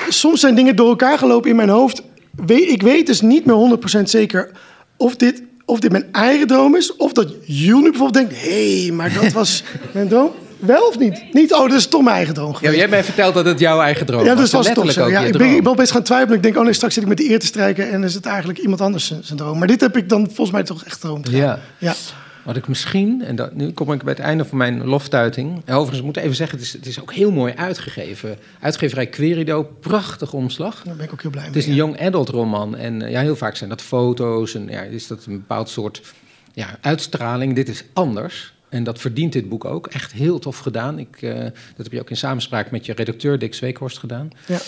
soms 0.09 0.41
zijn 0.41 0.55
dingen 0.55 0.77
door 0.77 0.89
elkaar 0.89 1.19
gelopen 1.19 1.51
in 1.51 1.57
mijn 1.57 1.69
hoofd 1.69 2.03
ik 2.47 2.83
weet 2.83 3.07
dus 3.07 3.21
niet 3.21 3.45
meer 3.45 3.79
100% 3.99 4.03
zeker 4.03 4.51
of 4.97 5.17
dit, 5.17 5.43
of 5.65 5.81
dit 5.81 5.91
mijn 5.91 6.13
eigen 6.13 6.47
droom 6.47 6.77
is. 6.77 6.97
Of 6.97 7.13
dat 7.13 7.35
jullie 7.45 7.91
bijvoorbeeld 7.91 8.15
denkt: 8.15 8.43
hé, 8.43 8.83
hey, 8.83 8.93
maar 8.93 9.13
dat 9.13 9.33
was 9.33 9.63
mijn 9.93 10.09
droom. 10.09 10.31
Wel 10.59 10.87
of 10.87 10.99
niet? 10.99 11.25
Niet, 11.33 11.53
oh, 11.53 11.69
dat 11.69 11.79
is 11.79 11.87
toch 11.87 12.03
mijn 12.03 12.17
eigen 12.17 12.35
droom 12.35 12.55
geweest. 12.55 12.65
Ja, 12.65 12.71
jij 12.71 12.81
hebt 12.81 12.91
mij 12.91 13.05
verteld 13.05 13.35
dat 13.35 13.45
het 13.45 13.59
jouw 13.59 13.81
eigen 13.81 14.07
droom 14.07 14.25
ja, 14.25 14.35
dus 14.35 14.51
was. 14.51 14.67
Ja, 14.67 14.75
dat 14.75 14.85
was 14.85 14.95
toch 14.95 15.05
zo. 15.05 15.11
Ja, 15.11 15.21
ik, 15.21 15.37
ben, 15.37 15.55
ik 15.55 15.63
ben 15.63 15.73
opeens 15.73 15.91
gaan 15.91 16.03
twijfelen. 16.03 16.37
Ik 16.37 16.43
denk, 16.43 16.57
oh 16.57 16.65
nee, 16.65 16.73
straks 16.73 16.95
zit 16.95 17.03
ik 17.03 17.09
met 17.09 17.19
die 17.19 17.31
eer 17.31 17.39
te 17.39 17.47
strijken... 17.47 17.91
en 17.91 18.05
is 18.05 18.15
het 18.15 18.27
eigenlijk 18.27 18.59
iemand 18.59 18.81
anders 18.81 19.13
zijn 19.21 19.39
droom. 19.39 19.59
Maar 19.59 19.69
dit 19.69 19.81
heb 19.81 19.97
ik 19.97 20.09
dan 20.09 20.27
volgens 20.27 20.51
mij 20.51 20.63
toch 20.63 20.85
echt 20.85 21.01
droom 21.01 21.23
Ja. 21.31 21.61
ja. 21.79 21.95
Wat 22.45 22.57
ik 22.57 22.69
misschien, 22.69 23.23
en 23.23 23.37
dat, 23.37 23.55
nu 23.55 23.71
kom 23.71 23.93
ik 23.93 24.03
bij 24.03 24.13
het 24.13 24.23
einde 24.23 24.45
van 24.45 24.59
mijn 24.59 24.85
loftuiting. 24.85 25.71
Overigens 25.71 26.03
moet 26.03 26.17
ik 26.17 26.23
even 26.23 26.37
zeggen, 26.37 26.59
het 26.59 26.67
is, 26.67 26.73
het 26.73 26.87
is 26.87 27.01
ook 27.01 27.13
heel 27.13 27.33
mooi 27.33 27.55
uitgegeven. 27.55 28.39
Uitgeverij 28.61 29.07
Querido, 29.07 29.63
prachtig 29.63 30.33
omslag. 30.33 30.83
Daar 30.83 30.97
ben 30.97 31.05
ik 31.05 31.13
ook 31.13 31.23
heel 31.23 31.31
blij 31.31 31.43
mee. 31.43 31.53
Het 31.53 31.63
is 31.63 31.69
een 31.69 31.75
young 31.75 32.01
adult 32.01 32.29
roman. 32.29 32.77
En 32.77 33.01
ja, 33.01 33.21
heel 33.21 33.37
vaak 33.37 33.57
zijn 33.57 33.71
dat 33.71 33.83
foto's 33.83 34.55
en 34.55 34.69
ja, 34.69 34.81
is 34.81 35.07
dat 35.07 35.25
een 35.27 35.37
bepaald 35.37 35.69
soort 35.69 36.03
ja, 36.53 36.79
uitstraling. 36.81 37.55
Dit 37.55 37.69
is 37.69 37.85
anders. 37.93 38.55
En 38.69 38.85
dat 38.85 39.01
verdient 39.01 39.33
dit 39.33 39.49
boek 39.49 39.65
ook. 39.65 39.87
Echt 39.87 40.13
heel 40.13 40.39
tof 40.39 40.59
gedaan. 40.59 40.99
Ik, 40.99 41.23
uh, 41.23 41.35
dat 41.45 41.53
heb 41.77 41.93
je 41.93 42.01
ook 42.01 42.11
in 42.11 42.17
samenspraak 42.17 42.71
met 42.71 42.87
je 42.87 42.93
redacteur 42.93 43.39
Dick 43.39 43.55
Zweekhorst 43.55 43.99
gedaan. 43.99 44.31
Ja. 44.47 44.59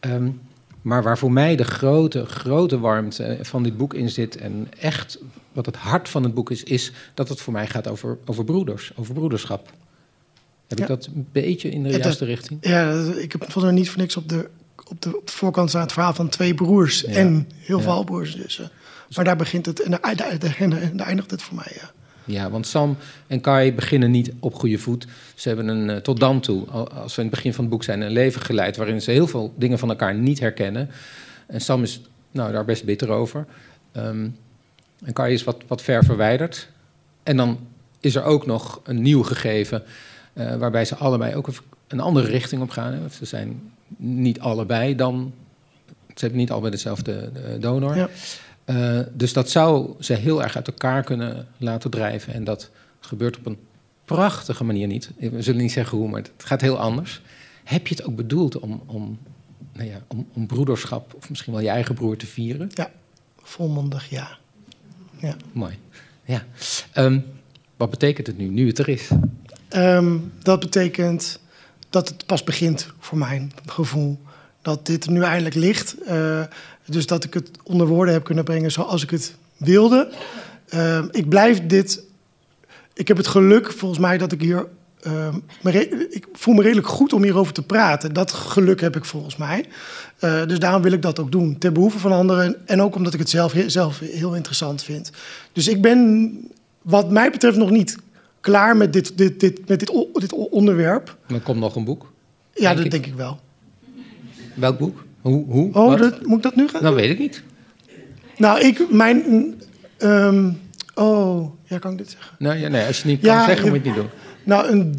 Um, 0.00 0.40
maar 0.82 1.02
waar 1.02 1.18
voor 1.18 1.32
mij 1.32 1.56
de 1.56 1.64
grote, 1.64 2.26
grote 2.26 2.78
warmte 2.78 3.38
van 3.42 3.62
dit 3.62 3.76
boek 3.76 3.94
in 3.94 4.10
zit... 4.10 4.36
en 4.36 4.68
echt 4.78 5.18
wat 5.52 5.66
het 5.66 5.76
hart 5.76 6.08
van 6.08 6.22
het 6.22 6.34
boek 6.34 6.50
is... 6.50 6.62
is 6.62 6.92
dat 7.14 7.28
het 7.28 7.40
voor 7.40 7.52
mij 7.52 7.66
gaat 7.66 7.88
over, 7.88 8.18
over 8.24 8.44
broeders, 8.44 8.92
over 8.96 9.14
broederschap. 9.14 9.70
Heb 10.66 10.80
ik 10.80 10.86
dat 10.86 11.06
een 11.06 11.28
beetje 11.32 11.70
in 11.70 11.82
de 11.82 11.98
juiste 11.98 12.24
richting? 12.24 12.58
Ja, 12.60 12.92
ik 13.16 13.32
heb 13.32 13.40
volgens 13.40 13.64
mij 13.64 13.72
niet 13.72 13.90
voor 13.90 14.00
niks 14.00 14.16
op 14.16 14.28
de, 14.28 14.48
op 14.84 15.02
de, 15.02 15.16
op 15.16 15.26
de 15.26 15.32
voorkant 15.32 15.68
staan 15.68 15.82
het 15.82 15.92
verhaal 15.92 16.14
van 16.14 16.28
twee 16.28 16.54
broers... 16.54 17.04
en 17.04 17.48
heel 17.54 17.80
veel 17.80 17.92
halbroers. 17.92 18.36
Dus, 18.36 18.60
maar 19.14 19.24
daar 19.24 19.36
begint 19.36 19.66
het 19.66 19.80
en 19.80 19.90
daar 19.90 21.06
eindigt 21.06 21.30
het 21.30 21.42
voor 21.42 21.56
mij, 21.56 21.72
ja. 21.74 21.90
Ja, 22.24 22.50
want 22.50 22.66
Sam 22.66 22.96
en 23.26 23.40
Kai 23.40 23.72
beginnen 23.72 24.10
niet 24.10 24.32
op 24.40 24.54
goede 24.54 24.78
voet. 24.78 25.06
Ze 25.34 25.48
hebben 25.48 25.68
een, 25.68 25.88
uh, 25.88 25.96
tot 25.96 26.20
dan 26.20 26.40
toe, 26.40 26.66
als 26.68 27.14
we 27.14 27.22
in 27.22 27.28
het 27.28 27.36
begin 27.36 27.54
van 27.54 27.64
het 27.64 27.72
boek 27.72 27.84
zijn, 27.84 28.00
een 28.00 28.10
leven 28.10 28.40
geleid 28.40 28.76
waarin 28.76 29.02
ze 29.02 29.10
heel 29.10 29.26
veel 29.26 29.54
dingen 29.56 29.78
van 29.78 29.88
elkaar 29.88 30.14
niet 30.14 30.40
herkennen. 30.40 30.90
En 31.46 31.60
Sam 31.60 31.82
is 31.82 32.00
nou, 32.30 32.52
daar 32.52 32.64
best 32.64 32.84
bitter 32.84 33.08
over. 33.08 33.46
Um, 33.96 34.36
en 35.04 35.12
Kai 35.12 35.32
is 35.32 35.44
wat, 35.44 35.56
wat 35.66 35.82
ver 35.82 36.04
verwijderd. 36.04 36.68
En 37.22 37.36
dan 37.36 37.58
is 38.00 38.14
er 38.14 38.24
ook 38.24 38.46
nog 38.46 38.80
een 38.84 39.02
nieuw 39.02 39.22
gegeven 39.22 39.82
uh, 40.34 40.54
waarbij 40.54 40.84
ze 40.84 40.96
allebei 40.96 41.34
ook 41.34 41.48
een 41.88 42.00
andere 42.00 42.26
richting 42.26 42.62
op 42.62 42.70
gaan. 42.70 43.10
Ze 43.10 43.24
zijn 43.24 43.72
niet 43.96 44.40
allebei 44.40 44.94
dan, 44.94 45.32
ze 46.06 46.20
hebben 46.20 46.38
niet 46.38 46.50
allebei 46.50 46.72
dezelfde 46.72 47.30
donor. 47.60 47.96
Ja. 47.96 48.08
Uh, 48.66 49.00
dus 49.12 49.32
dat 49.32 49.50
zou 49.50 49.94
ze 50.00 50.14
heel 50.14 50.42
erg 50.42 50.56
uit 50.56 50.66
elkaar 50.66 51.04
kunnen 51.04 51.46
laten 51.56 51.90
drijven. 51.90 52.32
En 52.34 52.44
dat 52.44 52.70
gebeurt 53.00 53.38
op 53.38 53.46
een 53.46 53.58
prachtige 54.04 54.64
manier 54.64 54.86
niet. 54.86 55.10
We 55.18 55.42
zullen 55.42 55.60
niet 55.60 55.72
zeggen 55.72 55.98
hoe, 55.98 56.08
maar 56.08 56.20
het 56.20 56.30
gaat 56.36 56.60
heel 56.60 56.78
anders. 56.78 57.22
Heb 57.64 57.86
je 57.86 57.94
het 57.94 58.04
ook 58.04 58.16
bedoeld 58.16 58.58
om, 58.58 58.82
om, 58.86 59.18
nou 59.72 59.88
ja, 59.88 60.00
om, 60.06 60.28
om 60.32 60.46
broederschap, 60.46 61.14
of 61.14 61.28
misschien 61.28 61.52
wel 61.52 61.62
je 61.62 61.68
eigen 61.68 61.94
broer 61.94 62.16
te 62.16 62.26
vieren? 62.26 62.70
Ja, 62.74 62.90
volmondig 63.42 64.10
ja. 64.10 64.38
ja. 65.18 65.36
Mooi. 65.52 65.78
Ja. 66.24 66.44
Um, 66.96 67.24
wat 67.76 67.90
betekent 67.90 68.26
het 68.26 68.38
nu, 68.38 68.48
nu 68.48 68.66
het 68.66 68.78
er 68.78 68.88
is? 68.88 69.08
Um, 69.76 70.32
dat 70.42 70.60
betekent 70.60 71.38
dat 71.90 72.08
het 72.08 72.26
pas 72.26 72.44
begint, 72.44 72.88
voor 72.98 73.18
mijn 73.18 73.52
gevoel. 73.66 74.18
Dat 74.62 74.86
dit 74.86 75.04
er 75.04 75.12
nu 75.12 75.22
eindelijk 75.22 75.54
ligt. 75.54 75.94
Uh, 76.08 76.40
dus 76.86 77.06
dat 77.06 77.24
ik 77.24 77.34
het 77.34 77.50
onder 77.62 77.86
woorden 77.86 78.14
heb 78.14 78.24
kunnen 78.24 78.44
brengen 78.44 78.70
zoals 78.72 79.02
ik 79.02 79.10
het 79.10 79.34
wilde. 79.56 80.12
Uh, 80.74 81.04
ik 81.10 81.28
blijf 81.28 81.66
dit. 81.66 82.02
Ik 82.94 83.08
heb 83.08 83.16
het 83.16 83.26
geluk, 83.26 83.72
volgens 83.72 84.00
mij, 84.00 84.18
dat 84.18 84.32
ik 84.32 84.40
hier 84.40 84.66
re- 85.62 86.06
ik 86.10 86.26
voel 86.32 86.54
me 86.54 86.62
redelijk 86.62 86.86
goed 86.86 87.12
om 87.12 87.22
hierover 87.22 87.52
te 87.52 87.62
praten. 87.62 88.12
Dat 88.12 88.32
geluk 88.32 88.80
heb 88.80 88.96
ik 88.96 89.04
volgens 89.04 89.36
mij. 89.36 89.64
Eh, 90.18 90.46
dus 90.46 90.58
daarom 90.58 90.82
wil 90.82 90.92
ik 90.92 91.02
dat 91.02 91.18
ook 91.18 91.32
doen. 91.32 91.58
Ten 91.58 91.72
behoeve 91.72 91.98
van 91.98 92.12
anderen. 92.12 92.66
En 92.66 92.82
ook 92.82 92.94
omdat 92.94 93.12
ik 93.12 93.18
het 93.18 93.30
zelf, 93.30 93.54
zelf 93.66 93.98
heel 93.98 94.34
interessant 94.34 94.82
vind. 94.82 95.10
Dus 95.52 95.68
ik 95.68 95.82
ben, 95.82 96.30
wat 96.82 97.10
mij 97.10 97.30
betreft, 97.30 97.56
nog 97.56 97.70
niet 97.70 97.96
klaar 98.40 98.76
met 98.76 98.92
dit, 98.92 99.18
dit, 99.18 99.40
dit, 99.40 99.68
met 99.68 99.78
dit, 99.78 99.92
dit 100.14 100.32
onderwerp. 100.32 101.16
Er 101.28 101.40
komt 101.40 101.58
nog 101.60 101.76
een 101.76 101.84
boek. 101.84 102.12
Ja, 102.54 102.60
Denk 102.62 102.76
dat 102.76 102.84
ik. 102.84 102.90
denk 102.90 103.06
ik 103.06 103.14
wel. 103.14 103.40
Welk 104.54 104.78
boek? 104.78 105.04
Hoe? 105.20 105.44
hoe 105.46 105.74
Oh, 105.74 105.98
dat, 105.98 106.26
moet 106.26 106.36
ik 106.36 106.42
dat 106.42 106.56
nu 106.56 106.68
gaan? 106.68 106.82
Dat 106.82 106.94
weet 106.94 107.10
ik 107.10 107.18
niet. 107.18 107.42
Nou, 108.36 108.60
ik, 108.60 108.90
mijn. 108.90 109.54
ehm, 109.98 110.50
oh, 110.94 111.52
ja, 111.64 111.78
kan 111.78 111.92
ik 111.92 111.98
dit 111.98 112.10
zeggen? 112.10 112.36
Nou, 112.38 112.56
ja, 112.56 112.68
nee, 112.68 112.86
als 112.86 112.96
je 112.96 113.02
het 113.02 113.10
niet 113.12 113.20
kan 113.30 113.44
zeggen, 113.44 113.64
je- 113.64 113.70
moet 113.70 113.84
je 113.84 113.88
het 113.90 113.98
niet 113.98 114.06
doen. 114.10 114.18
Nou, 114.44 114.68
een, 114.68 114.94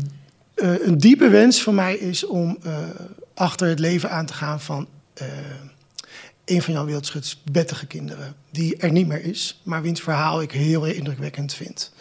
eh, 0.56 0.86
een 0.88 0.98
diepe 0.98 1.30
wens 1.30 1.62
van 1.64 1.76
mij 1.76 1.96
is 1.96 2.26
om 2.26 2.58
eh, 2.64 2.78
achter 3.34 3.68
het 3.68 3.80
leven 3.80 4.10
aan 4.12 4.26
te 4.26 4.34
gaan 4.34 4.60
van 4.62 4.88
eh, 5.14 5.28
een 6.46 6.62
van 6.62 6.74
Jan 6.74 6.86
Wildschuts 6.86 7.42
wettige 7.52 7.86
kinderen. 7.86 8.34
Die 8.52 8.78
er 8.78 8.92
niet 8.92 9.08
meer 9.08 9.24
is, 9.24 9.62
maar 9.64 9.82
wiens 9.82 10.02
verhaal 10.02 10.42
ik 10.42 10.52
heel 10.52 10.86
indrukwekkend 10.86 11.54
vind. 11.54 11.92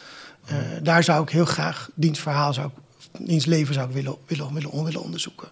Daar 0.83 1.05
zou 1.05 1.23
ik 1.23 1.29
heel 1.31 1.45
graag, 1.45 1.91
diens 1.95 2.21
verhaal 2.21 2.53
zou 2.53 2.67
ik, 2.67 2.73
diens 3.19 3.45
leven 3.47 3.75
zou 3.75 3.89
ik 3.89 3.95
willen, 3.95 4.15
willen, 4.27 4.55
willen, 4.55 4.85
willen 4.85 5.03
onderzoeken. 5.03 5.49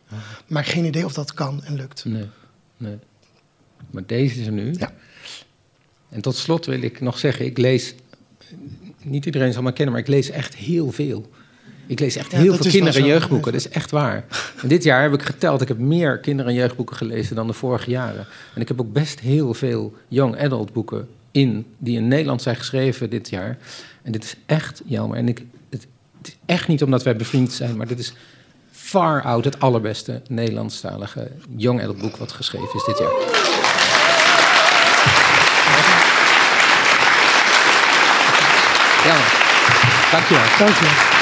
Maar 0.46 0.64
geen 0.64 0.84
idee 0.84 1.04
of 1.04 1.12
dat 1.12 1.34
kan 1.34 1.64
en 1.64 1.74
lukt. 1.76 2.04
Nee, 2.04 2.26
nee. 2.76 2.98
Maar 3.90 4.02
deze 4.06 4.40
is 4.40 4.46
er 4.46 4.52
nu. 4.52 4.74
Ja. 4.78 4.92
En 6.08 6.20
tot 6.20 6.36
slot 6.36 6.66
wil 6.66 6.82
ik 6.82 7.00
nog 7.00 7.18
zeggen, 7.18 7.44
ik 7.44 7.58
lees... 7.58 7.94
Niet 9.02 9.26
iedereen 9.26 9.52
zal 9.52 9.62
me 9.62 9.72
kennen, 9.72 9.92
maar 9.94 10.02
ik 10.02 10.08
lees 10.08 10.30
echt 10.30 10.54
heel 10.56 10.90
veel. 10.92 11.30
Ik 11.86 12.00
lees 12.00 12.16
echt 12.16 12.30
Ja, 12.30 12.38
heel 12.38 12.54
veel 12.54 12.66
is 12.66 12.72
kinder- 12.72 12.96
en 12.96 13.04
jeugdboeken. 13.04 13.52
Dat 13.52 13.60
is 13.60 13.68
echt 13.68 13.90
waar. 13.90 14.24
En 14.62 14.68
dit 14.68 14.82
jaar 14.82 15.02
heb 15.02 15.12
ik 15.12 15.22
geteld, 15.22 15.60
ik 15.60 15.68
heb 15.68 15.78
meer 15.78 16.18
kinder- 16.18 16.46
en 16.46 16.54
jeugdboeken 16.54 16.96
gelezen 16.96 17.36
dan 17.36 17.46
de 17.46 17.52
vorige 17.52 17.90
jaren. 17.90 18.26
En 18.54 18.60
ik 18.60 18.68
heb 18.68 18.80
ook 18.80 18.92
best 18.92 19.20
heel 19.20 19.54
veel 19.54 19.94
young 20.08 20.38
adult 20.40 20.72
boeken 20.72 21.08
in, 21.30 21.66
die 21.78 21.96
in 21.96 22.08
Nederland 22.08 22.42
zijn 22.42 22.56
geschreven 22.56 23.10
dit 23.10 23.30
jaar. 23.30 23.58
En 24.02 24.12
dit 24.12 24.24
is 24.24 24.34
echt 24.46 24.82
jammer. 24.84 25.18
En 25.18 25.28
ik, 25.28 25.44
echt 26.46 26.68
niet 26.68 26.82
omdat 26.82 27.02
wij 27.02 27.16
bevriend 27.16 27.52
zijn, 27.52 27.76
maar 27.76 27.86
dit 27.86 27.98
is 27.98 28.12
far 28.72 29.22
out 29.22 29.44
het 29.44 29.60
allerbeste 29.60 30.22
Nederlandstalige 30.28 31.30
young 31.56 31.82
adult 31.82 31.98
boek 31.98 32.16
wat 32.16 32.32
geschreven 32.32 32.74
is 32.74 32.84
dit 32.84 32.98
jaar. 32.98 33.12
Ja, 39.04 39.16
dankjewel. 40.10 40.44
Dank 40.58 41.19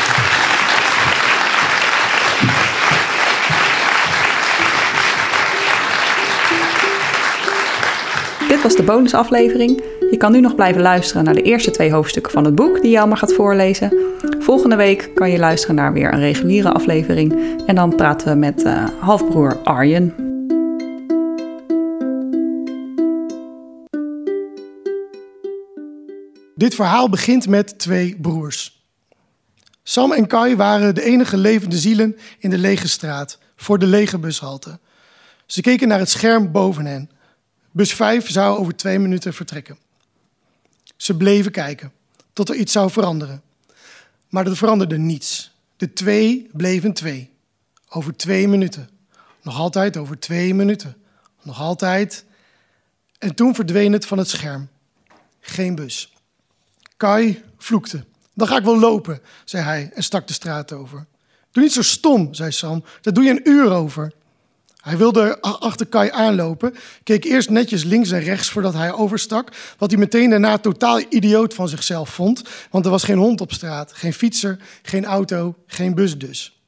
Dit 8.58 8.66
was 8.66 8.76
de 8.76 8.92
bonusaflevering. 8.92 9.82
Je 10.10 10.16
kan 10.16 10.32
nu 10.32 10.40
nog 10.40 10.54
blijven 10.54 10.82
luisteren 10.82 11.24
naar 11.24 11.34
de 11.34 11.42
eerste 11.42 11.70
twee 11.70 11.92
hoofdstukken 11.92 12.32
van 12.32 12.44
het 12.44 12.54
boek 12.54 12.82
die 12.82 12.90
Jelmer 12.90 13.16
gaat 13.16 13.32
voorlezen. 13.32 13.92
Volgende 14.38 14.76
week 14.76 15.10
kan 15.14 15.30
je 15.30 15.38
luisteren 15.38 15.74
naar 15.74 15.92
weer 15.92 16.12
een 16.12 16.20
reguliere 16.20 16.72
aflevering. 16.72 17.60
En 17.66 17.74
dan 17.74 17.94
praten 17.94 18.28
we 18.28 18.34
met 18.34 18.62
eh, 18.62 18.84
halfbroer 19.00 19.56
Arjen. 19.64 20.14
Dit 26.54 26.74
verhaal 26.74 27.08
begint 27.08 27.48
met 27.48 27.78
twee 27.78 28.16
broers. 28.20 28.86
Sam 29.82 30.12
en 30.12 30.26
Kai 30.26 30.56
waren 30.56 30.94
de 30.94 31.02
enige 31.02 31.36
levende 31.36 31.78
zielen 31.78 32.16
in 32.38 32.50
de 32.50 32.58
lege 32.58 32.88
straat 32.88 33.38
voor 33.56 33.78
de 33.78 33.86
lege 33.86 34.18
bushalte. 34.18 34.78
Ze 35.46 35.60
keken 35.60 35.88
naar 35.88 35.98
het 35.98 36.10
scherm 36.10 36.52
boven 36.52 36.86
hen. 36.86 37.10
Bus 37.78 37.94
5 37.94 38.30
zou 38.30 38.58
over 38.58 38.76
twee 38.76 38.98
minuten 38.98 39.34
vertrekken. 39.34 39.78
Ze 40.96 41.16
bleven 41.16 41.52
kijken 41.52 41.92
tot 42.32 42.48
er 42.48 42.54
iets 42.54 42.72
zou 42.72 42.90
veranderen. 42.90 43.42
Maar 44.28 44.46
er 44.46 44.56
veranderde 44.56 44.98
niets. 44.98 45.50
De 45.76 45.92
twee 45.92 46.50
bleven 46.52 46.92
twee. 46.92 47.30
Over 47.88 48.16
twee 48.16 48.48
minuten. 48.48 48.88
Nog 49.42 49.58
altijd 49.58 49.96
over 49.96 50.18
twee 50.18 50.54
minuten. 50.54 50.96
Nog 51.42 51.60
altijd. 51.60 52.24
En 53.18 53.34
toen 53.34 53.54
verdween 53.54 53.92
het 53.92 54.06
van 54.06 54.18
het 54.18 54.28
scherm. 54.28 54.68
Geen 55.40 55.74
bus. 55.74 56.12
Kai 56.96 57.42
vloekte. 57.58 58.04
Dan 58.34 58.48
ga 58.48 58.56
ik 58.56 58.64
wel 58.64 58.78
lopen, 58.78 59.20
zei 59.44 59.64
hij 59.64 59.90
en 59.94 60.02
stak 60.02 60.26
de 60.26 60.32
straat 60.32 60.72
over. 60.72 61.06
Doe 61.50 61.62
niet 61.62 61.72
zo 61.72 61.82
stom, 61.82 62.34
zei 62.34 62.52
Sam. 62.52 62.84
Daar 63.00 63.14
doe 63.14 63.24
je 63.24 63.30
een 63.30 63.48
uur 63.48 63.72
over. 63.72 64.12
Hij 64.88 64.96
wilde 64.96 65.20
er 65.20 65.40
achter 65.40 65.86
Kai 65.86 66.10
aanlopen, 66.10 66.74
keek 67.02 67.24
eerst 67.24 67.50
netjes 67.50 67.84
links 67.84 68.10
en 68.10 68.20
rechts 68.20 68.50
voordat 68.50 68.74
hij 68.74 68.92
overstak, 68.92 69.52
wat 69.78 69.90
hij 69.90 69.98
meteen 69.98 70.30
daarna 70.30 70.58
totaal 70.58 71.00
idioot 71.08 71.54
van 71.54 71.68
zichzelf 71.68 72.08
vond, 72.08 72.42
want 72.70 72.84
er 72.84 72.90
was 72.90 73.04
geen 73.04 73.18
hond 73.18 73.40
op 73.40 73.52
straat, 73.52 73.92
geen 73.92 74.12
fietser, 74.12 74.58
geen 74.82 75.04
auto, 75.04 75.54
geen 75.66 75.94
bus 75.94 76.18
dus. 76.18 76.60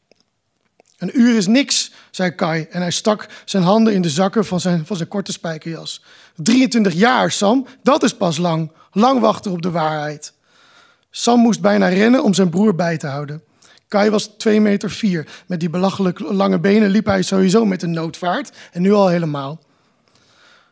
Een 0.99 1.21
uur 1.21 1.37
is 1.37 1.47
niks, 1.47 1.93
zei 2.11 2.31
Kai 2.35 2.67
en 2.71 2.81
hij 2.81 2.91
stak 2.91 3.29
zijn 3.45 3.63
handen 3.63 3.95
in 3.95 4.03
de 4.03 4.11
zakken 4.11 4.45
van 4.45 4.61
zijn, 4.61 4.87
van 4.87 4.97
zijn 4.97 5.09
korte 5.09 5.33
spijkerjas. 5.33 6.03
23 6.37 6.93
jaar, 6.93 7.31
Sam, 7.31 7.67
dat 7.83 8.03
is 8.03 8.17
pas 8.17 8.37
lang. 8.37 8.73
Lang 8.93 9.21
wachten 9.21 9.51
op 9.51 9.63
de 9.63 9.71
waarheid. 9.71 10.33
Sam 11.11 11.41
moest 11.41 11.61
bijna 11.61 11.89
rennen 11.89 12.23
om 12.23 12.35
zijn 12.35 12.51
broer 12.51 12.75
bij 12.75 12.97
te 12.97 13.07
houden. 13.07 13.43
Kai 13.91 14.11
was 14.11 14.27
2 14.27 14.61
meter 14.61 14.91
vier. 14.91 15.27
Met 15.47 15.61
die 15.61 15.71
belachelijk 15.71 16.19
lange 16.19 16.59
benen 16.59 16.91
liep 16.91 17.07
hij 17.07 17.23
sowieso 17.23 17.65
met 17.65 17.83
een 17.83 17.91
noodvaart 17.91 18.57
en 18.73 18.83
nu 18.83 18.93
al 18.93 19.09
helemaal. 19.09 19.61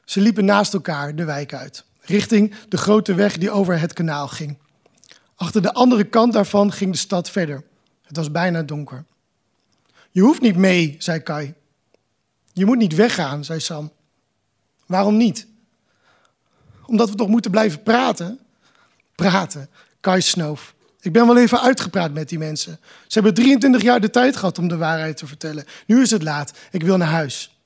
Ze 0.05 0.21
liepen 0.21 0.45
naast 0.45 0.75
elkaar 0.75 1.17
de 1.17 1.25
wijk 1.25 1.55
uit, 1.55 1.85
richting 2.01 2.55
de 2.69 2.77
grote 2.77 3.15
weg 3.15 3.39
die 3.39 3.51
over 3.51 3.81
het 3.81 3.93
kanaal 3.93 4.29
ging. 4.29 4.59
Achter 5.35 5.63
de 5.63 5.73
andere 5.73 6.05
kant 6.05 6.33
daarvan 6.33 6.73
ging 6.73 6.93
de 6.93 6.99
stad 6.99 7.31
verder. 7.31 7.65
Het 8.03 8.17
was 8.17 8.31
bijna 8.31 8.63
donker. 8.63 9.05
Je 10.11 10.21
hoeft 10.21 10.41
niet 10.41 10.57
mee, 10.57 10.95
zei 10.99 11.21
Kai. 11.21 11.55
Je 12.53 12.65
moet 12.65 12.79
niet 12.79 12.95
weggaan, 12.95 13.45
zei 13.45 13.61
Sam. 13.61 13.93
Waarom 14.87 15.17
niet? 15.17 15.47
Omdat 16.87 17.11
we 17.11 17.17
toch 17.17 17.29
moeten 17.29 17.51
blijven 17.51 17.83
praten? 17.83 18.39
Praten. 19.15 19.69
Kai 20.01 20.21
snoof. 20.21 20.75
Ik 21.09 21.15
ben 21.15 21.27
wel 21.27 21.39
even 21.39 21.61
uitgepraat 21.61 22.13
met 22.13 22.29
die 22.29 22.39
mensen. 22.39 22.79
Ze 22.83 23.15
hebben 23.15 23.35
23 23.35 23.83
jaar 23.83 24.01
de 24.01 24.11
tijd 24.11 24.37
gehad 24.37 24.59
om 24.59 24.69
de 24.69 24.77
waarheid 24.77 25.17
te 25.17 25.27
vertellen. 25.27 25.65
Nu 25.87 26.03
is 26.03 26.11
het 26.11 26.23
laat. 26.23 26.53
Ik 26.71 26.83
wil 26.83 26.97
naar 26.97 27.09
huis. 27.09 27.59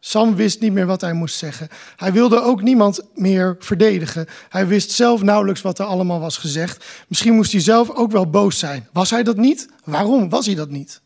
Sam 0.00 0.34
wist 0.34 0.60
niet 0.60 0.72
meer 0.72 0.86
wat 0.86 1.00
hij 1.00 1.12
moest 1.12 1.36
zeggen. 1.36 1.68
Hij 1.96 2.12
wilde 2.12 2.40
ook 2.40 2.62
niemand 2.62 3.00
meer 3.14 3.56
verdedigen. 3.58 4.26
Hij 4.48 4.66
wist 4.66 4.90
zelf 4.90 5.22
nauwelijks 5.22 5.60
wat 5.60 5.78
er 5.78 5.84
allemaal 5.84 6.20
was 6.20 6.36
gezegd. 6.36 6.84
Misschien 7.08 7.34
moest 7.34 7.52
hij 7.52 7.60
zelf 7.60 7.90
ook 7.90 8.10
wel 8.10 8.30
boos 8.30 8.58
zijn. 8.58 8.88
Was 8.92 9.10
hij 9.10 9.22
dat 9.22 9.36
niet? 9.36 9.68
Waarom 9.84 10.28
was 10.28 10.46
hij 10.46 10.54
dat 10.54 10.70
niet? 10.70 11.00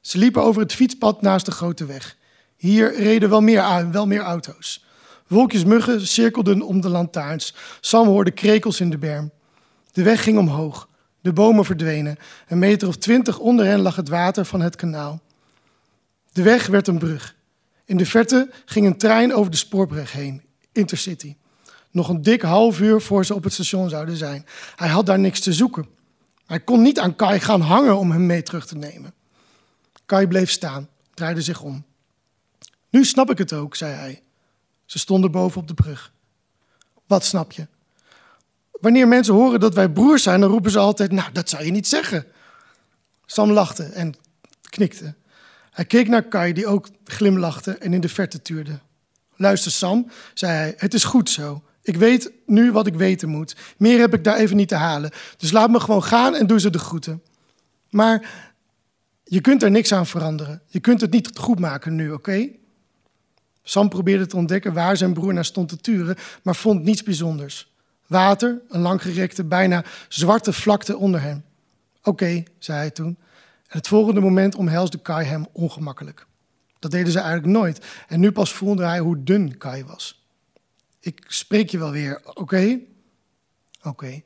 Ze 0.00 0.18
liepen 0.18 0.42
over 0.42 0.62
het 0.62 0.74
fietspad 0.74 1.22
naast 1.22 1.46
de 1.46 1.52
grote 1.52 1.84
weg. 1.84 2.16
Hier 2.56 2.96
reden 2.96 3.30
wel 3.30 3.40
meer, 3.40 3.60
aan, 3.60 3.92
wel 3.92 4.06
meer 4.06 4.22
auto's. 4.22 4.84
Wolkjes 5.26 5.64
muggen 5.64 6.06
cirkelden 6.06 6.62
om 6.62 6.80
de 6.80 6.88
lantaarns. 6.88 7.54
Sam 7.80 8.06
hoorde 8.06 8.30
krekels 8.30 8.80
in 8.80 8.90
de 8.90 8.98
berm. 8.98 9.30
De 9.92 10.02
weg 10.02 10.22
ging 10.22 10.38
omhoog. 10.38 10.88
De 11.20 11.32
bomen 11.32 11.64
verdwenen. 11.64 12.16
Een 12.48 12.58
meter 12.58 12.88
of 12.88 12.96
twintig 12.96 13.38
onder 13.38 13.66
hen 13.66 13.80
lag 13.80 13.96
het 13.96 14.08
water 14.08 14.44
van 14.44 14.60
het 14.60 14.76
kanaal. 14.76 15.20
De 16.32 16.42
weg 16.42 16.66
werd 16.66 16.88
een 16.88 16.98
brug. 16.98 17.34
In 17.84 17.96
de 17.96 18.06
verte 18.06 18.50
ging 18.64 18.86
een 18.86 18.98
trein 18.98 19.34
over 19.34 19.50
de 19.50 19.56
spoorbrug 19.56 20.12
heen, 20.12 20.42
Intercity. 20.72 21.36
Nog 21.90 22.08
een 22.08 22.22
dik 22.22 22.42
half 22.42 22.80
uur 22.80 23.00
voor 23.00 23.24
ze 23.24 23.34
op 23.34 23.44
het 23.44 23.52
station 23.52 23.88
zouden 23.88 24.16
zijn. 24.16 24.46
Hij 24.76 24.88
had 24.88 25.06
daar 25.06 25.18
niks 25.18 25.40
te 25.40 25.52
zoeken. 25.52 25.86
Hij 26.46 26.60
kon 26.60 26.82
niet 26.82 26.98
aan 26.98 27.16
Kai 27.16 27.40
gaan 27.40 27.60
hangen 27.60 27.98
om 27.98 28.10
hem 28.10 28.26
mee 28.26 28.42
terug 28.42 28.66
te 28.66 28.76
nemen. 28.76 29.14
Kai 30.06 30.26
bleef 30.26 30.50
staan, 30.50 30.88
draaide 31.14 31.42
zich 31.42 31.62
om. 31.62 31.84
Nu 32.90 33.04
snap 33.04 33.30
ik 33.30 33.38
het 33.38 33.52
ook, 33.52 33.76
zei 33.76 33.94
hij. 33.94 34.22
Ze 34.84 34.98
stonden 34.98 35.30
boven 35.30 35.60
op 35.60 35.68
de 35.68 35.74
brug. 35.74 36.12
Wat 37.06 37.24
snap 37.24 37.52
je? 37.52 37.66
Wanneer 38.80 39.08
mensen 39.08 39.34
horen 39.34 39.60
dat 39.60 39.74
wij 39.74 39.88
broers 39.88 40.22
zijn, 40.22 40.40
dan 40.40 40.50
roepen 40.50 40.70
ze 40.70 40.78
altijd: 40.78 41.12
Nou, 41.12 41.32
dat 41.32 41.48
zou 41.48 41.64
je 41.64 41.70
niet 41.70 41.88
zeggen. 41.88 42.26
Sam 43.26 43.50
lachte 43.50 43.82
en 43.82 44.14
knikte. 44.70 45.14
Hij 45.70 45.84
keek 45.84 46.08
naar 46.08 46.22
Kai, 46.22 46.52
die 46.52 46.66
ook 46.66 46.88
glimlachte 47.04 47.72
en 47.72 47.92
in 47.92 48.00
de 48.00 48.08
verte 48.08 48.42
tuurde. 48.42 48.78
Luister, 49.36 49.70
Sam, 49.70 50.10
zei 50.34 50.52
hij, 50.52 50.74
het 50.76 50.94
is 50.94 51.04
goed 51.04 51.30
zo. 51.30 51.62
Ik 51.82 51.96
weet 51.96 52.32
nu 52.46 52.72
wat 52.72 52.86
ik 52.86 52.94
weten 52.94 53.28
moet. 53.28 53.56
Meer 53.76 53.98
heb 53.98 54.14
ik 54.14 54.24
daar 54.24 54.36
even 54.36 54.56
niet 54.56 54.68
te 54.68 54.74
halen. 54.74 55.10
Dus 55.36 55.50
laat 55.50 55.70
me 55.70 55.80
gewoon 55.80 56.04
gaan 56.04 56.34
en 56.34 56.46
doe 56.46 56.60
ze 56.60 56.70
de 56.70 56.78
groeten. 56.78 57.22
Maar 57.90 58.30
je 59.24 59.40
kunt 59.40 59.62
er 59.62 59.70
niks 59.70 59.92
aan 59.92 60.06
veranderen. 60.06 60.62
Je 60.66 60.80
kunt 60.80 61.00
het 61.00 61.10
niet 61.10 61.30
goed 61.38 61.58
maken 61.58 61.94
nu, 61.94 62.10
oké? 62.10 62.48
Sam 63.62 63.88
probeerde 63.88 64.26
te 64.26 64.36
ontdekken 64.36 64.72
waar 64.72 64.96
zijn 64.96 65.12
broer 65.12 65.34
naar 65.34 65.44
stond 65.44 65.68
te 65.68 65.76
turen, 65.76 66.16
maar 66.42 66.56
vond 66.56 66.82
niets 66.82 67.02
bijzonders. 67.02 67.72
Water, 68.10 68.60
een 68.68 68.80
langgerekte, 68.80 69.44
bijna 69.44 69.84
zwarte 70.08 70.52
vlakte 70.52 70.96
onder 70.96 71.22
hem. 71.22 71.44
Oké, 72.02 72.42
zei 72.58 72.78
hij 72.78 72.90
toen. 72.90 73.18
En 73.66 73.78
het 73.78 73.88
volgende 73.88 74.20
moment 74.20 74.54
omhelsde 74.54 74.98
Kai 74.98 75.26
hem 75.26 75.46
ongemakkelijk. 75.52 76.26
Dat 76.78 76.90
deden 76.90 77.12
ze 77.12 77.18
eigenlijk 77.18 77.52
nooit. 77.52 77.86
En 78.08 78.20
nu 78.20 78.32
pas 78.32 78.52
voelde 78.52 78.84
hij 78.84 78.98
hoe 78.98 79.22
dun 79.22 79.58
Kai 79.58 79.84
was. 79.84 80.26
Ik 81.00 81.24
spreek 81.26 81.70
je 81.70 81.78
wel 81.78 81.90
weer, 81.90 82.20
oké? 82.24 82.78
Oké. 83.82 84.22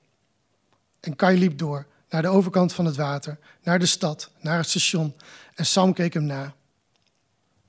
En 1.01 1.16
Kai 1.16 1.39
liep 1.39 1.59
door, 1.59 1.86
naar 2.09 2.23
de 2.23 2.28
overkant 2.28 2.73
van 2.73 2.85
het 2.85 2.97
water, 2.97 3.39
naar 3.62 3.78
de 3.78 3.86
stad, 3.86 4.31
naar 4.40 4.56
het 4.59 4.69
station. 4.69 5.15
En 5.55 5.66
Sam 5.66 5.93
keek 5.93 6.15
hem 6.15 6.24
na. 6.24 6.55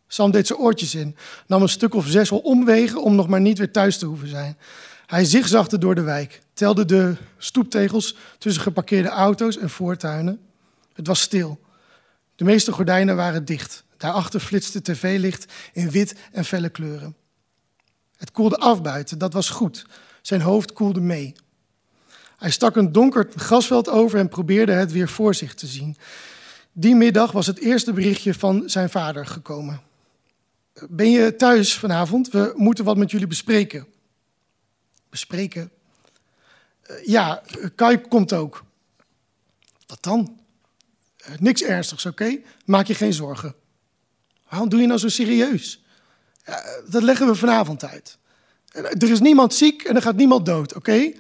Sam 0.08 0.32
deed 0.32 0.48
zijn 0.48 0.60
oortjes 0.60 0.96
in, 0.96 1.16
nam 1.48 1.62
een 1.62 1.70
stuk 1.70 1.94
of 1.94 2.08
zes 2.08 2.32
omwegen 2.32 3.04
om 3.04 3.16
nog 3.16 3.28
maar 3.28 3.42
niet 3.42 3.58
weer 3.58 3.72
thuis 3.72 3.98
te 3.98 4.06
hoeven 4.06 4.28
zijn. 4.28 4.58
Hij 5.06 5.26
zigzagde 5.26 5.78
door 5.78 5.96
de 5.96 6.02
wijk, 6.02 6.42
telde 6.54 6.86
de 6.86 7.16
stoeptegels 7.38 8.16
tussen 8.38 8.64
geparkeerde 8.64 9.10
auto's 9.10 9.58
en 9.58 9.70
voortuinen. 9.70 10.40
Het 10.94 11.08
was 11.08 11.22
stil. 11.22 11.60
De 12.36 12.44
meeste 12.44 12.72
gordijnen 12.72 13.16
waren 13.16 13.46
dicht. 13.46 13.84
Daarachter 13.98 14.40
flitste 14.40 14.82
tv-licht 14.82 15.54
in 15.74 15.90
wit 15.90 16.16
en 16.32 16.46
felle 16.46 16.70
kleuren. 16.70 17.16
Het 18.18 18.32
koelde 18.32 18.58
af 18.58 18.82
buiten, 18.82 19.18
dat 19.18 19.34
was 19.34 19.50
goed. 19.50 19.86
Zijn 20.22 20.42
hoofd 20.42 20.74
koelde 20.74 21.02
mee. 21.02 21.36
Hij 22.38 22.52
stak 22.52 22.76
een 22.76 22.92
donker 22.92 23.28
grasveld 23.36 23.90
over 23.90 24.20
en 24.20 24.30
probeerde 24.30 24.72
het 24.72 24.92
weer 24.92 25.10
voor 25.10 25.36
zich 25.36 25.54
te 25.54 25.68
zien. 25.68 25.98
Die 26.72 26.96
middag 26.96 27.32
was 27.32 27.48
het 27.48 27.60
eerste 27.60 27.94
berichtje 27.94 28.34
van 28.34 28.64
zijn 28.66 28.90
vader 28.90 29.26
gekomen. 29.26 29.82
Ben 30.90 31.12
je 31.12 31.36
thuis 31.36 31.74
vanavond? 31.78 32.30
We 32.30 32.54
moeten 32.56 32.86
wat 32.86 32.98
met 32.98 33.12
jullie 33.12 33.28
bespreken. 33.28 33.88
Bespreken? 35.16 35.72
Uh, 36.92 37.06
ja, 37.06 37.42
Kai 37.76 38.02
komt 38.02 38.34
ook. 38.34 38.64
Wat 39.88 40.04
dan? 40.04 40.40
Uh, 41.30 41.36
niks 41.40 41.62
ernstigs, 41.62 42.06
oké? 42.06 42.40
Maak 42.66 42.88
je 42.88 42.96
geen 42.96 43.14
zorgen. 43.14 43.56
Waarom 44.50 44.70
doe 44.70 44.82
je 44.82 44.88
nou 44.88 45.00
zo 45.00 45.10
serieus? 45.10 45.86
Uh, 46.50 46.56
dat 46.90 47.04
leggen 47.04 47.28
we 47.28 47.36
vanavond 47.36 47.86
uit. 47.86 48.18
Er 48.72 49.10
is 49.10 49.20
niemand 49.20 49.54
ziek 49.54 49.84
en 49.84 49.96
er 49.96 50.02
gaat 50.02 50.16
niemand 50.16 50.46
dood, 50.46 50.76
oké? 50.76 51.12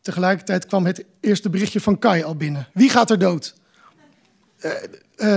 Tegelijkertijd 0.00 0.66
kwam 0.66 0.86
het 0.86 1.04
eerste 1.20 1.50
berichtje 1.50 1.80
van 1.80 1.98
Kai 1.98 2.22
al 2.22 2.36
binnen. 2.36 2.68
Wie 2.74 2.90
gaat 2.90 3.10
er 3.10 3.18
dood? 3.18 3.54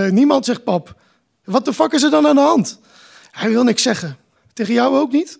niemand, 0.09 0.45
zegt 0.45 0.63
pap. 0.63 1.01
Wat 1.43 1.65
de 1.65 1.73
fuck 1.73 1.91
is 1.91 2.03
er 2.03 2.09
dan 2.09 2.27
aan 2.27 2.35
de 2.35 2.41
hand? 2.41 2.79
Hij 3.31 3.49
wil 3.49 3.63
niks 3.63 3.81
zeggen. 3.81 4.17
Tegen 4.53 4.73
jou 4.73 4.97
ook 4.97 5.11
niet? 5.11 5.39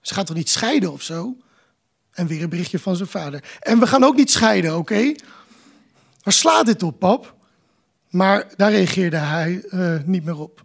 Ze 0.00 0.14
gaat 0.14 0.26
toch 0.26 0.36
niet 0.36 0.50
scheiden 0.50 0.92
of 0.92 1.02
zo? 1.02 1.36
En 2.14 2.26
weer 2.26 2.42
een 2.42 2.48
berichtje 2.48 2.78
van 2.78 2.96
zijn 2.96 3.08
vader. 3.08 3.44
En 3.60 3.78
we 3.78 3.86
gaan 3.86 4.04
ook 4.04 4.16
niet 4.16 4.30
scheiden, 4.30 4.76
oké? 4.76 4.94
Okay? 4.94 5.18
Waar 6.22 6.34
slaat 6.34 6.66
dit 6.66 6.82
op, 6.82 6.98
pap? 6.98 7.34
Maar 8.10 8.46
daar 8.56 8.70
reageerde 8.70 9.16
hij 9.16 9.64
uh, 9.70 9.96
niet 10.04 10.24
meer 10.24 10.38
op. 10.38 10.64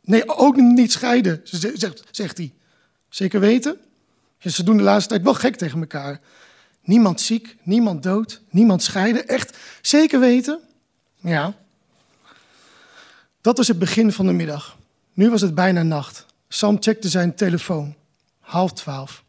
Nee, 0.00 0.28
ook 0.28 0.56
niet 0.56 0.92
scheiden, 0.92 1.40
zegt, 1.44 2.02
zegt 2.10 2.36
hij. 2.36 2.52
Zeker 3.08 3.40
weten? 3.40 3.78
Ze 4.38 4.62
doen 4.62 4.76
de 4.76 4.82
laatste 4.82 5.08
tijd 5.08 5.22
wel 5.22 5.34
gek 5.34 5.56
tegen 5.56 5.80
elkaar. 5.80 6.20
Niemand 6.82 7.20
ziek, 7.20 7.56
niemand 7.62 8.02
dood, 8.02 8.42
niemand 8.50 8.82
scheiden. 8.82 9.28
Echt 9.28 9.56
zeker 9.80 10.20
weten? 10.20 10.60
Ja. 11.16 11.54
Dat 13.40 13.56
was 13.56 13.68
het 13.68 13.78
begin 13.78 14.12
van 14.12 14.26
de 14.26 14.32
middag. 14.32 14.76
Nu 15.12 15.30
was 15.30 15.40
het 15.40 15.54
bijna 15.54 15.82
nacht. 15.82 16.26
Sam 16.48 16.76
checkte 16.80 17.08
zijn 17.08 17.34
telefoon. 17.34 17.94
Half 18.40 18.72
twaalf. 18.72 19.24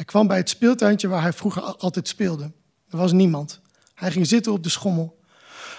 Hij 0.00 0.08
kwam 0.08 0.26
bij 0.26 0.36
het 0.36 0.48
speeltuintje 0.48 1.08
waar 1.08 1.22
hij 1.22 1.32
vroeger 1.32 1.62
altijd 1.62 2.08
speelde. 2.08 2.52
Er 2.90 2.96
was 2.98 3.12
niemand. 3.12 3.60
Hij 3.94 4.10
ging 4.10 4.26
zitten 4.26 4.52
op 4.52 4.62
de 4.62 4.68
schommel. 4.68 5.20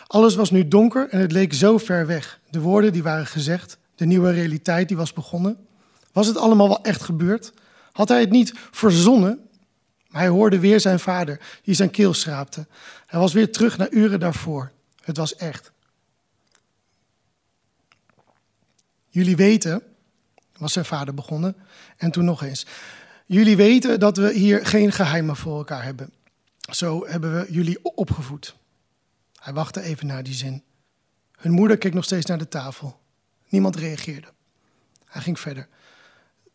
Alles 0.07 0.35
was 0.35 0.51
nu 0.51 0.67
donker 0.67 1.09
en 1.09 1.19
het 1.19 1.31
leek 1.31 1.53
zo 1.53 1.77
ver 1.77 2.07
weg. 2.07 2.39
De 2.49 2.59
woorden 2.59 2.93
die 2.93 3.03
waren 3.03 3.25
gezegd, 3.25 3.77
de 3.95 4.05
nieuwe 4.05 4.31
realiteit 4.31 4.87
die 4.87 4.97
was 4.97 5.13
begonnen. 5.13 5.67
Was 6.11 6.27
het 6.27 6.37
allemaal 6.37 6.67
wel 6.67 6.83
echt 6.83 7.01
gebeurd? 7.01 7.53
Had 7.91 8.07
hij 8.07 8.19
het 8.19 8.29
niet 8.29 8.53
verzonnen? 8.71 9.49
Maar 10.07 10.21
hij 10.21 10.29
hoorde 10.29 10.59
weer 10.59 10.79
zijn 10.79 10.99
vader, 10.99 11.39
die 11.63 11.75
zijn 11.75 11.91
keel 11.91 12.13
schraapte. 12.13 12.67
Hij 13.05 13.19
was 13.19 13.33
weer 13.33 13.51
terug 13.51 13.77
naar 13.77 13.91
uren 13.91 14.19
daarvoor. 14.19 14.71
Het 15.03 15.17
was 15.17 15.35
echt. 15.35 15.71
Jullie 19.09 19.35
weten, 19.35 19.81
was 20.57 20.73
zijn 20.73 20.85
vader 20.85 21.13
begonnen, 21.13 21.55
en 21.97 22.11
toen 22.11 22.25
nog 22.25 22.43
eens. 22.43 22.65
Jullie 23.31 23.55
weten 23.55 23.99
dat 23.99 24.17
we 24.17 24.33
hier 24.33 24.65
geen 24.65 24.91
geheimen 24.91 25.35
voor 25.35 25.57
elkaar 25.57 25.83
hebben. 25.83 26.11
Zo 26.71 27.07
hebben 27.07 27.33
we 27.33 27.51
jullie 27.51 27.79
opgevoed. 27.83 28.55
Hij 29.39 29.53
wachtte 29.53 29.81
even 29.81 30.07
naar 30.07 30.23
die 30.23 30.33
zin. 30.33 30.63
Hun 31.35 31.51
moeder 31.51 31.77
keek 31.77 31.93
nog 31.93 32.03
steeds 32.03 32.25
naar 32.25 32.37
de 32.37 32.47
tafel. 32.47 32.99
Niemand 33.49 33.75
reageerde. 33.75 34.27
Hij 35.05 35.21
ging 35.21 35.39
verder. 35.39 35.67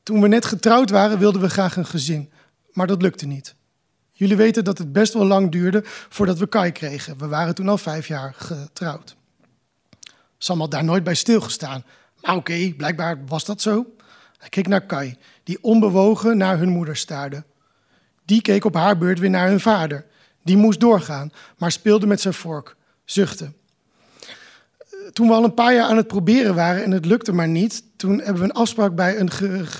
Toen 0.03 0.21
we 0.21 0.29
net 0.29 0.45
getrouwd 0.45 0.91
waren, 0.91 1.19
wilden 1.19 1.41
we 1.41 1.51
graag 1.51 1.77
een 1.77 1.87
gezin, 1.87 2.31
maar 2.73 2.87
dat 2.87 3.03
lukte 3.03 3.27
niet. 3.27 3.55
Jullie 4.13 4.37
weten 4.37 4.65
dat 4.65 4.79
het 4.79 4.93
best 4.93 5.13
wel 5.13 5.27
lang 5.27 5.53
duurde 5.53 5.81
voordat 5.85 6.39
we 6.39 6.47
Kai 6.47 6.73
kregen. 6.73 7.19
We 7.19 7.27
waren 7.27 7.55
toen 7.55 7.69
al 7.69 7.79
vijf 7.79 8.07
jaar 8.07 8.35
getrouwd. 8.35 9.17
Sam 10.39 10.61
had 10.61 10.71
daar 10.71 10.85
nooit 10.85 11.05
bij 11.05 11.15
stilgestaan. 11.15 11.85
Maar 12.21 12.37
oké, 12.37 12.73
blijkbaar 12.77 13.27
was 13.27 13.45
dat 13.45 13.61
zo. 13.61 13.87
Hij 14.47 14.63
keek 14.63 14.71
naar 14.71 14.87
Kai, 14.87 15.17
die 15.43 15.59
onbewogen 15.63 16.37
naar 16.37 16.59
hun 16.59 16.69
moeder 16.69 16.97
staarde. 16.97 17.45
Die 18.25 18.43
keek 18.43 18.65
op 18.65 18.75
haar 18.75 18.99
beurt 18.99 19.19
weer 19.19 19.31
naar 19.31 19.49
hun 19.49 19.61
vader. 19.61 20.07
Die 20.43 20.57
moest 20.57 20.81
doorgaan, 20.81 21.33
maar 21.59 21.73
speelde 21.73 22.07
met 22.07 22.21
zijn 22.21 22.35
vork, 22.35 22.77
zuchtte. 23.05 23.53
Toen 25.13 25.29
we 25.29 25.35
al 25.35 25.45
een 25.45 25.55
paar 25.55 25.75
jaar 25.75 25.89
aan 25.89 25.97
het 25.97 26.07
proberen 26.07 26.55
waren 26.55 26.85
en 26.85 26.91
het 26.91 27.05
lukte 27.05 27.33
maar 27.33 27.49
niet, 27.49 27.83
toen 27.97 28.19
hebben 28.19 28.43
we 28.43 28.49
een 28.49 28.53
afspraak 28.53 28.95
bij 28.95 29.19
een 29.19 29.31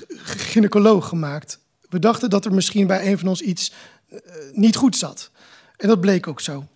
gynaecoloog 0.07 1.07
gemaakt. 1.07 1.59
We 1.89 1.99
dachten 1.99 2.29
dat 2.29 2.45
er 2.45 2.53
misschien 2.53 2.87
bij 2.87 3.11
een 3.11 3.17
van 3.17 3.27
ons 3.27 3.41
iets 3.41 3.73
uh, 4.09 4.19
niet 4.51 4.75
goed 4.75 4.95
zat. 4.95 5.31
En 5.77 5.87
dat 5.87 6.01
bleek 6.01 6.27
ook 6.27 6.41
zo. 6.41 6.67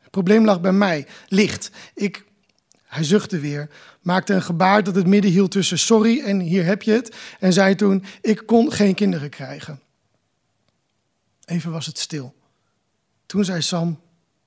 Het 0.00 0.10
probleem 0.10 0.44
lag 0.44 0.60
bij 0.60 0.72
mij, 0.72 1.06
licht. 1.28 1.70
Ik, 1.94 2.24
hij 2.84 3.04
zuchtte 3.04 3.38
weer, 3.38 3.68
maakte 4.02 4.34
een 4.34 4.42
gebaar 4.42 4.84
dat 4.84 4.94
het 4.94 5.06
midden 5.06 5.30
hield 5.30 5.50
tussen 5.50 5.78
sorry 5.78 6.20
en 6.20 6.40
hier 6.40 6.64
heb 6.64 6.82
je 6.82 6.92
het. 6.92 7.16
En 7.38 7.52
zei 7.52 7.74
toen, 7.74 8.04
ik 8.20 8.42
kon 8.46 8.72
geen 8.72 8.94
kinderen 8.94 9.30
krijgen. 9.30 9.80
Even 11.44 11.70
was 11.70 11.86
het 11.86 11.98
stil. 11.98 12.34
Toen 13.26 13.44
zei 13.44 13.62
Sam, 13.62 14.00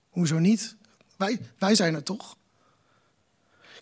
hoezo 0.10 0.40
niet? 0.40 0.76
Wij, 1.18 1.40
wij 1.57 1.76
zijn 1.76 1.95
er 1.95 2.03
toch? 2.03 2.38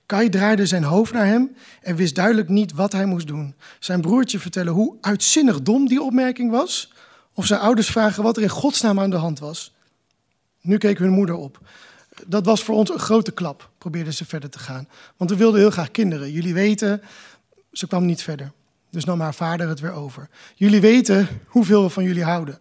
Kai 0.06 0.30
draaide 0.30 0.66
zijn 0.66 0.84
hoofd 0.84 1.14
naar 1.14 1.26
hem 1.26 1.56
en 1.82 1.95
wist 1.95 2.16
duidelijk 2.16 2.50
niet 2.50 2.74
wat 2.74 2.91
hij 2.91 3.06
moest 3.06 3.28
doen. 3.28 3.56
Zijn 3.80 4.02
broertje 4.02 4.40
vertellen 4.40 4.74
hoe 4.74 4.98
uitzinnig 5.02 5.62
dom 5.62 5.88
die 5.88 6.02
opmerking 6.02 6.52
was, 6.52 6.94
of 7.34 7.45
zijn 7.45 7.60
ouders 7.60 7.88
vragen 7.88 8.24
wat 8.24 8.38
er 8.38 8.44
in 8.44 8.50
godsnaam 8.50 9.00
aan 9.00 9.10
de 9.10 9.16
hand 9.16 9.40
was. 9.40 9.74
Nu 10.62 10.78
keek 10.78 10.98
hun 10.98 11.12
moeder 11.12 11.36
op 11.36 11.60
dat 12.28 12.45
was 12.45 12.64
voor 12.64 12.76
ons 12.76 12.90
een 12.90 13.00
grote 13.00 13.32
klap, 13.32 13.70
probeerden 13.84 14.14
ze 14.14 14.26
verder 14.26 14.49
te 14.49 14.60
gaan. 14.60 14.88
Want 15.18 15.30
we 15.30 15.35
wilden 15.35 15.60
heel 15.60 15.72
graag 15.72 15.91
kinderen. 15.91 16.31
Jullie 16.31 16.53
weten, 16.53 17.01
ze 17.72 17.88
kwam 17.88 18.05
niet 18.05 18.22
verder. 18.22 18.51
Dus 18.89 19.05
nam 19.05 19.19
haar 19.19 19.34
vader 19.34 19.68
het 19.68 19.80
weer 19.80 19.91
over. 19.91 20.30
Jullie 20.55 20.81
weten 20.81 21.27
hoeveel 21.45 21.84
we 21.84 21.89
van 21.89 22.03
jullie 22.03 22.23
houden. 22.23 22.60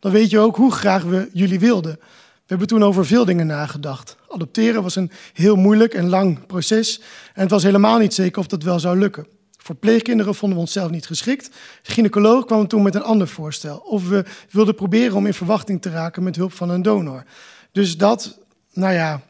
Dan 0.00 0.12
weet 0.12 0.30
je 0.30 0.38
ook 0.38 0.56
hoe 0.56 0.72
graag 0.72 1.02
we 1.02 1.30
jullie 1.32 1.58
wilden. 1.58 1.92
We 2.00 2.46
hebben 2.46 2.66
toen 2.66 2.84
over 2.84 3.06
veel 3.06 3.24
dingen 3.24 3.46
nagedacht. 3.46 4.16
Adopteren 4.28 4.82
was 4.82 4.96
een 4.96 5.10
heel 5.32 5.56
moeilijk 5.56 5.94
en 5.94 6.08
lang 6.08 6.46
proces. 6.46 7.00
En 7.34 7.42
het 7.42 7.50
was 7.50 7.62
helemaal 7.62 7.98
niet 7.98 8.14
zeker 8.14 8.40
of 8.40 8.46
dat 8.46 8.62
wel 8.62 8.80
zou 8.80 8.98
lukken. 8.98 9.26
Voor 9.58 9.74
pleegkinderen 9.74 10.34
vonden 10.34 10.58
we 10.58 10.64
onszelf 10.64 10.90
niet 10.90 11.06
geschikt. 11.06 11.50
De 11.82 11.92
gynaecoloog 11.92 12.44
kwam 12.44 12.68
toen 12.68 12.82
met 12.82 12.94
een 12.94 13.02
ander 13.02 13.28
voorstel. 13.28 13.76
Of 13.76 14.08
we 14.08 14.24
wilden 14.50 14.74
proberen 14.74 15.16
om 15.16 15.26
in 15.26 15.34
verwachting 15.34 15.82
te 15.82 15.90
raken 15.90 16.22
met 16.22 16.36
hulp 16.36 16.52
van 16.52 16.70
een 16.70 16.82
donor. 16.82 17.24
Dus 17.72 17.96
dat 17.96 18.38
nou 18.72 18.92
ja, 18.92 19.22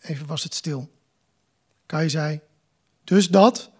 even 0.00 0.26
was 0.26 0.42
het 0.42 0.54
stil. 0.54 0.90
Kai 1.86 2.08
zei, 2.08 2.40
dus 3.04 3.28
dat? 3.28 3.70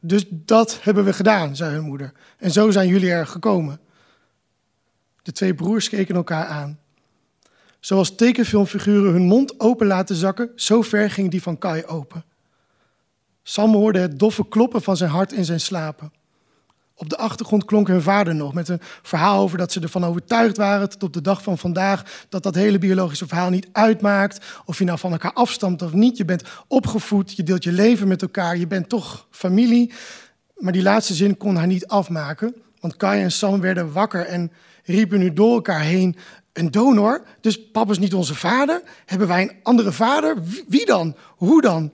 Dus 0.00 0.24
dat 0.28 0.78
hebben 0.82 1.04
we 1.04 1.12
gedaan, 1.12 1.56
zei 1.56 1.74
hun 1.74 1.84
moeder. 1.84 2.12
En 2.38 2.50
zo 2.50 2.70
zijn 2.70 2.88
jullie 2.88 3.10
er 3.10 3.26
gekomen. 3.26 3.80
De 5.22 5.32
twee 5.32 5.54
broers 5.54 5.88
keken 5.88 6.14
elkaar 6.14 6.46
aan. 6.46 6.78
Zoals 7.80 8.14
tekenfilmfiguren 8.14 9.12
hun 9.12 9.22
mond 9.22 9.60
open 9.60 9.86
laten 9.86 10.16
zakken, 10.16 10.52
zo 10.56 10.82
ver 10.82 11.10
ging 11.10 11.30
die 11.30 11.42
van 11.42 11.58
Kai 11.58 11.84
open. 11.84 12.24
Sam 13.42 13.74
hoorde 13.74 13.98
het 13.98 14.18
doffe 14.18 14.48
kloppen 14.48 14.82
van 14.82 14.96
zijn 14.96 15.10
hart 15.10 15.32
in 15.32 15.44
zijn 15.44 15.60
slapen. 15.60 16.12
Op 17.00 17.08
de 17.08 17.18
achtergrond 17.18 17.64
klonk 17.64 17.88
hun 17.88 18.02
vader 18.02 18.34
nog 18.34 18.54
met 18.54 18.68
een 18.68 18.80
verhaal 19.02 19.42
over 19.42 19.58
dat 19.58 19.72
ze 19.72 19.80
ervan 19.80 20.04
overtuigd 20.04 20.56
waren 20.56 20.88
tot 20.88 21.02
op 21.02 21.12
de 21.12 21.20
dag 21.20 21.42
van 21.42 21.58
vandaag 21.58 22.24
dat 22.28 22.42
dat 22.42 22.54
hele 22.54 22.78
biologische 22.78 23.26
verhaal 23.26 23.50
niet 23.50 23.68
uitmaakt. 23.72 24.44
Of 24.64 24.78
je 24.78 24.84
nou 24.84 24.98
van 24.98 25.12
elkaar 25.12 25.32
afstamt 25.32 25.82
of 25.82 25.92
niet. 25.92 26.16
Je 26.16 26.24
bent 26.24 26.42
opgevoed, 26.66 27.36
je 27.36 27.42
deelt 27.42 27.64
je 27.64 27.72
leven 27.72 28.08
met 28.08 28.22
elkaar, 28.22 28.56
je 28.56 28.66
bent 28.66 28.88
toch 28.88 29.26
familie. 29.30 29.92
Maar 30.56 30.72
die 30.72 30.82
laatste 30.82 31.14
zin 31.14 31.36
kon 31.36 31.56
hij 31.56 31.66
niet 31.66 31.86
afmaken, 31.86 32.54
want 32.80 32.96
Kai 32.96 33.22
en 33.22 33.32
Sam 33.32 33.60
werden 33.60 33.92
wakker 33.92 34.26
en 34.26 34.52
riepen 34.84 35.18
nu 35.18 35.32
door 35.32 35.54
elkaar 35.54 35.80
heen 35.80 36.16
Een 36.52 36.70
donor? 36.70 37.22
Dus 37.40 37.70
papa 37.70 37.90
is 37.90 37.98
niet 37.98 38.14
onze 38.14 38.34
vader? 38.34 38.82
Hebben 39.06 39.28
wij 39.28 39.42
een 39.42 39.56
andere 39.62 39.92
vader? 39.92 40.36
Wie 40.68 40.86
dan? 40.86 41.16
Hoe 41.36 41.60
dan? 41.60 41.92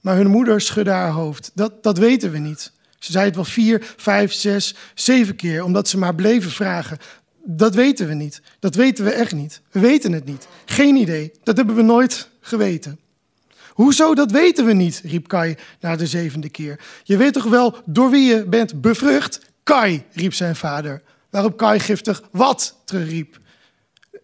Maar 0.00 0.16
hun 0.16 0.30
moeder 0.30 0.60
schudde 0.60 0.90
haar 0.90 1.10
hoofd. 1.10 1.50
Dat, 1.54 1.82
dat 1.82 1.98
weten 1.98 2.30
we 2.30 2.38
niet. 2.38 2.72
Ze 3.02 3.12
zei 3.12 3.24
het 3.24 3.34
wel 3.34 3.44
vier, 3.44 3.94
vijf, 3.96 4.32
zes, 4.32 4.74
zeven 4.94 5.36
keer, 5.36 5.64
omdat 5.64 5.88
ze 5.88 5.98
maar 5.98 6.14
bleven 6.14 6.50
vragen. 6.50 6.98
Dat 7.44 7.74
weten 7.74 8.08
we 8.08 8.14
niet. 8.14 8.42
Dat 8.58 8.74
weten 8.74 9.04
we 9.04 9.10
echt 9.10 9.32
niet. 9.32 9.60
We 9.70 9.80
weten 9.80 10.12
het 10.12 10.24
niet. 10.24 10.48
Geen 10.64 10.96
idee. 10.96 11.32
Dat 11.42 11.56
hebben 11.56 11.74
we 11.74 11.82
nooit 11.82 12.28
geweten. 12.40 12.98
Hoezo, 13.68 14.14
dat 14.14 14.30
weten 14.30 14.64
we 14.64 14.72
niet, 14.72 15.02
riep 15.04 15.28
Kai 15.28 15.54
na 15.80 15.96
de 15.96 16.06
zevende 16.06 16.48
keer. 16.48 16.80
Je 17.02 17.16
weet 17.16 17.32
toch 17.32 17.44
wel 17.44 17.76
door 17.84 18.10
wie 18.10 18.34
je 18.34 18.44
bent 18.44 18.80
bevrucht? 18.80 19.40
Kai, 19.62 20.02
riep 20.12 20.34
zijn 20.34 20.56
vader. 20.56 21.02
Waarop 21.30 21.56
Kai 21.56 21.80
giftig 21.80 22.22
wat 22.30 22.76
terugriep. 22.84 23.40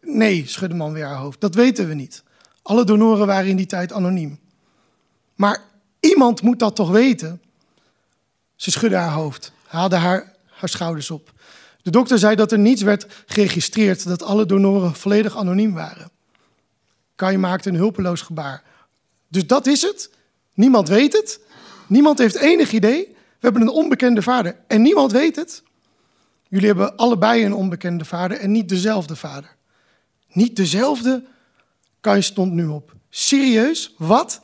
Nee, 0.00 0.44
schudde 0.46 0.76
man 0.76 0.92
weer 0.92 1.06
haar 1.06 1.16
hoofd. 1.16 1.40
Dat 1.40 1.54
weten 1.54 1.88
we 1.88 1.94
niet. 1.94 2.22
Alle 2.62 2.84
donoren 2.84 3.26
waren 3.26 3.50
in 3.50 3.56
die 3.56 3.66
tijd 3.66 3.92
anoniem. 3.92 4.38
Maar 5.34 5.62
iemand 6.00 6.42
moet 6.42 6.58
dat 6.58 6.76
toch 6.76 6.90
weten? 6.90 7.40
Ze 8.58 8.70
schudde 8.70 8.96
haar 8.96 9.12
hoofd, 9.12 9.52
haalde 9.66 9.96
haar, 9.96 10.32
haar 10.50 10.68
schouders 10.68 11.10
op. 11.10 11.32
De 11.82 11.90
dokter 11.90 12.18
zei 12.18 12.34
dat 12.34 12.52
er 12.52 12.58
niets 12.58 12.82
werd 12.82 13.06
geregistreerd, 13.26 14.08
dat 14.08 14.22
alle 14.22 14.46
donoren 14.46 14.94
volledig 14.94 15.36
anoniem 15.36 15.74
waren. 15.74 16.10
Kai 17.14 17.36
maakte 17.36 17.68
een 17.68 17.74
hulpeloos 17.74 18.20
gebaar. 18.20 18.62
Dus 19.28 19.46
dat 19.46 19.66
is 19.66 19.82
het? 19.82 20.10
Niemand 20.54 20.88
weet 20.88 21.12
het? 21.12 21.40
Niemand 21.86 22.18
heeft 22.18 22.34
enig 22.34 22.72
idee? 22.72 23.06
We 23.08 23.14
hebben 23.40 23.62
een 23.62 23.68
onbekende 23.68 24.22
vader 24.22 24.56
en 24.66 24.82
niemand 24.82 25.12
weet 25.12 25.36
het? 25.36 25.62
Jullie 26.48 26.66
hebben 26.66 26.96
allebei 26.96 27.44
een 27.44 27.54
onbekende 27.54 28.04
vader 28.04 28.38
en 28.38 28.50
niet 28.50 28.68
dezelfde 28.68 29.16
vader. 29.16 29.56
Niet 30.28 30.56
dezelfde? 30.56 31.24
Kai 32.00 32.22
stond 32.22 32.52
nu 32.52 32.66
op. 32.66 32.92
Serieus? 33.10 33.94
Wat? 33.98 34.40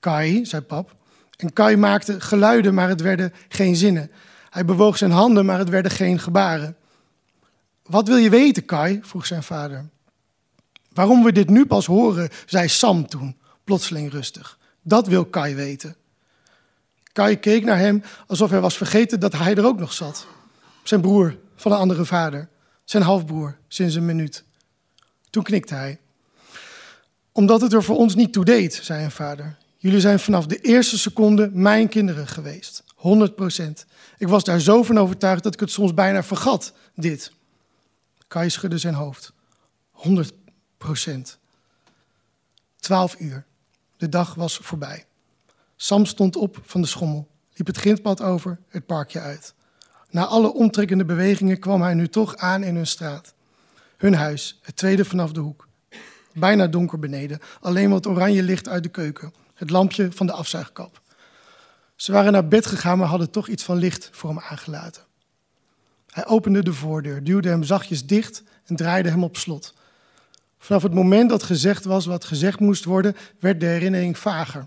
Kai, 0.00 0.44
zei 0.44 0.62
pap. 0.62 0.96
En 1.36 1.52
Kai 1.52 1.76
maakte 1.76 2.20
geluiden, 2.20 2.74
maar 2.74 2.88
het 2.88 3.00
werden 3.00 3.32
geen 3.48 3.76
zinnen. 3.76 4.10
Hij 4.50 4.64
bewoog 4.64 4.96
zijn 4.96 5.10
handen, 5.10 5.46
maar 5.46 5.58
het 5.58 5.68
werden 5.68 5.90
geen 5.90 6.18
gebaren. 6.18 6.76
Wat 7.82 8.08
wil 8.08 8.16
je 8.16 8.30
weten, 8.30 8.64
Kai? 8.64 9.00
vroeg 9.02 9.26
zijn 9.26 9.42
vader. 9.42 9.88
Waarom 10.92 11.24
we 11.24 11.32
dit 11.32 11.50
nu 11.50 11.66
pas 11.66 11.86
horen, 11.86 12.28
zei 12.46 12.68
Sam 12.68 13.08
toen, 13.08 13.36
plotseling 13.64 14.10
rustig. 14.10 14.58
Dat 14.82 15.06
wil 15.06 15.24
Kai 15.24 15.54
weten. 15.54 15.96
Kai 17.12 17.38
keek 17.38 17.64
naar 17.64 17.78
hem 17.78 18.02
alsof 18.26 18.50
hij 18.50 18.60
was 18.60 18.76
vergeten 18.76 19.20
dat 19.20 19.32
hij 19.32 19.54
er 19.54 19.66
ook 19.66 19.78
nog 19.78 19.92
zat. 19.92 20.26
Zijn 20.82 21.00
broer 21.00 21.36
van 21.56 21.72
een 21.72 21.78
andere 21.78 22.04
vader. 22.04 22.48
Zijn 22.84 23.02
halfbroer 23.02 23.56
sinds 23.68 23.94
een 23.94 24.04
minuut. 24.04 24.44
Toen 25.30 25.42
knikte 25.42 25.74
hij. 25.74 25.98
Omdat 27.32 27.60
het 27.60 27.72
er 27.72 27.82
voor 27.82 27.96
ons 27.96 28.14
niet 28.14 28.32
toe 28.32 28.44
deed, 28.44 28.80
zei 28.82 29.04
een 29.04 29.10
vader. 29.10 29.56
Jullie 29.86 30.00
zijn 30.00 30.20
vanaf 30.20 30.46
de 30.46 30.60
eerste 30.60 30.98
seconde 30.98 31.50
mijn 31.52 31.88
kinderen 31.88 32.26
geweest. 32.26 32.84
100 32.94 33.34
procent. 33.34 33.86
Ik 34.18 34.28
was 34.28 34.44
daar 34.44 34.60
zo 34.60 34.82
van 34.82 34.98
overtuigd 34.98 35.42
dat 35.42 35.54
ik 35.54 35.60
het 35.60 35.70
soms 35.70 35.94
bijna 35.94 36.22
vergat, 36.22 36.72
dit. 36.94 37.32
Kai 38.28 38.50
schudde 38.50 38.78
zijn 38.78 38.94
hoofd. 38.94 39.32
100 39.90 40.32
procent. 40.78 41.38
Twaalf 42.76 43.20
uur. 43.20 43.44
De 43.96 44.08
dag 44.08 44.34
was 44.34 44.56
voorbij. 44.56 45.04
Sam 45.76 46.06
stond 46.06 46.36
op 46.36 46.60
van 46.62 46.80
de 46.80 46.86
schommel, 46.86 47.28
liep 47.54 47.66
het 47.66 47.76
grindpad 47.76 48.22
over, 48.22 48.58
het 48.68 48.86
parkje 48.86 49.20
uit. 49.20 49.54
Na 50.10 50.24
alle 50.24 50.52
omtrekkende 50.52 51.04
bewegingen 51.04 51.58
kwam 51.58 51.82
hij 51.82 51.94
nu 51.94 52.08
toch 52.08 52.36
aan 52.36 52.62
in 52.62 52.74
hun 52.74 52.86
straat. 52.86 53.34
Hun 53.96 54.14
huis, 54.14 54.58
het 54.62 54.76
tweede 54.76 55.04
vanaf 55.04 55.32
de 55.32 55.40
hoek. 55.40 55.68
Bijna 56.32 56.66
donker 56.66 56.98
beneden, 56.98 57.40
alleen 57.60 57.90
wat 57.90 58.06
oranje 58.06 58.42
licht 58.42 58.68
uit 58.68 58.82
de 58.82 58.88
keuken, 58.88 59.32
het 59.56 59.70
lampje 59.70 60.12
van 60.12 60.26
de 60.26 60.32
afzuigkap. 60.32 61.00
Ze 61.96 62.12
waren 62.12 62.32
naar 62.32 62.48
bed 62.48 62.66
gegaan, 62.66 62.98
maar 62.98 63.08
hadden 63.08 63.30
toch 63.30 63.48
iets 63.48 63.62
van 63.62 63.76
licht 63.76 64.08
voor 64.12 64.30
hem 64.30 64.38
aangelaten. 64.38 65.02
Hij 66.10 66.26
opende 66.26 66.62
de 66.62 66.72
voordeur, 66.72 67.24
duwde 67.24 67.48
hem 67.48 67.62
zachtjes 67.62 68.06
dicht 68.06 68.42
en 68.64 68.76
draaide 68.76 69.08
hem 69.08 69.24
op 69.24 69.36
slot. 69.36 69.74
Vanaf 70.58 70.82
het 70.82 70.94
moment 70.94 71.30
dat 71.30 71.42
gezegd 71.42 71.84
was 71.84 72.06
wat 72.06 72.24
gezegd 72.24 72.60
moest 72.60 72.84
worden, 72.84 73.16
werd 73.40 73.60
de 73.60 73.66
herinnering 73.66 74.18
vager. 74.18 74.66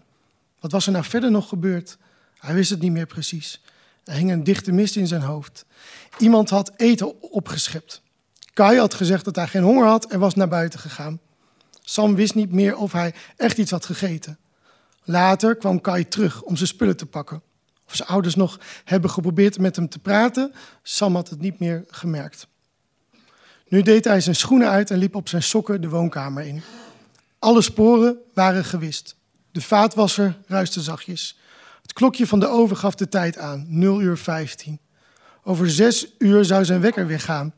Wat 0.60 0.72
was 0.72 0.86
er 0.86 0.91
nou 0.91 1.06
verder 1.06 1.32
nog 1.32 1.49
gebeurd? 1.49 1.98
Hij 2.38 2.53
wist 2.53 2.70
het 2.70 2.82
niet 2.82 2.91
meer 2.91 3.06
precies. 3.06 3.61
Er 4.03 4.14
hing 4.14 4.32
een 4.32 4.44
dichte 4.44 4.72
mist 4.72 4.95
in 4.95 5.07
zijn 5.07 5.22
hoofd. 5.22 5.66
Iemand 6.18 6.49
had 6.49 6.72
eten 6.76 7.22
opgeschept. 7.22 8.02
Kai 8.53 8.78
had 8.78 8.94
gezegd 8.94 9.26
dat 9.26 9.36
hij 9.36 9.48
geen 9.48 9.64
honger 9.64 9.86
had 9.86 10.06
en 10.06 10.20
was 10.20 10.36
naar 10.36 10.48
buiten 10.48 10.80
gegaan. 10.80 11.20
Sam 11.82 12.16
wist 12.16 12.36
niet 12.36 12.52
meer 12.52 12.78
of 12.78 12.91
hij 12.91 13.14
echt 13.38 13.57
iets 13.57 13.72
had 13.72 13.86
gegeten. 13.86 14.38
Later 15.10 15.56
kwam 15.56 15.81
Kai 15.81 16.07
terug 16.07 16.41
om 16.41 16.56
zijn 16.56 16.68
spullen 16.68 16.98
te 16.98 17.06
pakken. 17.06 17.41
Of 17.88 17.95
zijn 17.95 18.10
ouders 18.10 18.36
nog 18.36 18.60
hebben 18.84 19.10
geprobeerd 19.10 19.60
met 19.60 19.76
hem 19.76 19.90
te 19.90 19.99
praten, 19.99 20.52
Sam 20.84 21.15
had 21.15 21.30
het 21.30 21.41
niet 21.41 21.60
meer 21.60 21.84
gemerkt. 21.88 22.48
Nu 23.68 23.81
deed 23.81 24.06
hij 24.06 24.22
zijn 24.22 24.36
schoenen 24.36 24.69
uit 24.69 24.91
en 24.91 24.98
liep 24.98 25.15
op 25.15 25.30
zijn 25.30 25.44
sokken 25.44 25.81
de 25.81 25.90
woonkamer 25.90 26.44
in. 26.44 26.61
Alle 27.40 27.61
sporen 27.61 28.18
waren 28.34 28.65
gewist. 28.65 29.15
De 29.52 29.61
vaatwasser 29.61 30.38
ruiste 30.48 30.81
zachtjes. 30.81 31.40
Het 31.81 31.94
klokje 31.94 32.27
van 32.27 32.40
de 32.40 32.48
oven 32.48 32.77
gaf 32.77 32.95
de 32.95 33.07
tijd 33.07 33.38
aan, 33.38 33.65
0 33.68 34.02
uur 34.02 34.18
15. 34.18 34.80
Over 35.44 35.69
zes 35.69 36.15
uur 36.18 36.45
zou 36.45 36.65
zijn 36.65 36.81
wekker 36.81 37.07
weer 37.07 37.19
gaan. 37.19 37.53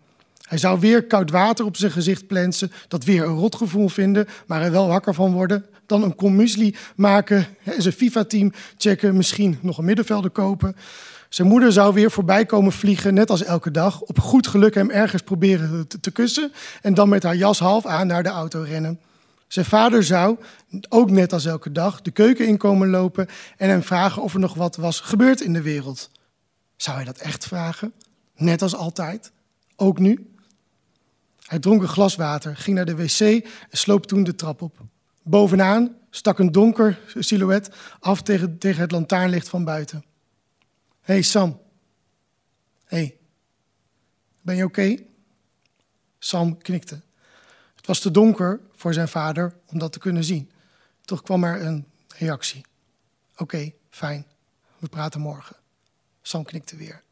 Hij 0.51 0.59
zou 0.59 0.79
weer 0.79 1.03
koud 1.03 1.29
water 1.29 1.65
op 1.65 1.77
zijn 1.77 1.91
gezicht 1.91 2.27
plensen, 2.27 2.71
dat 2.87 3.03
weer 3.03 3.23
een 3.23 3.35
rotgevoel 3.35 3.89
vinden, 3.89 4.27
maar 4.47 4.61
er 4.61 4.71
wel 4.71 4.87
wakker 4.87 5.13
van 5.13 5.31
worden. 5.31 5.65
Dan 5.85 6.03
een 6.03 6.15
kom 6.15 6.35
muesli 6.35 6.75
maken 6.95 7.47
en 7.63 7.81
zijn 7.81 7.93
FIFA-team 7.93 8.51
checken, 8.77 9.17
misschien 9.17 9.57
nog 9.61 9.77
een 9.77 9.85
middenvelder 9.85 10.29
kopen. 10.29 10.75
Zijn 11.29 11.47
moeder 11.47 11.71
zou 11.71 11.93
weer 11.93 12.11
voorbij 12.11 12.45
komen 12.45 12.71
vliegen, 12.71 13.13
net 13.13 13.29
als 13.29 13.43
elke 13.43 13.71
dag. 13.71 14.01
Op 14.01 14.19
goed 14.19 14.47
geluk 14.47 14.73
hem 14.73 14.89
ergens 14.89 15.21
proberen 15.21 15.87
te, 15.87 15.99
te 15.99 16.11
kussen 16.11 16.51
en 16.81 16.93
dan 16.93 17.09
met 17.09 17.23
haar 17.23 17.35
jas 17.35 17.59
half 17.59 17.85
aan 17.85 18.07
naar 18.07 18.23
de 18.23 18.29
auto 18.29 18.61
rennen. 18.61 18.99
Zijn 19.47 19.65
vader 19.65 20.03
zou, 20.03 20.37
ook 20.89 21.09
net 21.11 21.33
als 21.33 21.45
elke 21.45 21.71
dag, 21.71 22.01
de 22.01 22.11
keuken 22.11 22.47
inkomen 22.47 22.89
lopen 22.89 23.27
en 23.57 23.69
hem 23.69 23.83
vragen 23.83 24.21
of 24.21 24.33
er 24.33 24.39
nog 24.39 24.53
wat 24.53 24.75
was 24.75 24.99
gebeurd 24.99 25.41
in 25.41 25.53
de 25.53 25.61
wereld. 25.61 26.09
Zou 26.75 26.95
hij 26.95 27.05
dat 27.05 27.17
echt 27.17 27.45
vragen? 27.45 27.93
Net 28.35 28.61
als 28.61 28.75
altijd? 28.75 29.31
Ook 29.75 29.99
nu? 29.99 30.30
Hij 31.51 31.59
dronk 31.59 31.81
een 31.81 31.87
glas 31.87 32.15
water, 32.15 32.55
ging 32.57 32.75
naar 32.75 32.85
de 32.85 32.95
wc 32.95 33.19
en 33.19 33.77
sloop 33.77 34.05
toen 34.05 34.23
de 34.23 34.35
trap 34.35 34.61
op. 34.61 34.79
Bovenaan 35.23 35.95
stak 36.09 36.39
een 36.39 36.51
donker 36.51 36.99
silhouet 37.19 37.69
af 37.99 38.21
tegen, 38.21 38.57
tegen 38.57 38.81
het 38.81 38.91
lantaarnlicht 38.91 39.49
van 39.49 39.63
buiten. 39.63 40.03
Hé 41.01 41.13
hey 41.13 41.21
Sam. 41.21 41.61
Hé. 42.85 42.97
Hey. 42.97 43.17
Ben 44.41 44.55
je 44.55 44.63
oké? 44.63 44.97
Sam 46.19 46.57
knikte. 46.57 47.01
Het 47.75 47.87
was 47.87 47.99
te 47.99 48.11
donker 48.11 48.59
voor 48.71 48.93
zijn 48.93 49.07
vader 49.07 49.53
om 49.65 49.79
dat 49.79 49.91
te 49.91 49.99
kunnen 49.99 50.23
zien. 50.23 50.51
Toch 51.01 51.21
kwam 51.21 51.43
er 51.43 51.65
een 51.65 51.87
reactie. 52.17 52.65
Oké, 53.37 53.71
fijn. 53.89 54.25
We 54.77 54.87
praten 54.87 55.21
morgen. 55.21 55.55
Sam 56.21 56.43
knikte 56.43 56.75
weer. 56.75 57.03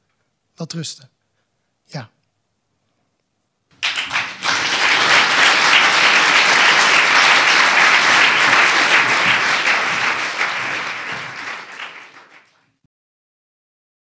Dat 0.53 0.73
rusten. 0.73 1.09